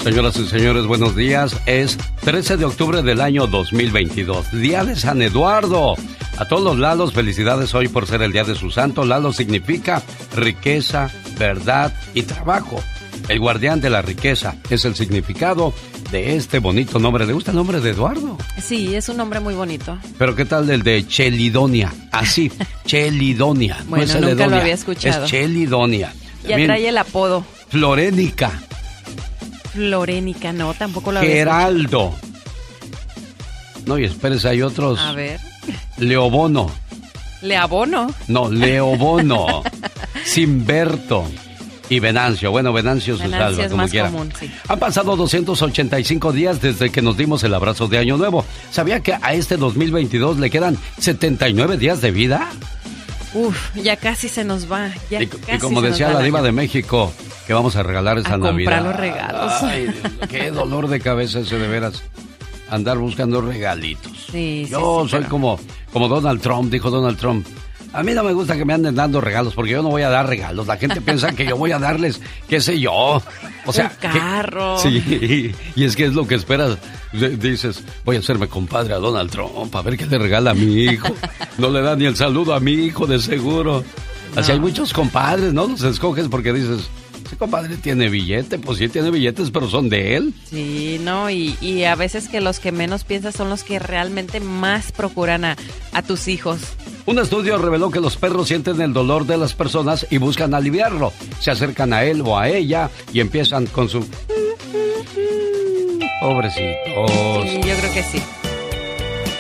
Señoras 0.02 0.38
y 0.38 0.48
señores, 0.48 0.86
buenos 0.86 1.14
días. 1.14 1.60
Es 1.66 1.98
13 2.22 2.56
de 2.56 2.64
octubre 2.64 3.02
del 3.02 3.20
año 3.20 3.48
2022, 3.48 4.50
Día 4.54 4.86
de 4.86 4.96
San 4.96 5.22
Eduardo. 5.22 5.96
A 6.38 6.46
todos 6.46 6.64
los 6.64 6.78
Lalos, 6.78 7.14
felicidades 7.14 7.74
hoy 7.74 7.88
por 7.88 8.06
ser 8.06 8.22
el 8.22 8.32
día 8.32 8.44
de 8.44 8.56
su 8.56 8.70
santo. 8.70 9.04
Lalo 9.06 9.34
significa 9.34 10.04
riqueza, 10.36 11.10
verdad 11.38 11.94
y 12.14 12.24
trabajo. 12.24 12.82
El 13.28 13.40
guardián 13.40 13.82
de 13.82 13.90
la 13.90 14.02
riqueza 14.02 14.56
es 14.70 14.86
el 14.86 14.96
significado 14.96 15.74
de 16.12 16.36
este 16.36 16.60
bonito 16.60 17.00
nombre. 17.00 17.26
¿Le 17.26 17.34
gusta 17.34 17.52
el 17.52 17.58
nombre 17.58 17.82
de 17.82 17.90
Eduardo? 17.90 18.38
Sí, 18.62 18.96
es 18.96 19.10
un 19.10 19.18
nombre 19.18 19.40
muy 19.40 19.56
bonito. 19.56 19.98
Pero 20.18 20.36
¿qué 20.36 20.46
tal 20.46 20.70
el 20.70 20.84
de 20.84 21.08
Chelidonia? 21.08 21.92
Así, 22.12 22.52
Chelidonia. 22.86 23.84
Bueno, 23.88 24.06
es 24.06 24.22
nunca 24.22 24.48
lo 24.48 24.58
había 24.58 24.76
escuchado. 24.76 25.26
Es 25.26 25.32
Chelidonia. 25.32 26.14
Ya 26.44 26.50
También 26.50 26.68
trae 26.68 26.88
el 26.88 26.98
apodo. 26.98 27.44
Florénica, 27.70 28.52
Florénica, 29.74 30.54
no, 30.54 30.74
tampoco 30.74 31.12
lo 31.12 31.20
había 31.20 31.32
escuchado. 31.32 31.60
Geraldo. 31.60 32.16
No, 33.86 33.98
y 33.98 34.06
espérese, 34.06 34.50
hay 34.50 34.62
otros. 34.62 35.00
A 35.00 35.12
ver, 35.14 35.40
Leobono. 35.98 36.70
le 37.42 37.56
abono. 37.58 38.14
No, 38.28 38.50
Leobono. 38.50 39.64
Simberto. 40.26 41.26
Y 41.90 42.00
Venancio. 42.00 42.52
Bueno, 42.52 42.74
Venancio 42.74 43.16
se 43.18 43.24
Venancio 43.24 43.50
salva, 43.50 43.64
es 43.66 43.72
como 43.72 43.88
quiera. 43.88 44.10
común, 44.12 44.34
sí. 44.38 44.52
Han 44.68 44.78
pasado 44.78 45.16
285 45.16 46.34
días 46.34 46.62
desde 46.62 46.90
que 46.90 47.02
nos 47.02 47.16
dimos 47.16 47.44
el 47.44 47.54
abrazo 47.54 47.88
de 47.88 47.98
Año 47.98 48.18
Nuevo. 48.18 48.44
¿Sabía 48.72 49.00
que 49.00 49.14
a 49.22 49.34
este 49.34 49.56
2022 49.56 50.38
le 50.38 50.50
quedan 50.50 50.78
79 51.00 51.78
días 51.78 52.02
de 52.02 52.12
vida? 52.12 52.50
Uf, 53.34 53.58
ya 53.76 53.96
casi 53.96 54.28
se 54.28 54.44
nos 54.44 54.70
va. 54.70 54.90
Ya 55.10 55.22
Y, 55.22 55.28
como 55.28 55.80
se 55.82 55.88
nos 55.88 55.92
decía 55.92 56.08
va 56.08 56.14
la 56.16 56.22
diva 56.24 56.42
de 56.42 56.52
México, 56.52 57.14
que 57.46 57.54
vamos 57.54 57.78
a 57.78 57.84
regalar 57.84 58.18
esa 58.18 58.34
A 58.34 58.38
Navidad. 58.38 58.82
comprar 58.82 58.84
los 58.84 58.96
regalos. 58.98 59.54
Ay, 59.64 59.88
qué 60.30 60.52
dolor 60.52 60.90
de 60.90 61.00
cabeza 61.00 61.40
ese 61.40 61.58
de 61.58 61.68
veras. 61.70 62.04
Andar 62.70 62.98
buscando 62.98 63.42
regalitos. 63.42 64.12
Sí, 64.32 64.68
Yo 64.70 65.04
sí, 65.06 65.12
soy 65.12 65.20
pero- 65.20 65.30
como, 65.30 65.60
como 65.94 66.08
Donald 66.08 66.42
Trump, 66.42 66.72
dijo 66.72 66.90
Donald 66.90 67.18
Trump. 67.18 67.46
A 67.94 68.04
mí 68.04 68.12
no 68.14 68.22
me 68.24 68.34
gusta 68.34 68.58
que 68.58 68.66
me 68.66 68.74
anden 68.74 68.94
dando 68.96 69.22
regalos 69.22 69.54
porque 69.54 69.72
yo 69.72 69.82
no 69.82 69.90
voy 69.90 70.02
a 70.02 70.10
dar 70.10 70.28
regalos. 70.28 70.68
La 70.68 70.76
gente 70.78 71.00
piensa 71.00 71.32
que 71.32 71.46
yo 71.46 71.56
voy 71.56 71.72
a 71.72 71.80
darles, 71.80 72.22
qué 72.50 72.60
sé 72.60 72.78
yo. 72.80 73.22
O 73.66 73.74
sea, 73.74 73.86
Un 73.86 74.12
que- 74.12 74.20
carro. 74.20 74.78
sí, 74.78 75.54
y 75.76 75.84
es 75.86 75.96
que 75.96 76.06
es 76.06 76.14
lo 76.14 76.28
que 76.28 76.36
esperas. 76.36 76.78
Dices, 77.14 77.84
voy 78.04 78.18
a 78.18 78.20
hacerme 78.20 78.50
compadre 78.50 78.94
a 78.94 78.98
Donald 78.98 79.32
Trump, 79.32 79.74
a 79.74 79.82
ver 79.82 79.98
qué 79.98 80.06
le 80.06 80.18
regala 80.18 80.52
a 80.52 80.54
mi 80.54 80.84
hijo. 80.84 81.08
No 81.58 81.70
le 81.70 81.82
da 81.82 81.96
ni 81.96 82.06
el 82.06 82.18
saludo 82.18 82.54
a 82.54 82.60
mi 82.60 82.74
hijo, 82.74 83.08
de 83.08 83.20
seguro. 83.20 83.84
Así 84.36 84.52
hay 84.52 84.60
muchos 84.60 84.92
compadres, 84.94 85.54
¿no? 85.54 85.68
Los 85.68 85.82
escoges 85.84 86.28
porque 86.28 86.52
dices, 86.52 86.90
ese 87.28 87.38
compadre 87.38 87.78
tiene 87.78 88.10
billete, 88.10 88.58
pues 88.58 88.80
sí 88.80 88.90
tiene 88.90 89.12
billetes, 89.12 89.52
pero 89.52 89.70
son 89.70 89.90
de 89.90 90.16
él. 90.16 90.34
Sí, 90.50 91.00
no, 91.02 91.30
y, 91.30 91.56
y 91.62 91.84
a 91.84 91.96
veces 91.96 92.28
que 92.28 92.42
los 92.42 92.60
que 92.60 92.72
menos 92.72 93.04
piensas 93.04 93.36
son 93.36 93.50
los 93.50 93.64
que 93.64 93.80
realmente 93.80 94.40
más 94.40 94.92
procuran 94.92 95.46
a, 95.46 95.56
a 95.92 96.02
tus 96.02 96.28
hijos. 96.28 96.60
Un 97.06 97.20
estudio 97.20 97.58
reveló 97.58 97.92
que 97.92 98.00
los 98.00 98.18
perros 98.18 98.48
sienten 98.48 98.82
el 98.82 98.94
dolor 98.94 99.26
de 99.26 99.38
las 99.38 99.54
personas 99.54 100.08
y 100.10 100.18
buscan 100.18 100.54
aliviarlo. 100.54 101.14
Se 101.40 101.52
acercan 101.52 101.94
a 101.94 102.04
él 102.04 102.22
o 102.26 102.38
a 102.38 102.50
ella 102.50 102.90
y 103.14 103.20
empiezan 103.20 103.66
con 103.68 103.88
su... 103.88 104.06
Pobrecitos. 106.20 107.12
Sí, 107.44 107.56
yo 107.64 107.76
creo 107.78 107.94
que 107.94 108.04
sí. 108.04 108.22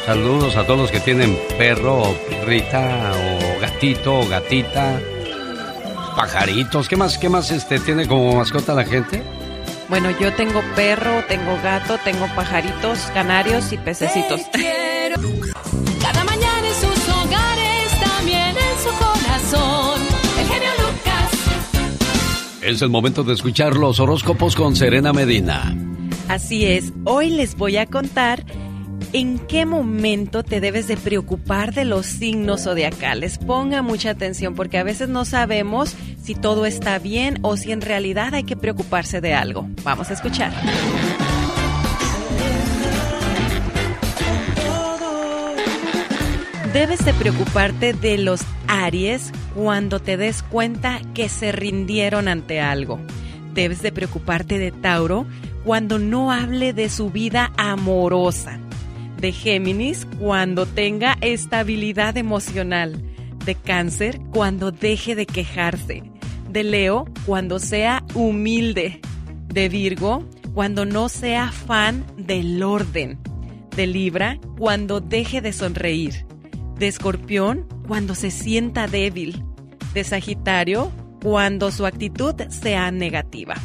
Saludos 0.06 0.56
a 0.56 0.66
todos 0.66 0.80
los 0.80 0.92
que 0.92 1.00
tienen 1.02 1.38
perro 1.58 2.02
o 2.04 2.14
perrita 2.30 3.12
o 3.14 3.60
gatito 3.60 4.20
o 4.20 4.28
gatita. 4.28 5.02
Pajaritos. 6.18 6.90
¿Qué 6.90 6.96
más, 6.96 7.20
qué 7.20 7.30
más 7.30 7.52
este, 7.52 7.80
tiene 7.80 8.08
como 8.08 8.36
mascota 8.36 8.74
la 8.74 8.84
gente? 8.84 9.22
Bueno, 9.88 10.10
yo 10.20 10.34
tengo 10.34 10.64
perro, 10.76 11.24
tengo 11.28 11.56
gato, 11.62 12.00
tengo 12.04 12.26
pajaritos, 12.36 12.98
canarios 13.14 13.72
y 13.72 13.78
pececitos. 13.78 14.42
Cada 16.02 16.24
mañana 16.24 16.68
en 16.68 16.74
sus 16.74 17.10
hogares, 17.10 18.00
también 18.00 18.50
en 18.50 18.78
su 18.84 18.90
corazón. 18.98 20.02
El 20.40 20.48
genio 20.48 20.70
Lucas. 20.80 21.32
Es 22.64 22.82
el 22.82 22.90
momento 22.90 23.24
de 23.24 23.36
escuchar 23.36 23.78
los 23.78 24.00
horóscopos 24.00 24.56
con 24.56 24.76
Serena 24.76 25.14
Medina. 25.14 25.76
Así 26.30 26.66
es, 26.66 26.94
hoy 27.04 27.30
les 27.30 27.56
voy 27.56 27.78
a 27.78 27.86
contar 27.86 28.44
en 29.14 29.40
qué 29.40 29.66
momento 29.66 30.44
te 30.44 30.60
debes 30.60 30.88
de 30.88 30.98
preocupar 30.98 31.74
de 31.74 31.86
los 31.86 32.06
signos 32.06 32.64
zodiacales. 32.64 33.38
Ponga 33.38 33.82
mucha 33.82 34.12
atención 34.12 34.56
porque 34.56 34.78
a 34.78 34.84
veces 34.84 35.10
no 35.10 35.26
sabemos 35.26 35.96
si 36.22 36.36
todo 36.36 36.66
está 36.66 37.00
bien 37.00 37.40
o 37.42 37.58
si 37.58 37.72
en 37.72 37.82
realidad 37.82 38.34
hay 38.34 38.44
que 38.44 38.58
preocuparse 38.58 39.22
de 39.22 39.34
algo. 39.34 39.68
Vamos 39.84 40.10
a 40.10 40.14
escuchar. 40.14 40.52
Debes 46.74 47.04
de 47.06 47.14
preocuparte 47.14 47.94
de 47.94 48.20
los 48.20 48.42
Aries 48.68 49.32
cuando 49.56 50.00
te 50.00 50.18
des 50.18 50.44
cuenta 50.44 51.02
que 51.16 51.28
se 51.28 51.52
rindieron 51.52 52.28
ante 52.28 52.60
algo. 52.62 53.00
Debes 53.56 53.82
de 53.82 53.92
preocuparte 53.92 54.60
de 54.60 54.72
Tauro 54.72 55.26
cuando 55.64 55.98
no 55.98 56.32
hable 56.32 56.74
de 56.74 56.90
su 56.90 57.10
vida 57.10 57.52
amorosa. 57.58 58.60
De 59.20 59.32
Géminis 59.32 60.06
cuando 60.20 60.66
tenga 60.66 61.18
estabilidad 61.22 62.18
emocional. 62.18 63.02
De 63.46 63.56
Cáncer 63.56 64.20
cuando 64.32 64.72
deje 64.72 65.16
de 65.16 65.26
quejarse. 65.26 66.04
De 66.50 66.64
Leo 66.64 67.06
cuando 67.26 67.58
sea 67.58 68.04
humilde. 68.14 69.02
De 69.48 69.70
Virgo 69.70 70.24
cuando 70.54 70.86
no 70.86 71.10
sea 71.10 71.52
fan 71.52 72.06
del 72.16 72.62
orden. 72.62 73.18
De 73.76 73.88
Libra 73.88 74.40
cuando 74.58 75.02
deje 75.02 75.42
de 75.42 75.52
sonreír. 75.52 76.26
De 76.78 76.88
Escorpión 76.88 77.68
cuando 77.88 78.14
se 78.14 78.30
sienta 78.30 78.88
débil. 78.88 79.44
De 79.96 80.04
Sagitario 80.04 80.92
cuando 81.24 81.72
su 81.72 81.88
actitud 81.88 82.36
sea 82.50 82.92
negativa. 82.92 83.56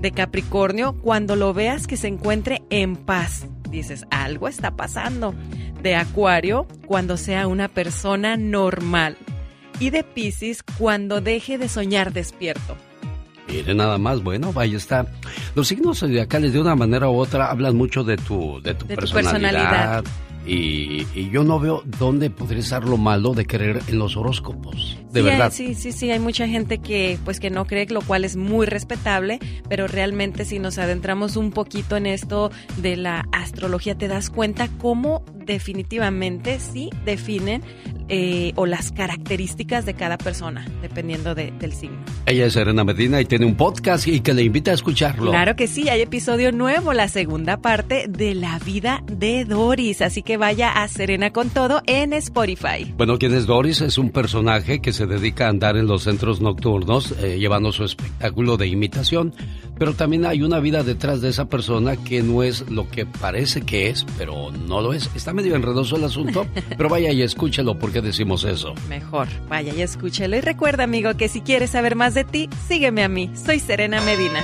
De 0.00 0.12
Capricornio 0.12 0.94
cuando 1.00 1.36
lo 1.36 1.52
veas 1.52 1.86
que 1.86 1.98
se 1.98 2.08
encuentre 2.08 2.62
en 2.70 2.96
paz. 2.96 3.46
Dices, 3.74 4.06
algo 4.10 4.46
está 4.46 4.76
pasando. 4.76 5.34
De 5.82 5.96
Acuario 5.96 6.68
cuando 6.86 7.16
sea 7.16 7.48
una 7.48 7.66
persona 7.66 8.36
normal. 8.36 9.16
Y 9.80 9.90
de 9.90 10.04
Piscis 10.04 10.62
cuando 10.62 11.20
deje 11.20 11.58
de 11.58 11.68
soñar 11.68 12.12
despierto. 12.12 12.76
Mire 13.48 13.74
nada 13.74 13.98
más, 13.98 14.22
bueno, 14.22 14.52
vaya 14.52 14.76
está. 14.76 15.06
Los 15.56 15.66
signos 15.66 15.98
zodiacales 15.98 16.52
de 16.52 16.60
una 16.60 16.76
manera 16.76 17.08
u 17.08 17.16
otra 17.16 17.50
hablan 17.50 17.76
mucho 17.76 18.04
de 18.04 18.16
tu, 18.16 18.60
de 18.62 18.74
tu 18.74 18.86
De 18.86 18.96
tu 18.96 19.06
personalidad. 19.10 20.04
Y, 20.46 21.06
y 21.14 21.30
yo 21.30 21.42
no 21.44 21.58
veo 21.58 21.82
dónde 21.98 22.28
podría 22.30 22.60
estar 22.60 22.84
lo 22.84 22.96
malo 22.98 23.32
de 23.32 23.46
creer 23.46 23.80
en 23.88 23.98
los 23.98 24.16
horóscopos. 24.16 24.98
De 25.10 25.20
Sí, 25.22 25.26
hay- 25.28 25.32
verdad. 25.32 25.52
sí, 25.52 25.74
sí, 25.74 25.92
sí, 25.92 26.10
hay 26.10 26.18
mucha 26.18 26.46
gente 26.46 26.78
que 26.78 27.18
pues 27.24 27.40
que 27.40 27.48
no 27.50 27.66
cree, 27.66 27.86
lo 27.86 28.02
cual 28.02 28.24
es 28.24 28.36
muy 28.36 28.66
respetable, 28.66 29.38
pero 29.68 29.86
realmente 29.86 30.44
si 30.44 30.58
nos 30.58 30.76
adentramos 30.78 31.36
un 31.36 31.50
poquito 31.50 31.96
en 31.96 32.06
esto 32.06 32.50
de 32.76 32.96
la 32.96 33.26
astrología 33.32 33.96
te 33.96 34.08
das 34.08 34.28
cuenta 34.28 34.68
cómo 34.78 35.24
definitivamente 35.44 36.58
sí 36.60 36.90
definen 37.04 37.62
eh, 38.08 38.52
o 38.56 38.66
las 38.66 38.92
características 38.92 39.86
de 39.86 39.94
cada 39.94 40.18
persona, 40.18 40.66
dependiendo 40.82 41.34
de- 41.34 41.52
del 41.52 41.72
signo. 41.72 41.96
Ella 42.26 42.46
es 42.46 42.52
Serena 42.52 42.84
Medina 42.84 43.18
y 43.20 43.24
tiene 43.24 43.46
un 43.46 43.54
podcast 43.56 44.06
y 44.08 44.20
que 44.20 44.34
le 44.34 44.42
invita 44.42 44.72
a 44.72 44.74
escucharlo. 44.74 45.30
Claro 45.30 45.56
que 45.56 45.66
sí, 45.66 45.88
hay 45.88 46.02
episodio 46.02 46.52
nuevo, 46.52 46.92
la 46.92 47.08
segunda 47.08 47.56
parte 47.58 48.04
de 48.08 48.34
la 48.34 48.58
vida 48.58 49.02
de 49.10 49.44
Doris, 49.46 50.02
así 50.02 50.22
que 50.22 50.36
vaya 50.36 50.70
a 50.82 50.86
Serena 50.88 51.32
con 51.32 51.48
todo 51.48 51.80
en 51.86 52.12
Spotify. 52.12 52.92
Bueno, 52.96 53.18
¿quién 53.18 53.32
es 53.34 53.46
Doris? 53.46 53.80
Es 53.80 53.96
un 53.96 54.10
personaje 54.10 54.80
que 54.80 54.92
se 54.92 55.06
dedica 55.06 55.46
a 55.46 55.50
andar 55.50 55.76
en 55.78 55.86
los 55.86 56.02
centros 56.02 56.40
nocturnos 56.42 57.12
eh, 57.22 57.38
llevando 57.38 57.72
su 57.72 57.84
espectáculo 57.84 58.56
de 58.58 58.66
imitación, 58.66 59.34
pero 59.78 59.94
también 59.94 60.26
hay 60.26 60.42
una 60.42 60.60
vida 60.60 60.82
detrás 60.82 61.20
de 61.20 61.30
esa 61.30 61.46
persona 61.48 61.96
que 61.96 62.22
no 62.22 62.42
es 62.42 62.68
lo 62.70 62.88
que 62.88 63.06
parece 63.06 63.62
que 63.62 63.88
es, 63.88 64.04
pero 64.18 64.50
no 64.52 64.80
lo 64.82 64.92
es. 64.92 65.10
Está 65.14 65.32
medio 65.34 65.54
enredoso 65.54 65.96
el 65.96 66.04
asunto, 66.04 66.46
pero 66.76 66.88
vaya 66.88 67.12
y 67.12 67.22
escúchelo 67.22 67.78
porque 67.78 68.00
decimos 68.00 68.44
eso. 68.44 68.74
Mejor, 68.88 69.28
vaya 69.48 69.72
y 69.74 69.82
escúchelo. 69.82 70.36
Y 70.36 70.40
recuerda, 70.40 70.84
amigo, 70.84 71.14
que 71.14 71.28
si 71.28 71.40
quieres 71.40 71.70
saber 71.70 71.96
más 71.96 72.14
de 72.14 72.24
ti, 72.24 72.48
sígueme 72.68 73.04
a 73.04 73.08
mí. 73.08 73.30
Soy 73.34 73.60
Serena 73.60 74.00
Medina. 74.00 74.40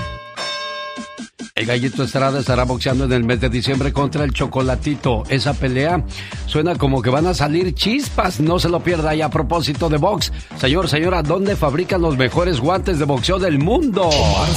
El 1.60 1.66
Gallito 1.66 2.04
Estrada 2.04 2.40
estará 2.40 2.64
boxeando 2.64 3.04
en 3.04 3.12
el 3.12 3.22
mes 3.22 3.38
de 3.38 3.50
diciembre 3.50 3.92
contra 3.92 4.24
el 4.24 4.32
Chocolatito. 4.32 5.24
Esa 5.28 5.52
pelea 5.52 6.02
suena 6.46 6.76
como 6.76 7.02
que 7.02 7.10
van 7.10 7.26
a 7.26 7.34
salir 7.34 7.74
chispas. 7.74 8.40
No 8.40 8.58
se 8.58 8.70
lo 8.70 8.80
pierda. 8.80 9.14
Y 9.14 9.20
a 9.20 9.28
propósito 9.28 9.90
de 9.90 9.98
box, 9.98 10.32
señor, 10.58 10.88
señora, 10.88 11.22
¿dónde 11.22 11.56
fabrican 11.56 12.00
los 12.00 12.16
mejores 12.16 12.60
guantes 12.60 12.98
de 12.98 13.04
boxeo 13.04 13.38
del 13.38 13.58
mundo? 13.58 14.04
Omar, 14.04 14.48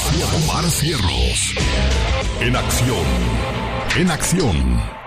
Omar 0.44 0.64
Cierros. 0.70 1.54
En 2.40 2.56
acción. 2.56 2.96
En 3.98 4.10
acción. 4.10 5.03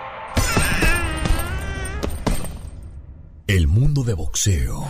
El 3.48 3.68
mundo 3.68 4.03
de 4.03 4.14
boxeo. 4.14 4.86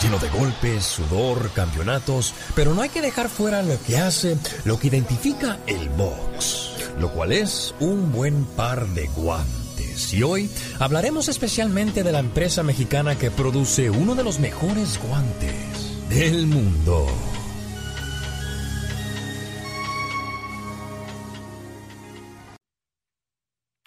Lleno 0.00 0.18
de 0.18 0.30
golpes, 0.30 0.82
sudor, 0.82 1.50
campeonatos, 1.50 2.32
pero 2.54 2.72
no 2.72 2.80
hay 2.80 2.88
que 2.88 3.02
dejar 3.02 3.28
fuera 3.28 3.62
lo 3.62 3.78
que 3.82 3.98
hace, 3.98 4.38
lo 4.64 4.78
que 4.80 4.86
identifica 4.86 5.58
el 5.66 5.90
box, 5.90 6.70
lo 6.98 7.12
cual 7.12 7.32
es 7.32 7.74
un 7.80 8.12
buen 8.12 8.46
par 8.46 8.86
de 8.88 9.08
guantes. 9.08 10.14
Y 10.14 10.22
hoy 10.22 10.50
hablaremos 10.78 11.28
especialmente 11.28 12.02
de 12.02 12.12
la 12.12 12.20
empresa 12.20 12.62
mexicana 12.62 13.18
que 13.18 13.30
produce 13.30 13.90
uno 13.90 14.14
de 14.14 14.24
los 14.24 14.38
mejores 14.38 14.98
guantes 15.06 16.08
del 16.08 16.46
mundo. 16.46 17.06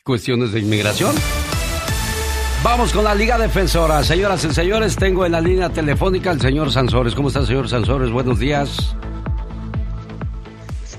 Cuestiones 0.06 0.52
de 0.52 0.60
inmigración. 0.60 1.16
Vamos 2.62 2.92
con 2.92 3.06
la 3.06 3.16
Liga 3.16 3.38
Defensora. 3.38 4.04
Señoras 4.04 4.44
y 4.44 4.54
señores, 4.54 4.98
tengo 4.98 5.26
en 5.26 5.32
la 5.32 5.40
línea 5.40 5.70
telefónica 5.70 6.30
al 6.30 6.42
señor 6.42 6.74
Sansores. 6.74 7.16
¿Cómo 7.16 7.30
está, 7.30 7.46
señor 7.46 7.70
Sansores? 7.70 8.12
Buenos 8.12 8.38
días. 8.38 8.98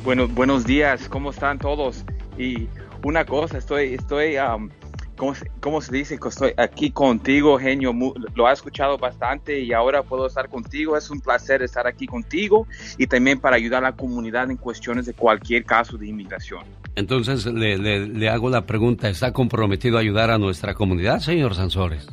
Bueno, 0.05 0.27
buenos 0.27 0.65
días, 0.65 1.07
¿cómo 1.11 1.33
están 1.33 1.59
todos? 1.59 2.07
Y 2.39 2.67
una 3.03 3.27
cosa, 3.27 3.59
estoy, 3.59 3.93
estoy, 3.93 4.39
um, 4.39 4.71
¿cómo, 5.17 5.35
se, 5.35 5.51
cómo 5.61 5.81
se 5.81 5.95
dice? 5.95 6.19
Que 6.19 6.29
Estoy 6.29 6.53
aquí 6.57 6.91
contigo, 6.91 7.59
genio, 7.59 7.93
lo 8.35 8.47
ha 8.47 8.53
escuchado 8.53 8.99
bastante 8.99 9.61
y 9.61 9.73
ahora 9.73 10.03
puedo 10.03 10.27
estar 10.27 10.49
contigo. 10.49 10.97
Es 10.97 11.11
un 11.11 11.21
placer 11.21 11.63
estar 11.63 11.87
aquí 11.87 12.07
contigo 12.07 12.67
y 12.99 13.07
también 13.07 13.41
para 13.41 13.57
ayudar 13.57 13.85
a 13.85 13.91
la 13.91 13.97
comunidad 13.97 14.51
en 14.51 14.57
cuestiones 14.57 15.07
de 15.07 15.15
cualquier 15.15 15.65
caso 15.65 15.97
de 15.97 16.09
inmigración. 16.09 16.65
Entonces 16.97 17.47
le, 17.47 17.77
le- 17.79 18.07
le 18.07 18.29
hago 18.29 18.49
la 18.51 18.67
pregunta, 18.67 19.09
¿está 19.09 19.33
comprometido 19.33 19.97
a 19.97 20.01
ayudar 20.01 20.31
a 20.31 20.39
nuestra 20.39 20.75
comunidad, 20.75 21.19
señor 21.21 21.55
Sansores? 21.55 22.07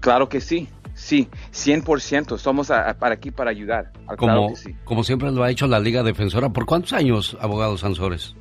Claro 0.00 0.28
que 0.28 0.40
sí, 0.40 0.68
sí, 0.94 1.28
100%, 1.52 2.36
estamos 2.36 2.68
para 2.68 3.14
aquí 3.14 3.30
para 3.30 3.50
ayudar. 3.50 3.92
Ah, 4.06 4.16
Claro 4.16 4.16
Como, 4.42 4.48
que 4.50 4.56
sí. 4.56 4.76
como 4.84 5.02
siempre 5.04 5.30
lo 5.32 5.42
ha 5.42 5.50
hecho 5.50 5.66
la 5.66 5.80
Liga 5.80 6.02
Defensora. 6.02 6.50
¿Por 6.50 6.66
cuántos 6.66 6.92
años, 6.92 7.36
abogado 7.40 7.76
Sansores? 7.78 8.34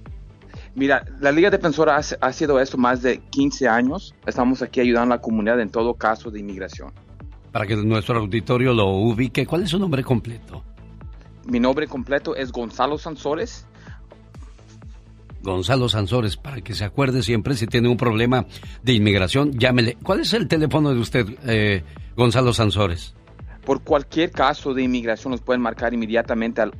Mira, 0.77 1.03
la 1.19 1.31
Liga 1.31 1.49
Defensora 1.49 1.97
ha, 1.97 2.01
ha 2.21 2.31
sido 2.31 2.59
esto 2.59 2.77
más 2.77 3.01
de 3.01 3.17
15 3.31 3.67
años. 3.67 4.13
Estamos 4.27 4.61
aquí 4.61 4.79
ayudando 4.79 5.15
a 5.15 5.17
la 5.17 5.21
comunidad 5.23 5.59
en 5.59 5.71
todo 5.71 5.95
caso 5.95 6.29
de 6.29 6.39
inmigración. 6.39 6.93
Para 7.51 7.65
que 7.65 7.75
nuestro 7.75 8.19
auditorio 8.19 8.75
lo 8.75 8.85
ubique, 8.89 9.47
¿cuál 9.47 9.63
es 9.63 9.71
su 9.71 9.79
nombre 9.79 10.03
completo? 10.03 10.63
Mi 11.47 11.59
nombre 11.59 11.87
completo 11.87 12.35
es 12.35 12.51
Gonzalo 12.51 12.99
Sansores. 12.99 13.65
Gonzalo 15.41 15.89
Sansores, 15.89 16.37
para 16.37 16.61
que 16.61 16.75
se 16.75 16.85
acuerde 16.85 17.23
siempre 17.23 17.55
si 17.55 17.65
tiene 17.65 17.89
un 17.89 17.97
problema 17.97 18.45
de 18.83 18.93
inmigración, 18.93 19.53
llámele. 19.53 19.97
¿Cuál 20.03 20.19
es 20.19 20.33
el 20.33 20.47
teléfono 20.47 20.93
de 20.93 20.99
usted, 20.99 21.25
eh, 21.47 21.83
Gonzalo 22.15 22.53
Sansores? 22.53 23.15
Por 23.65 23.81
cualquier 23.81 24.29
caso 24.29 24.75
de 24.75 24.83
inmigración 24.83 25.31
nos 25.31 25.41
pueden 25.41 25.63
marcar 25.63 25.95
inmediatamente 25.95 26.61
al 26.61 26.71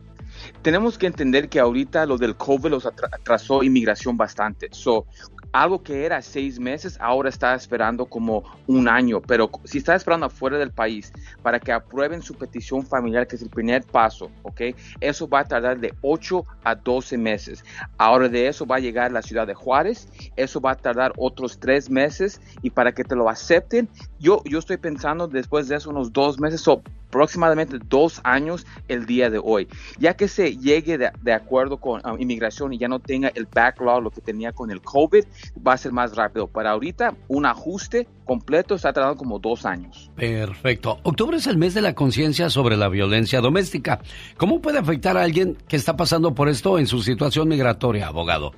Tenemos 0.66 0.98
que 0.98 1.06
entender 1.06 1.48
que 1.48 1.60
ahorita 1.60 2.06
lo 2.06 2.18
del 2.18 2.34
COVID 2.34 2.70
los 2.70 2.86
atrasó 2.86 3.62
inmigración 3.62 4.16
bastante. 4.16 4.66
So, 4.72 5.06
algo 5.52 5.80
que 5.80 6.04
era 6.04 6.20
seis 6.20 6.58
meses, 6.58 6.98
ahora 7.00 7.28
está 7.28 7.54
esperando 7.54 8.06
como 8.06 8.42
un 8.66 8.88
año. 8.88 9.22
Pero 9.22 9.48
si 9.62 9.78
está 9.78 9.94
esperando 9.94 10.26
afuera 10.26 10.58
del 10.58 10.72
país 10.72 11.12
para 11.40 11.60
que 11.60 11.70
aprueben 11.70 12.20
su 12.20 12.34
petición 12.34 12.84
familiar, 12.84 13.28
que 13.28 13.36
es 13.36 13.42
el 13.42 13.48
primer 13.48 13.84
paso, 13.84 14.28
¿ok? 14.42 14.60
Eso 15.00 15.28
va 15.28 15.40
a 15.40 15.44
tardar 15.44 15.78
de 15.78 15.94
8 16.02 16.44
a 16.64 16.74
12 16.74 17.16
meses. 17.16 17.64
Ahora 17.96 18.28
de 18.28 18.48
eso 18.48 18.66
va 18.66 18.76
a 18.76 18.80
llegar 18.80 19.06
a 19.06 19.14
la 19.14 19.22
ciudad 19.22 19.46
de 19.46 19.54
Juárez, 19.54 20.08
eso 20.34 20.60
va 20.60 20.72
a 20.72 20.76
tardar 20.76 21.12
otros 21.16 21.60
tres 21.60 21.88
meses 21.88 22.40
y 22.60 22.70
para 22.70 22.90
que 22.90 23.04
te 23.04 23.14
lo 23.14 23.28
acepten, 23.28 23.88
yo, 24.18 24.42
yo 24.44 24.58
estoy 24.58 24.78
pensando 24.78 25.28
después 25.28 25.68
de 25.68 25.76
eso 25.76 25.90
unos 25.90 26.12
dos 26.12 26.40
meses 26.40 26.66
o 26.66 26.82
aproximadamente 27.16 27.78
dos 27.88 28.20
años 28.24 28.66
el 28.88 29.06
día 29.06 29.30
de 29.30 29.40
hoy. 29.42 29.68
Ya 29.98 30.14
que 30.14 30.28
se 30.28 30.56
llegue 30.56 30.98
de, 30.98 31.32
acuerdo 31.32 31.78
con 31.78 32.00
um, 32.06 32.20
inmigración 32.20 32.72
y 32.72 32.78
ya 32.78 32.88
no 32.88 33.00
tenga 33.00 33.28
el 33.34 33.46
backlog, 33.52 34.02
lo 34.02 34.10
que 34.10 34.20
tenía 34.20 34.52
con 34.52 34.70
el 34.70 34.80
COVID, 34.80 35.24
va 35.66 35.72
a 35.72 35.76
ser 35.76 35.92
más 35.92 36.14
rápido. 36.14 36.46
Para 36.46 36.70
ahorita, 36.70 37.14
un 37.28 37.46
ajuste 37.46 38.06
completo 38.24 38.74
está 38.74 38.92
tardando 38.92 39.16
como 39.16 39.38
dos 39.38 39.64
años. 39.64 40.10
Perfecto. 40.16 40.98
Octubre 41.02 41.36
es 41.36 41.46
el 41.46 41.56
mes 41.56 41.74
de 41.74 41.82
la 41.82 41.94
conciencia 41.94 42.50
sobre 42.50 42.76
la 42.76 42.88
violencia 42.88 43.40
doméstica. 43.40 44.00
¿Cómo 44.36 44.60
puede 44.60 44.78
afectar 44.78 45.16
a 45.16 45.22
alguien 45.22 45.56
que 45.68 45.76
está 45.76 45.96
pasando 45.96 46.34
por 46.34 46.48
esto 46.48 46.78
en 46.78 46.86
su 46.86 47.02
situación 47.02 47.48
migratoria, 47.48 48.08
abogado? 48.08 48.52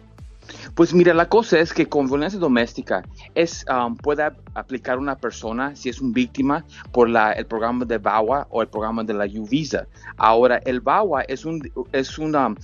Pues 0.79 0.95
mira, 0.95 1.13
la 1.13 1.29
cosa 1.29 1.59
es 1.59 1.73
que 1.73 1.89
con 1.89 2.07
violencia 2.07 2.39
doméstica 2.39 3.03
es 3.35 3.67
um, 3.69 3.97
puede 3.97 4.23
aplicar 4.55 4.97
una 4.97 5.17
persona 5.17 5.75
si 5.75 5.89
es 5.89 6.01
una 6.01 6.13
víctima 6.15 6.65
por 6.93 7.11
la, 7.11 7.33
el 7.33 7.47
programa 7.47 7.85
de 7.85 7.99
VAWA 7.99 8.47
o 8.49 8.63
el 8.63 8.69
programa 8.69 9.03
de 9.03 9.13
la 9.13 9.25
U-Visa. 9.25 9.89
Ahora, 10.17 10.59
el 10.65 10.81
VAWA 10.81 11.23
es 11.23 11.45
un, 11.45 11.69
es 11.91 12.17
una, 12.17 12.55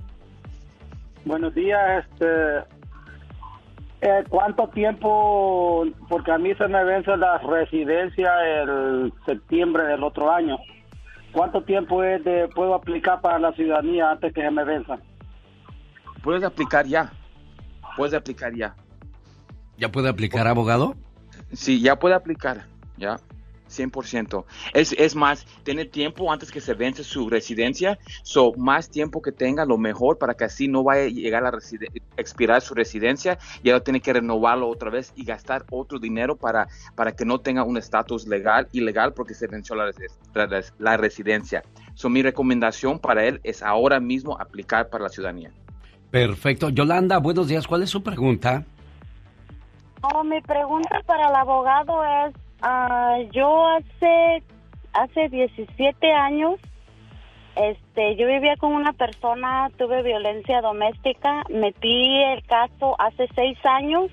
Buenos 1.24 1.52
días, 1.52 2.05
este, 2.05 2.59
eh, 4.02 4.24
¿cuánto 4.28 4.68
tiempo? 4.68 5.84
Porque 6.09 6.30
a 6.30 6.38
mí 6.38 6.55
se 6.55 6.68
me 6.68 6.84
vence 6.84 7.16
la 7.16 7.38
residencia 7.38 8.30
el 8.62 9.12
septiembre 9.26 9.82
del 9.82 10.05
otro 10.05 10.30
año. 10.30 10.59
¿Cuánto 11.32 11.60
tiempo 11.64 12.05
es 12.05 12.22
de, 12.22 12.46
puedo 12.55 12.74
aplicar 12.74 13.20
para 13.20 13.40
la 13.40 13.52
ciudadanía 13.55 14.12
antes 14.12 14.32
que 14.32 14.42
se 14.42 14.51
me 14.52 14.62
venza? 14.62 14.96
Puedes 16.22 16.44
aplicar 16.44 16.86
ya. 16.86 17.10
Puedes 17.96 18.14
aplicar 18.14 18.54
ya. 18.54 18.74
¿Ya 19.76 19.90
puede 19.90 20.08
aplicar, 20.08 20.46
abogado? 20.46 20.94
Sí, 21.52 21.80
ya 21.80 21.98
puede 21.98 22.14
aplicar. 22.14 22.66
Ya. 22.96 23.18
100%. 23.74 24.44
Es, 24.72 24.92
es 24.92 25.14
más, 25.14 25.46
tiene 25.62 25.84
tiempo 25.84 26.32
antes 26.32 26.50
que 26.50 26.60
se 26.60 26.74
vence 26.74 27.04
su 27.04 27.28
residencia, 27.28 27.98
so 28.22 28.52
más 28.56 28.88
tiempo 28.88 29.20
que 29.22 29.32
tenga, 29.32 29.64
lo 29.64 29.78
mejor 29.78 30.18
para 30.18 30.34
que 30.34 30.44
así 30.44 30.68
no 30.68 30.84
vaya 30.84 31.04
a 31.04 31.08
llegar 31.08 31.44
a 31.44 31.52
expirar 32.16 32.62
su 32.62 32.74
residencia 32.74 33.38
y 33.62 33.70
ahora 33.70 33.82
tiene 33.82 34.00
que 34.00 34.12
renovarlo 34.12 34.68
otra 34.68 34.90
vez 34.90 35.12
y 35.16 35.24
gastar 35.24 35.64
otro 35.70 35.98
dinero 35.98 36.36
para, 36.36 36.68
para 36.94 37.12
que 37.12 37.24
no 37.24 37.40
tenga 37.40 37.64
un 37.64 37.76
estatus 37.76 38.26
legal, 38.26 38.68
ilegal, 38.72 39.12
porque 39.12 39.34
se 39.34 39.46
venció 39.46 39.74
la, 39.74 39.90
la, 40.78 40.96
residencia. 40.96 41.62
So, 41.94 42.08
mi 42.08 42.22
recomendación 42.22 42.98
para 42.98 43.24
él 43.24 43.40
es 43.42 43.62
ahora 43.62 44.00
mismo 44.00 44.38
aplicar 44.40 44.88
para 44.88 45.04
la 45.04 45.10
ciudadanía. 45.10 45.52
Perfecto. 46.14 46.68
Yolanda, 46.68 47.18
buenos 47.18 47.48
días. 47.48 47.66
¿Cuál 47.66 47.82
es 47.82 47.90
su 47.90 48.04
pregunta? 48.04 48.62
Oh, 50.00 50.22
mi 50.22 50.40
pregunta 50.42 51.00
para 51.06 51.26
el 51.28 51.34
abogado 51.34 52.04
es 52.04 52.34
Ah, 52.62 53.18
yo 53.32 53.66
hace 53.66 54.44
hace 54.92 55.28
17 55.28 56.12
años 56.12 56.60
este 57.56 58.14
yo 58.14 58.28
vivía 58.28 58.54
con 58.56 58.74
una 58.74 58.92
persona, 58.92 59.70
tuve 59.76 60.04
violencia 60.04 60.60
doméstica, 60.60 61.42
metí 61.50 62.22
el 62.22 62.44
caso 62.44 62.94
hace 63.00 63.26
seis 63.34 63.58
años. 63.64 64.08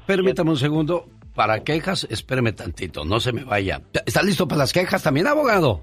Permítame 0.05 0.51
un 0.51 0.57
segundo. 0.57 1.05
Para 1.35 1.63
quejas, 1.63 2.05
espéreme 2.09 2.51
tantito, 2.51 3.05
no 3.05 3.19
se 3.19 3.31
me 3.31 3.43
vaya. 3.43 3.81
¿Está 4.05 4.21
listo 4.23 4.47
para 4.47 4.59
las 4.59 4.73
quejas 4.73 5.03
también, 5.03 5.27
abogado? 5.27 5.81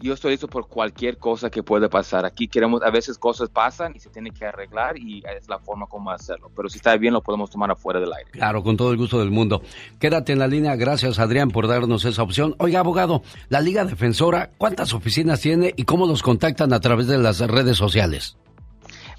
Yo 0.00 0.14
estoy 0.14 0.32
listo 0.32 0.48
por 0.48 0.68
cualquier 0.68 1.18
cosa 1.18 1.50
que 1.50 1.62
puede 1.62 1.88
pasar. 1.88 2.24
Aquí 2.24 2.48
queremos, 2.48 2.82
a 2.82 2.90
veces 2.90 3.18
cosas 3.18 3.48
pasan 3.48 3.94
y 3.96 4.00
se 4.00 4.10
tiene 4.10 4.30
que 4.30 4.44
arreglar 4.44 4.98
y 4.98 5.22
es 5.36 5.48
la 5.48 5.58
forma 5.58 5.86
como 5.86 6.10
hacerlo. 6.10 6.50
Pero 6.54 6.68
si 6.68 6.78
está 6.78 6.96
bien, 6.96 7.14
lo 7.14 7.22
podemos 7.22 7.50
tomar 7.50 7.70
afuera 7.70 8.00
del 8.00 8.12
aire. 8.12 8.30
Claro, 8.32 8.62
con 8.62 8.76
todo 8.76 8.90
el 8.90 8.98
gusto 8.98 9.18
del 9.18 9.30
mundo. 9.30 9.62
Quédate 9.98 10.32
en 10.32 10.38
la 10.38 10.46
línea. 10.46 10.76
Gracias, 10.76 11.18
Adrián, 11.18 11.50
por 11.50 11.66
darnos 11.66 12.04
esa 12.04 12.22
opción. 12.22 12.54
Oiga, 12.58 12.80
abogado, 12.80 13.22
la 13.48 13.60
Liga 13.60 13.84
Defensora, 13.84 14.50
¿cuántas 14.58 14.92
oficinas 14.92 15.40
tiene 15.40 15.72
y 15.76 15.84
cómo 15.84 16.06
los 16.06 16.22
contactan 16.22 16.72
a 16.72 16.80
través 16.80 17.06
de 17.06 17.18
las 17.18 17.40
redes 17.40 17.76
sociales? 17.76 18.36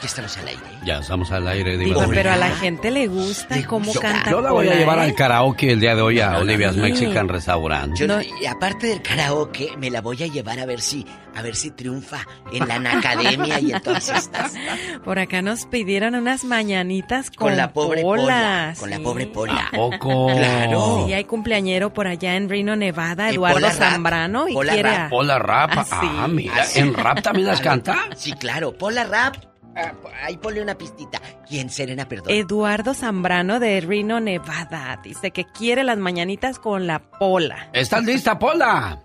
Ya 0.00 0.06
estamos 0.06 0.38
al 0.38 0.48
aire. 0.48 0.62
Ya 0.86 0.98
estamos 1.00 1.30
al 1.30 1.46
aire, 1.46 1.76
Diva 1.76 2.00
Digo, 2.00 2.12
pero 2.14 2.30
a 2.32 2.36
la 2.38 2.48
gente 2.56 2.90
le 2.90 3.06
gusta 3.06 3.62
cómo 3.66 3.92
canta. 3.92 4.30
Yo 4.30 4.40
la 4.40 4.50
voy 4.50 4.68
a 4.68 4.76
llevar 4.76 4.96
¿eh? 4.96 5.02
al 5.02 5.14
karaoke 5.14 5.72
el 5.72 5.80
día 5.80 5.94
de 5.94 6.00
hoy 6.00 6.20
a 6.20 6.28
No, 6.28 6.32
no, 6.36 6.38
Olivia's 6.40 6.74
no. 6.74 6.84
Mexican 6.84 7.28
Restaurant. 7.28 7.94
Yo, 7.98 8.06
y 8.40 8.46
aparte 8.46 8.86
del 8.86 9.02
karaoke, 9.02 9.76
me 9.76 9.90
la 9.90 10.00
voy 10.00 10.22
a 10.22 10.26
llevar 10.26 10.58
a 10.58 10.64
ver 10.64 10.80
si, 10.80 11.04
a 11.34 11.42
ver 11.42 11.54
si 11.54 11.72
triunfa 11.72 12.26
en 12.50 12.66
la 12.66 12.76
academia 12.76 13.60
y 13.60 13.72
en 13.72 13.82
todas 13.82 14.08
estas. 14.08 14.54
Por 15.04 15.18
acá 15.18 15.42
nos 15.42 15.66
pidieron 15.66 16.14
unas 16.14 16.44
mañanitas 16.44 17.30
con, 17.30 17.48
Con 17.48 17.56
la 17.58 17.74
pobre 17.74 18.00
Pola, 18.00 18.22
Pola, 18.22 18.74
con 18.80 18.88
la 18.88 18.96
sí. 18.96 19.02
pobre 19.02 19.26
Pola. 19.26 19.68
¿A 19.70 19.76
poco? 19.76 20.28
Claro. 20.34 21.04
Sí, 21.06 21.12
hay 21.12 21.24
cumpleañero 21.24 21.92
por 21.92 22.06
allá 22.06 22.36
en 22.36 22.48
Reno, 22.48 22.74
Nevada, 22.74 23.28
Eduardo 23.28 23.68
Rap. 23.68 24.13
Zambrano, 24.14 24.48
y 24.48 24.54
Pola 24.54 24.72
quiere 24.72 24.90
Rap. 24.90 25.12
a- 25.12 25.16
Hola, 25.16 25.38
rap. 25.38 25.70
Ah, 25.76 25.84
sí. 25.84 25.96
Ah, 26.18 26.28
mira, 26.28 26.54
Ah, 26.58 26.64
sí. 26.64 26.78
¿en 26.80 26.94
rap 26.94 27.22
también 27.22 27.46
las 27.48 27.60
canta? 27.60 27.96
Sí, 28.16 28.32
claro. 28.32 28.72
Pola 28.76 29.04
rap. 29.04 29.34
Ah, 29.76 29.92
ahí 30.24 30.36
ponle 30.36 30.62
una 30.62 30.76
pistita. 30.76 31.20
¿Quién, 31.48 31.68
Serena, 31.68 32.06
perdón? 32.08 32.26
Eduardo 32.30 32.94
Zambrano 32.94 33.58
de 33.58 33.80
Reno, 33.80 34.20
Nevada. 34.20 35.00
Dice 35.02 35.32
que 35.32 35.44
quiere 35.46 35.82
las 35.82 35.98
mañanitas 35.98 36.58
con 36.60 36.86
la 36.86 37.00
Pola. 37.00 37.70
¿Estás 37.72 38.04
lista, 38.04 38.38
Pola? 38.38 39.00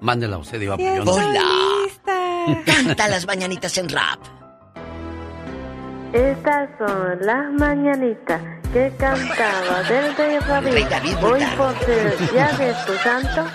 Mándela 0.00 0.36
usted, 0.38 0.60
Diva. 0.60 0.76
Sí, 0.76 0.84
Pola. 1.04 1.28
lista. 1.84 2.62
Canta 2.66 3.08
las 3.08 3.26
mañanitas 3.26 3.76
en 3.78 3.88
rap. 3.88 4.18
Estas 6.12 6.68
son 6.78 7.18
las 7.26 7.50
mañanitas 7.54 8.42
que 8.72 8.92
cantaba 8.98 9.82
del 9.88 10.14
rey 10.16 10.38
David. 10.46 10.72
Rey 10.72 10.84
David, 10.84 11.14
Hoy 11.24 11.40
por 11.56 11.78
ser 11.86 12.14
el 12.20 12.28
día 12.28 12.48
de 12.58 12.74
tu 12.86 12.92
santo, 13.02 13.46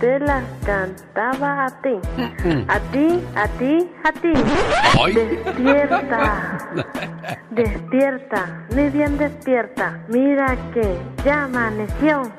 te 0.00 0.18
las 0.18 0.42
cantaba 0.64 1.66
a 1.66 1.82
ti. 1.82 2.00
A 2.68 2.80
ti, 2.90 3.22
a 3.36 3.46
ti, 3.58 3.90
a 4.02 4.12
ti. 4.12 4.32
Ay. 4.98 5.12
Despierta, 5.12 6.58
despierta, 7.50 8.66
muy 8.74 8.88
bien 8.88 9.18
despierta. 9.18 10.00
Mira 10.08 10.56
que 10.72 10.98
ya 11.24 11.44
amaneció. 11.44 12.32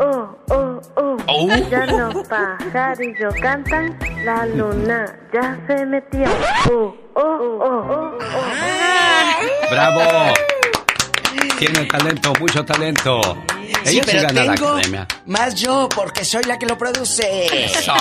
Oh, 0.00 0.28
oh, 0.50 0.80
oh. 0.94 1.16
Oh. 1.26 1.48
Ya 1.68 1.86
los 1.86 2.28
pajarillos 2.28 3.34
cantan, 3.42 3.98
la 4.24 4.46
luna 4.46 5.12
ya 5.32 5.58
se 5.66 5.84
metió. 5.86 6.28
Oh, 6.70 6.94
oh, 7.14 7.20
oh, 7.20 7.58
oh, 7.60 8.18
oh. 8.18 8.18
¡Bravo! 9.70 10.47
Tiene 11.58 11.84
talento, 11.86 12.32
mucho 12.38 12.64
talento. 12.64 13.20
Sí, 13.84 13.90
Ella 13.90 13.90
sí 13.90 14.00
pero 14.06 14.22
gana 14.22 14.44
la 14.44 14.52
academia. 14.52 15.08
más 15.26 15.54
yo 15.56 15.88
porque 15.94 16.24
soy 16.24 16.44
la 16.44 16.58
que 16.58 16.66
lo 16.66 16.78
produce. 16.78 17.46
¡Eso! 17.64 17.92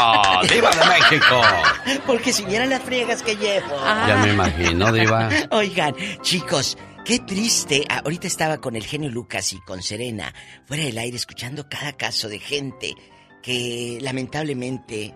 ¡Diva 0.53 0.69
de 0.71 0.85
México! 0.85 1.41
Porque 2.05 2.31
si 2.31 2.43
vieran 2.45 2.69
las 2.69 2.81
friegas 2.84 3.21
que 3.23 3.35
llevo. 3.35 3.75
Ya 4.07 4.21
me 4.23 4.31
imagino, 4.34 4.91
Diva. 4.91 5.29
Oigan, 5.51 5.95
chicos, 6.21 6.77
qué 7.05 7.19
triste. 7.19 7.84
Ah, 7.89 8.01
Ahorita 8.03 8.27
estaba 8.27 8.57
con 8.59 8.75
el 8.75 8.85
genio 8.85 9.09
Lucas 9.09 9.51
y 9.53 9.59
con 9.61 9.81
Serena, 9.81 10.34
fuera 10.65 10.84
del 10.84 10.97
aire, 10.97 11.17
escuchando 11.17 11.67
cada 11.69 11.93
caso 11.93 12.29
de 12.29 12.39
gente 12.39 12.93
que 13.41 13.97
lamentablemente 14.01 15.13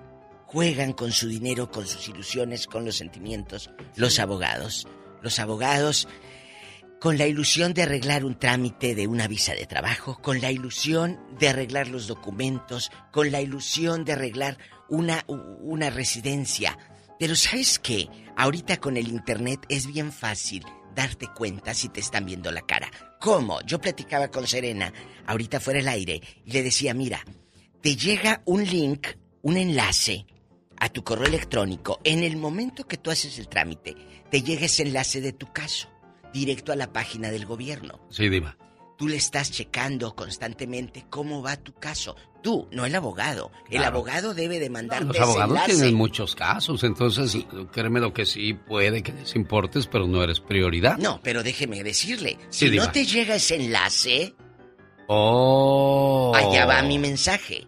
juegan 0.47 0.93
con 0.93 1.11
su 1.11 1.27
dinero, 1.27 1.69
con 1.71 1.87
sus 1.87 2.07
ilusiones, 2.09 2.67
con 2.67 2.85
los 2.85 2.95
sentimientos. 2.95 3.69
Los 3.95 4.19
abogados. 4.19 4.87
Los 5.21 5.39
abogados 5.39 6.07
con 7.01 7.17
la 7.17 7.25
ilusión 7.25 7.73
de 7.73 7.81
arreglar 7.81 8.23
un 8.23 8.37
trámite 8.37 8.93
de 8.93 9.07
una 9.07 9.27
visa 9.27 9.55
de 9.55 9.65
trabajo, 9.65 10.21
con 10.21 10.39
la 10.39 10.51
ilusión 10.51 11.19
de 11.39 11.49
arreglar 11.49 11.87
los 11.87 12.05
documentos, 12.05 12.91
con 13.11 13.31
la 13.31 13.41
ilusión 13.41 14.05
de 14.05 14.13
arreglar 14.13 14.59
una, 14.87 15.25
una 15.27 15.89
residencia. 15.89 16.77
Pero 17.17 17.35
¿sabes 17.35 17.79
qué? 17.79 18.07
Ahorita 18.37 18.77
con 18.77 18.97
el 18.97 19.07
Internet 19.07 19.65
es 19.67 19.87
bien 19.87 20.11
fácil 20.11 20.63
darte 20.93 21.27
cuenta 21.35 21.73
si 21.73 21.89
te 21.89 22.01
están 22.01 22.27
viendo 22.27 22.51
la 22.51 22.61
cara. 22.61 22.91
¿Cómo? 23.19 23.61
Yo 23.61 23.81
platicaba 23.81 24.29
con 24.29 24.45
Serena, 24.45 24.93
ahorita 25.25 25.59
fuera 25.59 25.79
el 25.79 25.87
aire, 25.87 26.21
y 26.45 26.51
le 26.51 26.61
decía, 26.61 26.93
mira, 26.93 27.25
te 27.81 27.95
llega 27.95 28.43
un 28.45 28.63
link, 28.63 29.07
un 29.41 29.57
enlace 29.57 30.27
a 30.77 30.89
tu 30.89 31.03
correo 31.03 31.25
electrónico. 31.25 31.99
En 32.03 32.21
el 32.23 32.37
momento 32.37 32.87
que 32.87 32.97
tú 32.97 33.09
haces 33.09 33.39
el 33.39 33.47
trámite, 33.47 33.95
te 34.29 34.43
llega 34.43 34.67
ese 34.67 34.83
enlace 34.83 35.19
de 35.19 35.33
tu 35.33 35.51
caso, 35.51 35.90
directo 36.33 36.71
a 36.71 36.75
la 36.75 36.91
página 36.93 37.29
del 37.31 37.45
gobierno. 37.45 37.99
Sí, 38.09 38.29
Diva. 38.29 38.57
Tú 38.97 39.07
le 39.07 39.15
estás 39.15 39.49
checando 39.51 40.15
constantemente 40.15 41.05
cómo 41.09 41.41
va 41.41 41.55
tu 41.57 41.73
caso. 41.73 42.15
Tú, 42.43 42.67
no 42.71 42.85
el 42.85 42.93
abogado. 42.93 43.51
El 43.69 43.83
abogado 43.83 44.35
debe 44.35 44.59
de 44.59 44.69
mandarte 44.69 45.05
Los 45.05 45.15
ese 45.15 45.23
abogados 45.23 45.49
enlace. 45.51 45.73
tienen 45.73 45.95
muchos 45.95 46.35
casos, 46.35 46.83
entonces 46.83 47.35
créeme 47.71 47.99
lo 47.99 48.13
que 48.13 48.25
sí 48.27 48.53
puede 48.53 49.01
que 49.01 49.11
les 49.11 49.35
importes, 49.35 49.87
pero 49.87 50.05
no 50.07 50.23
eres 50.23 50.39
prioridad. 50.39 50.97
No, 50.99 51.19
pero 51.23 51.41
déjeme 51.41 51.83
decirle, 51.83 52.37
Sí, 52.49 52.65
si 52.65 52.69
Diva. 52.69 52.85
no 52.85 52.91
te 52.91 53.05
llega 53.05 53.35
ese 53.35 53.55
enlace, 53.55 54.35
Oh. 55.07 56.31
allá 56.35 56.65
va 56.65 56.81
mi 56.83 56.97
mensaje. 56.99 57.67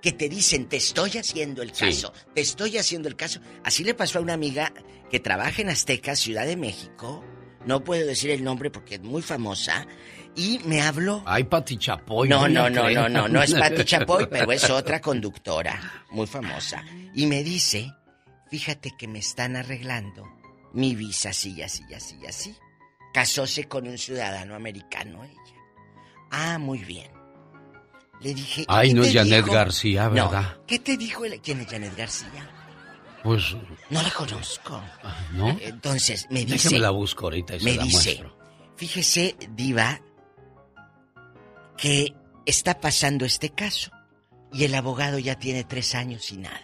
Que 0.00 0.12
te 0.12 0.28
dicen, 0.28 0.68
te 0.68 0.76
estoy 0.76 1.10
haciendo 1.18 1.60
el 1.62 1.74
Sí. 1.74 1.86
caso, 1.86 2.12
te 2.34 2.40
estoy 2.40 2.78
haciendo 2.78 3.08
el 3.08 3.16
caso. 3.16 3.40
Así 3.64 3.82
le 3.82 3.94
pasó 3.94 4.18
a 4.18 4.22
una 4.22 4.34
amiga 4.34 4.72
que 5.10 5.18
trabaja 5.18 5.60
en 5.60 5.70
Azteca, 5.70 6.14
Ciudad 6.14 6.46
de 6.46 6.56
México. 6.56 7.24
No 7.68 7.84
puedo 7.84 8.06
decir 8.06 8.30
el 8.30 8.42
nombre 8.42 8.70
porque 8.70 8.94
es 8.94 9.02
muy 9.02 9.20
famosa. 9.20 9.86
Y 10.34 10.58
me 10.64 10.80
habló. 10.80 11.22
Ay, 11.26 11.44
Pati 11.44 11.76
Chapoy. 11.76 12.26
No, 12.26 12.48
no, 12.48 12.70
no, 12.70 12.88
no, 12.88 13.08
no, 13.10 13.28
no 13.28 13.42
es 13.42 13.52
Pati 13.52 13.84
Chapoy, 13.84 14.26
pero 14.30 14.50
es 14.52 14.70
otra 14.70 15.02
conductora 15.02 15.78
muy 16.10 16.26
famosa. 16.26 16.82
Y 17.14 17.26
me 17.26 17.44
dice, 17.44 17.92
fíjate 18.50 18.92
que 18.96 19.06
me 19.06 19.18
están 19.18 19.54
arreglando 19.54 20.24
mi 20.72 20.94
visa 20.94 21.28
así, 21.28 21.60
así, 21.60 21.82
así, 21.94 22.24
así. 22.26 22.56
Casóse 23.12 23.64
con 23.68 23.86
un 23.86 23.98
ciudadano 23.98 24.54
americano 24.54 25.22
ella. 25.24 25.34
Ah, 26.30 26.56
muy 26.58 26.78
bien. 26.78 27.10
Le 28.22 28.32
dije... 28.32 28.62
¿y 28.62 28.66
Ay, 28.68 28.94
no 28.94 29.02
es 29.02 29.12
Janet? 29.12 29.44
García, 29.46 30.08
¿verdad? 30.08 30.56
¿Qué 30.66 30.78
te 30.78 30.96
dijo? 30.96 31.26
el- 31.26 31.40
¿Quién 31.42 31.60
es 31.60 31.66
Janet 31.68 31.94
García? 31.96 32.50
Pues, 33.22 33.56
No 33.90 34.02
la 34.02 34.10
conozco. 34.10 34.82
¿no? 35.32 35.56
Entonces, 35.60 36.26
me 36.30 36.44
dice... 36.44 36.68
Déjame 36.68 36.78
la 36.78 36.90
busco 36.90 37.26
ahorita 37.26 37.56
y 37.56 37.58
se 37.60 37.64
me 37.64 37.74
la 37.74 37.82
dice, 37.82 38.16
muestro. 38.16 38.38
fíjese, 38.76 39.36
Diva, 39.50 40.00
que 41.76 42.14
está 42.46 42.80
pasando 42.80 43.24
este 43.24 43.50
caso 43.50 43.90
y 44.52 44.64
el 44.64 44.74
abogado 44.74 45.18
ya 45.18 45.38
tiene 45.38 45.64
tres 45.64 45.94
años 45.94 46.30
y 46.32 46.38
nada. 46.38 46.60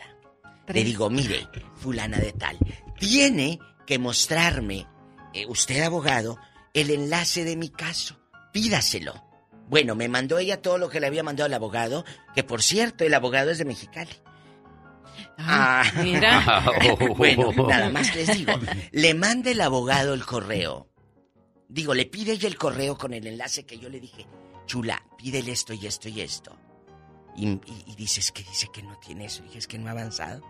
Le 0.68 0.82
digo, 0.82 1.10
mire, 1.10 1.46
fulana 1.74 2.18
de 2.18 2.32
tal, 2.32 2.56
tiene 2.98 3.58
que 3.86 3.98
mostrarme, 3.98 4.86
eh, 5.34 5.44
usted 5.46 5.82
abogado, 5.82 6.38
el 6.72 6.90
enlace 6.90 7.44
de 7.44 7.56
mi 7.56 7.68
caso. 7.68 8.18
Pídaselo. 8.52 9.22
Bueno, 9.68 9.94
me 9.94 10.08
mandó 10.08 10.38
ella 10.38 10.62
todo 10.62 10.78
lo 10.78 10.88
que 10.88 11.00
le 11.00 11.06
había 11.06 11.22
mandado 11.22 11.46
el 11.48 11.54
abogado, 11.54 12.04
que 12.34 12.44
por 12.44 12.62
cierto, 12.62 13.04
el 13.04 13.12
abogado 13.14 13.50
es 13.50 13.58
de 13.58 13.64
Mexicali. 13.64 14.12
Ah, 15.38 15.82
mira. 16.02 16.64
bueno, 17.16 17.52
nada 17.68 17.90
más 17.90 18.14
les 18.14 18.36
digo. 18.36 18.52
Le 18.92 19.14
manda 19.14 19.50
el 19.50 19.60
abogado 19.60 20.14
el 20.14 20.24
correo. 20.24 20.88
Digo, 21.68 21.94
le 21.94 22.06
pide 22.06 22.32
ella 22.32 22.48
el 22.48 22.56
correo 22.56 22.96
con 22.96 23.12
el 23.14 23.26
enlace 23.26 23.64
que 23.66 23.78
yo 23.78 23.88
le 23.88 24.00
dije. 24.00 24.26
Chula, 24.66 25.02
pídele 25.18 25.52
esto 25.52 25.72
y 25.74 25.86
esto 25.86 26.08
y 26.08 26.20
esto. 26.20 26.56
Y, 27.36 27.48
y- 27.48 27.60
y 27.86 27.94
dices 27.96 28.30
que 28.32 28.42
dice 28.44 28.68
que 28.72 28.82
no 28.82 28.96
tiene 28.98 29.24
eso. 29.26 29.42
Dije, 29.42 29.58
es 29.58 29.66
que 29.66 29.78
no 29.78 29.88
ha 29.88 29.92
avanzado. 29.92 30.42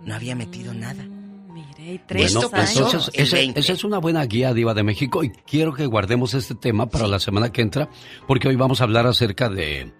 No 0.00 0.14
había 0.14 0.34
metido 0.34 0.74
nada. 0.74 1.02
Mire, 1.04 2.02
tres 2.06 2.34
Bueno, 2.34 2.50
pasó 2.50 2.84
entonces, 2.86 3.14
el 3.14 3.22
esa, 3.22 3.36
20. 3.36 3.60
esa 3.60 3.72
es 3.72 3.84
una 3.84 3.98
buena 3.98 4.24
guía, 4.26 4.52
Diva 4.52 4.74
de 4.74 4.82
México, 4.82 5.22
y 5.22 5.30
quiero 5.30 5.72
que 5.72 5.86
guardemos 5.86 6.34
este 6.34 6.56
tema 6.56 6.86
para 6.86 7.06
la 7.06 7.20
semana 7.20 7.52
que 7.52 7.62
entra, 7.62 7.88
porque 8.26 8.48
hoy 8.48 8.56
vamos 8.56 8.80
a 8.80 8.84
hablar 8.84 9.06
acerca 9.06 9.48
de 9.48 9.92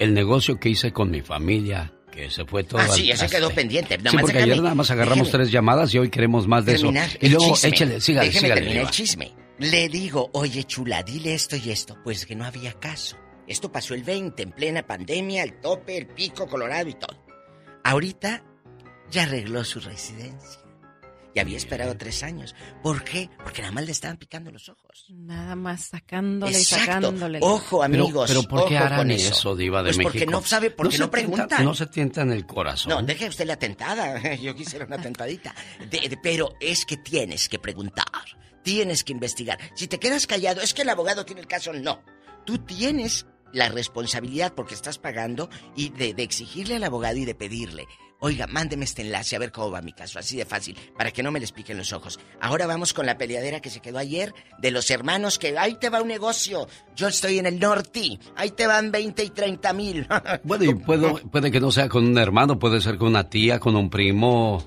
el 0.00 0.14
negocio 0.14 0.58
que 0.58 0.68
hice 0.68 0.92
con 0.92 1.10
mi 1.12 1.22
familia, 1.22 1.92
que 2.16 2.30
se 2.30 2.44
fue 2.44 2.64
todo 2.64 2.80
Ah, 2.80 2.84
al 2.84 2.90
sí, 2.90 3.10
ese 3.10 3.18
traste. 3.18 3.36
quedó 3.36 3.50
pendiente. 3.50 3.96
Nada 3.98 4.10
Sí, 4.10 4.16
más 4.16 4.22
porque 4.24 4.38
ayer 4.38 4.56
nada 4.62 4.74
más 4.74 4.90
agarramos 4.90 5.30
tres 5.30 5.50
llamadas 5.52 5.94
y 5.94 5.98
hoy 5.98 6.08
queremos 6.10 6.48
más 6.48 6.64
de 6.64 6.74
eso. 6.74 6.90
Y 7.20 7.28
luego, 7.28 7.52
chisme. 7.54 7.68
échale, 7.68 8.00
sígale, 8.00 8.26
Déjeme 8.28 8.40
sígale, 8.40 8.60
terminar 8.62 8.84
el 8.84 8.90
chisme. 8.90 9.32
Le 9.58 9.88
digo, 9.88 10.30
oye, 10.32 10.64
chula, 10.64 11.02
dile 11.02 11.34
esto 11.34 11.54
y 11.56 11.70
esto. 11.70 11.96
Pues 12.02 12.26
que 12.26 12.34
no 12.34 12.44
había 12.44 12.72
caso. 12.72 13.16
Esto 13.46 13.70
pasó 13.70 13.94
el 13.94 14.02
20, 14.02 14.42
en 14.42 14.50
plena 14.50 14.82
pandemia, 14.86 15.44
el 15.44 15.60
tope, 15.60 15.96
el 15.96 16.06
pico, 16.08 16.48
Colorado 16.48 16.88
y 16.88 16.94
todo. 16.94 17.16
Ahorita 17.84 18.42
ya 19.10 19.22
arregló 19.22 19.62
su 19.64 19.78
residencia. 19.80 20.60
Y 21.36 21.38
había 21.38 21.58
esperado 21.58 21.94
tres 21.98 22.22
años. 22.22 22.54
¿Por 22.82 23.04
qué? 23.04 23.28
Porque 23.44 23.60
nada 23.60 23.70
más 23.74 23.84
le 23.84 23.92
estaban 23.92 24.16
picando 24.16 24.50
los 24.50 24.70
ojos. 24.70 25.04
Nada 25.10 25.54
más 25.54 25.84
sacándole 25.84 26.52
y 26.58 26.62
Exacto. 26.62 26.86
sacándole. 26.86 27.40
Ojo, 27.42 27.80
Pero- 27.80 27.82
amigos. 27.82 28.30
Pero, 28.30 28.42
¿por 28.44 28.66
qué 28.66 28.76
ojo 28.76 28.84
harán 28.86 28.98
con 29.00 29.10
eso, 29.10 29.32
eso, 29.32 29.54
Diva 29.54 29.82
de 29.82 29.88
Pues 29.90 29.98
México? 29.98 30.12
porque 30.12 30.26
no 30.26 30.42
sabe, 30.42 30.70
porque 30.70 30.96
no, 30.96 31.04
se 31.04 31.10
preguntan. 31.10 31.62
no 31.62 31.74
se 31.74 31.86
tientan 31.88 32.32
el 32.32 32.46
corazón. 32.46 32.88
No, 32.88 33.02
deje 33.02 33.28
usted 33.28 33.44
la 33.46 33.58
tentada. 33.58 34.34
Yo 34.36 34.54
quisiera 34.54 34.86
una 34.86 34.96
tentadita. 34.96 35.54
De- 35.90 36.08
de- 36.08 36.16
pero 36.22 36.54
es 36.58 36.86
que 36.86 36.96
tienes 36.96 37.50
que 37.50 37.58
preguntar. 37.58 38.06
Tienes 38.62 39.04
que 39.04 39.12
investigar. 39.12 39.58
Si 39.74 39.88
te 39.88 39.98
quedas 39.98 40.26
callado, 40.26 40.62
es 40.62 40.72
que 40.72 40.82
el 40.82 40.88
abogado 40.88 41.26
tiene 41.26 41.42
el 41.42 41.46
caso. 41.46 41.70
No. 41.74 42.02
Tú 42.46 42.56
tienes 42.60 43.26
la 43.52 43.68
responsabilidad 43.68 44.54
porque 44.54 44.72
estás 44.72 44.98
pagando 44.98 45.50
y 45.76 45.90
de, 45.90 46.14
de 46.14 46.22
exigirle 46.22 46.76
al 46.76 46.84
abogado 46.84 47.18
y 47.18 47.26
de 47.26 47.34
pedirle. 47.34 47.86
Oiga, 48.20 48.46
mándeme 48.46 48.84
este 48.86 49.02
enlace 49.02 49.36
a 49.36 49.38
ver 49.38 49.52
cómo 49.52 49.70
va 49.70 49.82
mi 49.82 49.92
caso. 49.92 50.18
Así 50.18 50.36
de 50.36 50.46
fácil, 50.46 50.76
para 50.96 51.10
que 51.10 51.22
no 51.22 51.30
me 51.30 51.38
les 51.38 51.52
piquen 51.52 51.76
los 51.76 51.92
ojos. 51.92 52.18
Ahora 52.40 52.66
vamos 52.66 52.94
con 52.94 53.04
la 53.06 53.18
peleadera 53.18 53.60
que 53.60 53.68
se 53.70 53.80
quedó 53.80 53.98
ayer 53.98 54.32
de 54.58 54.70
los 54.70 54.90
hermanos 54.90 55.38
que 55.38 55.56
ahí 55.58 55.74
te 55.78 55.90
va 55.90 56.00
un 56.00 56.08
negocio. 56.08 56.66
Yo 56.94 57.08
estoy 57.08 57.38
en 57.38 57.46
el 57.46 57.60
norte. 57.60 58.18
Ahí 58.34 58.50
te 58.52 58.66
van 58.66 58.90
20 58.90 59.22
y 59.22 59.30
30 59.30 59.72
mil. 59.74 60.06
Bueno, 60.44 60.64
y 60.64 60.74
puedo- 60.74 61.16
puede 61.30 61.50
que 61.50 61.60
no 61.60 61.70
sea 61.70 61.88
con 61.88 62.06
un 62.06 62.16
hermano, 62.18 62.58
puede 62.58 62.80
ser 62.80 62.96
con 62.96 63.08
una 63.08 63.28
tía, 63.28 63.60
con 63.60 63.76
un 63.76 63.90
primo, 63.90 64.64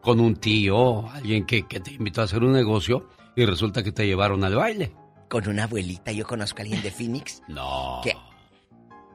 con 0.00 0.20
un 0.20 0.36
tío, 0.36 1.08
alguien 1.10 1.44
que, 1.44 1.66
que 1.66 1.80
te 1.80 1.92
invitó 1.92 2.20
a 2.20 2.24
hacer 2.24 2.42
un 2.42 2.52
negocio 2.52 3.08
y 3.34 3.44
resulta 3.46 3.82
que 3.82 3.92
te 3.92 4.06
llevaron 4.06 4.44
al 4.44 4.54
baile. 4.54 4.94
Con 5.28 5.48
una 5.48 5.64
abuelita. 5.64 6.12
Yo 6.12 6.26
conozco 6.26 6.58
a 6.58 6.62
alguien 6.62 6.82
de 6.82 6.90
Phoenix. 6.92 7.42
No. 7.48 8.00
que 8.04 8.14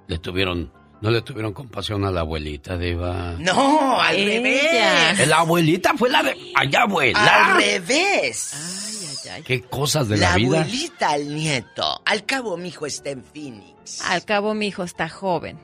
Le 0.08 0.18
tuvieron, 0.20 0.74
no 1.02 1.12
le 1.12 1.22
tuvieron 1.22 1.54
compasión 1.54 2.04
a 2.06 2.12
la 2.12 2.22
abuelita, 2.22 2.78
Diva. 2.78 3.36
No, 3.40 4.02
al 4.02 4.16
Ella. 4.16 4.32
revés. 5.14 5.28
La 5.28 5.38
abuelita 5.40 5.94
fue 5.96 6.10
la 6.10 6.24
de... 6.24 6.36
¡Allá, 6.56 6.82
abuela! 6.84 7.54
Al 7.56 7.62
revés. 7.62 9.24
¡Qué 9.46 9.62
cosas 9.62 10.08
de 10.08 10.18
la 10.18 10.32
la, 10.32 10.36
vida! 10.38 10.62
abuelita 10.62 11.10
al 11.10 11.36
nieto. 11.36 12.02
Al 12.06 12.26
cabo, 12.26 12.58
mi 12.58 12.70
hijo 12.70 12.86
está 12.86 13.10
en 13.12 13.24
Phoenix. 13.24 14.02
Al 14.10 14.24
cabo, 14.26 14.54
mi 14.54 14.68
hijo 14.68 14.84
está 14.84 15.10
joven. 15.10 15.60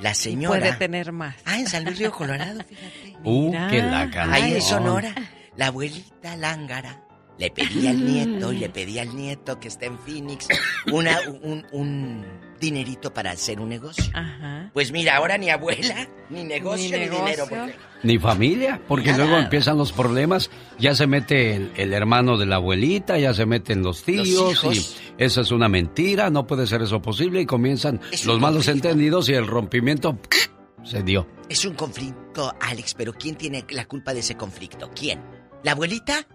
La 0.00 0.14
señora. 0.14 0.58
Puede 0.58 0.72
tener 0.74 1.12
más. 1.12 1.36
Ah, 1.44 1.58
en 1.58 1.68
San 1.68 1.84
Luis 1.84 1.98
Río 1.98 2.10
Colorado, 2.10 2.60
fíjate. 2.68 3.16
¡Uh, 3.22 3.50
Mira. 3.50 3.68
qué 3.70 3.82
la 3.82 4.10
canción! 4.10 4.32
Ahí 4.32 4.54
en 4.54 4.62
Sonora. 4.62 5.14
La 5.56 5.66
abuelita 5.66 6.34
lángara. 6.36 7.04
Le 7.38 7.50
pedí 7.50 7.86
al 7.88 8.04
nieto 8.04 8.52
y 8.52 8.58
le 8.58 8.68
pedí 8.68 8.98
al 8.98 9.16
nieto 9.16 9.58
que 9.58 9.68
está 9.68 9.86
en 9.86 9.98
Phoenix 9.98 10.46
una, 10.92 11.18
un, 11.42 11.64
un 11.72 12.24
dinerito 12.60 13.12
para 13.12 13.32
hacer 13.32 13.58
un 13.60 13.70
negocio. 13.70 14.04
Ajá. 14.14 14.70
Pues 14.72 14.92
mira, 14.92 15.16
ahora 15.16 15.38
ni 15.38 15.50
abuela, 15.50 16.06
ni 16.30 16.44
negocio, 16.44 16.96
ni, 16.96 17.04
negocio. 17.06 17.24
dinero. 17.24 17.46
porque- 17.48 17.74
Ni 18.04 18.18
familia, 18.18 18.80
porque 18.86 19.10
Nada. 19.12 19.24
luego 19.24 19.38
empiezan 19.40 19.76
los 19.78 19.92
problemas, 19.92 20.50
ya 20.78 20.94
se 20.94 21.06
mete 21.06 21.56
el, 21.56 21.72
el 21.76 21.92
hermano 21.94 22.36
de 22.36 22.46
la 22.46 22.56
abuelita, 22.56 23.18
ya 23.18 23.32
se 23.34 23.46
meten 23.46 23.82
los 23.82 24.02
tíos 24.04 24.28
hijos. 24.28 24.76
y 25.18 25.22
esa 25.24 25.40
es 25.40 25.50
una 25.50 25.68
mentira, 25.68 26.30
no 26.30 26.46
puede 26.46 26.66
ser 26.66 26.82
eso 26.82 27.00
posible 27.02 27.40
y 27.40 27.46
comienzan 27.46 28.00
Es 28.12 28.24
los 28.26 28.38
malos 28.38 28.66
conflicto. 28.66 28.88
entendidos 28.88 29.28
y 29.30 29.34
el 29.34 29.46
rompimiento 29.46 30.18
se 30.84 31.02
dio. 31.02 31.26
Es 31.48 31.64
un 31.64 31.74
conflicto, 31.74 32.54
Alex, 32.60 32.94
pero 32.94 33.12
¿quién 33.14 33.34
tiene 33.36 33.64
la 33.70 33.86
culpa 33.86 34.12
de 34.14 34.20
ese 34.20 34.36
conflicto? 34.36 34.90
¿Quién? 34.94 35.20
¿La 35.64 35.72
abuelita? 35.72 36.26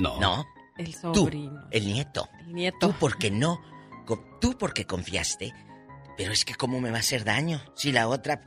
No. 0.00 0.18
No. 0.20 0.46
El 0.76 0.92
Tú, 0.94 1.14
sobrino. 1.14 1.62
el 1.70 1.86
nieto. 1.86 2.28
El 2.46 2.54
nieto. 2.54 2.88
Tú 2.88 2.94
porque 2.98 3.30
no, 3.30 3.60
tú 4.40 4.56
porque 4.58 4.86
confiaste. 4.86 5.52
Pero 6.16 6.32
es 6.32 6.44
que 6.44 6.54
cómo 6.54 6.80
me 6.80 6.90
va 6.90 6.96
a 6.98 7.00
hacer 7.00 7.24
daño 7.24 7.60
si 7.74 7.92
la 7.92 8.08
otra 8.08 8.40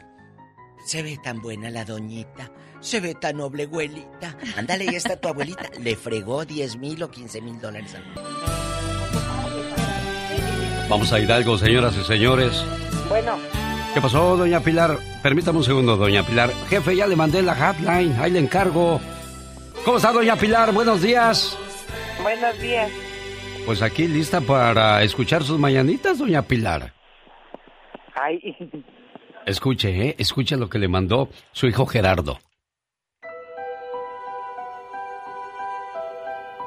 se 0.86 1.02
ve 1.04 1.18
tan 1.24 1.42
buena 1.42 1.70
la 1.70 1.86
doñita, 1.86 2.52
se 2.82 3.00
ve 3.00 3.16
tan 3.16 3.38
noble 3.38 3.64
abuelita. 3.64 4.36
Ándale, 4.58 4.86
ya 4.86 4.98
está 4.98 5.16
tu 5.16 5.28
abuelita. 5.30 5.70
Le 5.80 5.96
fregó 5.96 6.44
10 6.46 6.78
mil 6.78 7.02
o 7.04 7.10
15 7.10 7.42
mil 7.42 7.60
dólares 7.62 7.96
al. 7.96 8.04
Vamos 10.90 11.12
a 11.14 11.20
Hidalgo, 11.20 11.58
señoras 11.58 11.96
y 11.98 12.04
señores. 12.04 12.64
Bueno, 13.10 13.38
¿Qué 13.94 14.02
pasó, 14.02 14.36
doña 14.36 14.60
Pilar? 14.60 14.98
Permítame 15.22 15.60
un 15.60 15.64
segundo, 15.64 15.96
doña 15.98 16.24
Pilar. 16.26 16.52
Jefe, 16.68 16.96
ya 16.96 17.06
le 17.06 17.16
mandé 17.16 17.44
la 17.44 17.56
hotline, 17.56 18.16
ahí 18.20 18.32
le 18.32 18.40
encargo. 18.40 19.00
¿Cómo 19.86 19.98
está, 19.98 20.12
doña 20.12 20.36
Pilar? 20.38 20.72
Buenos 20.74 21.02
días. 21.02 21.58
buenos 22.22 22.58
días. 22.60 22.90
Pues 23.66 23.82
aquí 23.82 24.08
lista 24.08 24.40
para 24.42 25.04
escuchar 25.04 25.44
sus 25.44 25.60
mañanitas, 25.60 26.20
doña 26.20 26.42
Pilar. 26.42 26.94
Ay, 28.16 28.40
Escuche, 29.46 29.90
¿eh? 30.10 30.16
Escuche 30.18 30.56
lo 30.56 30.70
que 30.70 30.80
le 30.80 30.88
mandó 30.88 31.30
su 31.52 31.68
hijo 31.68 31.86
Gerardo. 31.86 32.40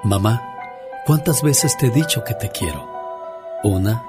Mamá, 0.04 0.42
¿cuántas 1.06 1.42
veces 1.42 1.76
te 1.78 1.86
he 1.86 1.90
dicho 1.90 2.22
que 2.22 2.34
te 2.34 2.50
quiero? 2.50 2.86
Una, 3.64 4.04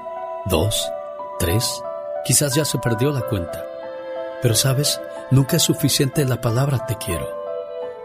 dos, 0.46 0.92
tres, 1.40 1.82
quizás 2.26 2.54
ya 2.56 2.66
se 2.66 2.78
perdió 2.78 3.12
la 3.12 3.22
cuenta. 3.22 3.66
Pero 4.42 4.54
sabes, 4.54 5.02
nunca 5.32 5.56
es 5.56 5.64
suficiente 5.64 6.26
la 6.26 6.42
palabra 6.42 6.86
te 6.86 6.98
quiero. 6.98 7.37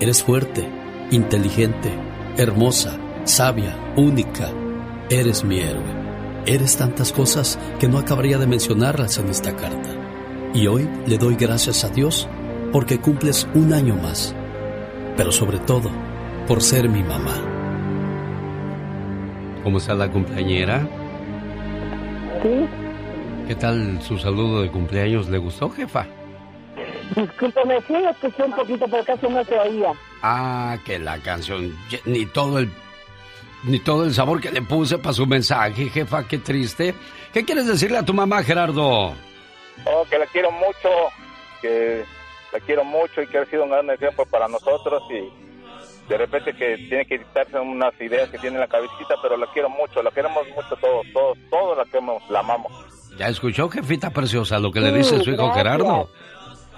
eres 0.00 0.22
fuerte, 0.22 0.68
inteligente, 1.10 1.90
hermosa, 2.36 2.98
sabia, 3.24 3.76
única. 3.96 4.50
Eres 5.10 5.44
mi 5.44 5.60
héroe. 5.60 6.04
Eres 6.46 6.76
tantas 6.76 7.12
cosas 7.12 7.58
que 7.78 7.88
no 7.88 7.98
acabaría 7.98 8.38
de 8.38 8.46
mencionarlas 8.46 9.18
en 9.18 9.28
esta 9.28 9.54
carta. 9.56 9.90
Y 10.52 10.66
hoy 10.66 10.88
le 11.06 11.18
doy 11.18 11.36
gracias 11.36 11.84
a 11.84 11.88
Dios 11.88 12.28
porque 12.72 13.00
cumples 13.00 13.48
un 13.54 13.72
año 13.72 13.94
más. 13.96 14.34
Pero 15.16 15.32
sobre 15.32 15.58
todo, 15.58 15.90
por 16.46 16.60
ser 16.62 16.88
mi 16.88 17.02
mamá. 17.02 17.34
¿Cómo 19.62 19.78
está 19.78 19.94
la 19.94 20.10
cumpleañera? 20.10 20.86
Sí. 22.42 22.66
¿Qué 23.48 23.54
tal 23.54 24.02
su 24.02 24.18
saludo 24.18 24.62
de 24.62 24.70
cumpleaños? 24.70 25.28
¿Le 25.28 25.38
gustó, 25.38 25.70
jefa? 25.70 26.06
Discúlpeme, 27.16 27.80
sí, 27.86 27.94
escuché 27.94 28.42
un 28.44 28.52
poquito, 28.52 28.86
pero 28.88 29.04
casi 29.04 29.28
no 29.28 29.44
se 29.44 29.58
oía. 29.58 29.92
Ah, 30.22 30.76
que 30.84 30.98
la 30.98 31.18
canción, 31.18 31.76
ni 32.04 32.26
todo 32.26 32.58
el 32.58 32.70
ni 33.64 33.78
todo 33.78 34.04
el 34.04 34.12
sabor 34.12 34.40
que 34.40 34.50
le 34.50 34.62
puse 34.62 34.98
para 34.98 35.14
su 35.14 35.26
mensaje, 35.26 35.88
jefa, 35.88 36.26
qué 36.28 36.38
triste. 36.38 36.94
¿Qué 37.32 37.44
quieres 37.44 37.66
decirle 37.66 37.98
a 37.98 38.04
tu 38.04 38.12
mamá, 38.12 38.42
Gerardo? 38.42 39.14
Oh, 39.84 40.04
que 40.08 40.18
la 40.18 40.26
quiero 40.26 40.50
mucho, 40.52 40.88
que 41.60 42.04
la 42.52 42.60
quiero 42.60 42.84
mucho 42.84 43.22
y 43.22 43.26
que 43.26 43.38
ha 43.38 43.46
sido 43.46 43.64
un 43.64 43.70
gran 43.70 43.88
ejemplo 43.90 44.24
para 44.26 44.48
nosotros 44.48 45.02
y 45.10 46.08
de 46.08 46.18
repente 46.18 46.54
que 46.54 46.76
tiene 46.76 47.06
que 47.06 47.18
quitarse 47.18 47.58
unas 47.58 47.98
ideas 48.00 48.28
que 48.28 48.38
tiene 48.38 48.56
en 48.56 48.60
la 48.60 48.68
cabecita, 48.68 49.14
pero 49.22 49.36
la 49.36 49.46
quiero 49.52 49.70
mucho, 49.70 50.02
la 50.02 50.10
queremos 50.10 50.46
mucho 50.54 50.76
todos, 50.76 51.06
todos, 51.12 51.38
todos 51.50 51.78
la 51.78 51.84
queremos, 51.86 52.22
la 52.28 52.40
amamos. 52.40 52.72
¿Ya 53.16 53.28
escuchó, 53.28 53.68
jefita 53.68 54.10
preciosa, 54.10 54.58
lo 54.58 54.70
que 54.70 54.80
le 54.80 54.92
dice 54.92 55.20
su 55.20 55.30
hijo 55.30 55.52
Gerardo? 55.52 56.10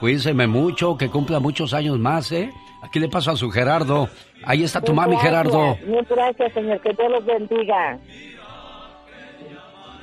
Cuídeseme 0.01 0.47
mucho, 0.47 0.97
que 0.97 1.09
cumpla 1.09 1.41
muchos 1.41 1.73
años 1.73 1.99
más, 1.99 2.31
¿eh? 2.33 2.53
Aquí 2.83 3.01
le 3.01 3.09
paso 3.09 3.31
a 3.31 3.37
su 3.37 3.51
Gerardo. 3.51 4.09
Ahí 4.45 4.63
está 4.63 4.81
tu 4.81 4.93
mami, 4.95 5.17
Gerardo. 5.17 5.77
Muchas 5.87 6.09
gracias, 6.09 6.53
señor. 6.53 6.81
Que 6.81 6.93
Dios 6.93 7.11
los 7.11 7.25
bendiga. 7.25 7.99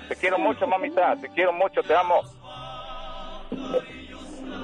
Te 0.10 0.16
quiero 0.16 0.38
mucho, 0.40 0.68
mamita. 0.68 1.16
Te 1.18 1.30
quiero 1.30 1.54
mucho. 1.54 1.82
Te 1.84 1.96
amo. 1.96 2.22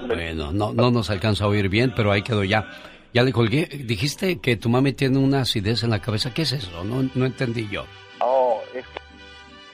Bueno, 0.08 0.52
no, 0.52 0.74
no 0.74 0.92
nos 0.92 1.10
alcanza 1.10 1.46
a 1.46 1.48
oír 1.48 1.70
bien, 1.70 1.94
pero 1.96 2.12
ahí 2.12 2.24
quedó 2.24 2.44
ya. 2.44 2.66
Ya 3.14 3.24
le 3.24 3.32
colgué. 3.32 3.66
Dijiste 3.66 4.40
que 4.40 4.58
tu 4.58 4.70
mami 4.70 4.94
tiene 4.94 5.18
una 5.20 5.42
acidez 5.42 5.84
en 5.84 5.92
la 5.92 6.00
cabeza. 6.00 6.34
¿Qué 6.34 6.42
es 6.42 6.52
eso? 6.52 6.84
No, 6.84 7.08
no 7.14 7.26
entendí 7.26 7.68
yo. 7.70 7.86
Oh, 8.20 8.60
es 8.76 8.86
que, 8.86 9.00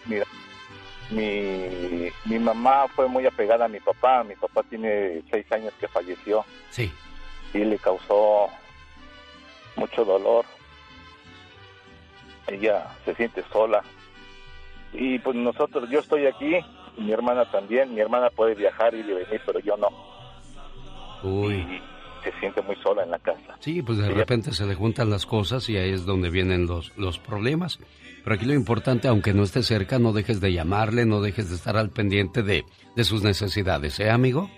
mira, 0.06 0.26
mi, 1.11 2.10
mi 2.26 2.40
mamá 2.40 2.88
fue 2.95 3.07
muy 3.07 3.26
apegada 3.26 3.65
a 3.65 3.69
mi 3.69 3.80
papá. 3.80 4.23
Mi 4.23 4.36
papá 4.36 4.64
tiene 4.64 5.22
seis 5.30 5.49
años 5.52 5.73
que 5.80 5.88
falleció. 5.88 6.45
Sí. 6.69 6.91
Y 7.53 7.60
le 7.60 7.77
causó 7.77 8.48
mucho 9.76 10.03
dolor. 10.03 10.45
Ella 12.48 12.88
se 13.06 13.15
siente 13.15 13.44
sola. 13.52 13.84
Y 14.94 15.19
pues 15.19 15.36
nosotros, 15.36 15.90
yo 15.90 15.99
estoy 15.99 16.26
aquí, 16.26 16.57
mi 16.98 17.11
hermana 17.11 17.49
también. 17.52 17.94
Mi 17.94 18.02
hermana 18.02 18.30
puede 18.30 18.56
viajar 18.56 18.94
y 18.94 19.03
venir, 19.03 19.41
pero 19.45 19.60
yo 19.60 19.77
no. 19.77 19.90
Uy. 21.23 21.56
Y 21.56 21.82
se 22.23 22.40
siente 22.40 22.61
muy 22.61 22.76
sola 22.77 23.03
en 23.03 23.11
la 23.11 23.19
casa. 23.19 23.56
Sí, 23.60 23.82
pues 23.82 23.99
de 23.99 24.10
repente 24.10 24.52
se 24.52 24.65
le 24.65 24.76
juntan 24.76 25.10
las 25.10 25.26
cosas 25.26 25.69
y 25.69 25.77
ahí 25.77 25.91
es 25.91 26.06
donde 26.06 26.30
vienen 26.30 26.65
los, 26.65 26.91
los 26.98 27.19
problemas. 27.19 27.80
Pero 28.26 28.38
aquí 28.38 28.45
lo 28.45 28.56
importante, 28.56 29.07
aunque 29.07 29.35
no 29.35 29.43
esté 29.43 29.61
cerca, 29.61 29.99
no 29.99 30.11
dejes 30.11 30.41
de 30.41 30.52
llamarle, 30.52 31.06
no 31.06 31.22
dejes 31.22 31.47
de 31.52 31.56
estar 31.56 31.77
al 31.77 31.91
pendiente 31.91 32.41
de, 32.41 32.65
de 32.95 33.03
sus 33.03 33.22
necesidades, 33.22 33.99
¿eh, 33.99 34.10
amigo? 34.10 34.49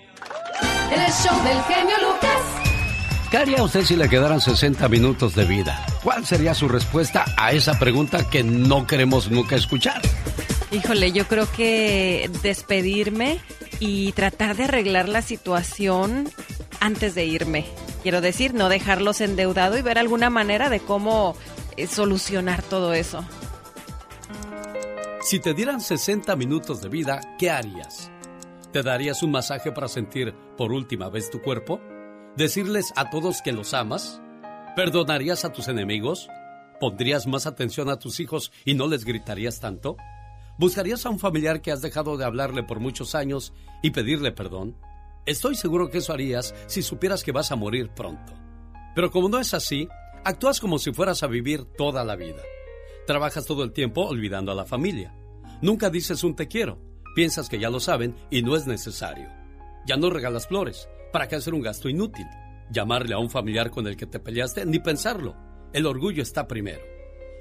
El 0.90 1.12
show 1.12 1.44
del 1.44 1.62
genio 1.64 1.96
Lucas. 2.02 3.28
¿Qué 3.30 3.38
haría 3.38 3.62
usted 3.62 3.84
si 3.84 3.98
le 3.98 4.08
quedaran 4.08 4.40
60 4.40 4.88
minutos 4.88 5.36
de 5.36 5.44
vida? 5.44 5.86
¿Cuál 6.02 6.26
sería 6.26 6.54
su 6.54 6.70
respuesta 6.70 7.26
a 7.36 7.52
esa 7.52 7.78
pregunta 7.78 8.30
que 8.30 8.42
no 8.42 8.88
queremos 8.88 9.30
nunca 9.30 9.58
escuchar? 9.58 10.02
Híjole, 10.72 11.12
yo 11.12 11.28
creo 11.28 11.52
que 11.52 12.32
despedirme 12.42 13.42
y 13.82 14.14
tratar 14.14 14.56
de 14.56 14.64
arreglar 14.64 15.10
la 15.10 15.22
situación 15.22 16.30
antes 16.80 17.16
de 17.16 17.26
irme. 17.26 17.66
Quiero 18.02 18.22
decir, 18.22 18.54
no 18.54 18.70
dejarlos 18.70 19.20
endeudado 19.20 19.78
y 19.78 19.82
ver 19.82 19.98
alguna 19.98 20.30
manera 20.30 20.70
de 20.70 20.80
cómo 20.80 21.36
eh, 21.76 21.86
solucionar 21.88 22.64
todo 22.64 22.94
eso. 22.94 23.26
Si 25.28 25.42
te 25.42 25.54
dieran 25.54 25.82
60 25.82 26.38
minutos 26.38 26.80
de 26.80 26.88
vida, 26.88 27.20
¿qué 27.38 27.50
harías? 27.50 28.10
¿Te 28.72 28.82
darías 28.82 29.24
un 29.24 29.32
masaje 29.32 29.74
para 29.74 29.90
sentir 29.90 30.34
por 30.56 30.72
última 30.72 31.10
vez 31.10 31.30
tu 31.30 31.42
cuerpo? 31.42 31.82
¿Decirles 32.38 32.94
a 32.96 33.10
todos 33.10 33.42
que 33.42 33.52
los 33.52 33.74
amas? 33.74 34.22
¿Perdonarías 34.78 35.44
a 35.44 35.52
tus 35.52 35.68
enemigos? 35.68 36.30
¿Pondrías 36.80 37.28
más 37.28 37.46
atención 37.46 37.90
a 37.90 38.00
tus 38.00 38.22
hijos 38.22 38.54
y 38.64 38.74
no 38.74 38.88
les 38.88 39.04
gritarías 39.04 39.60
tanto? 39.60 39.98
¿Buscarías 40.58 41.06
a 41.06 41.10
un 41.10 41.20
familiar 41.20 41.62
que 41.62 41.74
has 41.74 41.82
dejado 41.82 42.16
de 42.16 42.24
hablarle 42.24 42.64
por 42.64 42.80
muchos 42.80 43.14
años 43.14 43.52
y 43.84 43.92
pedirle 43.92 44.32
perdón? 44.32 44.78
Estoy 45.26 45.56
seguro 45.56 45.90
que 45.90 45.98
eso 45.98 46.14
harías 46.14 46.56
si 46.68 46.82
supieras 46.82 47.26
que 47.26 47.34
vas 47.34 47.52
a 47.52 47.58
morir 47.58 47.90
pronto. 47.90 48.32
Pero 48.96 49.12
como 49.12 49.28
no 49.28 49.42
es 49.42 49.54
así, 49.54 49.90
actúas 50.24 50.62
como 50.62 50.80
si 50.80 50.94
fueras 50.94 51.22
a 51.22 51.28
vivir 51.28 51.66
toda 51.78 52.06
la 52.06 52.16
vida. 52.16 52.44
Trabajas 53.08 53.46
todo 53.46 53.64
el 53.64 53.72
tiempo 53.72 54.02
olvidando 54.06 54.52
a 54.52 54.56
la 54.56 54.66
familia. 54.66 55.16
Nunca 55.62 55.90
dices 55.90 56.26
un 56.26 56.36
te 56.36 56.50
quiero. 56.50 56.78
Piensas 57.16 57.48
que 57.48 57.58
ya 57.58 57.70
lo 57.70 57.80
saben 57.80 58.14
y 58.30 58.42
no 58.42 58.58
es 58.58 58.68
necesario. 58.68 59.30
Ya 59.88 59.96
no 59.96 60.10
regalas 60.10 60.50
flores. 60.50 60.90
¿Para 61.14 61.30
qué 61.30 61.38
hacer 61.38 61.54
un 61.54 61.62
gasto 61.62 61.88
inútil? 61.88 62.28
Llamarle 62.70 63.14
a 63.14 63.20
un 63.20 63.30
familiar 63.30 63.72
con 63.72 63.88
el 63.88 63.96
que 63.96 64.08
te 64.08 64.20
peleaste, 64.20 64.66
ni 64.66 64.80
pensarlo. 64.80 65.38
El 65.72 65.86
orgullo 65.86 66.22
está 66.22 66.50
primero. 66.50 66.82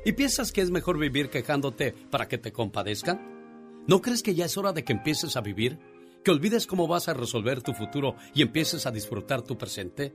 ¿Y 0.04 0.12
piensas 0.12 0.52
que 0.52 0.60
es 0.60 0.70
mejor 0.70 0.98
vivir 0.98 1.30
quejándote 1.30 1.92
para 2.12 2.28
que 2.28 2.38
te 2.38 2.52
compadezcan? 2.52 3.82
¿No 3.88 4.00
crees 4.00 4.22
que 4.22 4.36
ya 4.36 4.44
es 4.44 4.56
hora 4.56 4.72
de 4.72 4.84
que 4.84 4.92
empieces 4.92 5.36
a 5.36 5.40
vivir? 5.40 5.80
¿Que 6.22 6.30
olvides 6.30 6.68
cómo 6.68 6.86
vas 6.86 7.08
a 7.08 7.14
resolver 7.14 7.60
tu 7.60 7.72
futuro 7.72 8.14
y 8.34 8.42
empieces 8.42 8.86
a 8.86 8.92
disfrutar 8.92 9.42
tu 9.42 9.58
presente? 9.58 10.14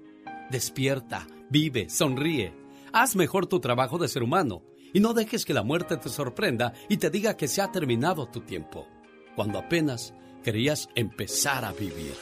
Despierta, 0.49 1.28
vive, 1.49 1.90
sonríe. 1.90 2.53
Haz 2.94 3.18
mejor 3.18 3.48
tu 3.48 3.60
trabajo 3.60 3.98
de 3.98 4.07
ser 4.07 4.23
humano 4.23 4.70
y 4.94 5.00
no 5.00 5.14
dejes 5.14 5.46
que 5.46 5.54
la 5.54 5.64
muerte 5.64 5.98
te 5.98 6.10
sorprenda 6.10 6.74
y 6.90 6.98
te 6.98 7.10
diga 7.10 7.38
que 7.38 7.48
se 7.48 7.62
ha 7.62 7.72
terminado 7.72 8.28
tu 8.28 8.42
tiempo, 8.42 8.88
cuando 9.36 9.60
apenas 9.60 10.14
querías 10.44 10.90
empezar 10.96 11.66
a 11.66 11.72
vivir. 11.72 12.14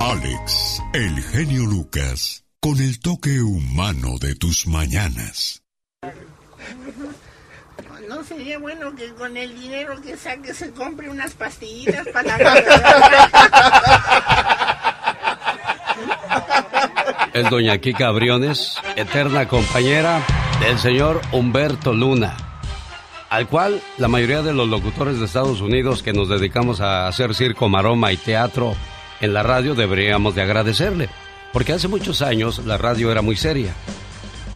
Alex, 0.00 0.82
el 0.94 1.22
genio 1.22 1.64
Lucas, 1.64 2.44
con 2.60 2.80
el 2.80 2.98
toque 3.00 3.40
humano 3.40 4.18
de 4.20 4.34
tus 4.34 4.66
mañanas. 4.66 5.62
¿No 8.08 8.24
sería 8.24 8.58
bueno 8.58 8.94
que 8.94 9.14
con 9.14 9.36
el 9.36 9.58
dinero 9.58 10.00
que 10.02 10.16
saque 10.16 10.52
se 10.52 10.72
compre 10.72 11.08
unas 11.08 11.34
pastillitas 11.34 12.06
para 12.08 12.36
Es 17.32 17.48
doña 17.48 17.78
Kika 17.78 18.10
Briones, 18.10 18.74
eterna 18.96 19.48
compañera 19.48 20.22
del 20.62 20.78
señor 20.78 21.20
Humberto 21.32 21.92
Luna. 21.92 22.36
al 23.30 23.48
cual 23.48 23.80
la 23.98 24.08
mayoría 24.08 24.42
de 24.42 24.52
los 24.52 24.68
locutores 24.68 25.18
de 25.18 25.24
Estados 25.24 25.60
Unidos 25.60 26.02
que 26.02 26.12
nos 26.12 26.28
dedicamos 26.28 26.80
a 26.80 27.08
hacer 27.08 27.34
circo, 27.34 27.68
maroma 27.68 28.12
y 28.12 28.16
teatro 28.16 28.74
en 29.20 29.32
la 29.34 29.42
radio 29.42 29.74
deberíamos 29.74 30.34
de 30.34 30.42
agradecerle, 30.42 31.08
porque 31.52 31.72
hace 31.72 31.88
muchos 31.88 32.22
años 32.22 32.64
la 32.64 32.78
radio 32.78 33.10
era 33.10 33.22
muy 33.22 33.36
seria. 33.36 33.74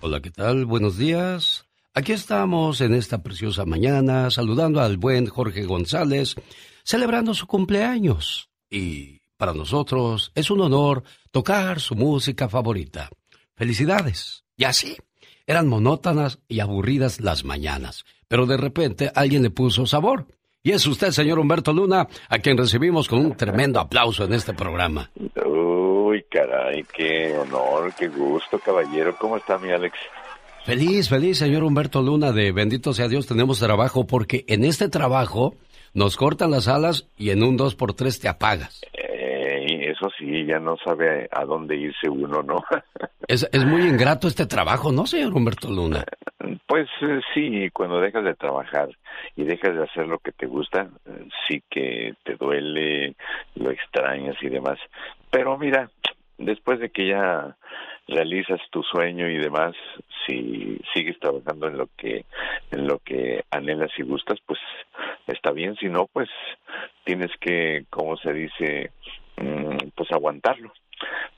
Hola, 0.01 0.21
¿qué 0.21 0.31
tal? 0.31 0.65
Buenos 0.65 0.97
días. 0.97 1.65
Aquí 1.93 2.13
estamos 2.13 2.81
en 2.81 2.95
esta 2.95 3.23
preciosa 3.23 3.65
mañana 3.65 4.31
saludando 4.31 4.81
al 4.81 4.99
buen 4.99 5.27
Jorge 5.27 5.65
González, 5.65 6.37
celebrando 6.85 7.35
su 7.35 7.47
cumpleaños. 7.47 8.49
Y 8.71 9.23
para 9.37 9.55
nosotros 9.55 10.31
es 10.35 10.51
un 10.51 10.61
honor 10.61 11.03
tocar 11.33 11.81
su 11.81 11.97
música 11.97 12.49
favorita. 12.49 13.09
Felicidades. 13.57 14.45
Y 14.57 14.65
así, 14.65 14.97
eran 15.47 15.69
monótonas 15.69 16.41
y 16.49 16.61
aburridas 16.61 17.21
las 17.21 17.45
mañanas, 17.45 18.05
pero 18.29 18.47
de 18.47 18.57
repente 18.57 19.11
alguien 19.15 19.43
le 19.43 19.51
puso 19.51 19.87
sabor. 19.87 20.27
Y 20.63 20.73
es 20.73 20.85
usted, 20.87 21.13
señor 21.13 21.39
Humberto 21.39 21.73
Luna, 21.73 22.09
a 22.29 22.39
quien 22.41 22.59
recibimos 22.59 23.07
con 23.07 23.25
un 23.25 23.37
tremendo 23.37 23.79
aplauso 23.79 24.25
en 24.25 24.33
este 24.33 24.53
programa. 24.53 25.11
Uy, 25.45 26.25
caray, 26.29 26.85
qué 26.93 27.37
honor, 27.39 27.95
qué 27.97 28.09
gusto, 28.09 28.59
caballero. 28.59 29.17
¿Cómo 29.17 29.37
está 29.37 29.59
mi 29.59 29.71
Alex? 29.71 29.97
Feliz, 30.65 31.09
feliz, 31.09 31.39
señor 31.39 31.63
Humberto 31.63 32.03
Luna, 32.03 32.33
de 32.33 32.51
bendito 32.51 32.93
sea 32.93 33.07
Dios, 33.07 33.29
tenemos 33.29 33.61
trabajo, 33.61 34.09
porque 34.09 34.45
en 34.49 34.65
este 34.65 34.89
trabajo 34.89 35.55
nos 35.95 36.17
cortan 36.17 36.51
las 36.51 36.67
alas 36.67 37.07
y 37.17 37.31
en 37.31 37.45
un 37.45 37.57
dos 37.57 37.77
por 37.77 37.95
tres 37.95 38.19
te 38.19 38.27
apagas. 38.27 38.81
Eso 39.97 40.11
sí, 40.19 40.45
ya 40.45 40.59
no 40.59 40.77
sabe 40.85 41.29
a 41.31 41.45
dónde 41.45 41.77
irse 41.77 42.09
uno, 42.09 42.43
¿no? 42.43 42.63
es, 43.29 43.49
es 43.51 43.65
muy 43.65 43.83
ingrato 43.83 44.29
este 44.29 44.47
trabajo, 44.47 44.93
¿no, 44.93 45.07
señor 45.07 45.35
Humberto 45.35 45.71
Luna? 45.71 46.05
Pues 46.67 46.89
eh, 47.01 47.21
sí, 47.33 47.71
cuando 47.71 48.01
dejas 48.01 48.25
de 48.25 48.35
trabajar 48.35 48.91
y 49.37 49.45
dejas 49.45 49.75
de 49.75 49.85
hacer 49.85 50.07
lo 50.07 50.19
que 50.19 50.33
te 50.33 50.47
gusta, 50.47 50.89
eh, 51.07 51.29
sí 51.49 51.63
que 51.71 52.15
te 52.25 52.35
duele, 52.35 53.15
lo 53.55 53.71
extrañas 53.71 54.37
y 54.43 54.49
demás. 54.49 54.79
Pero 55.31 55.57
mira, 55.57 55.91
después 56.37 56.79
de 56.79 56.91
que 56.91 57.09
ya 57.09 57.57
realizas 58.09 58.61
tu 58.71 58.83
sueño 58.83 59.29
y 59.31 59.39
demás, 59.39 59.75
si 60.27 60.79
sigues 60.95 61.19
trabajando 61.19 61.69
en 61.69 61.79
lo 61.79 61.89
que 61.97 62.25
en 62.71 62.87
lo 62.87 62.99
que 62.99 63.45
anhelas 63.51 63.91
y 63.97 64.03
gustas, 64.03 64.39
pues 64.47 64.61
está 65.27 65.53
bien, 65.53 65.75
si 65.77 65.89
no, 65.89 66.07
pues 66.07 66.29
tienes 67.05 67.31
que, 67.41 67.85
como 67.91 68.17
se 68.17 68.33
dice, 68.33 68.91
pues 69.37 70.11
aguantarlo. 70.13 70.73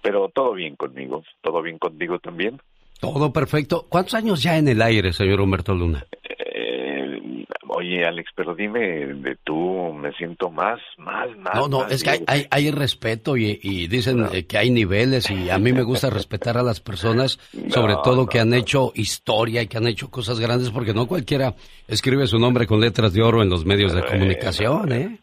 Pero 0.03 0.29
todo 0.29 0.53
bien 0.53 0.77
conmigo, 0.77 1.23
todo 1.43 1.63
bien 1.63 1.79
contigo 1.79 2.19
también. 2.19 2.61
Todo 3.01 3.33
perfecto. 3.33 3.87
¿Cuántos 3.89 4.15
años 4.15 4.43
ya 4.43 4.59
en 4.59 4.69
el 4.69 4.83
aire, 4.83 5.13
señor 5.13 5.41
Humberto 5.41 5.75
Luna? 5.75 6.05
Eh, 6.23 7.45
oye, 7.69 8.05
Alex, 8.05 8.31
pero 8.35 8.55
dime 8.55 8.81
de 8.81 9.37
tú, 9.45 9.93
me 9.93 10.13
siento 10.13 10.51
más, 10.51 10.81
más, 10.97 11.29
más. 11.37 11.55
No, 11.55 11.69
no, 11.69 11.81
más 11.81 11.93
es 11.93 12.03
que 12.03 12.11
hay, 12.11 12.25
hay, 12.27 12.47
hay 12.51 12.71
respeto 12.71 13.37
y, 13.37 13.59
y 13.63 13.87
dicen 13.87 14.27
eh, 14.33 14.47
que 14.47 14.59
hay 14.59 14.71
niveles 14.71 15.31
y 15.31 15.51
a 15.51 15.59
mí 15.59 15.73
me 15.73 15.83
gusta 15.83 16.11
respetar 16.11 16.59
a 16.59 16.63
las 16.63 16.81
personas, 16.81 17.39
sobre 17.69 17.95
No, 17.95 18.03
todo 18.03 18.17
no, 18.17 18.27
que 18.27 18.41
han 18.41 18.53
hecho 18.53 18.93
historia 18.95 19.63
y 19.63 19.69
que 19.69 19.79
han 19.79 19.87
hecho 19.87 20.11
cosas 20.11 20.41
grandes, 20.41 20.71
porque 20.71 20.93
no 20.95 21.07
cualquiera 21.07 21.55
escribe 21.87 22.27
su 22.27 22.39
nombre 22.39 22.67
con 22.67 22.81
letras 22.81 23.13
de 23.13 23.23
oro 23.23 23.43
en 23.43 23.49
los 23.49 23.65
medios 23.65 23.93
de 23.93 24.05
comunicación, 24.05 24.93
¿eh? 24.93 25.21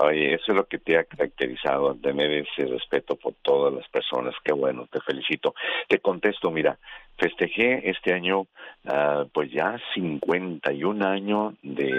Oye, 0.00 0.34
eso 0.34 0.52
es 0.52 0.56
lo 0.56 0.66
que 0.66 0.78
te 0.78 0.98
ha 0.98 1.04
caracterizado, 1.04 1.94
tener 1.94 2.30
ese 2.32 2.66
respeto 2.66 3.16
por 3.16 3.34
todas 3.42 3.72
las 3.72 3.88
personas. 3.88 4.34
Qué 4.44 4.52
bueno, 4.52 4.88
te 4.90 5.00
felicito. 5.00 5.54
Te 5.88 5.98
contesto, 6.00 6.50
mira, 6.50 6.78
festejé 7.16 7.88
este 7.88 8.12
año, 8.12 8.46
ah, 8.86 9.24
pues 9.32 9.50
ya 9.52 9.78
51 9.94 11.06
años 11.06 11.54
de 11.62 11.92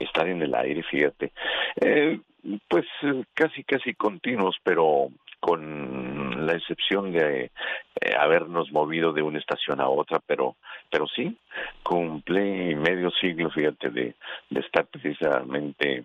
estar 0.00 0.28
en 0.28 0.42
el 0.42 0.54
aire, 0.54 0.82
fíjate. 0.82 1.32
Eh, 1.80 2.18
pues 2.68 2.86
casi, 3.34 3.62
casi 3.64 3.94
continuos, 3.94 4.56
pero 4.62 5.08
con 5.40 6.46
la 6.46 6.54
excepción 6.54 7.12
de 7.12 7.44
eh, 8.00 8.14
habernos 8.18 8.72
movido 8.72 9.12
de 9.12 9.22
una 9.22 9.38
estación 9.38 9.80
a 9.80 9.88
otra, 9.88 10.20
pero 10.26 10.56
pero 10.90 11.06
sí, 11.06 11.36
cumplí 11.82 12.74
medio 12.74 13.10
siglo, 13.10 13.50
fíjate, 13.50 13.90
de 13.90 14.14
estar 14.50 14.86
precisamente 14.86 16.04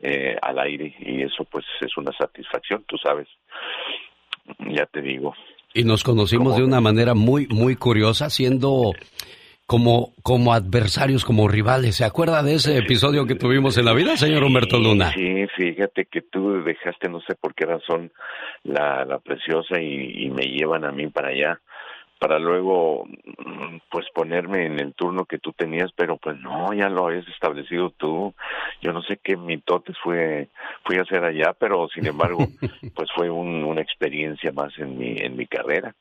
eh, 0.00 0.36
al 0.40 0.58
aire 0.58 0.94
y 1.00 1.22
eso 1.22 1.44
pues 1.44 1.64
es 1.80 1.96
una 1.96 2.12
satisfacción, 2.12 2.84
tú 2.86 2.96
sabes, 2.98 3.28
ya 4.70 4.86
te 4.86 5.02
digo. 5.02 5.34
Y 5.74 5.84
nos 5.84 6.04
conocimos 6.04 6.56
de 6.56 6.64
una 6.64 6.80
manera 6.80 7.14
muy, 7.14 7.46
muy 7.48 7.76
curiosa, 7.76 8.30
siendo 8.30 8.92
como, 9.66 10.14
como 10.22 10.54
adversarios, 10.54 11.24
como 11.24 11.48
rivales. 11.48 11.96
¿Se 11.96 12.04
acuerda 12.04 12.42
de 12.42 12.54
ese 12.54 12.78
episodio 12.78 13.26
que 13.26 13.34
tuvimos 13.34 13.76
en 13.76 13.84
la 13.84 13.92
vida, 13.92 14.16
señor 14.16 14.44
Humberto 14.44 14.78
Luna? 14.78 15.12
Sí, 15.12 15.46
fíjate 15.56 16.06
que 16.06 16.22
tú 16.22 16.62
dejaste, 16.64 17.08
no 17.08 17.20
sé 17.20 17.34
por 17.34 17.54
qué 17.54 17.66
razón, 17.66 18.10
la, 18.62 19.04
la 19.04 19.18
preciosa 19.18 19.80
y, 19.80 20.24
y 20.24 20.30
me 20.30 20.44
llevan 20.44 20.84
a 20.84 20.92
mí 20.92 21.08
para 21.08 21.28
allá 21.28 21.60
para 22.18 22.38
luego 22.38 23.06
pues 23.90 24.06
ponerme 24.14 24.66
en 24.66 24.80
el 24.80 24.94
turno 24.94 25.24
que 25.26 25.38
tú 25.38 25.52
tenías, 25.52 25.90
pero 25.94 26.16
pues 26.16 26.38
no, 26.40 26.72
ya 26.72 26.88
lo 26.88 27.06
habías 27.06 27.26
establecido 27.28 27.90
tú. 27.90 28.34
Yo 28.80 28.92
no 28.92 29.02
sé 29.02 29.18
qué 29.22 29.36
mitotes 29.36 29.96
fue 30.02 30.48
fui 30.84 30.96
a 30.96 31.02
hacer 31.02 31.24
allá, 31.24 31.52
pero 31.58 31.88
sin 31.88 32.06
embargo, 32.06 32.48
pues 32.94 33.10
fue 33.14 33.28
un- 33.30 33.64
una 33.64 33.80
experiencia 33.80 34.52
más 34.52 34.76
en 34.78 34.98
mi 34.98 35.18
en 35.18 35.36
mi 35.36 35.46
carrera. 35.46 35.94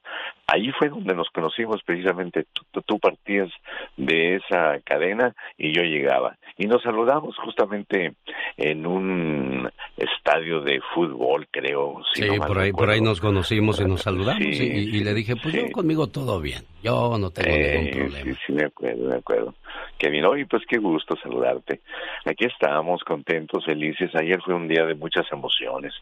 Ahí 0.48 0.72
fue 0.78 0.90
donde 0.90 1.16
nos 1.16 1.30
conocimos 1.30 1.82
precisamente. 1.84 2.46
Tú, 2.86 3.00
partías 3.00 3.50
de 3.98 4.36
esa 4.36 4.80
cadena 4.84 5.34
y 5.58 5.74
yo 5.74 5.82
llegaba 5.84 6.38
y 6.58 6.68
nos 6.68 6.82
saludamos 6.84 7.36
justamente 7.38 8.14
en 8.58 8.86
un 8.86 9.70
estadio 9.98 10.62
de 10.62 10.80
fútbol, 10.94 11.48
creo. 11.52 12.02
si 12.14 12.22
Sí, 12.24 12.28
no 12.38 12.46
por 12.48 12.60
ahí, 12.60 12.72
por 12.72 12.90
ahí 12.90 13.02
nos 13.02 13.20
conocimos 13.22 13.80
y 13.80 13.86
nos 13.86 14.02
saludamos 14.02 14.42
Sí, 14.56 14.64
y, 14.64 14.98
y 14.98 15.04
le 15.04 15.14
dije, 15.14 15.36
pues 15.36 15.54
sí. 15.56 15.62
yo 15.62 15.72
conmigo 15.72 16.05
todo 16.08 16.40
bien, 16.42 16.64
yo 16.84 17.18
no 17.18 17.30
tengo 17.32 17.50
Eh, 17.56 17.78
ningún 17.82 17.92
problema. 18.10 18.32
Sí, 18.32 18.40
sí, 18.48 18.54
me 18.54 18.66
acuerdo, 18.66 19.08
me 19.10 19.16
acuerdo. 19.16 19.54
Kevin, 19.98 20.26
hoy 20.26 20.46
pues 20.46 20.64
qué 20.68 20.78
gusto 20.78 21.16
saludarte. 21.22 21.82
Aquí 22.26 22.46
estamos 22.46 23.04
contentos, 23.04 23.66
felices. 23.66 24.12
Ayer 24.16 24.42
fue 24.42 24.54
un 24.54 24.68
día 24.68 24.86
de 24.86 24.96
muchas 24.96 25.26
emociones. 25.32 25.94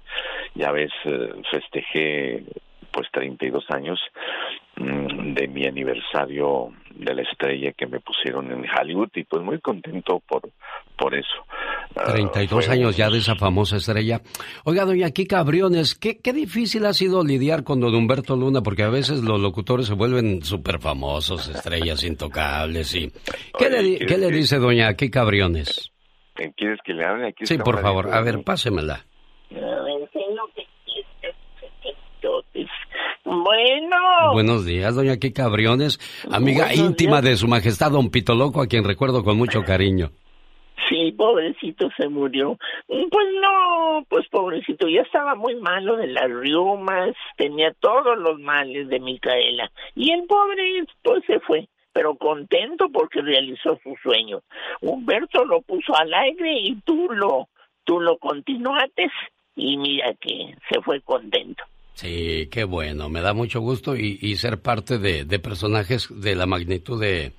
Ya 0.55 0.71
ves, 0.71 0.91
eh, 1.05 1.33
festejé 1.51 2.43
pues 2.91 3.07
32 3.11 3.65
años 3.71 3.99
mm, 4.77 5.33
de 5.33 5.47
mi 5.47 5.65
aniversario 5.65 6.71
de 6.95 7.13
la 7.15 7.21
estrella 7.23 7.71
que 7.77 7.87
me 7.87 7.99
pusieron 7.99 8.51
en 8.51 8.63
Hollywood 8.69 9.09
y 9.15 9.23
pues 9.23 9.43
muy 9.43 9.59
contento 9.59 10.21
por 10.27 10.41
por 10.97 11.15
eso. 11.15 11.27
Ah, 11.95 12.13
32 12.13 12.65
fue 12.65 12.73
años 12.73 12.95
ya 12.95 13.09
de 13.09 13.17
esa 13.17 13.35
famosa 13.35 13.77
estrella. 13.77 14.21
Oiga, 14.63 14.85
doña 14.85 15.09
Kika 15.11 15.41
Briones, 15.43 15.95
¿qué, 15.95 16.19
qué 16.19 16.33
difícil 16.33 16.85
ha 16.85 16.93
sido 16.93 17.23
lidiar 17.23 17.63
con 17.63 17.79
don 17.79 17.93
Humberto 17.95 18.35
Luna, 18.35 18.61
porque 18.61 18.83
a 18.83 18.89
veces 18.89 19.21
los 19.23 19.39
locutores 19.39 19.87
se 19.87 19.93
vuelven 19.95 20.43
súper 20.43 20.79
famosos, 20.79 21.47
estrellas 21.49 22.03
intocables 22.03 22.93
y... 22.95 23.09
¿Qué, 23.57 23.65
Oye, 23.65 23.69
le, 23.69 23.81
di- 23.83 23.97
¿quieres 23.97 24.07
qué 24.07 24.17
le 24.19 24.31
dice 24.31 24.57
doña 24.59 24.93
Kika 24.93 25.23
Briones? 25.23 25.91
¿Quieres 26.55 26.79
que 26.85 26.93
le 26.93 27.05
hable? 27.05 27.27
Aquí 27.27 27.45
Sí, 27.45 27.57
por 27.57 27.81
favor, 27.81 28.13
a 28.13 28.21
ver, 28.21 28.43
pásemela. 28.43 29.05
Bueno. 33.41 34.33
Buenos 34.33 34.65
días, 34.65 34.95
doña 34.95 35.17
Kika 35.17 35.47
Briones, 35.47 35.99
amiga 36.31 36.65
Buenos 36.67 36.85
íntima 36.85 37.21
días. 37.21 37.31
de 37.31 37.37
su 37.37 37.47
majestad 37.47 37.91
don 37.91 38.09
Pito 38.11 38.35
Loco, 38.35 38.61
a 38.61 38.67
quien 38.67 38.83
recuerdo 38.83 39.23
con 39.23 39.37
mucho 39.37 39.63
cariño. 39.63 40.11
Sí, 40.89 41.11
pobrecito 41.13 41.89
se 41.97 42.09
murió. 42.09 42.57
Pues 42.87 43.27
no, 43.41 44.05
pues 44.09 44.27
pobrecito, 44.29 44.87
ya 44.87 45.01
estaba 45.01 45.33
muy 45.35 45.55
malo 45.55 45.95
de 45.95 46.07
las 46.07 46.29
riumas, 46.29 47.15
tenía 47.37 47.73
todos 47.79 48.17
los 48.17 48.39
males 48.39 48.87
de 48.89 48.99
Micaela. 48.99 49.71
Y 49.95 50.11
el 50.11 50.23
pobre, 50.25 50.83
pues 51.01 51.23
se 51.25 51.39
fue, 51.39 51.67
pero 51.93 52.15
contento 52.15 52.89
porque 52.91 53.21
realizó 53.21 53.79
su 53.81 53.95
sueño. 54.03 54.41
Humberto 54.81 55.45
lo 55.45 55.61
puso 55.61 55.95
al 55.95 56.13
aire 56.13 56.59
y 56.59 56.75
tú 56.81 57.07
lo, 57.11 57.47
tú 57.85 57.99
lo 57.99 58.17
continuaste 58.17 59.09
y 59.55 59.77
mira 59.77 60.13
que 60.19 60.55
se 60.71 60.81
fue 60.81 61.01
contento. 61.01 61.63
Sí, 61.95 62.47
qué 62.51 62.63
bueno, 62.63 63.07
me 63.09 63.21
da 63.21 63.33
mucho 63.33 63.61
gusto 63.61 63.95
y, 63.95 64.17
y 64.21 64.35
ser 64.37 64.61
parte 64.61 64.97
de, 64.97 65.25
de 65.25 65.39
personajes 65.39 66.07
de 66.09 66.35
la 66.35 66.45
magnitud 66.45 66.99
de, 66.99 67.33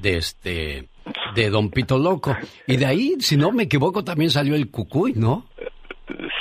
de 0.00 0.16
este, 0.16 0.88
de 1.34 1.50
Don 1.50 1.70
Pito 1.70 1.98
Loco. 1.98 2.36
Y 2.66 2.76
de 2.76 2.86
ahí, 2.86 3.16
si 3.20 3.36
no 3.36 3.52
me 3.52 3.64
equivoco, 3.64 4.04
también 4.04 4.30
salió 4.30 4.54
el 4.54 4.70
Cucuy, 4.70 5.12
¿no? 5.14 5.46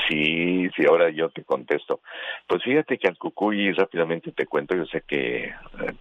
Sí, 0.07 0.69
sí, 0.75 0.85
ahora 0.87 1.09
yo 1.09 1.29
te 1.29 1.43
contesto. 1.43 1.99
Pues 2.47 2.63
fíjate 2.63 2.97
que 2.97 3.07
al 3.07 3.17
Cucuy 3.17 3.71
rápidamente 3.73 4.31
te 4.31 4.45
cuento, 4.45 4.75
yo 4.75 4.85
sé 4.85 5.03
que 5.05 5.45
eh, 5.45 5.53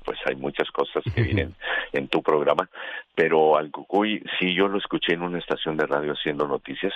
pues 0.05 0.19
hay 0.27 0.37
muchas 0.37 0.71
cosas 0.71 1.03
que 1.15 1.23
vienen 1.23 1.55
en 1.93 2.09
tu 2.09 2.23
programa, 2.23 2.69
pero 3.15 3.57
al 3.57 3.71
Cucuy 3.71 4.23
sí 4.39 4.55
yo 4.55 4.69
lo 4.69 4.79
escuché 4.79 5.15
en 5.15 5.23
una 5.23 5.39
estación 5.39 5.77
de 5.77 5.87
radio 5.87 6.13
haciendo 6.13 6.47
noticias 6.47 6.93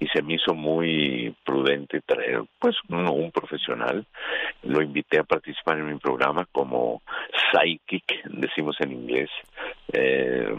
y 0.00 0.06
se 0.08 0.22
me 0.22 0.34
hizo 0.34 0.54
muy 0.54 1.34
prudente 1.44 2.00
traer 2.00 2.42
pues 2.58 2.76
un, 2.88 3.08
un 3.08 3.30
profesional. 3.30 4.04
Lo 4.62 4.82
invité 4.82 5.18
a 5.18 5.24
participar 5.24 5.78
en 5.78 5.92
mi 5.92 5.98
programa 5.98 6.46
como 6.50 7.02
psychic, 7.52 8.24
decimos 8.24 8.76
en 8.80 8.92
inglés. 8.92 9.30
Eh, 9.92 10.54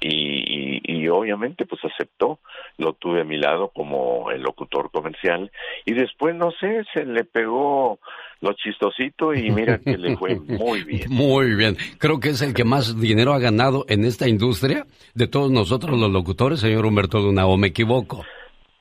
y 0.00 1.08
obviamente 1.08 1.66
pues 1.66 1.80
aceptó, 1.84 2.38
lo 2.76 2.92
tuve 2.92 3.22
a 3.22 3.24
mi 3.24 3.36
lado 3.36 3.68
como 3.68 4.30
el 4.30 4.42
locutor 4.42 4.90
comercial 4.90 5.50
y 5.84 5.92
después 5.94 6.34
no 6.34 6.50
sé, 6.52 6.84
se 6.94 7.04
le 7.04 7.24
pegó 7.24 7.98
lo 8.40 8.52
chistosito 8.52 9.34
y 9.34 9.50
mira 9.50 9.78
que 9.78 9.96
le 9.96 10.16
fue 10.16 10.36
muy 10.36 10.84
bien. 10.84 11.10
Muy 11.10 11.54
bien. 11.54 11.76
Creo 11.98 12.20
que 12.20 12.30
es 12.30 12.42
el 12.42 12.54
que 12.54 12.64
más 12.64 12.98
dinero 13.00 13.32
ha 13.32 13.38
ganado 13.38 13.84
en 13.88 14.04
esta 14.04 14.28
industria 14.28 14.86
de 15.14 15.26
todos 15.26 15.50
nosotros 15.50 15.98
los 15.98 16.10
locutores, 16.10 16.60
señor 16.60 16.86
Humberto 16.86 17.18
Luna, 17.18 17.46
o 17.46 17.56
me 17.56 17.68
equivoco. 17.68 18.24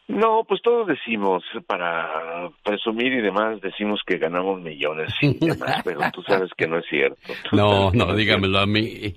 No, 0.07 0.45
pues 0.48 0.61
todos 0.61 0.88
decimos, 0.88 1.44
para 1.68 2.49
presumir 2.64 3.11
y 3.11 3.22
demás, 3.22 3.60
decimos 3.60 3.99
que 4.06 4.18
ganamos 4.18 4.61
millones 4.61 5.14
y 5.22 5.34
demás, 5.34 5.81
pero 5.84 5.99
tú 6.14 6.22
sabes 6.23 6.49
que 6.56 6.65
no 6.65 6.77
es 6.77 6.85
cierto. 6.89 7.18
Tú 7.49 7.57
No, 7.57 7.91
no, 7.91 8.15
dígamelo 8.15 8.60
a 8.60 8.65
mí. 8.65 9.14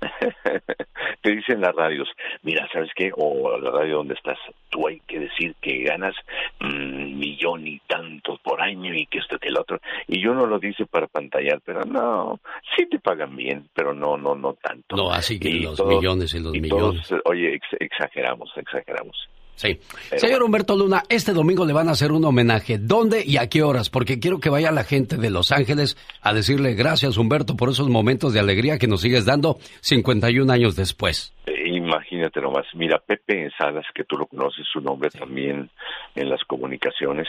te 1.22 1.30
dicen 1.30 1.60
las 1.60 1.74
radios, 1.74 2.08
mira, 2.42 2.68
¿sabes 2.72 2.90
qué? 2.94 3.10
O 3.16 3.58
la 3.58 3.70
radio 3.70 3.96
donde 3.96 4.14
estás, 4.14 4.38
tú 4.70 4.86
hay 4.88 5.00
que 5.06 5.18
decir 5.20 5.54
que 5.60 5.82
ganas 5.84 6.14
mm, 6.60 7.18
millón 7.18 7.66
y 7.66 7.78
tantos 7.86 8.38
por 8.40 8.60
año 8.60 8.94
y 8.94 9.06
que 9.06 9.18
esto 9.18 9.38
que 9.38 9.48
el 9.48 9.58
otro. 9.58 9.80
Y 10.06 10.22
yo 10.22 10.34
no 10.34 10.46
lo 10.46 10.58
dice 10.58 10.86
para 10.86 11.06
pantallar, 11.06 11.60
pero 11.64 11.84
no, 11.84 12.40
sí 12.76 12.86
te 12.86 12.98
pagan 12.98 13.34
bien, 13.36 13.68
pero 13.74 13.92
no, 13.94 14.16
no, 14.16 14.34
no 14.34 14.54
tanto. 14.54 14.96
No, 14.96 15.10
así 15.10 15.38
que 15.38 15.48
Y 15.48 15.60
los 15.60 15.76
todos- 15.76 15.94
millones 15.94 16.34
y 16.34 16.40
los 16.40 16.54
y 16.54 16.60
millones. 16.60 17.08
todos, 17.08 17.22
oye, 17.24 17.54
ex- 17.54 17.76
exageramos, 17.80 18.50
exageramos. 18.56 19.28
Sí. 19.56 19.78
Señor 20.16 20.42
Humberto 20.42 20.76
Luna, 20.76 21.02
este 21.08 21.32
domingo 21.32 21.66
le 21.66 21.72
van 21.72 21.88
a 21.88 21.92
hacer 21.92 22.12
un 22.12 22.24
homenaje. 22.24 22.78
¿Dónde 22.78 23.24
y 23.26 23.38
a 23.38 23.48
qué 23.48 23.62
horas? 23.62 23.90
Porque 23.90 24.20
quiero 24.20 24.38
que 24.38 24.50
vaya 24.50 24.70
la 24.70 24.84
gente 24.84 25.16
de 25.16 25.30
Los 25.30 25.50
Ángeles 25.50 25.96
a 26.20 26.32
decirle 26.32 26.74
gracias, 26.74 27.16
Humberto, 27.16 27.56
por 27.56 27.70
esos 27.70 27.88
momentos 27.88 28.32
de 28.32 28.40
alegría 28.40 28.78
que 28.78 28.86
nos 28.86 29.00
sigues 29.00 29.24
dando 29.24 29.58
51 29.80 30.52
años 30.52 30.76
después. 30.76 31.34
Eh, 31.46 31.66
Imagínate 31.86 32.40
nomás, 32.40 32.66
mira, 32.74 32.98
Pepe 32.98 33.50
Salas, 33.56 33.84
que 33.94 34.04
tú 34.04 34.16
lo 34.16 34.26
conoces, 34.26 34.66
su 34.72 34.80
nombre 34.80 35.08
también 35.10 35.70
en 36.14 36.28
las 36.28 36.42
comunicaciones, 36.44 37.28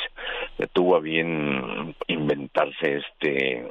eh, 0.58 0.68
tuvo 0.72 0.96
a 0.96 1.00
bien 1.00 1.96
inventarse 2.08 2.98
este 2.98 3.68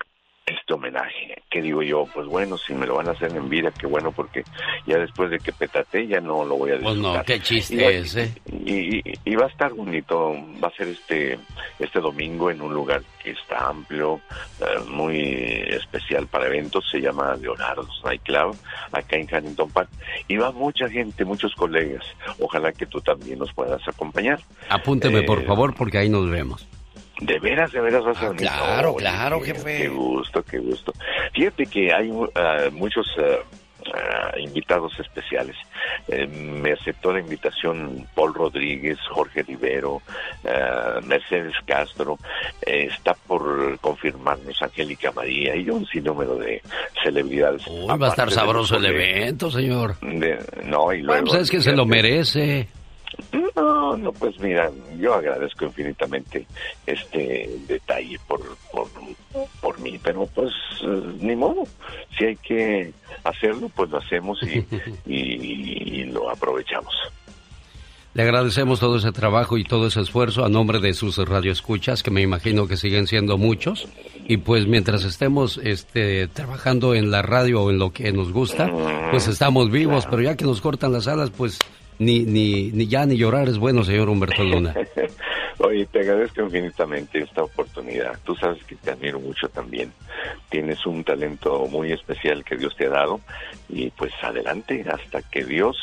este 0.47 0.75
homenaje. 0.75 1.43
¿Qué 1.51 1.61
digo 1.61 1.83
yo? 1.83 2.07
Pues 2.15 2.27
bueno, 2.29 2.57
si 2.57 2.73
me 2.73 2.87
lo 2.87 2.95
van 2.97 3.09
a 3.09 3.13
hacer 3.13 3.33
en 3.37 3.49
vida, 3.49 3.73
qué 3.77 3.87
bueno, 3.87 4.13
porque 4.13 4.45
ya 4.87 4.97
después 4.99 5.29
de 5.31 5.41
que 5.41 5.53
petate 5.53 6.07
ya 6.07 6.21
no 6.21 6.45
lo 6.45 6.57
voy 6.57 6.71
a 6.71 6.75
Pues 6.79 6.95
disfrutar. 6.95 7.19
no, 7.19 7.25
qué 7.25 7.41
chiste 7.41 7.75
Y 7.75 7.79
va- 7.85 7.91
es, 7.91 8.17
¿eh? 8.17 8.33
y, 8.65 8.99
y- 8.99 9.15
y 9.25 9.35
va 9.35 9.47
a 9.47 9.49
estar 9.49 9.73
bonito, 9.75 10.35
va 10.63 10.69
a 10.69 10.77
ser 10.77 10.89
este 10.89 11.39
este 11.81 12.01
domingo 12.01 12.51
en 12.51 12.61
un 12.63 12.73
lugar 12.73 13.03
que 13.23 13.33
está 13.33 13.69
amplio, 13.69 14.21
eh, 14.61 14.65
muy 14.89 15.19
especial 15.69 16.27
para 16.29 16.47
eventos, 16.47 16.85
se 16.91 17.01
llama 17.01 17.35
Leonardo's 17.41 18.01
Night 18.05 18.23
Club, 18.23 18.57
acá 18.93 19.17
en 19.17 19.23
Huntington 19.33 19.71
Park, 19.71 19.89
y 20.29 20.37
va 20.37 20.53
mucha 20.53 20.89
gente, 20.89 21.25
muchos 21.25 21.53
colegas, 21.57 22.05
ojalá 22.39 22.71
que 22.73 22.87
tú 22.87 23.01
también 23.01 23.39
nos 23.41 23.53
puedas 23.53 23.87
acompañar. 23.89 24.39
Apúnteme, 24.69 25.23
por 25.23 25.41
Eh, 25.41 25.45
favor, 25.45 25.75
porque 25.75 25.99
ahí 25.99 26.09
nos 26.09 26.31
vemos. 26.31 26.67
De 27.21 27.39
veras, 27.39 27.73
de 27.73 27.81
veras 27.81 28.05
vas 28.05 28.19
a 28.23 28.29
venir. 28.29 28.43
claro, 28.47 28.91
oye, 28.93 28.99
claro, 28.99 29.41
qué- 29.41 29.47
jefe. 29.55 29.79
Qué 29.79 29.89
gusto, 29.89 30.43
qué 30.43 30.59
gusto. 30.59 30.93
Fíjate 31.33 31.67
que 31.67 31.93
hay 31.93 32.11
uh, 32.11 32.29
muchos 32.73 33.07
uh, 33.17 33.23
uh, 33.89 34.39
invitados 34.39 34.93
especiales. 35.01 35.57
Eh, 36.09 36.27
me 36.27 36.73
aceptó 36.73 37.13
la 37.13 37.21
invitación 37.21 38.07
Paul 38.15 38.35
Rodríguez, 38.35 38.99
Jorge 39.11 39.43
Rivero, 39.45 39.95
uh, 39.97 41.01
Mercedes 41.07 41.55
Castro. 41.65 42.19
Eh, 42.67 42.89
está 42.93 43.15
por 43.27 43.79
confirmarnos 43.81 44.61
Angélica 44.63 45.11
María 45.13 45.57
y 45.57 45.71
un 45.71 45.87
sinnúmero 45.87 46.37
de 46.37 46.61
celebridades. 47.03 47.67
Uy, 47.67 47.87
va 47.99 48.09
a 48.09 48.11
estar 48.11 48.31
sabroso 48.31 48.77
el 48.77 48.87
evento, 48.87 49.51
señor. 49.51 49.99
De- 50.01 50.39
no, 50.65 50.93
y 50.93 50.99
luego... 51.01 51.23
Bueno, 51.23 51.27
pues 51.31 51.43
es 51.43 51.51
que 51.51 51.61
se 51.63 51.73
lo 51.73 51.87
merece. 51.87 52.69
No, 53.55 53.97
no, 53.97 54.13
pues 54.13 54.39
mira, 54.39 54.71
yo 54.99 55.15
agradezco 55.15 55.65
infinitamente 55.65 56.47
este 56.87 57.51
detalle 57.67 58.19
por, 58.29 58.41
por, 58.71 58.89
por 59.61 59.81
mí, 59.81 59.99
pero 60.03 60.27
pues 60.27 60.53
eh, 60.83 61.03
ni 61.21 61.35
modo, 61.37 61.65
si 62.17 62.27
hay 62.27 62.37
que 62.37 62.93
hacerlo, 63.25 63.71
pues 63.75 63.91
lo 63.91 63.99
hacemos 63.99 64.39
y, 64.43 64.65
y- 65.07 66.01
y 66.01 66.05
lo 66.05 66.31
aprovechamos. 66.31 66.95
Le 68.15 68.23
agradecemos 68.23 68.81
todo 68.81 68.97
ese 68.97 69.13
trabajo 69.13 69.59
y 69.59 69.65
todo 69.65 69.89
ese 69.89 70.01
esfuerzo 70.01 70.43
a 70.45 70.49
nombre 70.49 70.79
de 70.81 70.95
sus 70.95 71.19
radioescuchas, 71.19 72.03
que 72.03 72.11
me 72.11 72.23
imagino 72.23 72.67
que 72.67 72.79
siguen 72.79 73.07
siendo 73.07 73.37
muchos. 73.37 73.89
Y 74.27 74.39
pues 74.39 74.67
mientras 74.67 75.05
estemos 75.05 75.59
este, 75.63 76.27
trabajando 76.29 76.95
en 76.95 77.11
la 77.11 77.21
radio 77.21 77.63
o 77.65 77.71
en 77.71 77.79
lo 77.79 77.93
que 77.93 78.11
nos 78.13 78.33
gusta, 78.33 78.71
pues 79.11 79.29
estamos 79.29 79.71
vivos. 79.71 80.07
Pero 80.09 80.23
ya 80.23 80.35
que 80.35 80.47
nos 80.47 80.63
cortan 80.63 80.93
las 80.93 81.09
alas, 81.09 81.29
pues 81.31 81.59
ni, 81.99 82.21
ni, 82.21 82.71
ni 82.73 82.87
ya 82.87 83.07
ni 83.07 83.17
llorar 83.17 83.49
es 83.49 83.59
bueno, 83.59 83.85
señor 83.85 84.09
Humberto 84.09 84.43
Luna. 84.45 84.75
Oye, 85.59 85.87
te 85.87 86.01
agradezco 86.01 86.43
infinitamente 86.43 87.19
esta 87.21 87.43
oportunidad. 87.43 88.19
Tú 88.25 88.35
sabes 88.35 88.63
que 88.65 88.77
te 88.77 88.91
admiro 88.91 89.19
mucho 89.19 89.49
también. 89.49 89.91
Tienes 90.51 90.85
un 90.85 91.03
talento 91.03 91.67
muy 91.67 91.93
especial 91.93 92.45
que 92.45 92.57
Dios 92.57 92.77
te 92.77 92.87
ha 92.87 92.91
dado 92.91 93.21
y 93.69 93.91
pues 93.91 94.13
adelante 94.23 94.85
hasta 94.87 95.23
que 95.23 95.45
Dios 95.45 95.77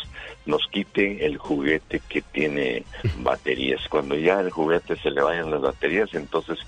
nos 0.46 0.62
quite 0.72 1.26
el 1.26 1.38
juguete 1.38 2.02
que 2.08 2.22
tiene 2.22 2.84
baterías. 3.20 3.82
Cuando 3.90 4.16
ya 4.16 4.40
el 4.40 4.50
juguete 4.50 4.96
se 4.98 5.12
le 5.12 5.22
vayan 5.22 5.52
las 5.52 5.62
baterías, 5.62 6.14
entonces 6.14 6.60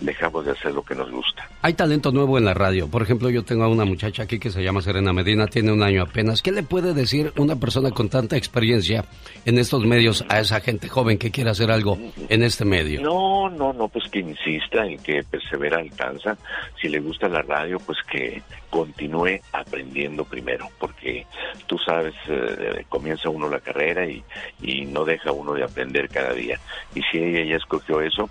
dejamos 0.00 0.44
de 0.46 0.52
hacer 0.52 0.72
lo 0.72 0.82
que 0.82 0.94
nos 0.94 1.10
gusta. 1.10 1.48
Hay 1.62 1.74
talento 1.74 2.12
nuevo 2.12 2.38
en 2.38 2.44
la 2.44 2.54
radio. 2.54 2.88
Por 2.88 3.02
ejemplo, 3.02 3.30
yo 3.30 3.44
tengo 3.44 3.64
a 3.64 3.68
una 3.68 3.84
muchacha 3.84 4.24
aquí 4.24 4.38
que 4.38 4.50
se 4.50 4.62
llama 4.62 4.82
Serena 4.82 5.12
Medina, 5.12 5.46
tiene 5.46 5.72
un 5.72 5.82
año 5.82 6.02
apenas. 6.02 6.42
¿Qué 6.42 6.52
le 6.52 6.62
puede 6.62 6.94
decir 6.94 7.32
una 7.36 7.56
persona 7.56 7.90
con 7.90 8.08
tanta 8.08 8.36
experiencia 8.36 9.04
en 9.44 9.58
estos 9.58 9.84
medios 9.84 10.24
a 10.28 10.40
esa 10.40 10.60
gente 10.60 10.88
joven 10.88 11.18
que 11.18 11.30
quiere 11.30 11.50
hacer 11.50 11.70
algo 11.70 11.98
en 12.28 12.42
este 12.42 12.64
medio? 12.64 13.00
No, 13.00 13.48
no, 13.48 13.72
no, 13.72 13.88
pues 13.88 14.08
que 14.10 14.20
insista 14.20 14.86
en 14.86 14.98
que 14.98 15.22
persevera 15.24 15.78
alcanza. 15.78 16.36
Si 16.80 16.88
le 16.88 17.00
gusta 17.00 17.28
la 17.28 17.42
radio, 17.42 17.78
pues 17.78 17.98
que 18.10 18.42
continúe 18.70 19.40
aprendiendo 19.52 20.24
primero, 20.24 20.68
porque 20.80 21.26
tú 21.66 21.78
sabes, 21.78 22.14
eh, 22.28 22.84
comienza 22.88 23.23
uno 23.30 23.48
la 23.48 23.60
carrera 23.60 24.06
y, 24.06 24.22
y 24.62 24.86
no 24.86 25.04
deja 25.04 25.32
uno 25.32 25.54
de 25.54 25.64
aprender 25.64 26.08
cada 26.08 26.32
día. 26.32 26.60
Y 26.94 27.02
si 27.02 27.18
ella 27.18 27.44
ya 27.44 27.56
escogió 27.56 28.00
eso, 28.00 28.30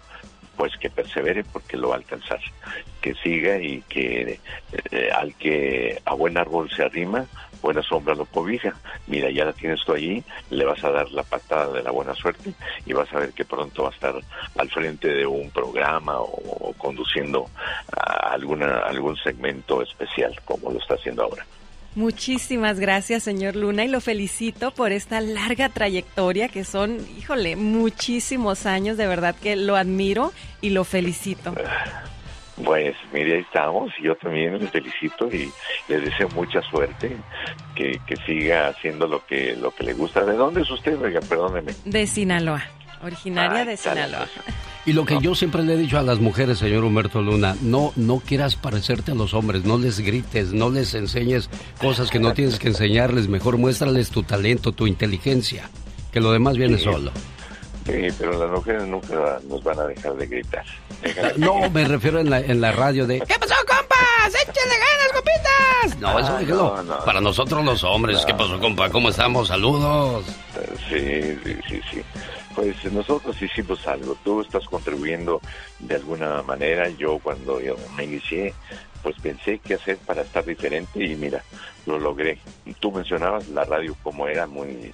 pues 0.56 0.78
que 0.78 0.90
persevere 0.90 1.44
porque 1.44 1.78
lo 1.78 1.90
va 1.90 1.96
a 1.96 1.98
alcanzar. 1.98 2.40
Que 3.02 3.14
siga 3.16 3.58
y 3.60 3.82
que 3.82 4.40
eh, 4.92 5.10
al 5.12 5.36
que 5.36 6.02
a 6.06 6.14
buen 6.14 6.38
árbol 6.38 6.70
se 6.70 6.84
arrima, 6.84 7.26
buena 7.62 7.82
sombra 7.82 8.14
lo 8.14 8.26
cobija. 8.26 8.74
Mira, 9.08 9.32
ya 9.32 9.46
la 9.46 9.54
tienes 9.54 9.84
tú 9.86 9.94
allí, 9.94 10.24
le 10.50 10.66
vas 10.66 10.84
a 10.84 10.92
dar 10.92 11.10
la 11.12 11.24
patada 11.24 11.74
de 11.74 11.82
la 11.82 11.92
buena 11.92 12.14
suerte 12.14 12.54
y 12.86 12.94
vas 12.94 13.12
a 13.14 13.20
ver 13.20 13.32
que 13.32 13.46
pronto 13.46 13.84
va 13.84 13.90
a 13.90 13.94
estar 13.94 14.16
al 14.58 14.70
frente 14.70 15.08
de 15.08 15.26
un 15.26 15.50
programa 15.50 16.20
o, 16.20 16.30
o 16.70 16.74
conduciendo 16.74 17.50
a 17.92 18.34
alguna 18.34 18.80
algún 18.80 19.16
segmento 19.18 19.82
especial 19.82 20.40
como 20.46 20.72
lo 20.72 20.80
está 20.80 20.96
haciendo 20.96 21.24
ahora. 21.24 21.46
Muchísimas 21.96 22.80
gracias, 22.80 23.24
señor 23.24 23.56
Luna, 23.56 23.86
y 23.86 23.88
lo 23.88 24.02
felicito 24.02 24.72
por 24.72 24.92
esta 24.92 25.22
larga 25.22 25.70
trayectoria 25.70 26.48
que 26.50 26.64
son, 26.64 26.98
híjole, 27.18 27.56
muchísimos 27.56 28.66
años, 28.66 28.98
de 28.98 29.06
verdad 29.06 29.36
que 29.36 29.56
lo 29.56 29.76
admiro 29.76 30.34
y 30.62 30.72
lo 30.72 30.86
felicito. 30.86 31.54
Pues 32.64 32.96
mire, 33.12 33.36
ahí 33.36 33.42
estamos, 33.42 33.92
y 34.00 34.04
yo 34.04 34.16
también 34.16 34.60
les 34.60 34.70
felicito 34.72 35.28
y 35.32 35.52
les 35.88 36.04
deseo 36.04 36.30
mucha 36.30 36.62
suerte, 36.62 37.16
que, 37.76 38.00
que 38.06 38.16
siga 38.26 38.68
haciendo 38.70 39.08
lo 39.08 39.26
que 39.26 39.56
lo 39.56 39.72
que 39.72 39.84
le 39.84 39.94
gusta. 39.94 40.24
¿De 40.24 40.36
dónde 40.36 40.62
es 40.62 40.70
usted, 40.70 41.00
oiga? 41.02 41.20
Perdóneme. 41.22 41.74
De 41.86 42.06
Sinaloa, 42.08 42.64
originaria 43.04 43.60
Ay, 43.62 43.68
de 43.68 43.78
Sinaloa. 43.78 44.28
Y 44.86 44.94
lo 44.94 45.06
que 45.06 45.18
yo 45.22 45.34
siempre 45.34 45.64
le 45.64 45.74
he 45.74 45.78
dicho 45.78 45.98
a 45.98 46.02
las 46.02 46.20
mujeres, 46.20 46.58
señor 46.60 46.84
Humberto 46.84 47.22
Luna, 47.22 47.56
no, 47.62 47.94
no 47.96 48.20
quieras 48.20 48.56
parecerte 48.58 49.12
a 49.12 49.16
los 49.16 49.34
hombres, 49.34 49.64
no 49.64 49.78
les 49.78 50.00
grites, 50.02 50.52
no 50.52 50.70
les 50.70 50.94
enseñes 50.94 51.50
cosas 51.80 52.10
que 52.10 52.20
no 52.20 52.34
tienes 52.34 52.60
que 52.60 52.68
enseñarles, 52.68 53.30
mejor 53.30 53.58
muéstrales 53.58 54.10
tu 54.10 54.24
talento, 54.24 54.74
tu 54.74 54.86
inteligencia, 54.88 55.70
que 56.12 56.20
lo 56.20 56.32
demás 56.34 56.58
viene 56.58 56.78
Sí. 56.78 56.84
solo. 56.84 57.12
Sí, 57.86 58.08
pero 58.18 58.38
las 58.40 58.50
mujeres 58.50 58.84
nunca 58.88 59.40
nos 59.50 59.62
van 59.64 59.80
a 59.80 59.84
dejar 59.84 60.14
de 60.16 60.26
gritar. 60.28 60.64
Déjala- 61.02 61.34
No, 61.38 61.70
me 61.70 61.84
refiero 61.86 62.20
en 62.20 62.30
la, 62.30 62.40
en 62.40 62.62
la 62.62 62.72
radio 62.72 63.06
de... 63.08 63.20
¿Qué 63.20 63.36
pasó, 63.40 63.56
compas? 63.68 64.34
¡Échale 64.34 64.76
ganas, 64.76 65.14
compitas! 65.14 66.00
No, 66.00 66.20
eso 66.20 66.38
Ah, 66.38 66.42
no, 66.48 66.84
no. 66.84 67.06
Para 67.06 67.20
nosotros 67.20 67.64
los 67.66 67.84
hombres, 67.84 68.24
¿qué 68.26 68.34
pasó, 68.34 68.58
compa? 68.60 68.90
¿Cómo 68.90 69.10
estamos? 69.10 69.50
Saludos. 69.50 70.24
Sí, 70.90 71.38
sí, 71.44 71.56
sí, 71.70 71.80
sí. 71.92 72.02
Pues 72.56 72.84
nosotros 72.92 73.42
hicimos 73.42 73.86
algo. 73.88 74.16
Tú 74.24 74.42
estás 74.42 74.66
contribuyendo 74.66 75.42
de 75.80 75.96
alguna 75.96 76.42
manera. 76.44 76.90
Yo 76.90 77.20
cuando 77.20 77.60
yo 77.60 77.76
me 77.98 78.04
inicié, 78.04 78.54
pues 79.02 79.16
pensé 79.20 79.60
qué 79.60 79.76
hacer 79.76 79.98
para 79.98 80.22
estar 80.22 80.46
diferente 80.46 81.04
y 81.04 81.16
mira, 81.16 81.44
lo 81.86 82.00
logré. 82.00 82.40
Tú 82.80 82.92
mencionabas 82.92 83.50
la 83.50 83.64
radio 83.64 83.96
como 84.04 84.28
era 84.28 84.48
muy 84.48 84.92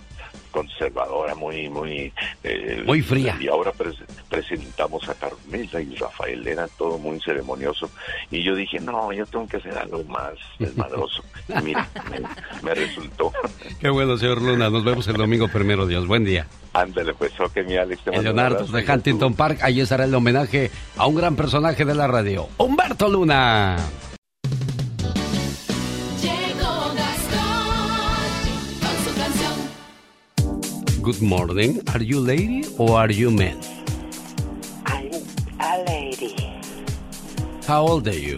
conservadora, 0.52 1.36
muy, 1.36 1.70
muy... 1.70 2.12
eh, 2.44 2.84
Muy 2.86 3.02
fría. 3.02 3.38
Y 3.40 3.48
ahora 3.48 3.72
pres- 3.74 4.04
presentamos 4.30 5.08
a 5.10 5.14
Carmela 5.16 5.82
y 5.82 5.96
Rafael, 5.96 6.48
era 6.48 6.68
todo 6.68 6.98
muy 6.98 7.20
ceremonioso. 7.22 7.90
Y 8.32 8.44
yo 8.44 8.56
dije, 8.56 8.80
no, 8.80 9.12
yo 9.14 9.26
tengo 9.26 9.48
que 9.48 9.58
hacer 9.58 9.78
algo 9.78 10.04
más 10.06 10.34
desmadroso. 10.60 11.24
Y 11.50 11.62
mira, 11.64 11.88
me, 12.12 12.20
me 12.62 12.74
resultó. 12.76 13.32
Qué 13.80 13.90
bueno, 13.90 14.18
señor 14.18 14.42
Luna. 14.42 14.70
Nos 14.70 14.84
vemos 14.84 15.08
el 15.08 15.18
domingo 15.18 15.48
primero, 15.48 15.86
Dios. 15.88 16.08
Buen 16.08 16.24
día. 16.26 16.46
Ándale, 16.74 17.14
pues, 17.16 17.32
ok, 17.40 17.58
mi 17.66 17.76
Alex. 17.78 18.04
te 18.04 18.12
Leonardo 18.22 18.66
de 18.66 18.86
Huntington 18.94 19.34
Park, 19.34 19.60
ahí 19.64 19.82
estará 19.82 20.06
el 20.06 20.14
homenaje 20.14 20.70
a 20.98 21.08
un 21.08 21.16
gran 21.16 21.36
personaje 21.36 21.84
de 21.84 21.96
la 21.96 22.06
radio, 22.08 22.48
Humberto 22.58 23.10
Luna. 23.10 23.78
Good 31.10 31.24
morning. 31.24 31.82
Are 31.96 32.04
you 32.04 32.20
lady 32.20 32.66
or 32.78 32.96
are 32.96 33.10
you 33.10 33.32
man? 33.32 33.58
I'm 34.86 35.12
a 35.60 35.84
lady, 35.88 36.36
How 37.66 37.82
old 37.82 38.08
are 38.08 38.14
you? 38.14 38.38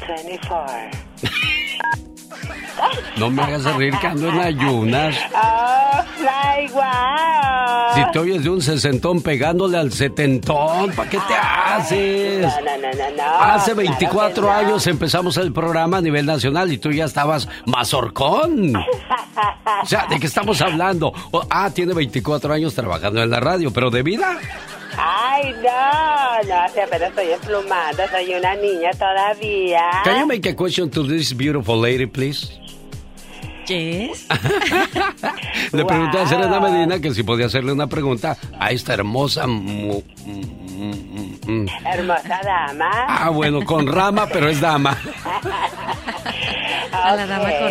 24. 0.00 1.03
No 3.16 3.30
me 3.30 3.42
hagas 3.42 3.64
reír 3.76 3.96
que 3.98 4.06
ando 4.06 4.28
en 4.28 4.40
ayunas. 4.40 5.16
Oh, 5.34 6.02
my 6.18 6.68
wow. 6.72 7.94
Si 7.94 8.12
te 8.12 8.18
oyes 8.18 8.42
de 8.42 8.50
un 8.50 8.60
sesentón 8.60 9.22
pegándole 9.22 9.78
al 9.78 9.92
setentón, 9.92 10.90
¿para 10.92 11.08
qué 11.08 11.18
te 11.18 11.34
haces? 11.34 12.40
No, 12.40 12.60
no, 12.60 12.76
no, 12.76 12.92
no, 12.92 13.16
no. 13.16 13.40
Hace 13.40 13.72
claro 13.72 13.88
24 13.88 14.34
que 14.34 14.40
no. 14.40 14.50
años 14.50 14.86
empezamos 14.88 15.36
el 15.36 15.52
programa 15.52 15.98
a 15.98 16.00
nivel 16.00 16.26
nacional 16.26 16.72
y 16.72 16.78
tú 16.78 16.90
ya 16.90 17.04
estabas 17.04 17.48
mazorcón. 17.66 18.74
O 18.76 19.86
sea, 19.86 20.06
¿de 20.06 20.18
qué 20.18 20.26
estamos 20.26 20.60
hablando? 20.60 21.12
Ah, 21.50 21.70
tiene 21.70 21.94
24 21.94 22.52
años 22.52 22.74
trabajando 22.74 23.22
en 23.22 23.30
la 23.30 23.38
radio, 23.40 23.72
pero 23.72 23.90
de 23.90 24.02
vida. 24.02 24.38
Ay, 24.96 25.52
no, 25.62 26.48
no, 26.48 26.68
sea, 26.72 26.86
pero 26.88 27.06
estoy 27.06 27.30
emplumada, 27.32 28.08
soy 28.10 28.34
una 28.34 28.54
niña 28.56 28.90
todavía. 28.92 29.82
Can 30.04 30.20
you 30.20 30.26
make 30.26 30.48
a 30.48 30.54
question 30.54 30.88
to 30.90 31.02
this 31.06 31.32
beautiful 31.36 31.80
lady, 31.80 32.06
please? 32.06 32.48
Yes. 33.66 34.26
Le 35.72 35.84
pregunté 35.84 36.18
a 36.18 36.26
Serena 36.28 36.60
Medina 36.60 36.98
que 37.00 37.14
si 37.14 37.22
podía 37.22 37.46
hacerle 37.46 37.72
una 37.72 37.86
pregunta 37.86 38.36
a 38.58 38.70
esta 38.70 38.94
hermosa. 38.94 39.46
mu- 39.46 40.02
mm. 41.46 41.66
Hermosa 41.86 42.40
dama. 42.44 42.90
Ah, 43.08 43.30
bueno, 43.30 43.64
con 43.64 43.86
rama, 43.86 44.26
pero 44.26 44.48
es 44.48 44.60
dama. 44.60 44.96
A 46.92 47.16
la 47.16 47.26
dama 47.26 47.44
con... 47.58 47.70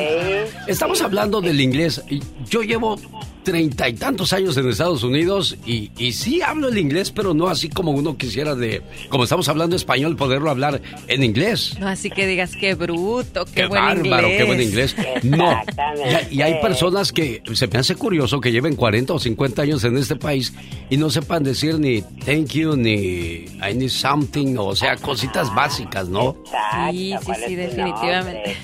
Estamos 0.67 1.01
hablando 1.01 1.41
del 1.41 1.59
inglés. 1.61 2.01
Y 2.09 2.21
Yo 2.49 2.61
llevo 2.61 2.97
treinta 3.43 3.87
y 3.89 3.93
tantos 3.93 4.33
años 4.33 4.55
en 4.57 4.69
Estados 4.69 5.03
Unidos 5.03 5.57
y, 5.65 5.91
y 5.97 6.13
sí 6.13 6.41
hablo 6.41 6.69
el 6.69 6.77
inglés, 6.77 7.11
pero 7.11 7.33
no 7.33 7.47
así 7.47 7.69
como 7.69 7.91
uno 7.91 8.17
quisiera 8.17 8.55
de, 8.55 8.81
como 9.09 9.23
estamos 9.25 9.47
hablando 9.49 9.75
español, 9.75 10.15
poderlo 10.15 10.49
hablar 10.49 10.81
en 11.07 11.23
inglés. 11.23 11.75
No, 11.79 11.87
así 11.87 12.09
que 12.09 12.25
digas 12.25 12.55
qué 12.55 12.73
bruto, 12.75 13.45
qué, 13.45 13.51
Qué 13.53 13.65
buen 13.67 13.81
bárbaro, 13.81 14.27
inglés. 14.27 14.37
qué 14.37 14.43
buen 14.45 14.61
inglés. 14.61 14.95
No, 15.23 15.61
y, 15.97 16.13
hay- 16.13 16.27
y 16.31 16.41
hay 16.41 16.61
personas 16.61 17.11
que 17.11 17.41
se 17.53 17.67
me 17.67 17.77
hace 17.79 17.95
curioso 17.95 18.39
que 18.41 18.51
lleven 18.51 18.75
40 18.75 19.13
o 19.13 19.19
50 19.19 19.61
años 19.61 19.83
en 19.83 19.97
este 19.97 20.15
país 20.15 20.53
y 20.89 20.97
no 20.97 21.09
sepan 21.09 21.43
decir 21.43 21.79
ni 21.79 22.01
thank 22.01 22.47
you 22.53 22.75
ni 22.75 23.45
I 23.61 23.73
need 23.75 23.89
something, 23.89 24.55
o 24.57 24.75
sea, 24.75 24.95
cositas 24.97 25.53
básicas, 25.53 26.07
¿no? 26.09 26.35
Sí, 26.91 27.13
sí, 27.25 27.31
sí, 27.47 27.55
definitivamente. 27.55 28.55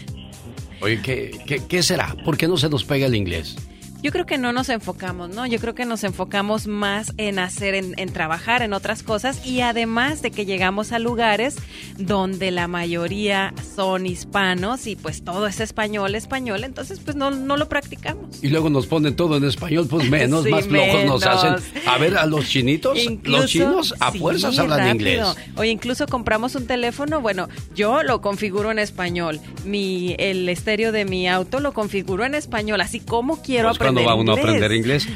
Oye, 0.82 1.02
¿qué, 1.02 1.32
qué, 1.46 1.62
qué 1.68 1.84
será? 1.84 2.16
¿Por 2.24 2.38
qué 2.38 2.48
no 2.48 2.56
se 2.58 2.70
nos 2.70 2.84
pega 2.86 3.06
el 3.08 3.16
inglés? 3.16 3.56
Yo 4.02 4.12
creo 4.14 4.26
que 4.26 4.38
no 4.38 4.54
nos 4.54 4.70
enfocamos, 4.70 5.30
¿no? 5.30 5.46
Yo 5.46 5.60
creo 5.60 5.76
que 5.76 5.84
nos 5.86 6.06
enfocamos 6.06 6.68
más 6.68 7.12
en 7.18 7.38
hacer, 7.38 7.76
en, 7.76 7.96
en 8.00 8.14
trabajar 8.14 8.62
en 8.62 8.72
otras 8.72 9.04
cosas 9.04 9.46
y 9.46 9.60
además 9.60 10.22
de 10.22 10.32
que 10.32 10.46
llegamos 10.46 10.94
a 10.94 11.00
lugares 11.00 11.58
donde 11.98 12.52
la 12.52 12.70
mayoría 12.70 13.54
son 13.76 14.06
hispanos 14.06 14.88
y 14.88 14.96
pues 14.96 15.22
todo 15.26 15.48
es 15.48 15.60
español, 15.60 16.16
español, 16.16 16.64
entonces 16.64 17.02
pues 17.04 17.18
no, 17.18 17.30
no 17.32 17.58
lo 17.58 17.68
practicamos. 17.68 18.42
Y 18.42 18.48
luego 18.48 18.70
nos 18.70 18.88
ponen 18.88 19.18
todo 19.18 19.36
en 19.36 19.44
español, 19.44 19.86
pues 19.90 20.10
menos, 20.10 20.46
Sí, 20.46 20.50
más 20.50 20.66
flojos 20.66 21.04
nos 21.06 21.26
hacen. 21.26 21.56
A 21.86 21.98
ver, 21.98 22.18
a 22.18 22.26
los 22.26 22.48
chinitos, 22.48 22.98
Incluso- 22.98 23.42
los 23.42 23.52
chinos 23.52 23.96
a 24.00 24.12
sí, 24.14 24.20
fuerzas 24.20 24.58
hablan 24.60 24.80
rápido. 24.80 24.94
inglés. 24.96 25.28
Oye, 25.58 25.72
incluso 25.72 26.08
compramos 26.08 26.56
un 26.56 26.68
teléfono, 26.68 27.20
bueno, 27.20 27.50
yo 27.76 28.02
lo 28.04 28.22
configuro 28.22 28.72
en 28.72 28.80
español. 28.80 29.42
Mi, 29.66 30.16
el 30.20 30.48
estéreo 30.48 30.94
de 30.94 31.04
mi 31.04 31.28
auto 31.28 31.60
lo 31.60 31.74
configuro 31.74 32.24
en 32.24 32.34
español, 32.34 32.80
así 32.80 33.02
como 33.02 33.42
quiero 33.42 33.68
Pues 33.68 33.76
aprender 33.76 33.89
cuando 33.94 34.10
va 34.10 34.16
uno 34.16 34.32
a 34.34 34.36
aprender 34.36 34.72
inglés. 34.72 35.08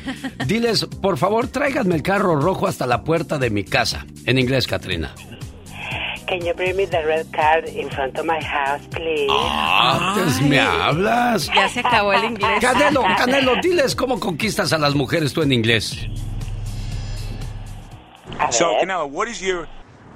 Diles, 0.46 0.86
por 1.02 1.18
favor, 1.18 1.48
tráiganme 1.48 1.96
el 1.96 2.02
carro 2.04 2.36
rojo 2.40 2.68
hasta 2.68 2.86
la 2.86 3.04
puerta 3.04 3.38
de 3.38 3.50
mi 3.50 3.64
casa. 3.64 4.06
En 4.26 4.38
inglés, 4.38 4.68
Katrina. 4.68 5.14
Can 6.28 6.40
you 6.40 6.54
bring 6.56 6.76
me 6.78 6.88
the 6.88 7.04
red 7.04 7.26
card 7.32 7.68
in 7.68 7.90
front 7.92 8.18
of 8.18 8.26
my 8.26 8.40
house, 8.42 8.82
please? 8.90 9.28
Antes 9.30 10.42
me 10.42 10.58
hablas. 10.60 11.48
Ya 11.54 11.68
se 11.68 11.82
acabó 11.82 12.14
el 12.14 12.24
inglés. 12.24 12.60
Canelo, 12.62 13.04
Canelo, 13.18 13.56
diles 13.62 13.94
cómo 13.96 14.20
conquistas 14.20 14.72
a 14.74 14.78
las 14.78 14.96
mujeres 14.96 15.34
tú 15.34 15.42
en 15.42 15.52
inglés. 15.52 16.08
So, 18.52 18.78
Canelo, 18.80 19.06
what 19.10 19.28
is 19.28 19.42
your 19.42 19.68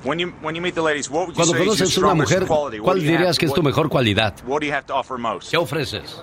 when 0.04 0.18
you 0.20 0.34
when 0.42 0.56
you 0.56 0.62
meet 0.62 0.76
the 0.76 0.82
ladies? 0.82 1.10
What 1.10 1.28
would 1.28 1.36
you 1.38 1.44
Cuando 1.44 1.54
say 1.54 1.60
is 1.60 1.66
your 1.66 1.76
conoces 1.76 1.98
una 1.98 2.08
strongest 2.08 2.32
mujer, 2.32 2.48
quality? 2.48 2.80
What 2.80 2.86
¿cuál 2.86 2.96
do 3.00 3.04
you 3.04 3.10
have- 3.12 3.18
dirías 3.18 3.38
que 3.38 3.46
es 3.46 3.54
tu 3.54 3.62
mejor 3.64 3.90
cualidad? 3.90 4.34
What 4.46 4.62
do 4.62 4.66
you 4.68 4.74
have 4.74 4.86
to 4.88 4.96
offer 4.96 5.18
most? 5.18 5.52
¿Qué 5.52 5.58
ofreces? 5.58 6.22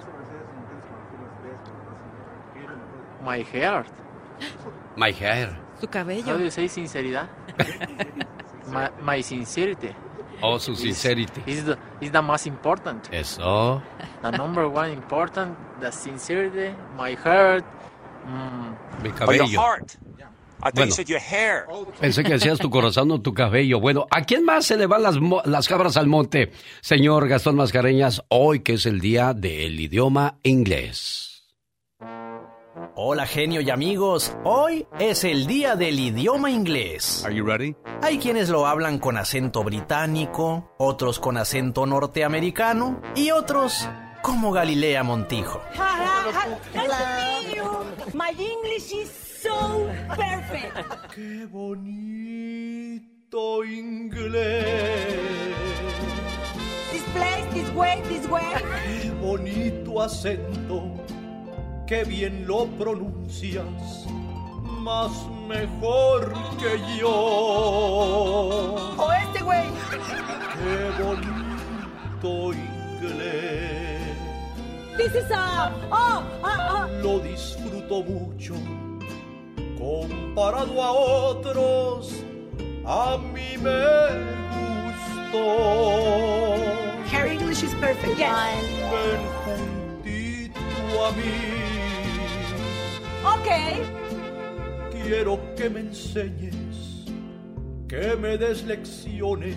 My 3.24 3.42
hair. 3.42 3.84
My 4.96 5.10
hair. 5.12 5.56
Su 5.80 5.86
cabello. 5.88 6.38
You 6.38 6.51
say 6.51 6.68
sinceridad? 6.68 7.28
my, 8.70 8.90
my 9.02 9.22
sincerity. 9.22 9.94
Oh, 10.42 10.59
su 10.59 10.74
sincerity. 10.74 11.42
Is 11.46 11.64
the, 11.64 11.78
is 12.01 12.10
the 12.12 12.20
most 12.22 12.46
important. 12.46 13.09
Eso. 13.12 13.82
The 14.22 14.30
number 14.32 14.68
one 14.68 14.90
important, 14.92 15.56
the 15.80 15.90
sincerity, 15.90 16.74
my 16.96 17.14
heart. 17.14 17.64
Mm. 18.26 18.76
Mi 19.02 19.09
Oh, 19.09 19.12
your 19.12 19.14
cabello. 19.14 19.46
heart. 19.60 19.96
I 20.62 20.70
thought 20.70 20.74
Bueno. 20.76 20.86
you 20.86 20.92
said 20.92 21.09
your 21.09 21.20
hair. 21.20 21.66
Pensé 22.01 22.22
que 22.24 22.32
decías 22.32 22.59
tu 22.59 22.70
corazón 22.70 23.10
o 23.10 23.20
tu 23.20 23.34
cabello. 23.34 23.80
Bueno, 23.80 24.06
¿a 24.10 24.22
quién 24.22 24.44
más 24.44 24.64
se 24.66 24.76
le 24.78 24.86
van 24.86 25.02
las, 25.02 25.16
las 25.44 25.68
cabras 25.68 25.96
al 25.98 26.06
monte? 26.06 26.52
Señor 26.80 27.28
Gastón 27.28 27.56
Mascareñas, 27.56 28.22
hoy 28.28 28.60
que 28.60 28.74
es 28.74 28.86
el 28.86 29.01
día 29.01 29.34
del 29.34 29.78
idioma 29.78 30.38
inglés. 30.42 31.34
Hola 32.97 33.27
genio 33.27 33.61
y 33.61 33.71
amigos, 33.71 34.37
hoy 34.45 34.87
es 35.01 35.25
el 35.25 35.49
día 35.49 35.75
del 35.75 35.99
idioma 35.99 36.49
inglés. 36.53 37.25
Are 37.25 37.35
you 37.35 37.45
ready? 37.45 37.75
Hay 38.03 38.19
quienes 38.19 38.49
lo 38.51 38.69
hablan 38.69 39.01
con 39.01 39.16
acento 39.16 39.65
británico, 39.65 40.73
otros 40.79 41.19
con 41.19 41.37
acento 41.37 41.87
norteamericano 41.87 43.03
y 43.16 43.33
otros 43.33 43.89
como 44.23 44.53
Galilea 44.53 45.03
Montijo. 45.03 45.61
My 48.15 48.31
English 48.31 48.93
is 48.93 49.11
so 49.43 49.89
perfect. 50.15 50.77
Qué 51.12 51.47
bonito 51.47 51.75
inglés. 53.65 55.16
This 56.93 57.03
place, 57.12 57.45
this 57.53 57.69
way, 57.75 58.01
this 58.03 58.29
way. 58.29 58.45
Qué 59.03 59.11
bonito 59.21 60.01
acento. 60.01 60.95
Qué 61.86 62.02
bien 62.05 62.47
lo 62.47 62.66
pronuncias. 62.78 64.06
Más 64.81 65.11
mejor 65.47 66.32
que 66.59 66.78
yo. 66.98 67.11
O 68.97 69.12
este 69.12 69.43
güey. 69.43 69.65
Qué 70.55 71.02
bonito 71.02 72.52
inglés. 72.55 74.01
This 74.97 75.15
is 75.15 75.31
a. 75.31 75.73
Oh, 75.90 76.23
oh, 76.43 76.89
Lo 77.02 77.19
disfruto 77.19 78.02
mucho. 78.02 78.55
Comparado 79.78 80.82
a 80.82 80.93
otros, 80.93 82.15
a 82.86 83.19
mí 83.19 83.59
me 83.59 83.85
gustó. 84.48 85.35
oh. 85.35 86.56
Her 87.12 87.27
English 87.27 87.62
is 87.62 87.74
perfect. 87.74 88.16
Yes. 88.19 88.65
Ven 88.90 89.73
juntito 90.95 91.05
a 91.05 91.11
mí. 91.12 91.33
Okay. 93.41 93.83
Quiero 95.03 95.39
que 95.57 95.69
me 95.69 95.81
enseñes, 95.81 97.07
que 97.89 98.16
me 98.16 98.37
des 98.39 98.62
lecciones 98.65 99.57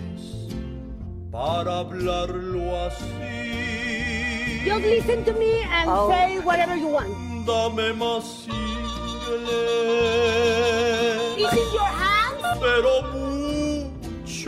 para 1.30 1.78
hablarlo 1.78 2.86
así. 2.86 4.62
Just 4.66 4.84
listen 4.84 5.24
to 5.24 5.32
me 5.34 5.62
and 5.62 5.88
Oh. 5.90 6.10
say 6.10 6.38
whatever 6.40 6.76
you 6.76 6.88
want. 6.88 7.08
Dame 7.46 7.92
más 7.94 8.46
inglés. 8.46 9.48
Is 11.38 11.52
in 11.52 11.72
your 11.72 11.88
hands? 11.88 12.58
Pero 12.60 13.02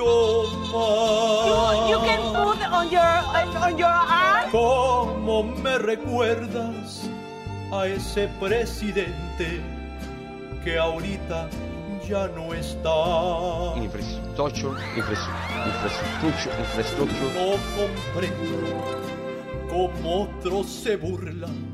mucho 0.01 0.45
más. 0.73 1.89
You, 1.89 1.97
you 1.97 2.01
can 2.05 2.21
put 2.33 2.61
on 2.73 2.91
your 2.91 3.03
on 3.63 3.79
your 3.79 3.89
arm. 3.89 4.51
¿Cómo 4.51 5.43
me 5.43 5.79
recuerdas 5.79 7.09
a 7.73 7.87
ese 7.87 8.29
presidente 8.41 9.61
que 10.65 10.79
ahorita 10.79 11.49
ya 12.09 12.27
no 12.29 12.53
está. 12.53 13.77
Infraestructura, 13.77 14.81
infraestructura, 14.97 16.59
infraestructura. 16.59 17.31
No 17.35 17.57
comprendo 17.77 18.61
cómo 19.71 20.23
otros 20.25 20.67
se 20.67 20.97
burlan, 20.97 21.70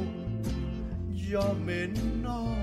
ya 1.31 1.53
me 1.65 1.85
enamoró. 1.85 2.59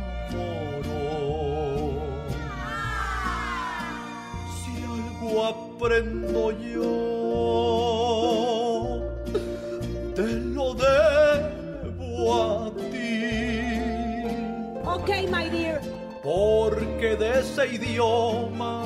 Algo 5.25 5.45
aprendo 5.45 6.51
yo, 6.51 6.91
te 10.13 10.27
lo 10.27 10.73
debo 10.75 12.33
a 12.33 12.71
ti. 12.91 13.81
Okay, 14.85 15.27
my 15.27 15.49
dear. 15.49 15.81
Porque 16.23 17.15
de 17.15 17.39
ese 17.39 17.67
idioma 17.75 18.85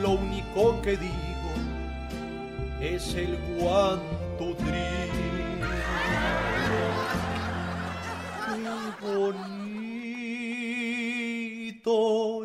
lo 0.00 0.12
único 0.12 0.80
que 0.82 0.96
digo 0.96 1.52
es 2.80 3.14
el 3.14 3.38
three. 4.38 5.04
Qué 8.46 8.60
bonito 9.06 9.34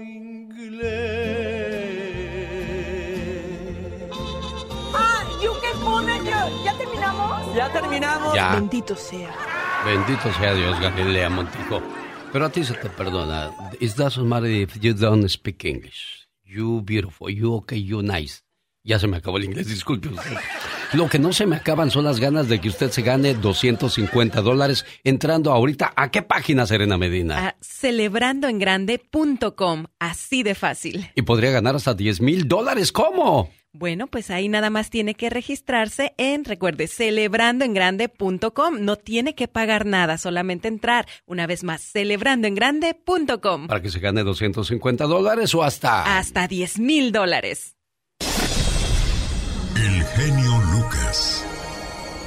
inglés. 0.02 1.19
Ya. 6.64 6.72
¿Ya 6.72 6.78
terminamos? 6.78 7.56
Ya 7.56 7.72
terminamos. 7.72 8.36
Ya. 8.36 8.56
Bendito 8.56 8.96
sea. 8.96 9.34
Bendito 9.86 10.34
sea 10.34 10.54
Dios, 10.54 10.80
Galilea 10.80 11.30
Montijo. 11.30 11.82
Pero 12.32 12.46
a 12.46 12.50
ti 12.50 12.64
se 12.64 12.76
te 12.76 12.90
perdona. 12.90 13.52
It 13.80 13.96
doesn't 13.96 14.28
matter 14.28 14.50
if 14.50 14.78
you 14.80 14.94
don't 14.94 15.28
speak 15.28 15.66
English. 15.66 16.28
You 16.44 16.82
beautiful, 16.82 17.30
you 17.30 17.54
okay, 17.54 17.84
you 17.84 18.02
nice. 18.02 18.42
Ya 18.84 18.98
se 18.98 19.06
me 19.08 19.18
acabó 19.18 19.38
el 19.38 19.44
inglés, 19.46 19.68
disculpe 19.68 20.10
usted. 20.10 20.38
Lo 20.94 21.08
que 21.10 21.20
no 21.20 21.32
se 21.34 21.46
me 21.46 21.58
acaban 21.58 21.92
son 21.92 22.06
las 22.06 22.20
ganas 22.20 22.50
de 22.50 22.60
que 22.60 22.70
usted 22.70 22.90
se 22.90 23.04
gane 23.04 23.36
250 23.36 24.42
dólares 24.42 24.86
entrando 25.04 25.52
ahorita. 25.52 25.94
¿A 25.96 26.10
qué 26.10 26.24
página, 26.24 26.66
Serena 26.66 26.98
Medina? 26.98 27.50
A 27.50 27.56
celebrandoengrande.com, 27.62 29.86
así 30.00 30.42
de 30.44 30.56
fácil. 30.56 31.08
Y 31.14 31.22
podría 31.22 31.52
ganar 31.52 31.76
hasta 31.76 31.94
10 31.94 32.22
mil 32.22 32.48
dólares. 32.48 32.92
¿Cómo? 32.92 33.52
Bueno, 33.72 34.08
pues 34.08 34.32
ahí 34.32 34.50
nada 34.50 34.72
más 34.72 34.90
tiene 34.90 35.14
que 35.14 35.30
registrarse 35.30 36.14
en, 36.18 36.44
recuerde, 36.44 36.88
celebrandoengrande.com. 36.88 38.80
No 38.80 38.96
tiene 38.96 39.36
que 39.36 39.48
pagar 39.48 39.86
nada, 39.86 40.18
solamente 40.18 40.68
entrar. 40.68 41.06
Una 41.28 41.46
vez 41.46 41.64
más, 41.64 41.82
celebrandoengrande.com. 41.84 43.68
Para 43.68 43.82
que 43.82 43.92
se 43.92 44.00
gane 44.00 44.24
250 44.24 45.06
dólares 45.06 45.54
o 45.54 45.62
hasta... 45.62 46.18
Hasta 46.18 46.48
10 46.48 46.80
mil 46.80 47.12
dólares. 47.12 47.76
El 49.76 50.04
genio 50.04 50.62
Lucas. 50.72 51.46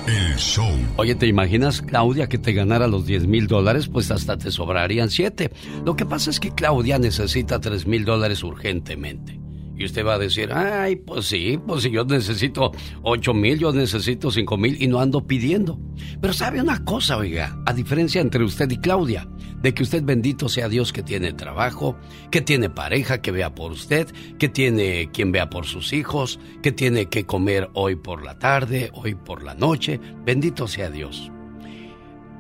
El 0.06 0.36
show. 0.36 0.70
Oye, 0.96 1.16
¿te 1.16 1.26
imaginas, 1.26 1.82
Claudia, 1.82 2.28
que 2.28 2.38
te 2.38 2.52
ganara 2.52 2.86
los 2.86 3.04
10 3.04 3.26
mil 3.26 3.48
dólares? 3.48 3.88
Pues 3.88 4.12
hasta 4.12 4.38
te 4.38 4.52
sobrarían 4.52 5.10
7. 5.10 5.50
Lo 5.84 5.96
que 5.96 6.06
pasa 6.06 6.30
es 6.30 6.38
que 6.38 6.54
Claudia 6.54 7.00
necesita 7.00 7.60
3 7.60 7.88
mil 7.88 8.04
dólares 8.04 8.44
urgentemente. 8.44 9.40
Y 9.76 9.84
usted 9.84 10.04
va 10.04 10.14
a 10.14 10.18
decir, 10.18 10.52
ay, 10.52 10.96
pues 10.96 11.26
sí, 11.26 11.58
pues 11.66 11.82
si 11.82 11.90
yo 11.90 12.04
necesito 12.04 12.72
8 13.02 13.34
mil, 13.34 13.58
yo 13.58 13.72
necesito 13.72 14.30
5 14.30 14.56
mil 14.56 14.80
y 14.80 14.86
no 14.86 15.00
ando 15.00 15.26
pidiendo. 15.26 15.80
Pero 16.20 16.32
sabe 16.32 16.60
una 16.60 16.84
cosa, 16.84 17.16
oiga, 17.16 17.58
a 17.66 17.72
diferencia 17.72 18.20
entre 18.20 18.44
usted 18.44 18.70
y 18.70 18.76
Claudia, 18.76 19.28
de 19.62 19.72
que 19.72 19.82
usted 19.82 20.02
bendito 20.02 20.48
sea 20.48 20.68
Dios 20.68 20.92
que 20.92 21.02
tiene 21.02 21.32
trabajo, 21.32 21.96
que 22.30 22.42
tiene 22.42 22.68
pareja 22.68 23.22
que 23.22 23.32
vea 23.32 23.54
por 23.54 23.72
usted, 23.72 24.08
que 24.38 24.48
tiene 24.48 25.10
quien 25.12 25.32
vea 25.32 25.48
por 25.48 25.66
sus 25.66 25.92
hijos, 25.92 26.38
que 26.62 26.72
tiene 26.72 27.06
que 27.06 27.24
comer 27.24 27.70
hoy 27.74 27.96
por 27.96 28.24
la 28.24 28.38
tarde, 28.38 28.90
hoy 28.94 29.14
por 29.14 29.42
la 29.42 29.54
noche, 29.54 30.00
bendito 30.24 30.68
sea 30.68 30.90
Dios. 30.90 31.30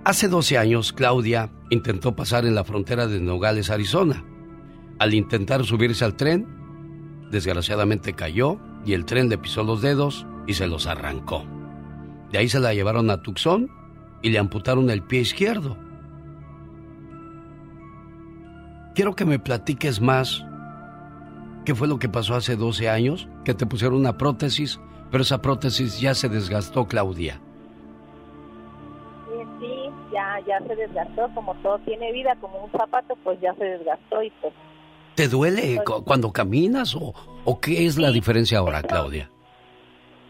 Hace 0.04 0.26
12 0.26 0.58
años, 0.58 0.92
Claudia 0.92 1.52
intentó 1.70 2.16
pasar 2.16 2.44
en 2.44 2.56
la 2.56 2.64
frontera 2.64 3.06
de 3.06 3.20
Nogales, 3.20 3.70
Arizona. 3.70 4.24
Al 4.98 5.14
intentar 5.14 5.64
subirse 5.64 6.04
al 6.04 6.16
tren, 6.16 6.61
desgraciadamente 7.32 8.12
cayó 8.12 8.58
y 8.84 8.92
el 8.92 9.06
tren 9.06 9.28
le 9.28 9.38
pisó 9.38 9.64
los 9.64 9.82
dedos 9.82 10.26
y 10.46 10.52
se 10.54 10.68
los 10.68 10.86
arrancó. 10.86 11.44
De 12.30 12.38
ahí 12.38 12.48
se 12.48 12.60
la 12.60 12.74
llevaron 12.74 13.10
a 13.10 13.22
Tucson 13.22 13.70
y 14.20 14.30
le 14.30 14.38
amputaron 14.38 14.90
el 14.90 15.02
pie 15.02 15.20
izquierdo. 15.20 15.76
Quiero 18.94 19.14
que 19.14 19.24
me 19.24 19.38
platiques 19.38 20.00
más 20.00 20.44
qué 21.64 21.74
fue 21.74 21.88
lo 21.88 21.98
que 21.98 22.10
pasó 22.10 22.34
hace 22.34 22.54
12 22.54 22.90
años, 22.90 23.26
que 23.44 23.54
te 23.54 23.64
pusieron 23.64 23.98
una 23.98 24.18
prótesis, 24.18 24.78
pero 25.10 25.22
esa 25.22 25.40
prótesis 25.40 26.00
ya 26.00 26.14
se 26.14 26.28
desgastó, 26.28 26.86
Claudia. 26.86 27.40
Sí, 29.28 29.46
sí, 29.58 29.90
ya, 30.12 30.38
ya 30.46 30.58
se 30.66 30.76
desgastó, 30.76 31.30
como 31.34 31.54
todo 31.62 31.78
tiene 31.80 32.12
vida, 32.12 32.36
como 32.42 32.64
un 32.64 32.70
zapato, 32.72 33.16
pues 33.24 33.40
ya 33.40 33.54
se 33.54 33.64
desgastó 33.64 34.22
y 34.22 34.30
pues 34.42 34.52
¿Te 35.14 35.28
duele 35.28 35.82
cu- 35.84 36.04
cuando 36.04 36.32
caminas 36.32 36.94
o, 36.94 37.12
o 37.44 37.60
qué 37.60 37.86
es 37.86 37.98
la 37.98 38.10
diferencia 38.10 38.58
ahora, 38.58 38.82
Claudia? 38.82 39.28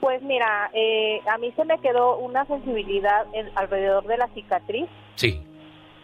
Pues 0.01 0.21
mira, 0.23 0.71
eh, 0.75 1.21
a 1.33 1.39
mí 1.39 1.53
se 1.55 1.65
me 1.65 1.79
quedó 1.79 2.19
una 2.19 2.45
sensibilidad 2.47 3.25
en- 3.33 3.51
alrededor 3.55 4.05
de 4.07 4.17
la 4.17 4.27
cicatriz 4.35 4.87
Sí. 5.15 5.41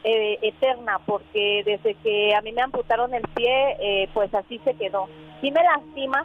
eh, 0.04 0.38
eterna, 0.42 1.00
porque 1.04 1.62
desde 1.66 1.94
que 1.96 2.32
a 2.34 2.40
mí 2.42 2.52
me 2.52 2.62
amputaron 2.62 3.12
el 3.14 3.22
pie, 3.34 3.76
eh, 3.80 4.08
pues 4.14 4.32
así 4.32 4.60
se 4.64 4.74
quedó. 4.74 5.08
Sí 5.40 5.50
me 5.50 5.62
lastima 5.62 6.24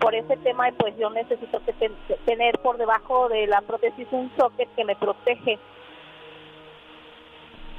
por 0.00 0.14
ese 0.14 0.36
tema 0.38 0.68
y 0.68 0.72
pues 0.72 0.94
yo 0.96 1.10
necesito 1.10 1.60
que 1.64 1.72
ten- 1.72 1.96
tener 2.24 2.58
por 2.60 2.78
debajo 2.78 3.28
de 3.28 3.48
la 3.48 3.60
prótesis 3.62 4.06
un 4.12 4.30
socket 4.38 4.68
que 4.76 4.84
me 4.84 4.94
protege. 4.94 5.58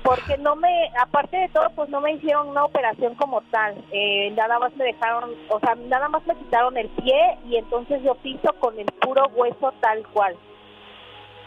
Porque 0.10 0.40
no 0.40 0.56
me, 0.56 0.90
aparte 1.00 1.38
de 1.38 1.50
todo, 1.50 1.70
pues 1.76 1.88
no 1.90 2.02
me 2.02 2.14
hicieron 2.14 2.50
una 2.50 2.66
operación 2.66 3.14
como 3.14 3.42
tal. 3.52 3.76
Eh, 3.92 4.32
nada 4.36 4.58
más 4.58 4.76
me 4.76 4.86
dejaron, 4.86 5.36
o 5.50 5.60
sea, 5.60 5.76
nada 5.76 6.10
más 6.10 6.26
me 6.26 6.36
quitaron 6.36 6.76
el 6.78 6.88
pie 6.90 7.38
y 7.48 7.58
entonces 7.58 8.02
yo 8.02 8.16
piso 8.16 8.52
con 8.60 8.80
el 8.80 8.88
puro 9.02 9.28
hueso 9.36 9.72
tal 9.82 10.02
cual. 10.08 10.36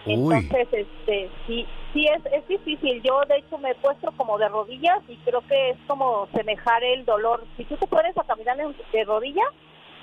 Uy, 0.06 0.12
Entonces, 0.14 0.68
este, 0.70 1.28
sí, 1.48 1.66
sí 1.93 2.06
es, 2.06 2.24
es 2.32 2.47
difícil. 2.47 3.02
Yo, 3.02 3.20
de 3.28 3.39
hecho, 3.39 3.59
me 3.59 3.72
he 3.72 3.74
puesto 3.74 4.12
como 4.12 4.39
de 4.39 4.48
rodillas 4.48 5.01
y 5.09 5.16
creo 5.24 5.40
que 5.48 5.70
es 5.70 5.78
como 5.89 6.28
semejar 6.32 6.84
el 6.84 7.05
dolor. 7.05 7.44
Si 7.56 7.64
tú 7.64 7.76
te 7.76 7.89
pones 7.89 8.16
a 8.16 8.22
caminar 8.22 8.56
de 8.56 9.05
rodilla, 9.05 9.44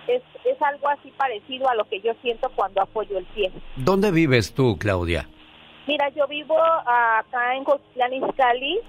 es, 0.08 0.22
es 0.44 0.62
algo 0.62 0.90
así 0.90 1.12
parecido 1.12 1.70
a 1.70 1.76
lo 1.76 1.86
que 1.86 2.02
yo 2.02 2.12
siento 2.22 2.52
cuando 2.58 2.82
apoyo 2.82 3.18
el 3.20 3.26
pie. 3.28 3.54
¿dónde 3.78 4.12
vives 4.12 4.54
tú, 4.54 4.78
Claudia? 4.78 5.30
Mira, 5.90 6.10
yo 6.10 6.28
vivo 6.28 6.56
acá 6.56 7.56
en 7.56 7.64
Cotitlán 7.64 8.14
Izcalli, 8.14 8.80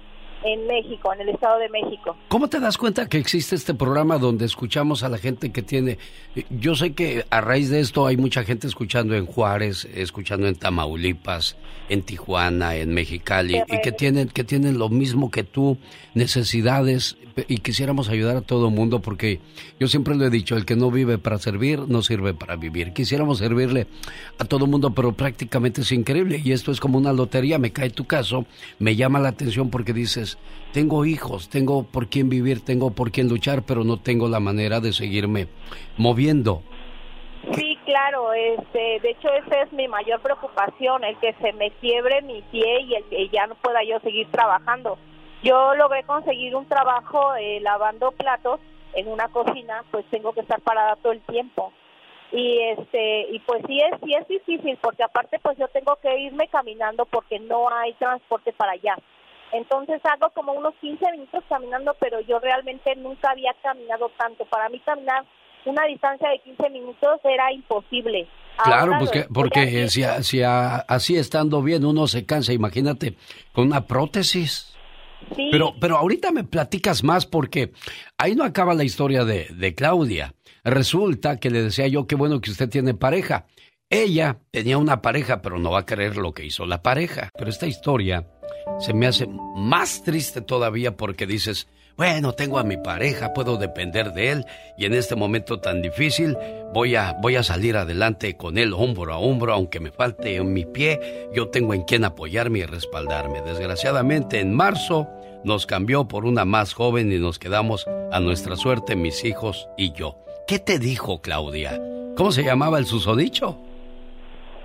en 0.43 0.67
México, 0.67 1.13
en 1.13 1.21
el 1.21 1.29
Estado 1.29 1.59
de 1.59 1.69
México. 1.69 2.15
¿Cómo 2.27 2.47
te 2.47 2.59
das 2.59 2.77
cuenta 2.77 3.07
que 3.07 3.17
existe 3.17 3.55
este 3.55 3.73
programa 3.73 4.17
donde 4.17 4.45
escuchamos 4.45 5.03
a 5.03 5.09
la 5.09 5.17
gente 5.17 5.51
que 5.51 5.61
tiene... 5.61 5.97
Yo 6.49 6.75
sé 6.75 6.93
que 6.93 7.25
a 7.29 7.41
raíz 7.41 7.69
de 7.69 7.79
esto 7.79 8.05
hay 8.05 8.17
mucha 8.17 8.43
gente 8.43 8.67
escuchando 8.67 9.15
en 9.15 9.25
Juárez, 9.25 9.87
escuchando 9.93 10.47
en 10.47 10.55
Tamaulipas, 10.55 11.57
en 11.89 12.03
Tijuana, 12.03 12.75
en 12.75 12.93
Mexicali, 12.93 13.61
y 13.67 13.81
que 13.81 13.91
tienen, 13.91 14.29
que 14.29 14.43
tienen 14.43 14.77
lo 14.77 14.89
mismo 14.89 15.29
que 15.29 15.43
tú, 15.43 15.77
necesidades, 16.13 17.17
y 17.47 17.57
quisiéramos 17.57 18.09
ayudar 18.09 18.37
a 18.37 18.41
todo 18.41 18.67
el 18.67 18.73
mundo 18.73 18.99
porque 19.01 19.39
yo 19.79 19.87
siempre 19.87 20.15
lo 20.15 20.25
he 20.25 20.29
dicho, 20.29 20.57
el 20.57 20.65
que 20.65 20.75
no 20.75 20.91
vive 20.91 21.17
para 21.17 21.37
servir, 21.37 21.79
no 21.79 22.01
sirve 22.01 22.33
para 22.33 22.55
vivir. 22.55 22.93
Quisiéramos 22.93 23.37
servirle 23.39 23.87
a 24.37 24.45
todo 24.45 24.65
el 24.65 24.71
mundo, 24.71 24.91
pero 24.91 25.13
prácticamente 25.13 25.81
es 25.81 25.91
increíble, 25.91 26.41
y 26.43 26.51
esto 26.51 26.71
es 26.71 26.79
como 26.79 26.97
una 26.97 27.13
lotería, 27.13 27.57
me 27.57 27.71
cae 27.71 27.89
tu 27.89 28.05
caso, 28.05 28.45
me 28.79 28.95
llama 28.95 29.19
la 29.19 29.29
atención 29.29 29.69
porque 29.69 29.93
dices, 29.93 30.30
tengo 30.73 31.05
hijos, 31.05 31.49
tengo 31.49 31.83
por 31.83 32.07
quién 32.07 32.29
vivir, 32.29 32.63
tengo 32.63 32.91
por 32.91 33.11
quién 33.11 33.27
luchar, 33.27 33.63
pero 33.63 33.83
no 33.83 33.97
tengo 33.97 34.27
la 34.27 34.39
manera 34.39 34.79
de 34.79 34.93
seguirme 34.93 35.47
moviendo. 35.97 36.61
Sí, 37.55 37.77
claro, 37.85 38.33
este, 38.33 38.99
de 38.99 39.09
hecho 39.11 39.29
esa 39.33 39.63
es 39.63 39.73
mi 39.73 39.87
mayor 39.87 40.21
preocupación, 40.21 41.03
el 41.03 41.17
que 41.17 41.33
se 41.41 41.53
me 41.53 41.71
quiebre 41.71 42.21
mi 42.21 42.41
pie 42.43 42.81
y 42.81 42.95
el 42.95 43.03
que 43.05 43.29
ya 43.29 43.47
no 43.47 43.55
pueda 43.55 43.83
yo 43.83 43.99
seguir 43.99 44.29
trabajando. 44.29 44.97
Yo 45.43 45.73
logré 45.75 46.03
conseguir 46.03 46.55
un 46.55 46.67
trabajo 46.67 47.35
eh, 47.35 47.59
lavando 47.61 48.11
platos 48.11 48.59
en 48.93 49.07
una 49.07 49.27
cocina, 49.29 49.83
pues 49.89 50.05
tengo 50.11 50.33
que 50.33 50.41
estar 50.41 50.61
parada 50.61 50.95
todo 50.97 51.13
el 51.13 51.21
tiempo. 51.21 51.73
y 52.31 52.59
este 52.77 53.27
y 53.31 53.39
pues 53.39 53.61
sí 53.67 53.79
es 53.81 53.99
sí 54.03 54.13
es 54.13 54.25
difícil 54.27 54.77
porque 54.81 55.03
aparte 55.03 55.37
pues 55.39 55.57
yo 55.57 55.67
tengo 55.69 55.97
que 55.97 56.17
irme 56.17 56.47
caminando 56.47 57.05
porque 57.05 57.39
no 57.39 57.67
hay 57.69 57.93
transporte 57.95 58.53
para 58.53 58.73
allá 58.73 58.95
entonces 59.53 60.01
hago 60.05 60.29
como 60.33 60.53
unos 60.53 60.73
15 60.81 61.05
minutos 61.11 61.43
caminando 61.49 61.95
pero 61.99 62.19
yo 62.21 62.39
realmente 62.39 62.95
nunca 62.95 63.31
había 63.31 63.53
caminado 63.61 64.09
tanto 64.17 64.45
para 64.45 64.69
mí 64.69 64.79
caminar 64.85 65.23
una 65.65 65.85
distancia 65.85 66.29
de 66.29 66.39
15 66.39 66.69
minutos 66.69 67.19
era 67.23 67.51
imposible 67.51 68.27
Claro, 68.63 68.93
pues 68.99 69.11
que- 69.11 69.25
porque 69.33 69.61
haciendo. 69.61 69.89
si, 69.89 70.03
a- 70.03 70.23
si 70.23 70.43
a- 70.43 70.75
así 70.87 71.15
estando 71.17 71.61
bien 71.63 71.85
uno 71.85 72.05
se 72.07 72.25
cansa, 72.25 72.51
imagínate, 72.53 73.15
con 73.53 73.67
una 73.67 73.87
prótesis. 73.87 74.75
Sí. 75.35 75.49
Pero, 75.51 75.73
pero 75.79 75.97
ahorita 75.97 76.31
me 76.31 76.43
platicas 76.43 77.03
más 77.03 77.25
porque 77.25 77.71
ahí 78.17 78.35
no 78.35 78.43
acaba 78.43 78.73
la 78.73 78.83
historia 78.83 79.23
de, 79.23 79.47
de 79.51 79.73
Claudia. 79.73 80.33
Resulta 80.63 81.39
que 81.39 81.49
le 81.49 81.61
decía 81.63 81.87
yo, 81.87 82.05
qué 82.07 82.15
bueno 82.15 82.41
que 82.41 82.51
usted 82.51 82.69
tiene 82.69 82.93
pareja. 82.93 83.45
Ella 83.93 84.37
tenía 84.51 84.77
una 84.77 85.01
pareja, 85.01 85.41
pero 85.41 85.59
no 85.59 85.71
va 85.71 85.79
a 85.79 85.85
creer 85.85 86.15
lo 86.15 86.33
que 86.33 86.45
hizo 86.45 86.65
la 86.65 86.81
pareja. 86.81 87.29
Pero 87.37 87.49
esta 87.49 87.67
historia 87.67 88.25
se 88.79 88.93
me 88.93 89.05
hace 89.05 89.27
más 89.27 90.01
triste 90.03 90.39
todavía 90.39 90.95
porque 90.95 91.27
dices, 91.27 91.67
bueno, 91.97 92.31
tengo 92.31 92.57
a 92.57 92.63
mi 92.63 92.77
pareja, 92.77 93.33
puedo 93.33 93.57
depender 93.57 94.13
de 94.13 94.31
él 94.31 94.45
y 94.77 94.85
en 94.85 94.93
este 94.93 95.17
momento 95.17 95.59
tan 95.59 95.81
difícil 95.81 96.37
voy 96.73 96.95
a, 96.95 97.17
voy 97.21 97.35
a 97.35 97.43
salir 97.43 97.75
adelante 97.75 98.37
con 98.37 98.57
él 98.57 98.71
hombro 98.73 99.13
a 99.13 99.17
hombro, 99.17 99.53
aunque 99.53 99.81
me 99.81 99.91
falte 99.91 100.37
en 100.37 100.53
mi 100.53 100.63
pie, 100.63 101.27
yo 101.33 101.49
tengo 101.49 101.73
en 101.73 101.83
quien 101.83 102.05
apoyarme 102.05 102.59
y 102.59 102.65
respaldarme. 102.65 103.41
Desgraciadamente 103.41 104.39
en 104.39 104.53
marzo 104.53 105.09
nos 105.43 105.65
cambió 105.65 106.07
por 106.07 106.23
una 106.23 106.45
más 106.45 106.73
joven 106.73 107.11
y 107.11 107.17
nos 107.17 107.39
quedamos 107.39 107.85
a 108.13 108.21
nuestra 108.21 108.55
suerte 108.55 108.95
mis 108.95 109.25
hijos 109.25 109.67
y 109.77 109.91
yo. 109.91 110.17
¿Qué 110.47 110.59
te 110.59 110.79
dijo 110.79 111.21
Claudia? 111.21 111.77
¿Cómo 112.15 112.31
se 112.31 112.43
llamaba 112.43 112.79
el 112.79 112.85
susodicho? 112.85 113.59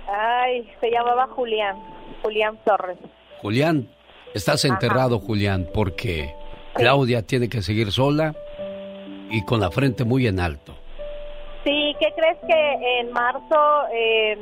Ay 0.07 0.69
se 0.79 0.89
llamaba 0.91 1.27
Julián 1.27 1.77
Julián 2.23 2.57
Torres 2.65 2.97
Julián, 3.41 3.87
estás 4.33 4.65
enterrado, 4.65 5.19
Julián, 5.19 5.67
porque 5.73 6.33
Claudia 6.73 7.21
tiene 7.21 7.49
que 7.49 7.61
seguir 7.61 7.91
sola 7.91 8.33
y 9.29 9.45
con 9.45 9.59
la 9.59 9.69
frente 9.69 10.05
muy 10.05 10.25
en 10.27 10.39
alto. 10.39 10.73
Sí, 11.63 11.95
¿qué 11.99 12.13
crees 12.15 12.37
que 12.47 12.99
en 12.99 13.11
marzo 13.11 13.87
eh, 13.93 14.37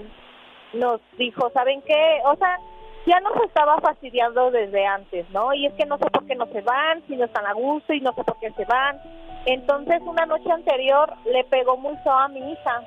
nos 0.74 1.02
dijo, 1.18 1.50
¿saben 1.54 1.82
qué? 1.82 2.20
O 2.26 2.36
sea, 2.38 2.58
ya 3.06 3.20
nos 3.20 3.36
estaba 3.44 3.78
fastidiando 3.80 4.52
desde 4.52 4.86
antes, 4.86 5.30
¿no? 5.32 5.54
Y 5.54 5.66
es 5.66 5.74
que 5.74 5.86
no 5.86 5.98
sé 5.98 6.06
por 6.06 6.26
qué 6.26 6.36
no 6.36 6.46
se 6.48 6.62
van, 6.62 7.04
si 7.08 7.16
no 7.18 7.26
están 7.26 7.46
a 7.46 7.54
gusto 7.54 7.94
y 7.94 8.00
no 8.00 8.14
sé 8.14 8.24
por 8.24 8.40
qué 8.40 8.52
se 8.52 8.66
van. 8.66 9.00
Entonces, 9.46 10.02
una 10.06 10.26
noche 10.26 10.52
anterior 10.52 11.12
le 11.26 11.44
pegó 11.46 11.78
muy 11.78 11.96
feo 11.98 12.14
a 12.14 12.28
mi 12.30 12.52
hija. 12.52 12.82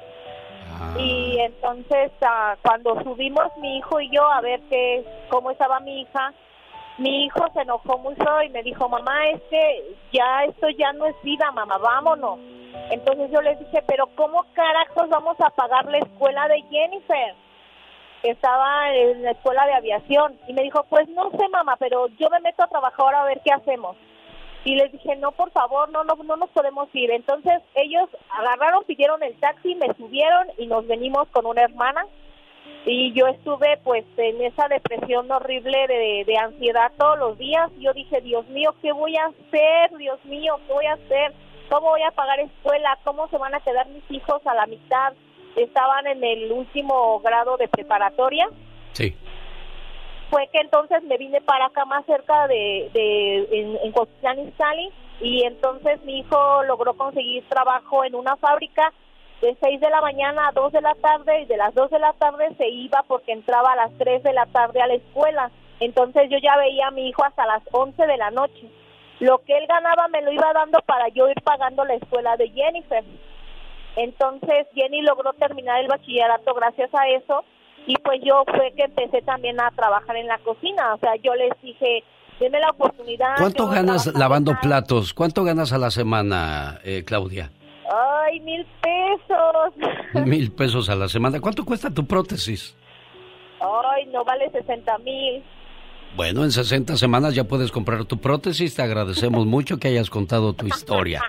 Y 0.98 1.38
entonces, 1.40 2.12
ah, 2.22 2.56
cuando 2.62 3.00
subimos 3.02 3.46
mi 3.58 3.78
hijo 3.78 4.00
y 4.00 4.10
yo 4.10 4.24
a 4.26 4.40
ver 4.40 4.60
qué, 4.68 5.04
cómo 5.28 5.50
estaba 5.50 5.80
mi 5.80 6.02
hija, 6.02 6.32
mi 6.98 7.24
hijo 7.24 7.46
se 7.54 7.60
enojó 7.62 7.98
muy 7.98 8.14
feo 8.16 8.42
y 8.42 8.48
me 8.50 8.62
dijo, 8.62 8.88
mamá, 8.88 9.28
es 9.28 9.40
que 9.50 9.96
ya 10.12 10.44
esto 10.44 10.68
ya 10.70 10.92
no 10.92 11.06
es 11.06 11.14
vida, 11.22 11.50
mamá, 11.52 11.78
vámonos. 11.78 12.38
Entonces 12.90 13.30
yo 13.30 13.40
les 13.40 13.58
dije, 13.58 13.82
pero 13.86 14.08
¿cómo 14.16 14.44
carajos 14.52 15.08
vamos 15.08 15.40
a 15.40 15.50
pagar 15.50 15.86
la 15.86 15.98
escuela 15.98 16.48
de 16.48 16.62
Jennifer? 16.70 17.34
Estaba 18.22 18.92
en 18.92 19.22
la 19.22 19.30
escuela 19.30 19.64
de 19.66 19.74
aviación 19.74 20.38
y 20.48 20.52
me 20.52 20.62
dijo, 20.62 20.84
pues 20.90 21.08
no 21.10 21.30
sé, 21.30 21.48
mamá, 21.50 21.76
pero 21.76 22.08
yo 22.18 22.28
me 22.30 22.40
meto 22.40 22.64
a 22.64 22.68
trabajar 22.68 23.00
ahora 23.00 23.22
a 23.22 23.26
ver 23.26 23.40
qué 23.44 23.52
hacemos. 23.52 23.96
Y 24.68 24.74
les 24.74 24.92
dije, 24.92 25.16
no, 25.16 25.32
por 25.32 25.50
favor, 25.50 25.88
no, 25.88 26.04
no, 26.04 26.14
no 26.14 26.36
nos 26.36 26.50
podemos 26.50 26.90
ir. 26.92 27.10
Entonces 27.10 27.62
ellos 27.74 28.06
agarraron, 28.28 28.84
pidieron 28.84 29.22
el 29.22 29.34
taxi, 29.40 29.74
me 29.74 29.94
subieron 29.94 30.48
y 30.58 30.66
nos 30.66 30.86
venimos 30.86 31.26
con 31.28 31.46
una 31.46 31.62
hermana. 31.62 32.04
Y 32.84 33.14
yo 33.14 33.28
estuve 33.28 33.78
pues 33.82 34.04
en 34.18 34.42
esa 34.42 34.68
depresión 34.68 35.32
horrible 35.32 35.86
de, 35.86 36.24
de 36.26 36.36
ansiedad 36.36 36.92
todos 36.98 37.18
los 37.18 37.38
días. 37.38 37.70
Yo 37.78 37.94
dije, 37.94 38.20
Dios 38.20 38.46
mío, 38.48 38.74
¿qué 38.82 38.92
voy 38.92 39.16
a 39.16 39.28
hacer? 39.28 39.96
Dios 39.96 40.22
mío, 40.26 40.60
¿qué 40.66 40.72
voy 40.74 40.84
a 40.84 40.92
hacer? 40.92 41.32
¿Cómo 41.70 41.88
voy 41.88 42.02
a 42.02 42.10
pagar 42.10 42.38
escuela? 42.38 42.98
¿Cómo 43.04 43.26
se 43.28 43.38
van 43.38 43.54
a 43.54 43.60
quedar 43.60 43.88
mis 43.88 44.04
hijos 44.10 44.46
a 44.46 44.52
la 44.52 44.66
mitad? 44.66 45.14
Estaban 45.56 46.06
en 46.08 46.22
el 46.22 46.52
último 46.52 47.20
grado 47.20 47.56
de 47.56 47.68
preparatoria 47.68 48.50
Sí. 48.98 49.14
Fue 50.30 50.48
que 50.48 50.60
entonces 50.60 51.02
me 51.04 51.16
vine 51.16 51.40
para 51.40 51.66
acá 51.66 51.84
más 51.84 52.04
cerca 52.06 52.46
de, 52.48 52.90
de 52.92 53.48
en, 53.50 53.78
en 53.82 53.92
Cotitlán 53.92 54.40
Izcalli, 54.40 54.92
y 55.20 55.42
entonces 55.44 56.02
mi 56.04 56.20
hijo 56.20 56.62
logró 56.64 56.94
conseguir 56.94 57.44
trabajo 57.48 58.04
en 58.04 58.14
una 58.14 58.36
fábrica 58.36 58.92
de 59.40 59.56
6 59.60 59.80
de 59.80 59.90
la 59.90 60.00
mañana 60.00 60.48
a 60.48 60.52
2 60.52 60.72
de 60.72 60.80
la 60.80 60.94
tarde 60.94 61.42
y 61.42 61.44
de 61.46 61.56
las 61.56 61.74
2 61.74 61.90
de 61.90 61.98
la 61.98 62.12
tarde 62.14 62.54
se 62.56 62.68
iba 62.68 63.04
porque 63.06 63.32
entraba 63.32 63.72
a 63.72 63.76
las 63.76 63.98
3 63.98 64.22
de 64.22 64.32
la 64.32 64.46
tarde 64.46 64.80
a 64.80 64.86
la 64.86 64.94
escuela. 64.94 65.50
Entonces 65.80 66.28
yo 66.30 66.38
ya 66.38 66.56
veía 66.56 66.88
a 66.88 66.90
mi 66.92 67.08
hijo 67.08 67.24
hasta 67.24 67.46
las 67.46 67.62
11 67.70 68.06
de 68.06 68.16
la 68.16 68.30
noche. 68.30 68.68
Lo 69.20 69.38
que 69.38 69.56
él 69.56 69.66
ganaba 69.66 70.08
me 70.08 70.22
lo 70.22 70.32
iba 70.32 70.52
dando 70.52 70.80
para 70.80 71.08
yo 71.08 71.28
ir 71.28 71.40
pagando 71.42 71.84
la 71.84 71.94
escuela 71.94 72.36
de 72.36 72.50
Jennifer. 72.50 73.04
Entonces 73.96 74.66
Jenny 74.74 75.02
logró 75.02 75.32
terminar 75.32 75.80
el 75.80 75.88
bachillerato 75.88 76.54
gracias 76.54 76.90
a 76.94 77.08
eso 77.08 77.44
y 77.88 77.96
pues 78.04 78.20
yo 78.22 78.44
fue 78.44 78.70
que 78.76 78.84
empecé 78.84 79.22
también 79.22 79.58
a 79.58 79.70
trabajar 79.70 80.14
en 80.14 80.26
la 80.26 80.38
cocina. 80.38 80.94
O 80.94 80.98
sea, 80.98 81.16
yo 81.24 81.34
les 81.34 81.50
dije, 81.62 82.04
denme 82.38 82.60
la 82.60 82.68
oportunidad. 82.68 83.36
¿Cuánto 83.38 83.66
ganas 83.66 84.06
lavando 84.14 84.54
platos? 84.60 85.14
¿Cuánto 85.14 85.42
ganas 85.42 85.72
a 85.72 85.78
la 85.78 85.90
semana, 85.90 86.80
eh, 86.84 87.02
Claudia? 87.06 87.50
Ay, 87.90 88.40
mil 88.40 88.66
pesos. 88.82 90.26
Mil 90.26 90.52
pesos 90.52 90.90
a 90.90 90.94
la 90.94 91.08
semana. 91.08 91.40
¿Cuánto 91.40 91.64
cuesta 91.64 91.88
tu 91.90 92.06
prótesis? 92.06 92.76
Ay, 93.58 94.04
no 94.12 94.22
vale 94.22 94.50
60 94.50 94.98
mil. 94.98 95.42
Bueno, 96.14 96.44
en 96.44 96.52
60 96.52 96.98
semanas 96.98 97.34
ya 97.34 97.44
puedes 97.44 97.72
comprar 97.72 98.04
tu 98.04 98.18
prótesis. 98.18 98.74
Te 98.74 98.82
agradecemos 98.82 99.46
mucho 99.56 99.78
que 99.78 99.88
hayas 99.88 100.10
contado 100.10 100.52
tu 100.52 100.66
historia. 100.66 101.22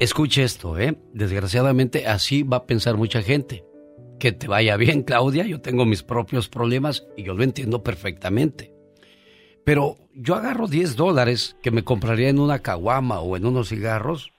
Escuche 0.00 0.42
esto, 0.42 0.78
¿eh? 0.78 0.96
Desgraciadamente 1.12 2.06
así 2.06 2.42
va 2.42 2.58
a 2.58 2.66
pensar 2.66 2.96
mucha 2.96 3.20
gente. 3.20 3.62
Que 4.18 4.32
te 4.32 4.48
vaya 4.48 4.76
bien, 4.76 5.02
Claudia. 5.02 5.46
Yo 5.46 5.60
tengo 5.60 5.84
mis 5.84 6.02
propios 6.02 6.48
problemas 6.48 7.06
y 7.16 7.24
yo 7.24 7.34
lo 7.34 7.42
entiendo 7.42 7.82
perfectamente. 7.82 8.72
Pero 9.64 9.96
yo 10.14 10.36
agarro 10.36 10.68
10 10.68 10.96
dólares 10.96 11.56
que 11.62 11.70
me 11.70 11.84
compraría 11.84 12.28
en 12.28 12.38
una 12.38 12.60
caguama 12.60 13.20
o 13.20 13.36
en 13.36 13.44
unos 13.44 13.68
cigarros 13.68 14.32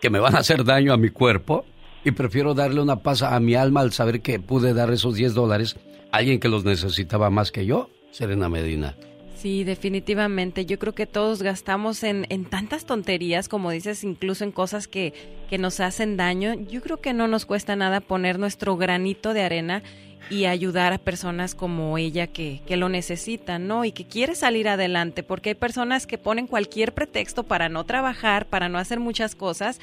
que 0.00 0.10
me 0.10 0.18
van 0.18 0.34
a 0.34 0.40
hacer 0.40 0.64
daño 0.64 0.92
a 0.92 0.98
mi 0.98 1.10
cuerpo 1.10 1.64
y 2.04 2.10
prefiero 2.10 2.54
darle 2.54 2.82
una 2.82 3.02
paz 3.02 3.22
a 3.22 3.38
mi 3.40 3.54
alma 3.54 3.80
al 3.80 3.92
saber 3.92 4.20
que 4.20 4.38
pude 4.40 4.74
dar 4.74 4.90
esos 4.90 5.14
10 5.14 5.32
dólares 5.34 5.76
a 6.12 6.18
alguien 6.18 6.40
que 6.40 6.48
los 6.48 6.64
necesitaba 6.64 7.30
más 7.30 7.50
que 7.50 7.64
yo, 7.64 7.88
Serena 8.10 8.48
Medina. 8.48 8.96
Sí, 9.34 9.64
definitivamente. 9.64 10.64
Yo 10.64 10.78
creo 10.78 10.94
que 10.94 11.06
todos 11.06 11.42
gastamos 11.42 12.02
en, 12.02 12.26
en 12.30 12.44
tantas 12.44 12.84
tonterías, 12.86 13.48
como 13.48 13.70
dices, 13.70 14.04
incluso 14.04 14.44
en 14.44 14.52
cosas 14.52 14.88
que, 14.88 15.12
que 15.50 15.58
nos 15.58 15.80
hacen 15.80 16.16
daño. 16.16 16.54
Yo 16.54 16.80
creo 16.80 17.00
que 17.00 17.12
no 17.12 17.28
nos 17.28 17.44
cuesta 17.44 17.76
nada 17.76 18.00
poner 18.00 18.38
nuestro 18.38 18.76
granito 18.76 19.34
de 19.34 19.42
arena 19.42 19.82
y 20.30 20.46
ayudar 20.46 20.94
a 20.94 20.98
personas 20.98 21.54
como 21.54 21.98
ella 21.98 22.28
que, 22.28 22.62
que 22.66 22.78
lo 22.78 22.88
necesitan, 22.88 23.66
¿no? 23.68 23.84
Y 23.84 23.92
que 23.92 24.06
quiere 24.06 24.34
salir 24.34 24.68
adelante, 24.68 25.22
porque 25.22 25.50
hay 25.50 25.54
personas 25.54 26.06
que 26.06 26.16
ponen 26.16 26.46
cualquier 26.46 26.94
pretexto 26.94 27.42
para 27.42 27.68
no 27.68 27.84
trabajar, 27.84 28.46
para 28.46 28.70
no 28.70 28.78
hacer 28.78 29.00
muchas 29.00 29.34
cosas, 29.34 29.80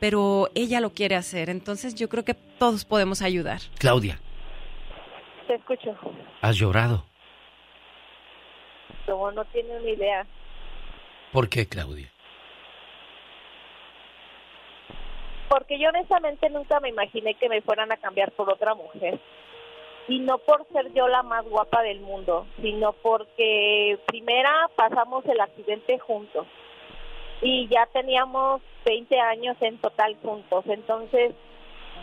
pero 0.00 0.48
ella 0.56 0.80
lo 0.80 0.90
quiere 0.90 1.14
hacer. 1.14 1.48
Entonces 1.50 1.94
yo 1.94 2.08
creo 2.08 2.24
que 2.24 2.34
todos 2.34 2.84
podemos 2.84 3.22
ayudar. 3.22 3.60
Claudia, 3.78 4.18
Te 5.46 5.54
escucho. 5.54 5.94
has 6.40 6.56
llorado. 6.56 7.04
Como 9.06 9.30
no 9.32 9.44
tiene 9.46 9.76
una 9.76 9.88
idea. 9.88 10.26
¿Por 11.32 11.48
qué, 11.48 11.66
Claudia? 11.66 12.10
Porque 15.48 15.78
yo 15.78 15.88
honestamente 15.88 16.48
nunca 16.50 16.80
me 16.80 16.88
imaginé 16.88 17.34
que 17.34 17.48
me 17.48 17.60
fueran 17.62 17.92
a 17.92 17.96
cambiar 17.96 18.32
por 18.32 18.50
otra 18.50 18.74
mujer. 18.74 19.20
Y 20.08 20.18
no 20.18 20.38
por 20.38 20.66
ser 20.72 20.92
yo 20.92 21.08
la 21.08 21.22
más 21.22 21.44
guapa 21.46 21.82
del 21.82 22.00
mundo, 22.00 22.46
sino 22.60 22.92
porque 22.92 23.98
primera 24.06 24.68
pasamos 24.76 25.24
el 25.26 25.40
accidente 25.40 25.98
juntos. 25.98 26.46
Y 27.40 27.68
ya 27.68 27.86
teníamos 27.86 28.62
20 28.84 29.18
años 29.20 29.56
en 29.60 29.78
total 29.78 30.16
juntos. 30.22 30.64
Entonces, 30.66 31.34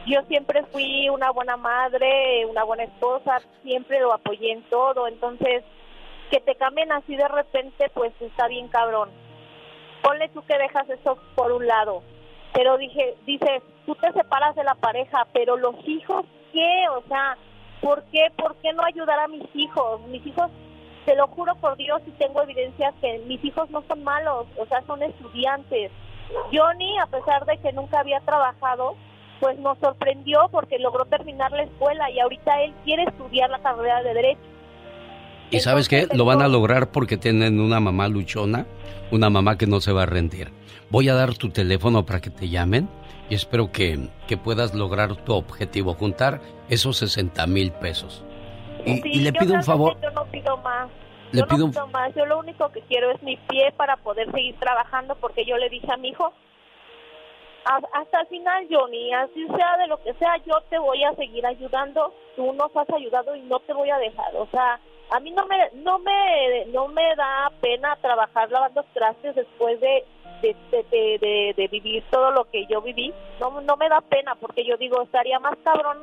yo 0.08 0.22
siempre 0.24 0.64
fui 0.72 1.10
una 1.10 1.32
buena 1.32 1.58
madre, 1.58 2.46
una 2.46 2.64
buena 2.64 2.84
esposa, 2.84 3.40
siempre 3.64 4.00
lo 4.00 4.14
apoyé 4.14 4.52
en 4.52 4.64
todo. 4.64 5.08
Entonces, 5.08 5.64
que 6.32 6.40
te 6.40 6.56
cambien 6.56 6.92
así 6.94 7.16
de 7.16 7.28
repente, 7.28 7.92
pues 7.94 8.14
está 8.22 8.48
bien 8.48 8.70
cabrón. 8.70 9.10
Ponle 10.02 10.30
tú 10.30 10.42
que 10.44 10.58
dejas 10.58 10.90
eso 10.90 11.18
por 11.36 11.52
un 11.52 11.68
lado. 11.68 12.02
Pero 12.54 12.78
dije, 12.78 13.16
dices, 13.26 13.62
tú 13.86 13.96
te 13.96 14.12
separas 14.14 14.56
de 14.56 14.64
la 14.64 14.76
pareja, 14.76 15.28
pero 15.34 15.58
los 15.58 15.76
hijos, 15.86 16.26
¿qué? 16.54 16.86
O 16.90 17.04
sea, 17.08 17.38
¿por 17.82 18.04
qué? 18.06 18.28
¿Por 18.38 18.56
qué 18.56 18.72
no 18.74 18.84
ayudar 18.84 19.20
a 19.20 19.28
mis 19.28 19.44
hijos? 19.54 20.02
Mis 20.08 20.26
hijos, 20.26 20.50
te 21.06 21.16
lo 21.16 21.28
juro 21.28 21.54
por 21.56 21.76
Dios 21.76 22.02
y 22.08 22.12
tengo 22.12 22.42
evidencias 22.42 22.94
que 23.02 23.20
mis 23.28 23.44
hijos 23.44 23.70
no 23.70 23.84
son 23.88 24.04
malos, 24.04 24.48
o 24.58 24.66
sea, 24.66 24.82
son 24.84 25.04
estudiantes. 25.04 25.92
Johnny, 26.54 26.98
a 27.00 27.08
pesar 27.08 27.46
de 27.46 27.58
que 27.58 27.74
nunca 27.74 28.00
había 28.00 28.22
trabajado, 28.22 28.96
pues 29.42 29.60
nos 29.60 29.78
sorprendió 29.80 30.48
porque 30.50 30.80
logró 30.80 31.06
terminar 31.06 31.52
la 31.52 31.64
escuela 31.64 32.10
y 32.10 32.20
ahorita 32.20 32.62
él 32.62 32.74
quiere 32.86 33.04
estudiar 33.04 33.50
la 33.50 33.60
carrera 33.60 34.02
de 34.02 34.14
derecho. 34.14 34.42
¿Y 35.52 35.60
sabes 35.60 35.88
qué? 35.90 36.08
Lo 36.14 36.26
van 36.26 36.42
a 36.42 36.48
lograr 36.48 36.92
porque 36.92 37.18
tienen 37.18 37.60
una 37.60 37.80
mamá 37.80 38.08
luchona, 38.08 38.66
una 39.12 39.30
mamá 39.30 39.58
que 39.58 39.68
no 39.68 39.82
se 39.82 39.92
va 39.92 40.04
a 40.04 40.06
rendir. 40.06 40.52
Voy 40.90 41.10
a 41.10 41.14
dar 41.14 41.36
tu 41.36 41.50
teléfono 41.50 42.06
para 42.06 42.22
que 42.22 42.30
te 42.30 42.50
llamen 42.50 42.90
y 43.30 43.36
espero 43.36 43.72
que, 43.72 44.08
que 44.28 44.38
puedas 44.38 44.74
lograr 44.74 45.16
tu 45.18 45.34
objetivo, 45.34 45.94
juntar 45.94 46.42
esos 46.70 46.98
60 46.98 47.46
mil 47.48 47.72
pesos. 47.72 48.24
Y, 48.86 48.96
Sí, 49.02 49.10
y 49.14 49.20
le 49.20 49.34
pido 49.34 49.54
un 49.54 49.64
favor, 49.64 49.98
Yo 50.02 50.10
no 50.12 50.26
pido 50.26 50.58
más. 50.58 50.90
Le 51.32 51.40
yo 51.42 51.48
pido 51.48 51.68
no 51.68 51.72
pido 51.72 51.88
más. 51.88 52.16
Yo 52.16 52.26
lo 52.26 52.40
único 52.40 52.70
que 52.72 52.82
quiero 52.82 53.12
es 53.12 53.22
mi 53.24 53.38
pie 53.50 53.72
para 53.78 53.98
poder 53.98 54.32
seguir 54.32 54.56
trabajando 54.60 55.16
porque 55.16 55.46
yo 55.46 55.58
le 55.58 55.70
dije 55.70 55.88
a 55.92 55.98
mi 55.98 56.10
hijo, 56.10 56.34
"Ha- 57.66 58.00
hasta 58.02 58.22
el 58.22 58.28
final, 58.28 58.68
Johnny, 58.70 59.14
así 59.14 59.46
sea 59.48 59.78
de 59.78 59.88
lo 59.88 60.02
que 60.04 60.14
sea, 60.16 60.38
yo 60.46 60.56
te 60.70 60.78
voy 60.80 61.04
a 61.04 61.14
seguir 61.16 61.46
ayudando. 61.46 62.14
Tú 62.36 62.52
nos 62.54 62.76
has 62.76 62.90
ayudado 62.94 63.36
y 63.36 63.42
no 63.44 63.60
te 63.60 63.74
voy 63.74 63.90
a 63.92 63.98
dejar. 63.98 64.36
O 64.36 64.48
sea, 64.52 64.80
a 65.12 65.20
mí 65.20 65.32
no 65.32 65.46
me 65.46 65.58
no 65.84 66.00
me 66.00 66.66
no 66.72 66.88
me 66.88 67.16
da 67.16 67.52
pena 67.62 67.96
trabajar 68.02 68.50
lavando 68.50 68.84
trastes 68.94 69.36
después 69.36 69.80
de 69.82 70.06
de, 70.42 70.56
de, 70.72 71.54
de, 71.56 71.68
vivir 71.68 72.04
todo 72.10 72.32
lo 72.32 72.46
que 72.46 72.66
yo 72.68 72.82
viví. 72.82 73.14
No 73.40 73.62
no 73.62 73.78
me 73.78 73.90
da 73.90 74.02
pena 74.02 74.36
porque 74.36 74.66
yo 74.66 74.76
digo, 74.78 75.04
estaría 75.04 75.38
más 75.40 75.56
cabrón 75.64 76.00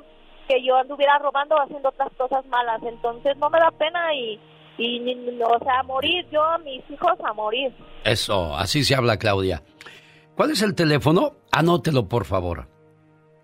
que 0.46 0.62
yo 0.62 0.76
anduviera 0.76 1.18
robando 1.18 1.56
o 1.56 1.60
haciendo 1.60 1.88
otras 1.88 2.12
cosas 2.16 2.46
malas. 2.46 2.80
Entonces 2.82 3.36
no 3.38 3.50
me 3.50 3.58
da 3.58 3.70
pena 3.72 4.14
y, 4.14 4.38
y 4.78 5.42
o 5.42 5.58
sea, 5.58 5.82
morir, 5.82 6.24
yo 6.30 6.42
a 6.44 6.58
mis 6.58 6.88
hijos 6.88 7.18
a 7.24 7.32
morir. 7.32 7.72
eso, 8.04 8.56
así 8.56 8.84
se 8.84 8.94
habla 8.94 9.18
Claudia. 9.18 9.62
¿Cuál 10.36 10.52
es 10.52 10.62
el 10.62 10.74
teléfono? 10.74 11.32
Anótelo, 11.50 12.08
por 12.08 12.24
favor. 12.26 12.68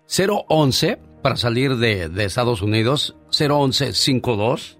011 0.07 0.97
para 1.21 1.35
salir 1.35 1.75
de, 1.75 2.07
de 2.07 2.23
Estados 2.23 2.61
Unidos, 2.61 3.17
01152. 3.31 4.77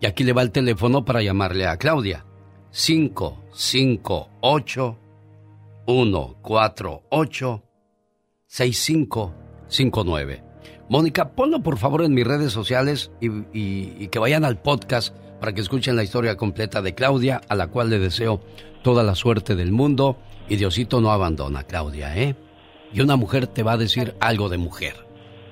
Y 0.00 0.06
aquí 0.06 0.24
le 0.24 0.32
va 0.32 0.42
el 0.42 0.50
teléfono 0.50 1.04
para 1.04 1.22
llamarle 1.22 1.66
a 1.66 1.76
Claudia. 1.76 2.24
558 2.70 4.98
148 5.86 7.62
6559. 8.46 10.42
Mónica, 10.88 11.32
ponlo 11.32 11.62
por 11.62 11.78
favor 11.78 12.04
en 12.04 12.14
mis 12.14 12.26
redes 12.26 12.52
sociales 12.52 13.10
y, 13.20 14.08
que 14.08 14.18
vayan 14.18 14.44
al 14.44 14.60
podcast 14.60 15.14
para 15.40 15.52
que 15.52 15.60
escuchen 15.60 15.96
la 15.96 16.04
historia 16.04 16.36
completa 16.36 16.80
de 16.80 16.94
Claudia, 16.94 17.40
a 17.48 17.54
la 17.54 17.66
cual 17.68 17.90
le 17.90 17.98
deseo 17.98 18.40
toda 18.82 19.02
la 19.02 19.14
suerte 19.14 19.56
del 19.56 19.72
mundo. 19.72 20.18
Y 20.48 20.56
Diosito 20.56 21.00
no 21.00 21.10
abandona 21.10 21.64
Claudia, 21.64 22.16
¿eh? 22.16 22.36
Y 22.92 23.00
una 23.00 23.16
mujer 23.16 23.48
te 23.48 23.64
va 23.64 23.72
a 23.72 23.78
decir 23.78 24.14
algo 24.20 24.48
de 24.48 24.58
mujer. 24.58 25.05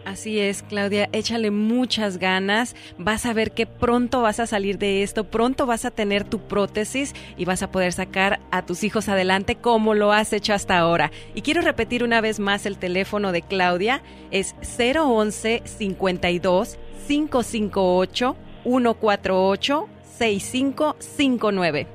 Así 0.05 0.39
es, 0.39 0.63
Claudia, 0.63 1.09
échale 1.13 1.51
muchas 1.51 2.19
ganas, 2.19 2.77
vas 2.99 3.25
a 3.25 3.33
ver 3.33 3.53
que 3.53 3.67
pronto 3.67 4.21
vas 4.21 4.39
a 4.39 4.47
salir 4.47 4.77
de 4.77 5.03
esto, 5.03 5.25
pronto 5.25 5.65
vas 5.65 5.87
a 5.87 5.91
tener 5.91 6.25
tu 6.25 6.41
prótesis 6.41 7.15
y 7.39 7.47
vas 7.47 7.63
a 7.63 7.71
poder 7.71 7.93
sacar 7.95 8.39
a 8.51 8.67
tus 8.67 8.85
hijos 8.85 9.09
adelante 9.09 9.57
como 9.57 9.95
lo 9.95 10.13
has 10.13 10.35
hecho 10.35 10.53
hasta 10.53 10.79
ahora. 10.79 11.11
Y 11.35 11.41
quiero 11.41 11.63
repetir 11.63 12.05
una 12.05 12.21
vez 12.21 12.39
más 12.39 12.67
el 12.67 12.77
teléfono 12.77 13.33
de 13.33 13.41
Claudia, 13.41 14.03
es 14.31 14.55
011 14.79 15.63
52 15.65 16.79
558 17.09 18.37
148 18.63 19.89
6559. 20.19 21.87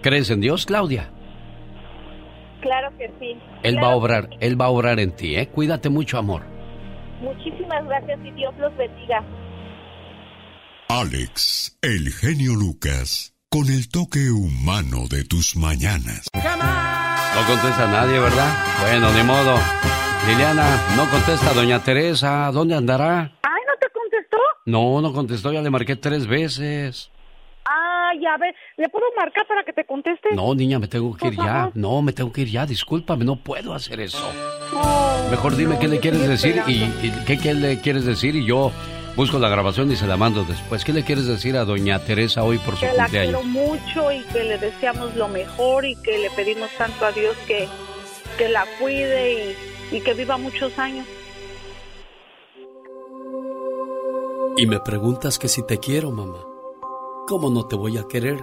¿Crees 0.00 0.30
en 0.30 0.40
Dios, 0.40 0.64
Claudia? 0.64 1.10
Claro 2.62 2.96
que 2.96 3.10
sí. 3.20 3.36
Él 3.62 3.76
va 3.76 3.92
a 3.92 3.96
obrar, 3.96 4.30
Él 4.40 4.60
va 4.60 4.66
a 4.66 4.70
obrar 4.70 4.98
en 5.00 5.12
ti, 5.12 5.36
¿eh? 5.36 5.48
Cuídate 5.48 5.90
mucho, 5.90 6.18
amor. 6.18 6.57
Muchísimas 7.20 7.84
gracias 7.86 8.18
y 8.24 8.30
Dios 8.32 8.54
los 8.58 8.76
bendiga. 8.76 9.24
Alex, 10.88 11.78
el 11.82 12.10
genio 12.12 12.54
Lucas, 12.54 13.34
con 13.50 13.68
el 13.68 13.88
toque 13.90 14.30
humano 14.30 15.06
de 15.10 15.24
tus 15.24 15.56
mañanas. 15.56 16.28
No 16.34 17.46
contesta 17.46 17.86
nadie, 17.86 18.18
¿verdad? 18.18 18.52
Bueno, 18.80 19.12
ni 19.12 19.22
modo. 19.22 19.58
Liliana, 20.26 20.76
no 20.96 21.08
contesta 21.10 21.52
doña 21.52 21.82
Teresa. 21.82 22.50
¿Dónde 22.52 22.74
andará? 22.74 23.20
Ay, 23.42 23.62
¿no 23.66 23.78
te 23.80 23.88
contestó? 23.92 24.36
No, 24.66 25.00
no 25.00 25.12
contestó, 25.12 25.52
ya 25.52 25.60
le 25.60 25.70
marqué 25.70 25.96
tres 25.96 26.26
veces. 26.26 27.10
Ay, 27.64 28.24
a 28.26 28.36
ver, 28.38 28.54
¿le 28.78 28.88
puedo 28.88 29.04
marcar 29.16 29.46
para 29.46 29.64
que 29.64 29.72
te 29.72 29.84
conteste? 29.84 30.30
No, 30.34 30.54
niña, 30.54 30.78
me 30.78 30.88
tengo 30.88 31.14
que 31.16 31.28
ir 31.28 31.36
ya. 31.36 31.70
No, 31.74 32.00
me 32.00 32.12
tengo 32.12 32.32
que 32.32 32.42
ir 32.42 32.48
ya, 32.48 32.64
discúlpame, 32.64 33.24
no 33.24 33.36
puedo 33.36 33.74
hacer 33.74 34.00
eso. 34.00 34.24
Oh, 34.74 35.28
Mejor 35.30 35.56
dime 35.56 35.74
no, 35.74 35.80
qué 35.80 35.88
le 35.88 35.98
quieres 36.00 36.26
decir 36.26 36.62
y, 36.66 36.84
y 36.84 37.12
qué, 37.26 37.38
qué 37.38 37.54
le 37.54 37.80
quieres 37.80 38.04
decir 38.04 38.36
y 38.36 38.44
yo 38.46 38.70
busco 39.16 39.38
la 39.38 39.48
grabación 39.48 39.90
y 39.90 39.96
se 39.96 40.06
la 40.06 40.16
mando 40.16 40.44
después. 40.44 40.84
¿Qué 40.84 40.92
le 40.92 41.02
quieres 41.04 41.26
decir 41.26 41.56
a 41.56 41.64
doña 41.64 41.98
Teresa 41.98 42.44
hoy 42.44 42.58
por 42.58 42.74
su 42.76 42.80
Que 42.80 42.92
la 42.92 43.04
cumpleaños? 43.04 43.42
quiero 43.42 43.42
mucho 43.42 44.12
y 44.12 44.22
que 44.32 44.44
le 44.44 44.58
deseamos 44.58 45.16
lo 45.16 45.28
mejor 45.28 45.84
y 45.84 45.96
que 45.96 46.18
le 46.18 46.30
pedimos 46.30 46.70
tanto 46.78 47.04
a 47.04 47.12
Dios 47.12 47.36
que, 47.46 47.66
que 48.38 48.48
la 48.48 48.64
cuide 48.78 49.56
y, 49.90 49.96
y 49.96 50.00
que 50.02 50.14
viva 50.14 50.36
muchos 50.36 50.78
años. 50.78 51.04
Y 54.56 54.66
me 54.66 54.80
preguntas 54.80 55.38
que 55.38 55.48
si 55.48 55.64
te 55.66 55.78
quiero, 55.78 56.10
mamá. 56.10 56.44
¿Cómo 57.26 57.50
no 57.50 57.66
te 57.66 57.76
voy 57.76 57.98
a 57.98 58.04
querer 58.08 58.42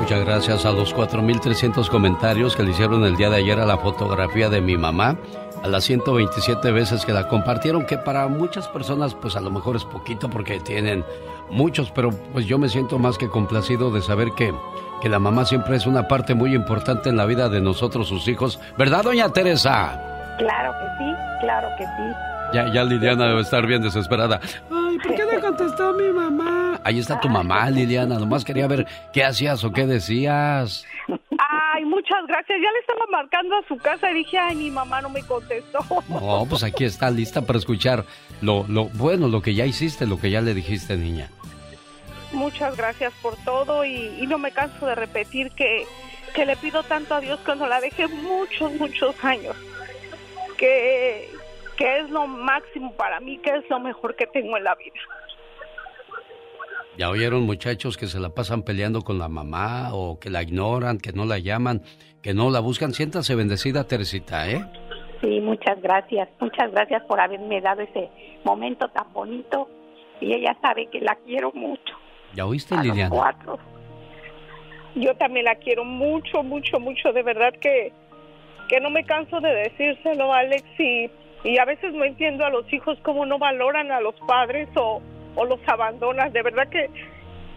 Muchas 0.00 0.24
gracias 0.24 0.64
a 0.64 0.72
los 0.72 0.94
4.300 0.96 1.88
comentarios 1.88 2.56
que 2.56 2.62
le 2.62 2.70
hicieron 2.70 3.04
el 3.04 3.16
día 3.16 3.28
de 3.28 3.36
ayer 3.36 3.60
a 3.60 3.66
la 3.66 3.76
fotografía 3.76 4.48
de 4.48 4.62
mi 4.62 4.76
mamá, 4.76 5.16
a 5.62 5.68
las 5.68 5.84
127 5.84 6.72
veces 6.72 7.04
que 7.04 7.12
la 7.12 7.28
compartieron, 7.28 7.84
que 7.84 7.98
para 7.98 8.26
muchas 8.26 8.66
personas 8.66 9.14
pues 9.14 9.36
a 9.36 9.40
lo 9.40 9.50
mejor 9.50 9.76
es 9.76 9.84
poquito 9.84 10.30
porque 10.30 10.58
tienen 10.58 11.04
muchos, 11.50 11.90
pero 11.90 12.10
pues 12.32 12.46
yo 12.46 12.58
me 12.58 12.70
siento 12.70 12.98
más 12.98 13.18
que 13.18 13.28
complacido 13.28 13.90
de 13.90 14.00
saber 14.00 14.32
que, 14.32 14.54
que 15.02 15.10
la 15.10 15.18
mamá 15.18 15.44
siempre 15.44 15.76
es 15.76 15.86
una 15.86 16.08
parte 16.08 16.34
muy 16.34 16.54
importante 16.54 17.10
en 17.10 17.18
la 17.18 17.26
vida 17.26 17.50
de 17.50 17.60
nosotros, 17.60 18.08
sus 18.08 18.26
hijos. 18.26 18.58
¿Verdad, 18.78 19.04
doña 19.04 19.28
Teresa? 19.28 20.00
Claro 20.38 20.72
que 20.80 21.04
sí, 21.04 21.14
claro 21.40 21.68
que 21.76 21.84
sí. 21.84 22.16
Ya, 22.52 22.72
ya 22.72 22.84
Liliana 22.84 23.28
debe 23.28 23.42
estar 23.42 23.66
bien 23.66 23.82
desesperada. 23.82 24.40
Ay, 24.70 24.98
¿por 24.98 25.14
qué 25.14 25.24
no 25.24 25.40
contestó 25.40 25.92
mi 25.92 26.10
mamá? 26.12 26.80
Ahí 26.84 26.98
está 26.98 27.20
tu 27.20 27.28
mamá, 27.28 27.70
Liliana. 27.70 28.18
Nomás 28.18 28.44
quería 28.44 28.66
ver 28.66 28.86
qué 29.12 29.24
hacías 29.24 29.62
o 29.64 29.72
qué 29.72 29.86
decías. 29.86 30.84
Ay, 31.38 31.84
muchas 31.84 32.26
gracias. 32.26 32.58
Ya 32.60 32.72
le 32.72 32.78
estaba 32.80 33.06
marcando 33.10 33.56
a 33.56 33.62
su 33.68 33.76
casa 33.76 34.10
y 34.10 34.14
dije, 34.14 34.38
ay, 34.38 34.56
mi 34.56 34.70
mamá 34.70 35.00
no 35.00 35.08
me 35.08 35.22
contestó. 35.22 35.78
No, 36.08 36.46
pues 36.48 36.64
aquí 36.64 36.84
está 36.84 37.10
lista 37.10 37.42
para 37.42 37.58
escuchar 37.58 38.04
lo, 38.40 38.64
lo 38.68 38.86
bueno, 38.86 39.28
lo 39.28 39.42
que 39.42 39.54
ya 39.54 39.66
hiciste, 39.66 40.06
lo 40.06 40.18
que 40.18 40.30
ya 40.30 40.40
le 40.40 40.54
dijiste, 40.54 40.96
niña. 40.96 41.28
Muchas 42.32 42.76
gracias 42.76 43.12
por 43.22 43.36
todo 43.44 43.84
y, 43.84 44.16
y 44.20 44.26
no 44.26 44.38
me 44.38 44.52
canso 44.52 44.86
de 44.86 44.94
repetir 44.94 45.50
que, 45.52 45.84
que 46.34 46.46
le 46.46 46.56
pido 46.56 46.82
tanto 46.82 47.14
a 47.14 47.20
Dios 47.20 47.40
cuando 47.44 47.66
la 47.66 47.80
dejé 47.80 48.06
muchos, 48.06 48.72
muchos 48.74 49.14
años, 49.24 49.56
que, 50.56 51.28
que 51.80 51.98
es 52.00 52.10
lo 52.10 52.26
máximo 52.26 52.92
para 52.92 53.20
mí, 53.20 53.38
que 53.38 53.50
es 53.50 53.64
lo 53.70 53.80
mejor 53.80 54.14
que 54.14 54.26
tengo 54.26 54.58
en 54.58 54.64
la 54.64 54.74
vida. 54.74 55.00
Ya 56.98 57.08
oyeron 57.08 57.44
muchachos 57.44 57.96
que 57.96 58.06
se 58.06 58.20
la 58.20 58.28
pasan 58.28 58.62
peleando 58.62 59.00
con 59.00 59.18
la 59.18 59.28
mamá 59.28 59.94
o 59.94 60.18
que 60.20 60.28
la 60.28 60.42
ignoran, 60.42 60.98
que 60.98 61.12
no 61.12 61.24
la 61.24 61.38
llaman, 61.38 61.80
que 62.22 62.34
no 62.34 62.50
la 62.50 62.60
buscan. 62.60 62.92
Siéntase 62.92 63.34
bendecida, 63.34 63.84
Teresita, 63.86 64.50
¿eh? 64.50 64.60
Sí, 65.22 65.40
muchas 65.40 65.80
gracias, 65.80 66.28
muchas 66.38 66.70
gracias 66.70 67.02
por 67.04 67.18
haberme 67.18 67.62
dado 67.62 67.80
ese 67.80 68.10
momento 68.44 68.88
tan 68.90 69.10
bonito 69.14 69.68
y 70.20 70.34
ella 70.34 70.54
sabe 70.60 70.86
que 70.92 71.00
la 71.00 71.14
quiero 71.24 71.50
mucho. 71.54 71.94
¿Ya 72.34 72.44
oíste, 72.44 72.74
A 72.74 72.78
los 72.78 72.86
Liliana? 72.88 73.08
cuatro. 73.16 73.58
Yo 74.96 75.14
también 75.16 75.46
la 75.46 75.54
quiero 75.54 75.84
mucho, 75.84 76.42
mucho, 76.42 76.78
mucho. 76.78 77.12
De 77.14 77.22
verdad 77.22 77.54
que, 77.58 77.92
que 78.68 78.80
no 78.80 78.90
me 78.90 79.04
canso 79.04 79.40
de 79.40 79.48
decírselo, 79.54 80.34
Alex. 80.34 80.64
Y, 80.78 81.10
y 81.44 81.58
a 81.58 81.64
veces 81.64 81.92
no 81.94 82.04
entiendo 82.04 82.44
a 82.44 82.50
los 82.50 82.70
hijos 82.72 82.98
cómo 83.02 83.24
no 83.26 83.38
valoran 83.38 83.90
a 83.92 84.00
los 84.00 84.14
padres 84.26 84.68
o, 84.76 85.00
o 85.36 85.44
los 85.44 85.60
abandonan. 85.66 86.32
De 86.32 86.42
verdad 86.42 86.68
que, 86.70 86.90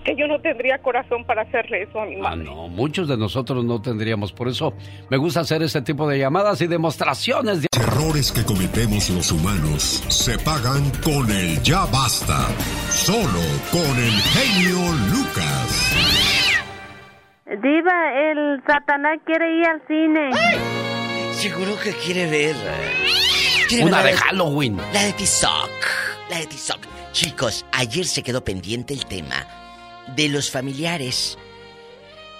que 0.06 0.16
yo 0.16 0.28
no 0.28 0.40
tendría 0.40 0.78
corazón 0.80 1.26
para 1.26 1.42
hacerle 1.44 1.84
eso 1.84 2.00
a 2.00 2.06
mi 2.06 2.16
Ah, 2.16 2.36
madre. 2.36 2.44
no, 2.46 2.68
muchos 2.70 3.08
de 3.08 3.18
nosotros 3.18 3.64
no 3.66 3.82
tendríamos. 3.82 4.32
Por 4.32 4.48
eso 4.48 4.74
me 5.10 5.18
gusta 5.18 5.42
hacer 5.42 5.62
este 5.64 5.82
tipo 5.82 6.08
de 6.08 6.20
llamadas 6.20 6.62
y 6.62 6.68
demostraciones. 6.68 7.62
De... 7.62 7.68
Errores 7.78 8.32
que 8.32 8.44
cometemos 8.46 9.10
los 9.10 9.32
humanos 9.32 10.04
se 10.08 10.38
pagan 10.40 10.90
con 11.04 11.30
el 11.32 11.62
ya 11.62 11.86
basta. 11.92 12.48
Solo 12.90 13.42
con 13.72 13.98
el 13.98 14.12
genio 14.34 14.80
Lucas. 15.12 15.96
Diva, 17.62 18.32
el 18.32 18.64
Satanás 18.66 19.20
quiere 19.26 19.58
ir 19.60 19.66
al 19.68 19.82
cine. 19.88 20.32
Seguro 21.34 21.74
que 21.84 21.92
quiere 21.92 22.26
ver. 22.28 22.56
Una 23.82 24.04
de 24.04 24.14
Halloween. 24.14 24.78
La 24.94 25.04
de 25.04 25.14
Tizoc. 25.14 25.70
La 26.30 26.40
de 26.40 26.46
Tizoc. 26.48 26.80
Chicos, 27.12 27.66
ayer 27.72 28.06
se 28.06 28.24
quedó 28.24 28.44
pendiente 28.44 28.94
el 28.94 29.06
tema 29.06 29.48
de 30.16 30.30
los 30.30 30.50
familiares 30.52 31.38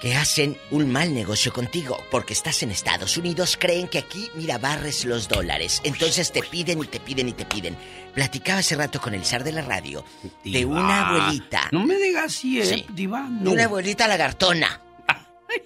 que 0.02 0.16
hacen 0.16 0.58
un 0.72 0.92
mal 0.92 1.14
negocio 1.14 1.54
contigo 1.54 1.98
porque 2.12 2.34
estás 2.34 2.62
en 2.64 2.72
Estados 2.72 3.16
Unidos, 3.16 3.56
creen 3.58 3.88
que 3.88 4.00
aquí, 4.00 4.30
mira, 4.36 4.58
barres 4.58 5.06
los 5.06 5.28
dólares. 5.30 5.80
Entonces 5.86 6.32
te 6.32 6.42
piden 6.44 6.80
y 6.84 6.88
te 6.88 7.00
piden 7.00 7.30
y 7.30 7.34
te 7.34 7.46
piden. 7.46 7.78
Platicaba 8.14 8.60
hace 8.60 8.76
rato 8.76 9.00
con 9.00 9.14
el 9.14 9.24
zar 9.24 9.44
de 9.44 9.54
la 9.54 9.62
radio 9.62 10.04
de 10.44 10.66
una 10.66 11.08
abuelita. 11.10 11.70
No 11.72 11.86
me 11.86 11.96
digas 11.96 12.26
así, 12.26 12.60
¿eh, 12.60 12.66
Sí. 12.66 12.86
Diva? 12.90 13.22
De 13.30 13.46
No. 13.46 13.52
una 13.52 13.66
abuelita 13.66 14.08
lagartona. 14.08 14.82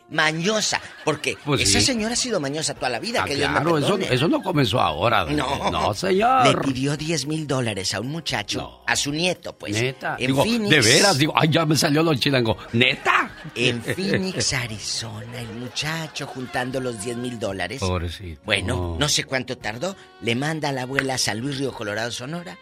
Mañosa. 0.09 0.81
Porque 1.03 1.37
Pues 1.43 1.61
esa 1.61 1.79
sí. 1.79 1.85
señora 1.87 2.13
ha 2.13 2.15
sido 2.17 2.39
mañosa 2.39 2.73
toda 2.73 2.89
la 2.89 2.99
vida. 2.99 3.21
Ah, 3.23 3.25
que 3.25 3.35
Dios 3.35 3.49
me 3.49 3.55
claro, 3.55 3.77
eso, 3.77 3.87
perdone. 3.97 4.13
eso 4.15 4.27
no 4.27 4.41
comenzó 4.41 4.79
ahora. 4.79 5.25
No. 5.25 5.69
No, 5.71 5.93
señor. 5.93 6.47
Le 6.47 6.55
pidió 6.61 6.95
10 6.95 7.25
mil 7.27 7.45
dólares 7.47 7.93
a 7.93 7.99
un 7.99 8.07
muchacho, 8.09 8.81
a 8.85 8.95
su 8.95 9.11
nieto, 9.11 9.57
pues. 9.57 9.73
Neta. 9.73 10.15
En 10.19 10.27
Digo, 10.27 10.43
Phoenix. 10.43 10.69
de 10.69 10.81
veras, 10.81 11.17
digo, 11.17 11.33
ay, 11.35 11.49
ya 11.51 11.65
me 11.65 11.75
salió 11.75 12.03
lo 12.03 12.15
chilango. 12.15 12.57
¿Neta? 12.73 13.31
En 13.55 13.81
Phoenix, 13.95 14.53
Arizona, 14.53 15.39
el 15.41 15.49
muchacho 15.49 16.25
juntando 16.27 16.79
los 16.79 17.03
10 17.03 17.17
mil 17.17 17.37
dólares. 17.39 17.79
Pobrecito. 17.79 18.41
Bueno, 18.45 18.95
no 18.99 19.09
sé 19.09 19.23
cuánto 19.25 19.57
tardó. 19.57 19.95
Le 20.21 20.35
manda 20.35 20.69
a 20.69 20.71
la 20.71 20.83
abuela 20.83 21.15
a 21.15 21.17
San 21.17 21.39
Luis 21.39 21.57
Río 21.57 21.73
Colorado, 21.73 22.11
Sonora. 22.11 22.57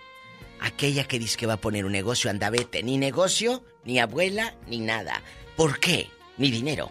Aquella 0.62 1.04
que 1.04 1.20
dice 1.20 1.38
que 1.38 1.46
va 1.46 1.54
a 1.54 1.58
poner 1.58 1.86
un 1.86 1.92
negocio, 1.92 2.30
anda 2.30 2.50
vete. 2.50 2.82
Ni 2.82 2.98
negocio, 2.98 3.64
ni 3.84 4.00
abuela, 4.00 4.56
ni 4.68 4.80
nada. 4.80 5.22
¿Por 5.56 5.80
qué? 5.80 6.10
Ni 6.38 6.50
dinero. 6.50 6.90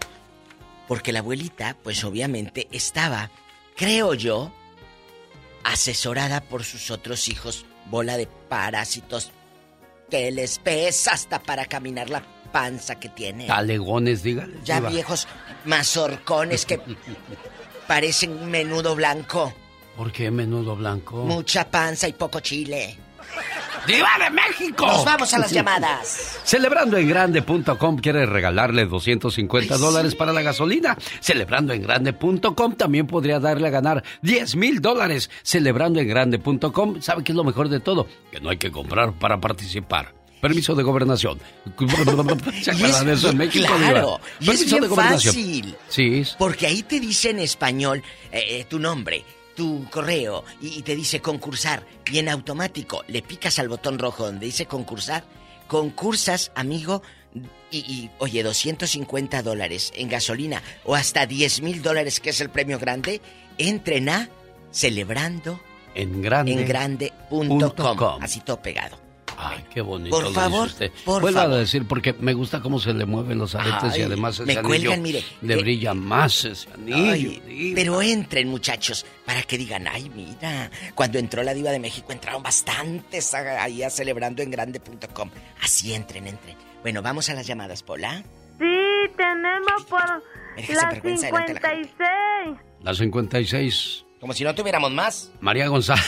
Porque 0.88 1.12
la 1.12 1.20
abuelita, 1.20 1.76
pues 1.82 2.04
obviamente 2.04 2.68
estaba, 2.70 3.30
creo 3.76 4.14
yo, 4.14 4.52
asesorada 5.64 6.42
por 6.42 6.64
sus 6.64 6.90
otros 6.90 7.28
hijos, 7.28 7.64
bola 7.86 8.16
de 8.16 8.26
parásitos 8.26 9.32
que 10.10 10.30
les 10.30 10.58
pesa 10.58 11.12
hasta 11.12 11.42
para 11.42 11.64
caminar 11.66 12.10
la 12.10 12.22
panza 12.52 13.00
que 13.00 13.08
tiene. 13.08 13.46
Talegones, 13.46 14.22
dígale. 14.22 14.58
Ya 14.64 14.80
viejos 14.80 15.26
mazorcones 15.64 16.66
que 16.66 16.80
parecen 17.88 18.50
menudo 18.50 18.94
blanco. 18.94 19.52
¿Por 19.96 20.12
qué 20.12 20.30
menudo 20.30 20.76
blanco? 20.76 21.24
Mucha 21.24 21.70
panza 21.70 22.08
y 22.08 22.12
poco 22.12 22.40
chile. 22.40 22.96
¡Diva 23.86 24.08
de 24.22 24.30
México! 24.30 24.86
Nos 24.86 25.04
vamos 25.04 25.32
a 25.34 25.38
las 25.38 25.50
llamadas. 25.52 26.38
Celebrandoengrande.com 26.44 27.98
quiere 27.98 28.26
regalarle 28.26 28.86
250 28.86 29.76
dólares 29.78 30.14
para 30.14 30.32
la 30.32 30.42
gasolina. 30.42 30.96
Celebrandoengrande.com 31.20 32.74
también 32.76 33.06
podría 33.06 33.40
darle 33.40 33.68
a 33.68 33.70
ganar 33.70 34.02
10 34.22 34.56
mil 34.56 34.80
dólares. 34.80 35.30
Celebrandoengrande.com, 35.42 37.00
¿sabe 37.02 37.22
qué 37.24 37.32
es 37.32 37.36
lo 37.36 37.44
mejor 37.44 37.68
de 37.68 37.80
todo? 37.80 38.06
Que 38.30 38.40
no 38.40 38.50
hay 38.50 38.56
que 38.58 38.70
comprar 38.70 39.12
para 39.12 39.40
participar. 39.40 40.14
Permiso 40.40 40.74
de 40.74 40.82
gobernación. 40.82 41.38
¿Se 42.62 42.70
acuerdan 42.70 43.06
de 43.06 43.12
eso 43.14 43.30
en 43.30 43.38
México? 43.38 43.66
claro, 43.78 44.20
y 44.40 44.50
es 44.50 44.66
bien 44.66 44.82
de 44.82 44.88
gobernación. 44.88 45.34
fácil. 45.34 45.76
Sí, 45.88 46.18
es- 46.20 46.36
Porque 46.38 46.66
ahí 46.66 46.82
te 46.82 47.00
dice 47.00 47.30
en 47.30 47.38
español 47.38 48.02
eh, 48.30 48.44
eh, 48.60 48.66
tu 48.68 48.78
nombre, 48.78 49.24
tu 49.54 49.88
correo, 49.90 50.44
y, 50.60 50.78
y 50.78 50.82
te 50.82 50.96
dice 50.96 51.20
concursar. 51.20 51.86
Y 52.10 52.18
en 52.18 52.28
automático 52.28 53.04
le 53.08 53.22
picas 53.22 53.58
al 53.58 53.68
botón 53.68 53.98
rojo 53.98 54.26
donde 54.26 54.46
dice 54.46 54.66
concursar. 54.66 55.24
Concursas, 55.68 56.52
amigo, 56.54 57.02
y, 57.70 57.78
y, 57.78 58.10
oye, 58.18 58.42
250 58.42 59.42
dólares 59.42 59.92
en 59.96 60.08
gasolina 60.08 60.62
o 60.84 60.94
hasta 60.94 61.26
10 61.26 61.62
mil 61.62 61.82
dólares, 61.82 62.20
que 62.20 62.30
es 62.30 62.40
el 62.40 62.50
premio 62.50 62.78
grande. 62.78 63.20
Entren 63.58 64.08
a 64.08 64.28
celebrando 64.70 65.60
en 65.94 66.22
grande. 66.22 66.52
en 66.52 66.66
grande.com. 66.66 68.22
Así 68.22 68.40
todo 68.40 68.60
pegado. 68.60 69.03
Ay, 69.36 69.64
qué 69.72 69.80
bonito. 69.80 70.14
Por 70.16 70.32
favor, 70.32 70.66
usted. 70.68 70.90
por 71.04 71.22
Vuelva 71.22 71.42
favor. 71.42 71.56
a 71.56 71.60
decir, 71.60 71.86
porque 71.86 72.12
me 72.14 72.32
gusta 72.34 72.60
cómo 72.60 72.78
se 72.78 72.92
le 72.94 73.04
mueven 73.06 73.38
los 73.38 73.54
aretes 73.54 73.96
y 73.98 74.02
además 74.02 74.34
ese 74.34 74.44
me 74.44 74.52
anillo 74.52 74.68
cuelgan, 74.68 75.02
mire. 75.02 75.22
le 75.42 75.54
Eh, 75.54 75.56
brilla 75.56 75.94
más 75.94 76.44
ese 76.44 76.68
anillo. 76.72 76.96
Ay, 77.46 77.72
pero 77.74 78.00
entren, 78.02 78.48
muchachos, 78.48 79.04
para 79.26 79.42
que 79.42 79.58
digan, 79.58 79.86
ay, 79.88 80.10
mira, 80.14 80.70
cuando 80.94 81.18
entró 81.18 81.42
la 81.42 81.54
diva 81.54 81.70
de 81.70 81.78
México 81.80 82.12
entraron 82.12 82.42
bastantes 82.42 83.32
a- 83.34 83.62
ahí 83.62 83.82
a 83.82 83.90
celebrando 83.90 84.42
en 84.42 84.50
grande.com. 84.50 85.30
Así 85.62 85.92
entren, 85.94 86.26
entren. 86.26 86.56
Bueno, 86.82 87.02
vamos 87.02 87.28
a 87.30 87.34
las 87.34 87.46
llamadas, 87.46 87.82
Pola. 87.82 88.22
Sí, 88.58 89.10
tenemos 89.16 89.84
por 89.88 90.00
la 90.74 90.88
vergüenza 90.90 91.26
delante 91.26 91.54
de 91.54 91.60
la 91.60 91.70
56. 91.70 92.56
La 92.82 92.94
56. 92.94 94.04
Como 94.20 94.32
si 94.32 94.44
no 94.44 94.54
tuviéramos 94.54 94.92
más. 94.92 95.30
María 95.40 95.66
González. 95.68 96.04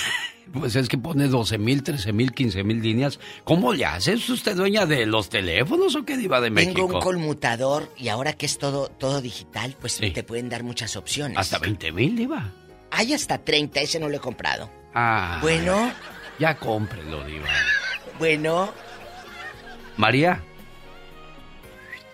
Pues 0.52 0.76
es 0.76 0.88
que 0.88 0.96
pone 0.96 1.26
12 1.26 1.58
mil, 1.58 1.82
13 1.82 2.12
mil, 2.12 2.32
15 2.32 2.62
mil 2.64 2.80
líneas. 2.80 3.18
¿Cómo 3.44 3.72
le 3.72 3.84
hace? 3.84 4.14
¿Es 4.14 4.28
usted 4.28 4.56
dueña 4.56 4.86
de 4.86 5.04
los 5.06 5.28
teléfonos 5.28 5.94
o 5.96 6.04
qué 6.04 6.16
diva 6.16 6.40
de 6.40 6.50
México? 6.50 6.74
Tengo 6.74 6.94
un 6.94 7.00
conmutador 7.00 7.92
y 7.96 8.08
ahora 8.08 8.32
que 8.32 8.46
es 8.46 8.58
todo, 8.58 8.88
todo 8.88 9.20
digital, 9.20 9.76
pues 9.80 9.98
te 9.98 10.22
pueden 10.22 10.48
dar 10.48 10.62
muchas 10.62 10.96
opciones. 10.96 11.36
Hasta 11.36 11.58
20 11.58 11.92
mil, 11.92 12.16
diva. 12.16 12.52
Hay 12.90 13.12
hasta 13.12 13.38
30, 13.38 13.80
ese 13.80 13.98
no 13.98 14.08
lo 14.08 14.16
he 14.16 14.20
comprado. 14.20 14.70
Ah. 14.94 15.38
Bueno. 15.42 15.92
Ya 16.38 16.56
cómprelo, 16.56 17.24
diva. 17.24 17.48
Bueno, 18.18 18.72
María. 19.96 20.42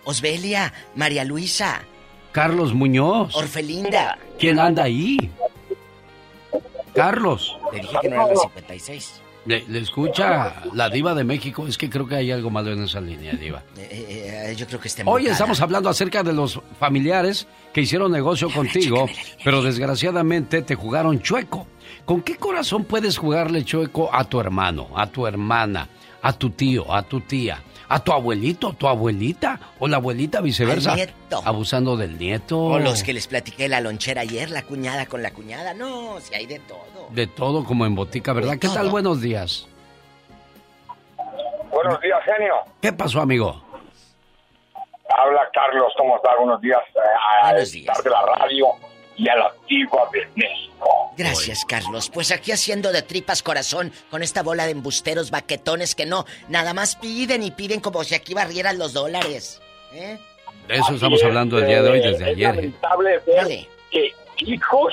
Osbelia, 0.05 0.73
María 0.97 1.25
Luisa, 1.25 1.83
Carlos 2.33 2.75
Muñoz. 2.75 3.37
Orfelinda. 3.37 4.19
¿Quién 4.39 4.59
anda 4.59 4.85
ahí? 4.85 5.17
Carlos. 6.95 7.59
Te 7.71 7.81
dije 7.81 7.97
que 8.03 8.09
no 8.09 8.15
era 8.15 8.27
la 8.27 8.41
56. 8.41 9.23
Le, 9.45 9.65
le 9.67 9.81
escucha 9.81 10.63
la 10.73 10.89
diva 10.89 11.15
de 11.15 11.25
México. 11.25 11.67
Es 11.67 11.77
que 11.77 11.91
creo 11.91 12.07
que 12.07 12.15
hay 12.15 12.31
algo 12.31 12.49
malo 12.51 12.73
en 12.73 12.85
esa 12.85 13.01
línea, 13.01 13.33
diva. 13.33 13.65
Eh, 13.77 14.51
eh, 14.51 14.55
yo 14.57 14.67
creo 14.67 14.79
que 14.79 14.89
está 14.89 15.03
Hoy 15.05 15.27
estamos 15.27 15.61
hablando 15.61 15.89
acerca 15.89 16.23
de 16.23 16.33
los 16.33 16.61
familiares 16.79 17.49
que 17.73 17.81
hicieron 17.81 18.13
negocio 18.13 18.51
contigo, 18.51 19.07
pero 19.45 19.63
desgraciadamente 19.63 20.63
te 20.63 20.77
jugaron 20.77 21.21
chueco. 21.21 21.67
¿Con 22.05 22.23
qué 22.23 22.37
corazón 22.37 22.85
puedes 22.85 23.19
jugarle 23.19 23.65
chueco 23.65 24.15
a 24.15 24.25
tu 24.25 24.39
hermano, 24.41 24.89
a 24.97 25.07
tu 25.09 25.27
hermana, 25.27 25.89
a 26.23 26.33
tu 26.33 26.51
tío, 26.51 26.93
a 26.95 27.03
tu 27.03 27.21
tía, 27.21 27.63
a 27.89 27.99
tu 28.01 28.13
abuelito, 28.13 28.69
a 28.69 28.73
tu 28.73 28.89
abuelita 28.89 29.59
o 29.79 29.89
la 29.89 29.97
abuelita 29.99 30.41
viceversa? 30.41 30.91
Al 30.93 30.97
nieto. 30.97 31.43
Abusando 31.45 31.97
del 31.97 32.19
nieto. 32.19 32.59
O 32.59 32.79
los 32.79 33.03
que 33.03 33.13
les 33.13 33.27
platiqué 33.27 33.69
la 33.69 33.81
lonchera 33.81 34.23
ayer, 34.23 34.51
la 34.51 34.63
cuñada 34.63 35.07
con 35.07 35.23
la 35.23 35.33
cuñada. 35.33 35.75
No, 35.75 36.21
si 36.21 36.35
hay 36.35 36.47
de 36.47 36.59
todo. 36.61 37.09
De 37.11 37.27
todo 37.27 37.65
como 37.65 37.87
en 37.87 37.95
botica, 37.95 38.33
¿verdad? 38.33 38.59
¿Qué 38.59 38.69
tal? 38.69 38.91
Buenos 38.91 39.21
días. 39.21 39.67
Buenos 41.71 42.01
días, 42.01 42.19
genio. 42.25 42.55
¿Qué 42.81 42.93
pasó, 42.93 43.21
amigo? 43.21 43.63
Habla 45.15 45.41
Carlos, 45.53 45.93
¿cómo 45.97 46.17
está? 46.17 46.31
Buenos 46.39 46.61
días. 46.61 46.81
eh, 46.95 47.81
Buenos 47.85 48.05
de 48.05 48.11
la 48.11 48.23
radio 48.39 48.67
y 49.17 49.29
a 49.29 49.37
la 49.37 49.47
antigua 49.49 50.09
de 50.13 50.27
México. 50.35 50.89
Gracias, 51.17 51.65
Carlos. 51.67 52.11
Pues 52.13 52.31
aquí 52.33 52.53
haciendo 52.53 52.93
de 52.93 53.03
tripas 53.03 53.43
corazón 53.43 53.93
con 54.11 54.23
esta 54.23 54.43
bola 54.43 54.65
de 54.65 54.73
embusteros 54.73 55.31
baquetones 55.31 55.95
que 55.95 56.07
no, 56.07 56.25
nada 56.49 56.73
más 56.75 56.97
piden 56.97 57.43
y 57.43 57.51
piden 57.51 57.81
como 57.81 58.03
si 58.05 58.15
aquí 58.15 58.35
barrieran 58.35 58.79
los 58.79 58.93
dólares. 58.93 59.61
¿Eh? 59.93 60.19
De 60.69 60.75
eso 60.77 60.95
estamos 60.95 61.23
hablando 61.23 61.59
el 61.59 61.67
día 61.67 61.83
de 61.83 61.91
hoy, 61.91 62.01
desde 62.01 62.25
Es 62.25 62.37
ayer. 62.37 62.51
¿eh? 62.51 62.55
lamentable 62.57 63.19
ver 63.27 63.67
que 63.91 64.13
hijos 64.39 64.93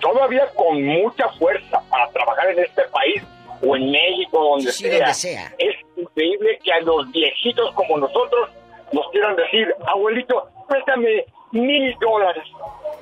todavía 0.00 0.46
con 0.56 0.82
mucha 0.82 1.28
fuerza 1.38 1.80
para 1.90 2.08
trabajar 2.10 2.48
en 2.50 2.58
este 2.60 2.82
país 2.84 3.22
o 3.64 3.76
en 3.76 3.90
México, 3.90 4.42
donde, 4.42 4.72
Sí, 4.72 4.84
sea, 4.84 4.98
donde 4.98 5.14
sea. 5.14 5.54
Es 5.58 5.76
increíble 5.96 6.58
que 6.64 6.72
a 6.72 6.80
los 6.80 7.10
viejitos 7.12 7.72
como 7.74 7.98
nosotros 7.98 8.50
nos 8.92 9.08
quieran 9.10 9.36
decir, 9.36 9.68
abuelito, 9.86 10.48
préstame 10.68 11.24
mil 11.52 11.94
dólares. 12.00 12.44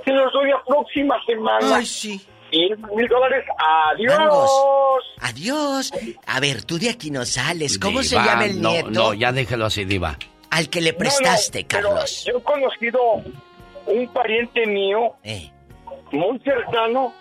Se 0.05 0.13
los 0.13 0.33
doy 0.33 0.51
la 0.51 0.63
próxima 0.65 1.17
semana. 1.25 1.77
Ay, 1.77 1.87
sí. 1.87 2.21
Mil 2.53 3.07
dólares, 3.09 3.45
adiós. 3.59 4.19
Vamos. 4.19 4.51
Adiós. 5.21 5.93
A 6.27 6.41
ver, 6.41 6.65
tú 6.65 6.79
de 6.79 6.91
aquí 6.91 7.11
no 7.11 7.25
sales. 7.25 7.79
¿Cómo 7.79 8.03
se 8.03 8.17
llama 8.17 8.45
el 8.47 8.61
no, 8.61 8.71
nieto? 8.71 8.91
No, 8.91 9.15
ya 9.15 9.31
déjelo 9.33 9.67
así, 9.67 9.85
Diva. 9.85 10.17
Al 10.51 10.69
que 10.69 10.81
le 10.81 10.93
prestaste, 10.93 11.61
No, 11.61 11.63
no, 11.63 11.69
pero 11.69 11.89
Carlos. 11.91 12.25
Yo 12.27 12.39
he 12.39 12.43
conocido 12.43 13.01
un 13.87 14.09
pariente 14.13 14.67
mío, 14.67 15.15
Eh. 15.23 15.49
muy 16.11 16.41
cercano, 16.41 17.15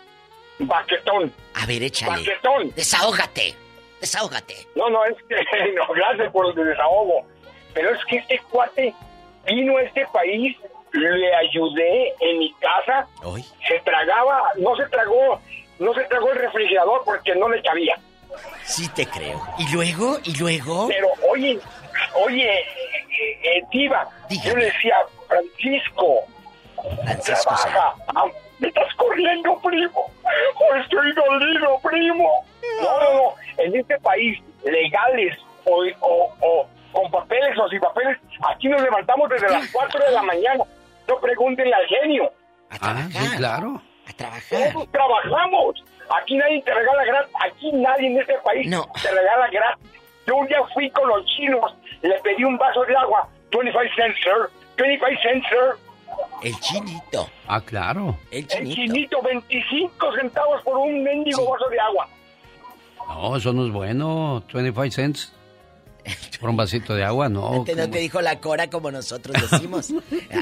baquetón. 0.57 1.31
A 1.53 1.65
ver, 1.67 1.83
échale. 1.83 2.17
Baquetón. 2.23 2.71
Desahógate. 2.75 3.53
Desahógate. 4.01 4.55
No, 4.75 4.89
no, 4.89 5.05
es 5.05 5.15
que 5.27 5.35
no, 5.75 5.93
gracias 5.93 6.31
por 6.31 6.47
el 6.47 6.55
desahogo. 6.65 7.23
Pero 7.73 7.91
es 7.93 8.03
que 8.05 8.17
este 8.17 8.41
cuate 8.49 8.93
vino 9.45 9.77
a 9.77 9.83
este 9.83 10.07
país, 10.11 10.57
le 10.93 11.35
ayudé 11.35 12.13
en 12.19 12.39
mi 12.39 12.53
casa, 12.53 13.07
se 13.67 13.79
tragaba, 13.79 14.43
no 14.57 14.75
se 14.75 14.85
tragó, 14.87 15.39
no 15.79 15.93
se 15.93 16.03
tragó 16.05 16.31
el 16.31 16.39
refrigerador 16.39 17.03
porque 17.05 17.35
no 17.35 17.49
le 17.49 17.61
cabía. 17.61 17.95
Sí 18.63 18.87
te 18.89 19.05
creo. 19.05 19.41
¿Y 19.57 19.73
luego? 19.73 20.17
¿Y 20.23 20.35
luego? 20.37 20.87
Pero 20.87 21.07
oye, 21.31 21.59
oye, 22.25 22.59
eh, 22.59 23.39
eh, 23.43 23.63
Diva, 23.71 24.07
yo 24.43 24.55
le 24.55 24.65
decía, 24.65 24.95
Francisco, 25.27 26.25
Francisco, 27.03 27.55
trabaja. 27.63 27.95
Ah, 28.15 28.25
me 28.59 28.67
estás 28.67 28.93
corriendo, 28.95 29.59
primo. 29.61 30.11
Oh, 30.55 30.75
estoy 30.75 31.13
dolido, 31.13 31.79
primo. 31.81 32.45
No, 32.81 32.99
no, 32.99 33.13
no. 33.13 33.33
En 33.57 33.75
este 33.75 33.97
país, 33.99 34.39
legales 34.63 35.37
o, 35.65 35.83
o, 36.01 36.33
o 36.41 36.67
con 36.91 37.11
papeles 37.11 37.57
o 37.57 37.67
sin 37.69 37.79
papeles, 37.79 38.17
aquí 38.47 38.67
nos 38.67 38.81
levantamos 38.81 39.29
desde 39.29 39.49
las 39.49 39.69
4 39.71 40.05
de 40.05 40.11
la 40.11 40.21
mañana. 40.23 40.63
No 41.09 41.19
pregúntenle 41.19 41.73
al 41.73 41.85
genio. 41.87 42.31
Ah, 42.81 43.07
sí, 43.11 43.37
claro. 43.37 43.81
A 44.07 44.13
trabajar. 44.13 44.71
Todos 44.73 44.91
trabajamos. 44.91 45.83
Aquí 46.21 46.35
nadie 46.37 46.61
te 46.61 46.73
regala 46.73 47.03
gratis. 47.03 47.33
Aquí 47.45 47.71
nadie 47.73 48.07
en 48.07 48.19
este 48.19 48.33
país 48.45 48.69
te 49.01 49.11
regala 49.11 49.47
gratis. 49.51 49.91
Yo 50.27 50.35
un 50.37 50.47
día 50.47 50.59
fui 50.73 50.89
con 50.91 51.07
los 51.09 51.25
chinos, 51.25 51.73
le 52.03 52.13
pedí 52.19 52.43
un 52.43 52.57
vaso 52.57 52.83
de 52.85 52.95
agua. 52.95 53.27
25 53.51 53.95
cents, 53.95 54.19
sir. 54.23 54.49
25 54.77 55.21
cents, 55.23 55.47
sir. 55.49 55.89
El 56.43 56.59
chinito. 56.59 57.27
Ah, 57.47 57.59
claro. 57.61 58.15
El 58.31 58.39
El 58.39 58.47
chinito. 58.47 58.75
chinito, 58.75 59.21
25 59.23 60.13
centavos 60.15 60.61
por 60.63 60.77
un 60.77 61.03
mendigo 61.03 61.49
vaso 61.49 61.67
de 61.69 61.79
agua. 61.79 62.07
No, 63.07 63.35
eso 63.35 63.51
no 63.53 63.65
es 63.65 63.71
bueno. 63.73 64.43
25 64.53 64.91
cents. 64.91 65.35
Por 66.39 66.49
un 66.49 66.57
vasito 66.57 66.93
de 66.95 67.03
agua, 67.03 67.29
no. 67.29 67.51
No 67.53 67.63
te, 67.63 67.75
no 67.75 67.89
te 67.89 67.99
dijo 67.99 68.21
la 68.21 68.39
cora 68.39 68.69
como 68.69 68.91
nosotros 68.91 69.35
decimos. 69.51 69.93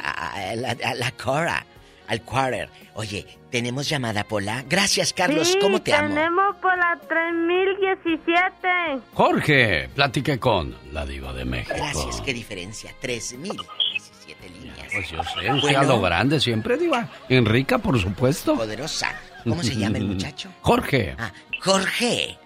a, 0.04 0.52
a- 0.52 0.56
la, 0.56 0.76
a 0.84 0.94
la 0.96 1.12
cora. 1.12 1.66
Al 2.08 2.22
quarter. 2.22 2.70
Oye, 2.94 3.26
tenemos 3.52 3.90
llamada 3.90 4.24
Pola. 4.24 4.64
Gracias, 4.70 5.12
Carlos. 5.12 5.50
Sí, 5.50 5.58
¿Cómo 5.60 5.82
te 5.82 5.94
amo? 5.94 6.08
tenemos 6.08 6.56
por 6.62 6.78
la 6.78 6.98
3017. 7.06 9.02
Jorge, 9.14 9.90
platique 9.94 10.40
con 10.40 10.74
la 10.94 11.06
diva 11.06 11.34
de 11.34 11.44
México. 11.44 11.74
Gracias, 11.76 12.22
qué 12.22 12.34
diferencia. 12.34 12.94
3017 13.02 14.50
líneas. 14.50 14.88
Pues 14.94 15.10
yo 15.12 15.22
sé, 15.24 15.52
Bueno. 15.62 15.84
lo 15.84 16.00
grande 16.02 16.40
siempre, 16.40 16.78
diva. 16.78 17.10
Enrica, 17.28 17.78
por 17.78 18.00
supuesto. 18.00 18.56
Poderosa. 18.56 19.14
¿Cómo 19.44 19.62
se 19.62 19.76
llama 19.76 19.98
el 19.98 20.06
muchacho? 20.06 20.50
Jorge. 20.62 21.14
Ah, 21.20 21.32
Jorge. 21.62 22.38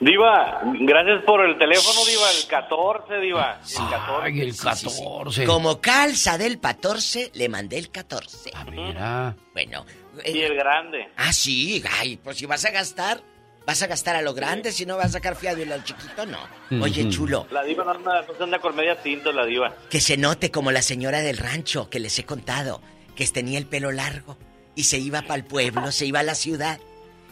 Diva, 0.00 0.62
gracias 0.80 1.22
por 1.24 1.44
el 1.44 1.58
teléfono, 1.58 2.00
Diva, 2.06 2.30
el 2.30 2.46
14, 2.48 3.20
Diva. 3.20 3.60
El 3.62 3.90
14. 3.90 4.22
Ay, 4.22 4.40
el 4.40 4.56
14. 4.56 5.44
Como 5.44 5.80
calza 5.82 6.38
del 6.38 6.58
14, 6.58 7.32
le 7.34 7.48
mandé 7.50 7.76
el 7.78 7.90
14. 7.90 8.50
Mira. 8.70 9.36
Bueno. 9.52 9.84
Y 10.24 10.40
el 10.40 10.54
grande. 10.54 11.08
Ah, 11.16 11.32
sí. 11.34 11.82
Ay, 11.98 12.16
pues 12.16 12.38
si 12.38 12.46
vas 12.46 12.64
a 12.64 12.70
gastar, 12.70 13.20
vas 13.66 13.82
a 13.82 13.88
gastar 13.88 14.16
a 14.16 14.22
lo 14.22 14.32
grande, 14.32 14.72
si 14.72 14.86
no 14.86 14.96
vas 14.96 15.06
a 15.06 15.12
sacar 15.12 15.36
fiado 15.36 15.62
y 15.62 15.70
al 15.70 15.84
chiquito, 15.84 16.24
no. 16.24 16.38
Oye, 16.82 17.06
chulo, 17.10 17.46
La 17.50 17.62
Diva 17.62 17.84
no, 17.84 17.90
anda, 17.90 18.22
no 18.26 18.34
se 18.34 18.42
anda 18.42 18.58
con 18.58 18.74
media 18.74 19.00
tinta, 19.02 19.32
la 19.32 19.44
Diva. 19.44 19.74
que 19.90 20.00
se 20.00 20.16
note 20.16 20.50
como 20.50 20.72
la 20.72 20.80
señora 20.82 21.20
del 21.20 21.36
rancho 21.36 21.90
que 21.90 22.00
les 22.00 22.18
he 22.18 22.24
contado, 22.24 22.80
que 23.14 23.26
tenía 23.28 23.58
el 23.58 23.66
pelo 23.66 23.92
largo 23.92 24.38
y 24.74 24.84
se 24.84 24.96
iba 24.98 25.20
para 25.22 25.34
el 25.34 25.44
pueblo, 25.44 25.92
se 25.92 26.06
iba 26.06 26.20
a 26.20 26.24
la 26.24 26.34
ciudad 26.34 26.80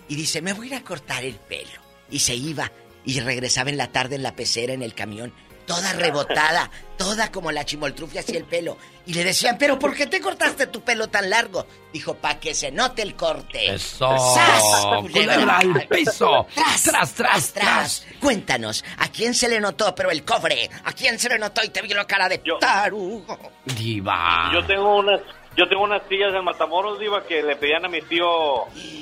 y 0.07 0.17
dice, 0.17 0.43
me 0.43 0.53
voy 0.53 0.67
a 0.67 0.71
ir 0.71 0.75
a 0.77 0.85
cortar 0.85 1.25
el 1.25 1.37
pelo. 1.37 1.88
Y 2.11 2.20
se 2.20 2.35
iba 2.35 2.70
y 3.05 3.20
regresaba 3.20 3.70
en 3.70 3.77
la 3.77 3.89
tarde 3.93 4.17
en 4.17 4.23
la 4.23 4.35
pecera, 4.37 4.73
en 4.73 4.83
el 4.83 4.95
camión, 4.95 5.33
toda 5.67 5.93
rebotada, 5.93 6.70
toda 6.99 7.31
como 7.31 7.53
la 7.53 7.65
chimoltrufia 7.65 8.20
hacia 8.20 8.39
el 8.39 8.45
pelo. 8.45 8.77
Y 9.07 9.15
le 9.15 9.25
decían, 9.25 9.57
pero 9.59 9.78
¿por 9.78 9.95
qué 9.95 10.07
te 10.07 10.20
cortaste 10.20 10.67
tu 10.67 10.83
pelo 10.83 11.09
tan 11.09 11.31
largo? 11.31 11.67
Dijo, 11.93 12.15
para 12.15 12.39
que 12.39 12.55
se 12.55 12.70
note 12.70 13.01
el 13.01 13.15
corte. 13.15 13.75
Eso. 13.75 14.15
¡Sas! 14.35 14.62
Culebra 15.01 15.59
al 15.59 15.87
piso. 15.89 16.47
Tras, 16.55 16.83
Tras, 16.83 17.12
tras, 17.15 17.53
tras. 17.53 18.07
Cuéntanos, 18.20 18.85
¿a 18.99 19.09
quién 19.09 19.33
se 19.35 19.49
le 19.49 19.61
notó 19.61 19.95
pero 19.95 20.11
el 20.11 20.25
cobre? 20.25 20.69
¿A 20.85 20.93
quién 20.93 21.19
se 21.19 21.28
le 21.31 21.39
notó 21.39 21.65
y 21.65 21.69
te 21.70 21.81
vio 21.81 21.97
la 21.97 22.07
cara 22.07 22.28
de 22.28 22.43
tarugo? 22.61 23.39
Diva. 23.65 24.51
Yo 24.53 24.67
tengo 24.67 24.99
unas, 24.99 25.20
yo 25.59 25.69
tengo 25.69 25.83
unas 25.83 26.03
sillas 26.09 26.33
en 26.35 26.45
Matamoros, 26.45 27.01
Diva, 27.01 27.27
que 27.27 27.43
le 27.43 27.57
pedían 27.57 27.85
a 27.85 27.89
mi 27.89 28.01
tío 28.03 28.27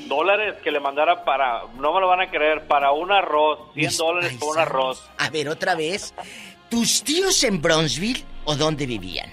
dólares 0.09 0.55
que 0.65 0.70
le 0.70 0.81
mandara 0.81 1.23
para, 1.23 1.65
no 1.78 1.93
me 1.93 2.01
lo 2.01 2.09
van 2.09 2.23
a 2.23 2.31
creer, 2.31 2.67
para 2.67 2.93
un 2.93 3.12
arroz, 3.12 3.59
100 3.75 3.86
Mis 3.86 3.99
dólares 3.99 4.36
por 4.41 4.57
un 4.57 4.62
arroz. 4.62 5.07
A 5.18 5.28
ver, 5.28 5.51
otra 5.51 5.75
vez. 5.75 6.15
¿Tus 6.70 7.05
tíos 7.05 7.44
en 7.44 7.60
Bronzeville 7.60 8.25
o 8.47 8.57
dónde 8.57 8.86
vivían? 8.86 9.31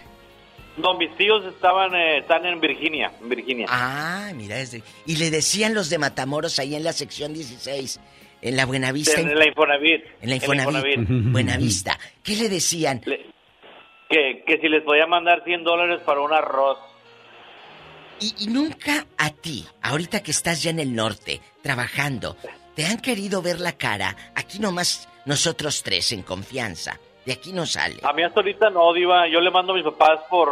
No, 0.76 0.96
mis 0.96 1.16
tíos 1.16 1.46
estaban, 1.46 1.96
eh, 1.96 2.18
están 2.18 2.46
en 2.46 2.60
Virginia, 2.60 3.12
en 3.22 3.30
Virginia. 3.30 3.68
Ah, 3.70 4.32
mira, 4.36 4.60
es 4.60 4.72
de- 4.72 4.84
y 5.06 5.16
le 5.16 5.30
decían 5.32 5.74
los 5.74 5.90
de 5.90 6.00
Matamoros 6.00 6.60
ahí 6.60 6.76
en 6.76 6.84
la 6.84 6.92
sección 6.94 7.34
16, 7.34 8.00
en 8.42 8.58
la 8.58 8.66
Buenavista. 8.66 9.22
en, 9.22 9.34
la 9.38 9.48
Infonavit. 9.48 10.04
en 10.22 10.30
la 10.30 10.36
Infonavit. 10.36 11.00
Buenavista. 11.32 11.98
¿Qué 12.22 12.36
le 12.36 12.50
decían? 12.50 13.00
Que, 13.02 14.44
que 14.46 14.58
si 14.60 14.68
les 14.68 14.84
podía 14.84 15.08
mandar 15.08 15.44
100 15.46 15.64
dólares 15.64 16.02
para 16.06 16.20
un 16.22 16.34
arroz. 16.34 16.78
Y, 18.20 18.46
y 18.46 18.48
nunca 18.48 19.06
a 19.18 19.30
ti, 19.32 19.66
ahorita 19.82 20.24
que 20.24 20.32
estás 20.32 20.64
ya 20.64 20.70
en 20.72 20.80
el 20.80 20.96
norte, 20.96 21.42
trabajando, 21.62 22.38
te 22.76 22.86
han 22.86 23.00
querido 23.00 23.42
ver 23.42 23.60
la 23.60 23.74
cara, 23.78 24.16
aquí 24.36 24.60
nomás 24.60 25.08
nosotros 25.26 25.84
tres 25.84 26.12
en 26.12 26.22
confianza. 26.24 27.00
De 27.26 27.32
aquí 27.34 27.54
no 27.54 27.66
sale. 27.66 28.00
A 28.04 28.12
mí 28.12 28.22
hasta 28.24 28.42
ahorita 28.42 28.70
no, 28.70 28.92
Diva. 28.94 29.28
Yo 29.30 29.40
le 29.40 29.50
mando 29.50 29.72
a 29.72 29.76
mis 29.78 29.86
papás 29.86 30.20
por, 30.30 30.50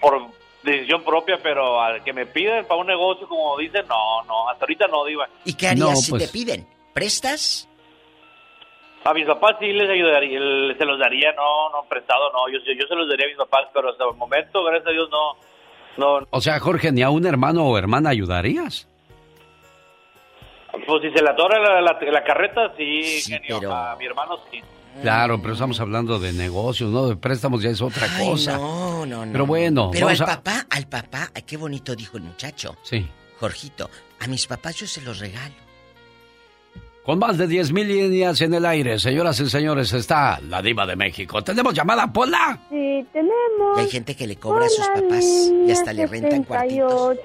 por 0.00 0.28
decisión 0.62 1.04
propia, 1.04 1.38
pero 1.42 1.80
al 1.80 2.02
que 2.02 2.12
me 2.14 2.24
piden 2.24 2.64
para 2.66 2.80
un 2.80 2.86
negocio, 2.86 3.28
como 3.28 3.56
dicen, 3.58 3.86
no, 3.86 4.22
no. 4.24 4.48
Hasta 4.48 4.64
ahorita 4.64 4.86
no, 4.88 5.04
Diva. 5.04 5.28
¿Y 5.44 5.52
qué 5.54 5.68
harías 5.68 5.88
No, 5.90 5.94
si 5.96 6.10
pues- 6.12 6.24
te 6.24 6.32
piden? 6.32 6.66
¿Prestas? 6.94 7.68
A 9.04 9.12
mis 9.14 9.26
papás 9.26 9.56
sí 9.60 9.66
les 9.72 9.88
ayudaría, 9.88 10.40
se 10.76 10.84
los 10.84 10.98
daría, 10.98 11.32
no, 11.32 11.68
no, 11.70 11.84
prestado, 11.88 12.32
no. 12.32 12.48
Yo, 12.48 12.58
yo 12.64 12.86
se 12.88 12.94
los 12.96 13.08
daría 13.08 13.26
a 13.26 13.28
mis 13.28 13.36
papás, 13.36 13.68
pero 13.72 13.90
hasta 13.90 14.04
el 14.04 14.14
momento, 14.16 14.64
gracias 14.64 14.88
a 14.88 14.92
Dios, 14.92 15.08
no. 15.10 15.36
No, 15.98 16.18
O 16.30 16.40
sea, 16.40 16.58
Jorge, 16.60 16.92
ni 16.92 17.02
a 17.02 17.10
un 17.10 17.24
hermano 17.26 17.64
o 17.66 17.78
hermana 17.78 18.10
ayudarías. 18.10 18.86
pues 20.86 21.02
si 21.02 21.10
se 21.10 21.22
le 21.22 21.30
atora 21.30 21.58
la, 21.58 21.80
la, 21.80 21.98
la 22.12 22.24
carreta, 22.24 22.72
sí, 22.76 23.02
genio. 23.22 23.60
pero- 23.60 23.74
A 23.74 23.96
mi 23.96 24.04
hermano 24.06 24.36
sí. 24.50 24.60
Claro, 25.02 25.40
pero 25.42 25.52
estamos 25.52 25.78
hablando 25.80 26.18
de 26.18 26.32
negocios, 26.32 26.90
¿no? 26.90 27.08
De 27.08 27.16
préstamos 27.16 27.62
ya 27.62 27.68
es 27.68 27.82
otra 27.82 28.06
Ay, 28.16 28.26
cosa. 28.30 28.56
no, 28.56 29.04
no, 29.04 29.26
no. 29.26 29.32
Pero 29.32 29.44
bueno, 29.46 29.90
Pero 29.92 30.08
al 30.08 30.22
a... 30.22 30.24
papá, 30.26 30.66
al 30.70 30.86
papá, 30.86 31.28
ay, 31.34 31.42
qué 31.42 31.58
bonito 31.58 31.94
dijo 31.94 32.16
el 32.16 32.22
muchacho. 32.22 32.76
Sí. 32.82 33.06
Jorgito, 33.38 33.90
a 34.20 34.26
mis 34.26 34.46
papás 34.46 34.76
yo 34.76 34.86
se 34.86 35.02
los 35.02 35.18
regalo. 35.18 35.54
Con 37.06 37.20
más 37.20 37.38
de 37.38 37.46
10 37.46 37.72
mil 37.72 37.86
líneas 37.86 38.40
en 38.40 38.52
el 38.52 38.66
aire, 38.66 38.98
señoras 38.98 39.38
y 39.38 39.48
señores, 39.48 39.92
está 39.92 40.40
la 40.40 40.60
diva 40.60 40.84
de 40.84 40.96
México. 40.96 41.40
¿Tenemos 41.40 41.72
llamada, 41.72 42.12
Pola? 42.12 42.58
Sí, 42.68 43.06
tenemos. 43.12 43.78
Y 43.78 43.80
hay 43.80 43.88
gente 43.88 44.16
que 44.16 44.26
le 44.26 44.34
cobra 44.34 44.66
a 44.66 44.68
sus 44.68 44.84
papás 44.88 45.24
y 45.24 45.70
hasta 45.70 45.92
le 45.92 46.04
rentan 46.08 46.42
cuartitos. 46.42 47.18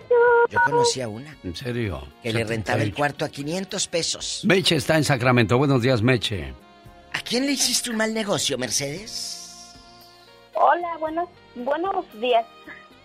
Yo 0.52 0.60
conocí 0.66 1.02
a 1.02 1.08
una 1.08 1.36
¿En 1.44 1.56
serio? 1.56 2.08
que 2.22 2.32
le 2.32 2.44
rentaba 2.44 2.78
el 2.84 2.90
78. 2.90 2.96
cuarto 2.96 3.26
a 3.26 3.30
500 3.30 3.88
pesos. 3.88 4.42
Meche 4.46 4.76
está 4.76 4.98
en 4.98 5.04
Sacramento. 5.04 5.58
Buenos 5.58 5.82
días, 5.82 6.04
Meche. 6.04 6.54
¿A 7.14 7.22
quién 7.22 7.48
le 7.48 7.54
hiciste 7.54 7.90
un 7.90 7.98
mal 7.98 8.14
negocio, 8.14 8.60
Mercedes? 8.60 9.74
Hola, 10.54 10.96
buenos, 11.00 11.28
buenos 11.56 12.06
días. 12.20 12.46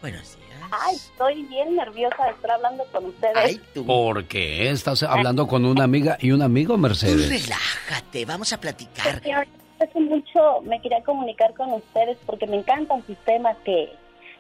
Buenos 0.02 0.36
días. 0.36 0.45
Ay, 0.70 0.96
estoy 0.96 1.42
bien 1.44 1.76
nerviosa 1.76 2.24
de 2.24 2.30
estar 2.30 2.50
hablando 2.52 2.84
con 2.92 3.06
ustedes. 3.06 3.60
¿Por 3.86 4.24
qué 4.26 4.70
estás 4.70 5.02
hablando 5.02 5.46
con 5.46 5.64
una 5.64 5.84
amiga 5.84 6.18
y 6.20 6.32
un 6.32 6.42
amigo, 6.42 6.76
Mercedes? 6.76 7.28
Relájate, 7.28 8.24
vamos 8.24 8.52
a 8.52 8.60
platicar. 8.60 9.22
Hace 9.78 10.00
mucho 10.00 10.62
me 10.62 10.80
quería 10.80 11.02
comunicar 11.02 11.52
con 11.54 11.72
ustedes 11.72 12.16
porque 12.24 12.46
me 12.46 12.56
encantan 12.56 13.04
sus 13.06 13.16
temas 13.18 13.56
que, 13.64 13.92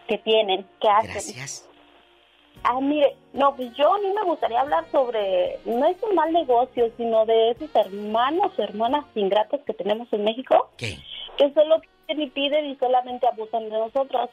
que 0.08 0.18
tienen, 0.18 0.66
que 0.80 0.88
hacen. 0.88 1.10
Gracias. 1.12 1.68
Ah, 2.62 2.80
mire, 2.80 3.14
no, 3.32 3.54
pues 3.54 3.72
yo 3.76 3.94
a 3.94 3.98
mí 3.98 4.08
me 4.14 4.24
gustaría 4.24 4.60
hablar 4.60 4.84
sobre, 4.90 5.58
no 5.66 5.86
es 5.86 5.96
un 6.02 6.14
mal 6.14 6.32
negocio, 6.32 6.90
sino 6.96 7.26
de 7.26 7.50
esos 7.50 7.70
hermanos 7.74 8.52
o 8.58 8.62
hermanas 8.62 9.04
ingratas 9.14 9.60
que 9.66 9.74
tenemos 9.74 10.08
en 10.12 10.24
México. 10.24 10.70
¿Qué? 10.76 10.98
Que 11.36 11.52
solo 11.52 11.80
piden 12.06 12.22
y 12.22 12.30
piden 12.30 12.66
y 12.66 12.76
solamente 12.76 13.26
abusan 13.26 13.64
de 13.64 13.78
nosotros. 13.78 14.30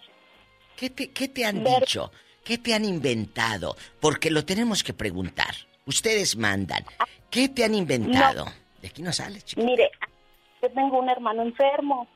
¿Qué 0.75 0.89
te, 0.89 1.11
qué 1.11 1.27
te 1.27 1.45
han 1.45 1.63
dicho? 1.63 2.11
¿Qué 2.43 2.57
te 2.57 2.73
han 2.73 2.83
inventado? 2.85 3.75
Porque 4.01 4.29
lo 4.29 4.43
tenemos 4.45 4.83
que 4.83 4.93
preguntar. 4.93 5.53
Ustedes 5.85 6.35
mandan. 6.35 6.83
¿Qué 7.29 7.49
te 7.49 7.63
han 7.63 7.73
inventado? 7.75 8.45
De 8.81 8.87
aquí 8.89 9.01
no 9.01 9.11
sale, 9.13 9.41
chico. 9.41 9.61
Mire, 9.63 9.89
yo 10.61 10.69
tengo 10.71 10.99
un 10.99 11.09
hermano 11.09 11.41
enfermo 11.43 12.07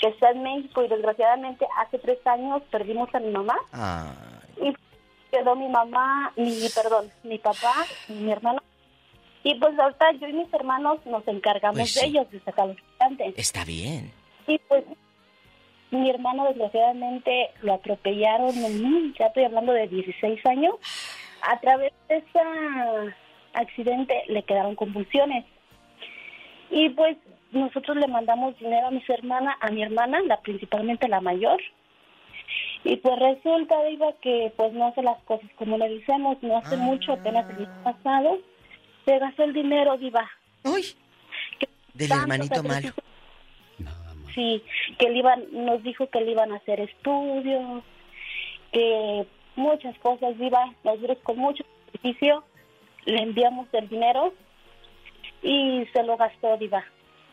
que 0.00 0.08
está 0.08 0.30
en 0.30 0.42
México 0.42 0.84
y 0.84 0.88
desgraciadamente 0.88 1.66
hace 1.78 1.98
tres 1.98 2.18
años 2.26 2.62
perdimos 2.70 3.08
a 3.14 3.20
mi 3.20 3.30
mamá 3.30 3.56
Ah, 3.72 4.12
y 4.60 4.74
quedó 5.30 5.56
mi 5.56 5.68
mamá, 5.68 6.32
mi, 6.36 6.68
perdón, 6.74 7.10
mi 7.22 7.38
papá 7.38 7.74
y 8.08 8.12
mi 8.12 8.30
hermano. 8.32 8.60
Y 9.42 9.54
pues 9.58 9.78
ahorita 9.78 10.12
yo 10.20 10.28
y 10.28 10.32
mis 10.32 10.52
hermanos 10.52 10.98
nos 11.06 11.26
encargamos 11.28 11.78
Pues 11.78 11.92
sí. 11.92 12.00
de 12.00 12.06
ellos, 12.06 12.30
de 12.30 12.40
sacarlos 12.40 12.76
adelante. 12.98 13.34
está 13.36 13.64
bien. 13.64 14.12
Y 14.46 14.58
pues 14.68 14.84
mi 15.94 16.10
hermano 16.10 16.46
desgraciadamente 16.46 17.50
lo 17.62 17.74
atropellaron, 17.74 18.52
ya 19.14 19.26
estoy 19.26 19.44
hablando 19.44 19.72
de 19.72 19.88
16 19.88 20.44
años. 20.46 20.74
A 21.42 21.58
través 21.60 21.92
de 22.08 22.16
ese 22.16 22.40
accidente 23.52 24.24
le 24.28 24.42
quedaron 24.42 24.74
convulsiones. 24.74 25.44
Y 26.70 26.88
pues 26.90 27.16
nosotros 27.52 27.96
le 27.96 28.08
mandamos 28.08 28.58
dinero 28.58 28.88
a 28.88 28.90
mis 28.90 29.08
hermanas, 29.08 29.56
a 29.60 29.70
mi 29.70 29.82
hermana, 29.82 30.20
la 30.26 30.40
principalmente 30.40 31.08
la 31.08 31.20
mayor. 31.20 31.60
Y 32.82 32.96
pues 32.96 33.18
resulta, 33.18 33.82
Diva, 33.84 34.12
que 34.20 34.52
pues 34.56 34.72
no 34.72 34.88
hace 34.88 35.02
las 35.02 35.22
cosas 35.22 35.48
como 35.56 35.78
le 35.78 35.88
decimos, 35.88 36.36
no 36.42 36.58
hace 36.58 36.76
mucho, 36.76 37.12
apenas 37.12 37.48
el 37.50 37.60
mes 37.60 37.68
pasado, 37.82 38.38
se 39.04 39.18
gastó 39.18 39.44
el 39.44 39.52
dinero, 39.52 39.96
Diva. 39.96 40.28
Uy. 40.64 40.84
Del 41.94 42.12
hermanito 42.12 42.62
malo. 42.62 42.90
Sí, 44.34 44.62
que 44.98 45.10
le 45.10 45.18
iban, 45.18 45.44
nos 45.52 45.82
dijo 45.82 46.08
que 46.10 46.20
le 46.20 46.32
iban 46.32 46.52
a 46.52 46.56
hacer 46.56 46.80
estudios, 46.80 47.84
que 48.72 49.26
muchas 49.56 49.96
cosas, 49.98 50.36
Diva, 50.38 50.74
nosotros 50.82 51.18
con 51.22 51.38
mucho 51.38 51.64
sacrificio 51.86 52.44
le 53.04 53.22
enviamos 53.22 53.68
el 53.72 53.88
dinero 53.88 54.34
y 55.42 55.86
se 55.92 56.02
lo 56.02 56.16
gastó, 56.16 56.56
Diva. 56.56 56.84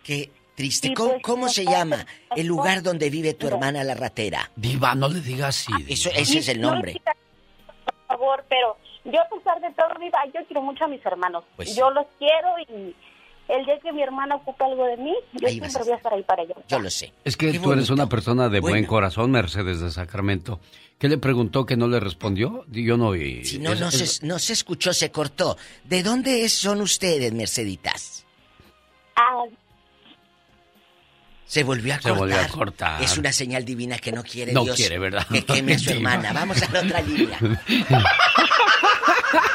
Qué 0.04 0.30
triste. 0.56 0.90
Y 0.90 0.94
¿Cómo, 0.94 1.12
pues, 1.12 1.24
cómo 1.24 1.50
se 1.50 1.64
no, 1.64 1.72
llama 1.72 2.06
el 2.36 2.46
lugar 2.46 2.84
donde 2.84 3.10
vive 3.10 3.34
tu 3.34 3.48
no. 3.48 3.54
hermana 3.56 3.84
la 3.84 3.96
ratera? 3.96 4.52
Diva, 4.56 4.94
no 4.96 5.08
le 5.08 5.22
digas 5.22 5.50
así. 5.50 5.72
Eso, 5.88 6.10
Diva. 6.10 6.22
ese 6.22 6.40
es 6.40 6.50
el 6.50 6.62
nombre. 6.62 7.02
Por 7.86 7.96
favor, 8.08 8.46
pero 8.50 8.78
yo 9.06 9.22
a 9.22 9.30
pesar 9.30 9.60
de 9.62 9.72
todo, 9.72 10.00
Diva, 10.00 10.20
yo 10.34 10.46
quiero 10.46 10.62
mucho 10.62 10.86
a 10.86 10.88
mis 10.88 11.04
hermanos. 11.06 11.44
Pues 11.56 11.76
yo 11.76 11.90
los 11.90 12.06
quiero 12.20 12.60
y 12.60 12.96
el 13.48 13.66
día 13.66 13.80
que 13.84 13.92
mi 13.92 14.02
hermana 14.02 14.36
ocupe 14.36 14.64
algo 14.64 14.86
de 14.86 14.98
mí, 14.98 15.14
yo 15.34 15.48
Ahí 15.48 15.53
siempre 15.60 15.82
a 15.82 15.84
voy 15.84 15.92
a 15.94 15.95
estar 15.98 16.14
ahí 16.14 16.24
para 16.24 16.44
ella. 16.44 16.56
Yo 16.68 16.80
lo 16.80 16.90
sé. 16.90 17.14
Es 17.26 17.36
que 17.38 17.52
Qué 17.52 17.60
tú 17.60 17.72
eres 17.74 17.90
una 17.90 18.08
persona 18.08 18.48
de 18.50 18.60
buen 18.60 18.86
corazón, 18.86 19.32
Mercedes 19.32 19.80
de 19.82 19.92
Sacramento. 19.92 20.60
¿Qué 20.98 21.10
le 21.10 21.18
preguntó 21.18 21.66
que 21.66 21.76
no 21.76 21.88
le 21.88 22.00
respondió? 22.00 22.64
Yo 22.70 22.95
no 22.95 23.08
oí. 23.08 23.44
Si 23.44 23.58
no, 23.60 23.74
Es- 23.74 23.80
no, 23.80 23.88
es- 23.90 24.16
se, 24.18 24.26
no 24.26 24.38
se 24.40 24.53
escuchó, 24.53 24.94
se 24.94 25.11
cortó. 25.11 25.58
¿De 25.84 26.03
dónde 26.03 26.48
son 26.48 26.80
ustedes, 26.82 27.34
Merceditas? 27.34 28.26
Ah, 29.16 29.44
Se 31.45 31.64
volvió 31.64 31.94
a 31.94 31.98
Se 31.98 32.03
cortar. 32.03 32.18
volvió 32.20 32.40
a 32.40 32.48
cortar. 32.48 33.03
Es 33.03 33.18
una 33.18 33.34
señal 33.34 33.66
divina 33.66 33.98
que 33.98 34.11
no 34.14 34.24
quiere 34.24 34.53
No 34.53 34.64
Dios 34.64 34.76
quiere, 34.78 34.98
¿verdad? 35.00 35.28
que 35.28 35.44
queme 35.44 35.74
a 35.74 35.80
su 35.80 35.90
hermana. 35.92 36.32
Vamos 36.34 36.61
a 36.61 36.72
la 36.72 36.80
otra 36.82 37.02
línea. 37.02 37.38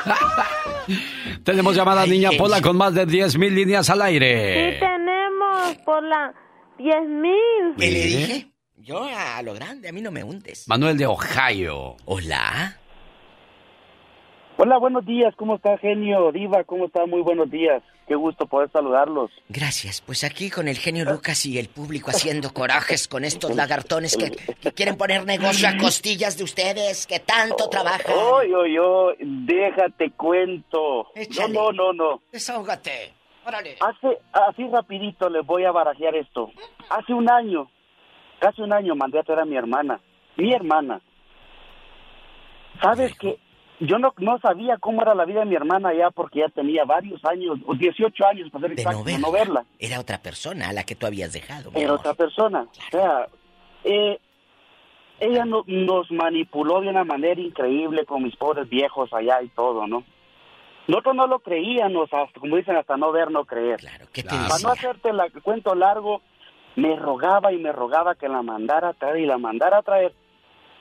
Tenemos 1.44 1.74
llamada 1.76 2.02
Ay, 2.02 2.10
niña. 2.10 2.30
Pola 2.38 2.60
con 2.60 2.76
más 2.76 2.94
de 2.94 3.06
10 3.06 3.38
mil 3.38 3.54
líneas 3.54 3.88
al 3.90 4.02
aire. 4.02 4.78
tenemos 4.78 5.76
por 5.84 6.02
la 6.02 6.32
10 6.78 7.08
mil. 7.08 7.74
¿Qué 7.78 7.90
le 7.90 8.00
dije? 8.04 8.46
Yo 8.76 9.04
a 9.04 9.42
lo 9.42 9.54
grande, 9.54 9.88
a 9.88 9.92
mí 9.92 10.00
no 10.00 10.10
me 10.12 10.22
hundes. 10.22 10.68
Manuel 10.68 10.96
de 10.96 11.06
Ohio. 11.06 11.96
Hola. 12.04 12.76
Hola, 14.58 14.78
buenos 14.78 15.04
días. 15.04 15.34
¿Cómo 15.36 15.56
está, 15.56 15.76
genio? 15.78 16.30
Diva, 16.32 16.64
¿cómo 16.64 16.86
está? 16.86 17.04
Muy 17.06 17.20
buenos 17.20 17.50
días. 17.50 17.82
Qué 18.06 18.14
gusto 18.14 18.46
poder 18.46 18.70
saludarlos. 18.70 19.32
Gracias. 19.48 20.00
Pues 20.00 20.22
aquí 20.22 20.48
con 20.48 20.68
el 20.68 20.76
genio 20.76 21.04
Lucas 21.04 21.44
y 21.44 21.58
el 21.58 21.68
público 21.68 22.10
haciendo 22.10 22.54
corajes 22.54 23.08
con 23.08 23.24
estos 23.24 23.56
lagartones 23.56 24.16
que, 24.16 24.30
que 24.30 24.72
quieren 24.72 24.96
poner 24.96 25.24
negocio 25.24 25.68
a 25.68 25.76
costillas 25.80 26.38
de 26.38 26.44
ustedes, 26.44 27.06
que 27.06 27.18
tanto 27.18 27.68
trabajan. 27.68 28.14
Oy, 28.16 28.54
oy, 28.54 28.78
oy, 28.78 29.16
déjate 29.20 30.12
cuento. 30.12 31.08
Échale. 31.16 31.52
No, 31.52 31.72
no, 31.72 31.92
no, 31.92 31.92
no. 31.92 32.22
Desahógate. 32.30 33.12
Órale. 33.44 33.76
Hace, 33.80 34.18
así 34.32 34.68
rapidito 34.68 35.28
les 35.28 35.44
voy 35.44 35.64
a 35.64 35.72
barajear 35.72 36.14
esto. 36.14 36.50
Hace 36.88 37.12
un 37.12 37.28
año, 37.28 37.68
casi 38.38 38.62
un 38.62 38.72
año 38.72 38.94
mandé 38.94 39.18
a 39.18 39.24
traer 39.24 39.40
a 39.40 39.44
mi 39.44 39.56
hermana. 39.56 40.00
Mi 40.36 40.52
hermana. 40.52 41.00
¿Sabes 42.80 43.12
qué? 43.18 43.38
Yo 43.80 43.98
no, 43.98 44.14
no 44.16 44.38
sabía 44.38 44.78
cómo 44.78 45.02
era 45.02 45.14
la 45.14 45.26
vida 45.26 45.40
de 45.40 45.46
mi 45.46 45.54
hermana 45.54 45.92
ya 45.92 46.10
porque 46.10 46.40
ya 46.40 46.48
tenía 46.48 46.84
varios 46.84 47.22
años, 47.26 47.58
o 47.66 47.74
18 47.74 48.26
años 48.26 48.50
para 48.50 48.68
ser 48.68 48.72
exacto, 48.78 48.98
no 49.00 49.04
verla. 49.04 49.18
no 49.26 49.32
verla. 49.32 49.64
Era 49.78 50.00
otra 50.00 50.18
persona 50.18 50.70
a 50.70 50.72
la 50.72 50.84
que 50.84 50.94
tú 50.94 51.06
habías 51.06 51.32
dejado. 51.32 51.70
Era 51.74 51.88
amor. 51.88 52.00
otra 52.00 52.14
persona. 52.14 52.62
O 52.62 52.90
sea, 52.90 53.26
eh, 53.84 54.18
ella 55.20 55.44
no- 55.44 55.64
nos 55.66 56.10
manipuló 56.10 56.80
de 56.80 56.88
una 56.88 57.04
manera 57.04 57.40
increíble 57.40 58.04
con 58.06 58.22
mis 58.22 58.34
pobres 58.36 58.68
viejos 58.68 59.12
allá 59.12 59.42
y 59.42 59.48
todo, 59.48 59.86
¿no? 59.86 60.04
Nosotros 60.88 61.14
no 61.16 61.26
lo 61.26 61.40
creíamos, 61.40 62.08
hasta, 62.12 62.38
como 62.40 62.56
dicen, 62.56 62.76
hasta 62.76 62.96
no 62.96 63.10
ver, 63.12 63.30
no 63.30 63.44
creer. 63.44 63.78
Claro, 63.80 64.06
¿qué 64.12 64.22
te 64.22 64.28
Para 64.28 64.42
decía? 64.44 64.66
no 64.66 64.72
hacerte 64.72 65.12
la- 65.12 65.26
el 65.26 65.42
cuento 65.42 65.74
largo, 65.74 66.22
me 66.76 66.94
rogaba 66.96 67.52
y 67.52 67.58
me 67.58 67.72
rogaba 67.72 68.14
que 68.14 68.28
la 68.28 68.42
mandara 68.42 68.90
a 68.90 68.92
traer 68.94 69.18
y 69.18 69.26
la 69.26 69.36
mandara 69.38 69.78
a 69.78 69.82
traer. 69.82 70.14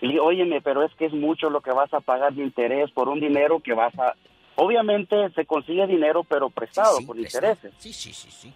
Y 0.01 0.07
le 0.07 0.13
dije, 0.13 0.19
óyeme, 0.19 0.61
pero 0.61 0.83
es 0.83 0.93
que 0.95 1.05
es 1.05 1.13
mucho 1.13 1.49
lo 1.49 1.61
que 1.61 1.71
vas 1.71 1.93
a 1.93 1.99
pagar 2.01 2.33
de 2.33 2.43
interés 2.43 2.91
por 2.91 3.07
un 3.09 3.19
dinero 3.19 3.59
que 3.59 3.73
vas 3.73 3.97
a... 3.99 4.13
Obviamente 4.57 5.29
se 5.31 5.45
consigue 5.45 5.85
dinero, 5.87 6.23
pero 6.23 6.49
prestado, 6.49 6.97
Sí, 6.97 7.05
por 7.05 7.15
prestado. 7.17 7.45
intereses. 7.51 7.73
Sí, 7.81 7.91
sí, 7.93 8.13
sí, 8.13 8.29
sí. 8.31 8.53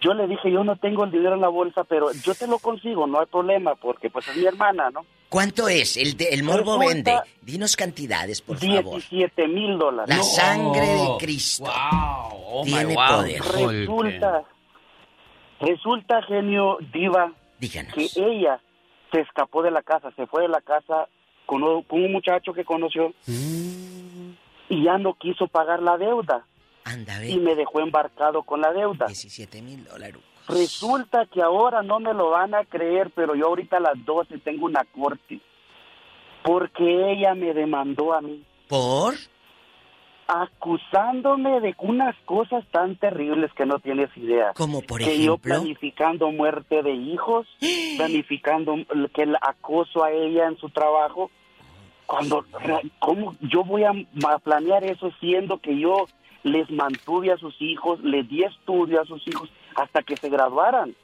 Yo 0.00 0.12
le 0.12 0.26
dije, 0.26 0.50
yo 0.50 0.64
no 0.64 0.76
tengo 0.76 1.04
el 1.04 1.10
dinero 1.10 1.34
en 1.34 1.40
la 1.40 1.48
bolsa, 1.48 1.84
pero 1.84 2.08
yo 2.12 2.34
te 2.34 2.46
lo 2.46 2.58
consigo, 2.58 3.06
no 3.06 3.20
hay 3.20 3.26
problema, 3.26 3.74
porque 3.74 4.10
pues 4.10 4.28
es 4.28 4.36
mi 4.36 4.44
hermana, 4.44 4.90
¿no? 4.90 5.00
¿Cuánto 5.30 5.66
es? 5.68 5.96
El, 5.96 6.16
de- 6.18 6.28
el 6.28 6.42
morbo 6.42 6.78
Resulta- 6.78 7.22
vende. 7.22 7.30
Dinos 7.40 7.74
cantidades, 7.74 8.42
por 8.42 8.58
favor. 8.58 9.00
17 9.00 9.48
mil 9.48 9.78
dólares. 9.78 10.14
La 10.14 10.22
sangre 10.22 10.86
de 10.86 11.08
Cristo 11.18 11.64
Wow. 11.64 12.40
Oh, 12.46 12.64
my 12.64 12.70
tiene 12.72 12.94
wow. 12.94 13.06
poder. 13.16 13.40
Resulta, 13.42 14.44
resulta, 15.60 16.22
genio 16.22 16.78
diva, 16.92 17.32
Díganos. 17.58 17.94
que 17.94 18.08
ella 18.16 18.60
se 19.14 19.20
escapó 19.20 19.62
de 19.62 19.70
la 19.70 19.82
casa, 19.82 20.10
se 20.16 20.26
fue 20.26 20.42
de 20.42 20.48
la 20.48 20.60
casa 20.60 21.06
con, 21.46 21.62
un- 21.62 21.84
muchacho 22.12 22.52
que 22.52 22.64
conoció 22.64 23.12
y 24.68 24.82
ya 24.84 24.98
no 24.98 25.14
quiso 25.14 25.46
pagar 25.46 25.80
la 25.82 25.96
deuda 25.98 26.44
Anda, 26.84 27.24
y 27.24 27.38
me 27.38 27.54
dejó 27.54 27.80
embarcado 27.80 28.42
con 28.42 28.60
la 28.60 28.72
deuda. 28.72 29.06
17 29.06 29.62
mil 29.62 29.84
dólares. 29.84 30.20
Resulta 30.48 31.26
que 31.26 31.40
ahora 31.42 31.82
no 31.82 32.00
me 32.00 32.12
lo 32.12 32.30
van 32.30 32.54
a 32.54 32.64
creer, 32.64 33.10
pero 33.14 33.34
yo 33.34 33.46
ahorita 33.46 33.76
a 33.78 33.80
las 33.80 34.04
12 34.04 34.38
tengo 34.40 34.66
una 34.66 34.84
corte. 34.84 35.40
Porque 36.42 37.12
ella 37.12 37.34
me 37.34 37.54
demandó 37.54 38.12
a 38.12 38.20
mí. 38.20 38.44
¿Por? 38.68 39.14
Acusándome 40.26 41.60
de 41.60 41.74
unas 41.78 42.16
cosas 42.24 42.64
tan 42.70 42.96
terribles 42.96 43.52
que 43.54 43.66
no 43.66 43.78
tienes 43.78 44.08
idea. 44.16 44.52
Como 44.54 44.80
por 44.82 45.00
que 45.00 45.18
yo 45.22 45.34
ejemplo. 45.34 45.54
planificando 45.56 46.30
muerte 46.32 46.82
de 46.82 46.92
hijos, 46.92 47.46
planificando 47.96 48.74
que 49.14 49.22
el 49.22 49.36
acoso 49.40 50.02
a 50.04 50.10
ella 50.10 50.46
en 50.48 50.56
su 50.58 50.68
trabajo. 50.70 51.30
Cuando, 52.06 52.44
¿cómo 52.98 53.34
yo 53.40 53.64
voy 53.64 53.84
a 53.84 53.92
planear 54.42 54.84
eso 54.84 55.10
siendo 55.20 55.58
que 55.58 55.78
yo 55.78 56.06
les 56.42 56.70
mantuve 56.70 57.32
a 57.32 57.38
sus 57.38 57.54
hijos, 57.60 57.98
les 58.02 58.28
di 58.28 58.42
estudio 58.44 59.00
a 59.00 59.06
sus 59.06 59.26
hijos 59.26 59.48
hasta 59.74 60.02
que 60.02 60.16
se 60.16 60.28
graduaran? 60.28 60.94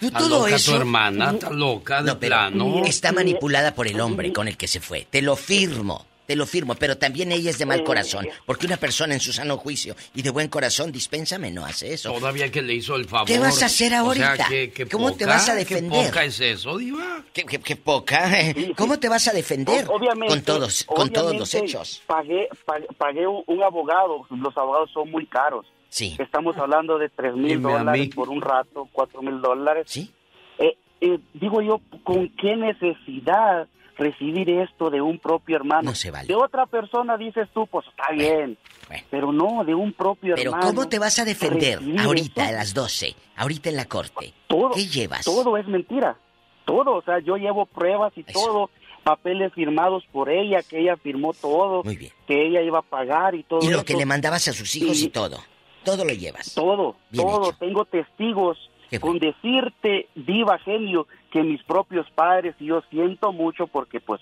Tú 0.00 0.06
Está 0.06 0.18
todo 0.18 0.38
loca 0.40 0.56
eso. 0.56 0.72
tu 0.72 0.76
hermana, 0.78 1.30
está 1.30 1.50
loca 1.50 2.02
de 2.02 2.10
No, 2.12 2.18
plano. 2.18 2.82
está 2.84 3.12
manipulada 3.12 3.72
por 3.76 3.86
el 3.86 4.00
hombre 4.00 4.32
con 4.32 4.48
el 4.48 4.56
que 4.56 4.66
se 4.66 4.80
fue. 4.80 5.06
Te 5.08 5.22
lo 5.22 5.36
firmo, 5.36 6.04
te 6.26 6.36
lo 6.36 6.46
firmo, 6.46 6.74
pero 6.74 6.96
también 6.98 7.32
ella 7.32 7.50
es 7.50 7.58
de 7.58 7.66
mal 7.66 7.82
corazón. 7.84 8.26
Porque 8.46 8.66
una 8.66 8.76
persona 8.76 9.14
en 9.14 9.20
su 9.20 9.32
sano 9.32 9.56
juicio 9.58 9.94
y 10.14 10.22
de 10.22 10.30
buen 10.30 10.48
corazón, 10.48 10.92
dispénsame, 10.92 11.50
no 11.50 11.64
hace 11.66 11.92
eso. 11.92 12.12
Todavía 12.12 12.50
que 12.50 12.62
le 12.62 12.74
hizo 12.74 12.96
el 12.96 13.06
favor. 13.06 13.26
¿Qué 13.26 13.38
vas 13.38 13.62
a 13.62 13.66
hacer 13.66 13.88
O 13.88 13.90
sea, 13.90 14.00
ahorita? 14.00 14.46
¿qué- 14.48 14.70
qué 14.72 14.86
¿Cómo 14.86 15.12
te 15.14 15.26
vas 15.26 15.48
a 15.48 15.54
defender? 15.54 16.00
¿Qué 16.00 16.06
poca 16.08 16.24
es 16.24 16.40
eso, 16.40 16.78
diva? 16.78 17.24
¿Qué, 17.32 17.44
qué- 17.44 17.58
qué 17.60 17.76
poca? 17.76 18.30
¿Cómo 18.76 18.98
te 18.98 19.08
vas 19.08 19.26
a 19.28 19.32
defender? 19.32 19.86
O- 19.88 19.96
obviamente, 19.96 20.28
con 20.34 20.42
todos, 20.42 20.84
con 20.84 21.10
todos 21.10 21.34
los 21.36 21.52
hechos. 21.54 22.02
Pagué, 22.06 22.48
pagué, 22.64 22.86
pagué 22.96 23.26
un, 23.26 23.62
abogado. 23.62 24.26
Los 24.30 24.56
abogados 24.56 24.90
son 24.92 25.10
muy 25.10 25.26
caros. 25.26 25.66
Sí. 25.88 26.16
Estamos 26.18 26.56
hablando 26.56 26.98
de 26.98 27.08
tres 27.10 27.34
mil 27.34 27.60
dólares 27.60 28.08
por 28.14 28.28
un 28.30 28.40
rato, 28.40 28.88
cuatro 28.92 29.20
mil 29.22 29.40
dólares. 29.42 29.84
Sí. 29.88 30.10
Eh, 30.58 30.76
eh, 31.00 31.18
digo 31.34 31.60
yo, 31.60 31.80
¿con 32.04 32.28
qué 32.36 32.56
necesidad 32.56 33.68
recibir 33.96 34.48
esto 34.50 34.90
de 34.90 35.00
un 35.00 35.18
propio 35.18 35.56
hermano? 35.56 35.82
No 35.90 35.94
se 35.94 36.10
vale. 36.10 36.26
De 36.28 36.34
otra 36.34 36.66
persona 36.66 37.16
dices 37.16 37.48
tú, 37.52 37.66
pues 37.66 37.86
está 37.88 38.12
bien. 38.12 38.58
bueno. 38.88 39.04
Pero 39.10 39.32
no, 39.32 39.64
de 39.64 39.74
un 39.74 39.92
propio 39.92 40.34
Pero 40.36 40.50
hermano. 40.52 40.66
¿cómo 40.74 40.88
te 40.88 40.98
vas 40.98 41.18
a 41.18 41.24
defender 41.24 41.78
ahorita 41.98 42.42
esto, 42.44 42.54
a 42.54 42.58
las 42.58 42.74
12? 42.74 43.14
Ahorita 43.36 43.70
en 43.70 43.76
la 43.76 43.84
corte. 43.86 44.32
todo, 44.46 44.70
¿Qué 44.72 44.86
llevas? 44.86 45.24
Todo 45.24 45.56
es 45.56 45.66
mentira. 45.66 46.16
Todo, 46.64 46.96
o 46.96 47.02
sea, 47.02 47.18
yo 47.20 47.36
llevo 47.36 47.66
pruebas 47.66 48.12
y 48.16 48.24
Eso. 48.26 48.32
todo, 48.38 48.70
papeles 49.02 49.52
firmados 49.52 50.04
por 50.12 50.30
ella, 50.30 50.62
que 50.62 50.78
ella 50.80 50.96
firmó 50.96 51.32
todo, 51.32 51.82
Muy 51.82 51.96
bien. 51.96 52.12
que 52.26 52.46
ella 52.46 52.62
iba 52.62 52.78
a 52.78 52.82
pagar 52.82 53.34
y 53.34 53.42
todo. 53.42 53.60
Y 53.62 53.68
lo 53.68 53.78
eso. 53.78 53.84
que 53.84 53.94
le 53.94 54.06
mandabas 54.06 54.46
a 54.48 54.52
sus 54.52 54.74
hijos 54.76 55.00
y 55.02 55.06
Y- 55.06 55.08
todo. 55.08 55.38
Todo 55.84 56.04
lo 56.04 56.12
llevas. 56.14 56.54
Todo, 56.54 56.94
Bien 57.10 57.26
todo. 57.26 57.48
hecho. 57.48 57.56
Tengo 57.58 57.84
testigos 57.86 58.56
con 59.00 59.18
decirte, 59.18 60.08
diva 60.14 60.58
genio, 60.58 61.06
que 61.30 61.42
mis 61.42 61.62
propios 61.62 62.06
padres, 62.14 62.54
y 62.60 62.66
yo 62.66 62.82
siento 62.90 63.32
mucho 63.32 63.66
porque 63.66 64.00
pues 64.00 64.20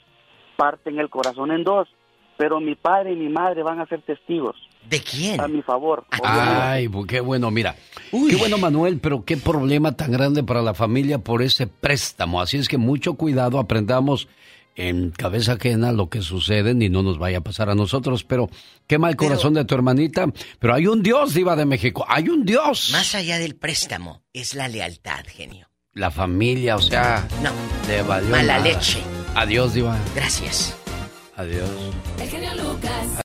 parten 0.56 0.98
el 0.98 1.08
corazón 1.08 1.50
en 1.50 1.64
dos, 1.64 1.88
pero 2.36 2.60
mi 2.60 2.74
padre 2.74 3.12
y 3.12 3.16
mi 3.16 3.28
madre 3.28 3.62
van 3.62 3.80
a 3.80 3.86
ser 3.86 4.02
testigos. 4.02 4.56
¿De 4.88 4.98
quién? 5.00 5.40
A 5.40 5.46
mi 5.48 5.60
favor. 5.62 6.04
Ay, 6.22 6.86
bu- 6.86 7.06
qué 7.06 7.20
bueno, 7.20 7.50
mira. 7.50 7.74
Qué 8.10 8.36
bueno, 8.36 8.56
Manuel, 8.56 8.98
pero 9.02 9.24
qué 9.24 9.36
problema 9.36 9.92
tan 9.92 10.10
grande 10.10 10.42
para 10.42 10.62
la 10.62 10.72
familia 10.72 11.18
por 11.18 11.42
ese 11.42 11.66
préstamo. 11.66 12.40
Así 12.40 12.56
es 12.56 12.66
que 12.68 12.78
mucho 12.78 13.14
cuidado, 13.14 13.58
aprendamos 13.58 14.26
en 14.76 15.10
cabeza 15.10 15.52
ajena 15.54 15.92
lo 15.92 16.08
que 16.08 16.22
sucede 16.22 16.70
y 16.72 16.88
no 16.88 17.02
nos 17.02 17.18
vaya 17.18 17.38
a 17.38 17.42
pasar 17.42 17.70
a 17.70 17.74
nosotros. 17.74 18.24
Pero 18.24 18.48
quema 18.86 19.08
el 19.08 19.16
corazón 19.16 19.54
de 19.54 19.64
tu 19.64 19.74
hermanita. 19.74 20.26
Pero 20.58 20.74
hay 20.74 20.86
un 20.86 21.02
Dios, 21.02 21.34
Diva 21.34 21.56
de 21.56 21.66
México. 21.66 22.04
Hay 22.08 22.28
un 22.28 22.44
Dios. 22.44 22.90
Más 22.92 23.14
allá 23.14 23.38
del 23.38 23.56
préstamo, 23.56 24.22
es 24.32 24.54
la 24.54 24.68
lealtad, 24.68 25.24
genio. 25.26 25.68
La 25.92 26.10
familia, 26.10 26.76
o 26.76 26.80
sea. 26.82 27.26
No. 27.42 27.50
Valió 28.06 28.30
Mala 28.30 28.58
nada. 28.58 28.64
leche. 28.64 29.00
Adiós, 29.34 29.74
Diva. 29.74 29.98
Gracias. 30.14 30.76
Adiós. 31.36 31.68
El 32.20 32.28
genio 32.28 32.50
Lucas. 32.54 33.06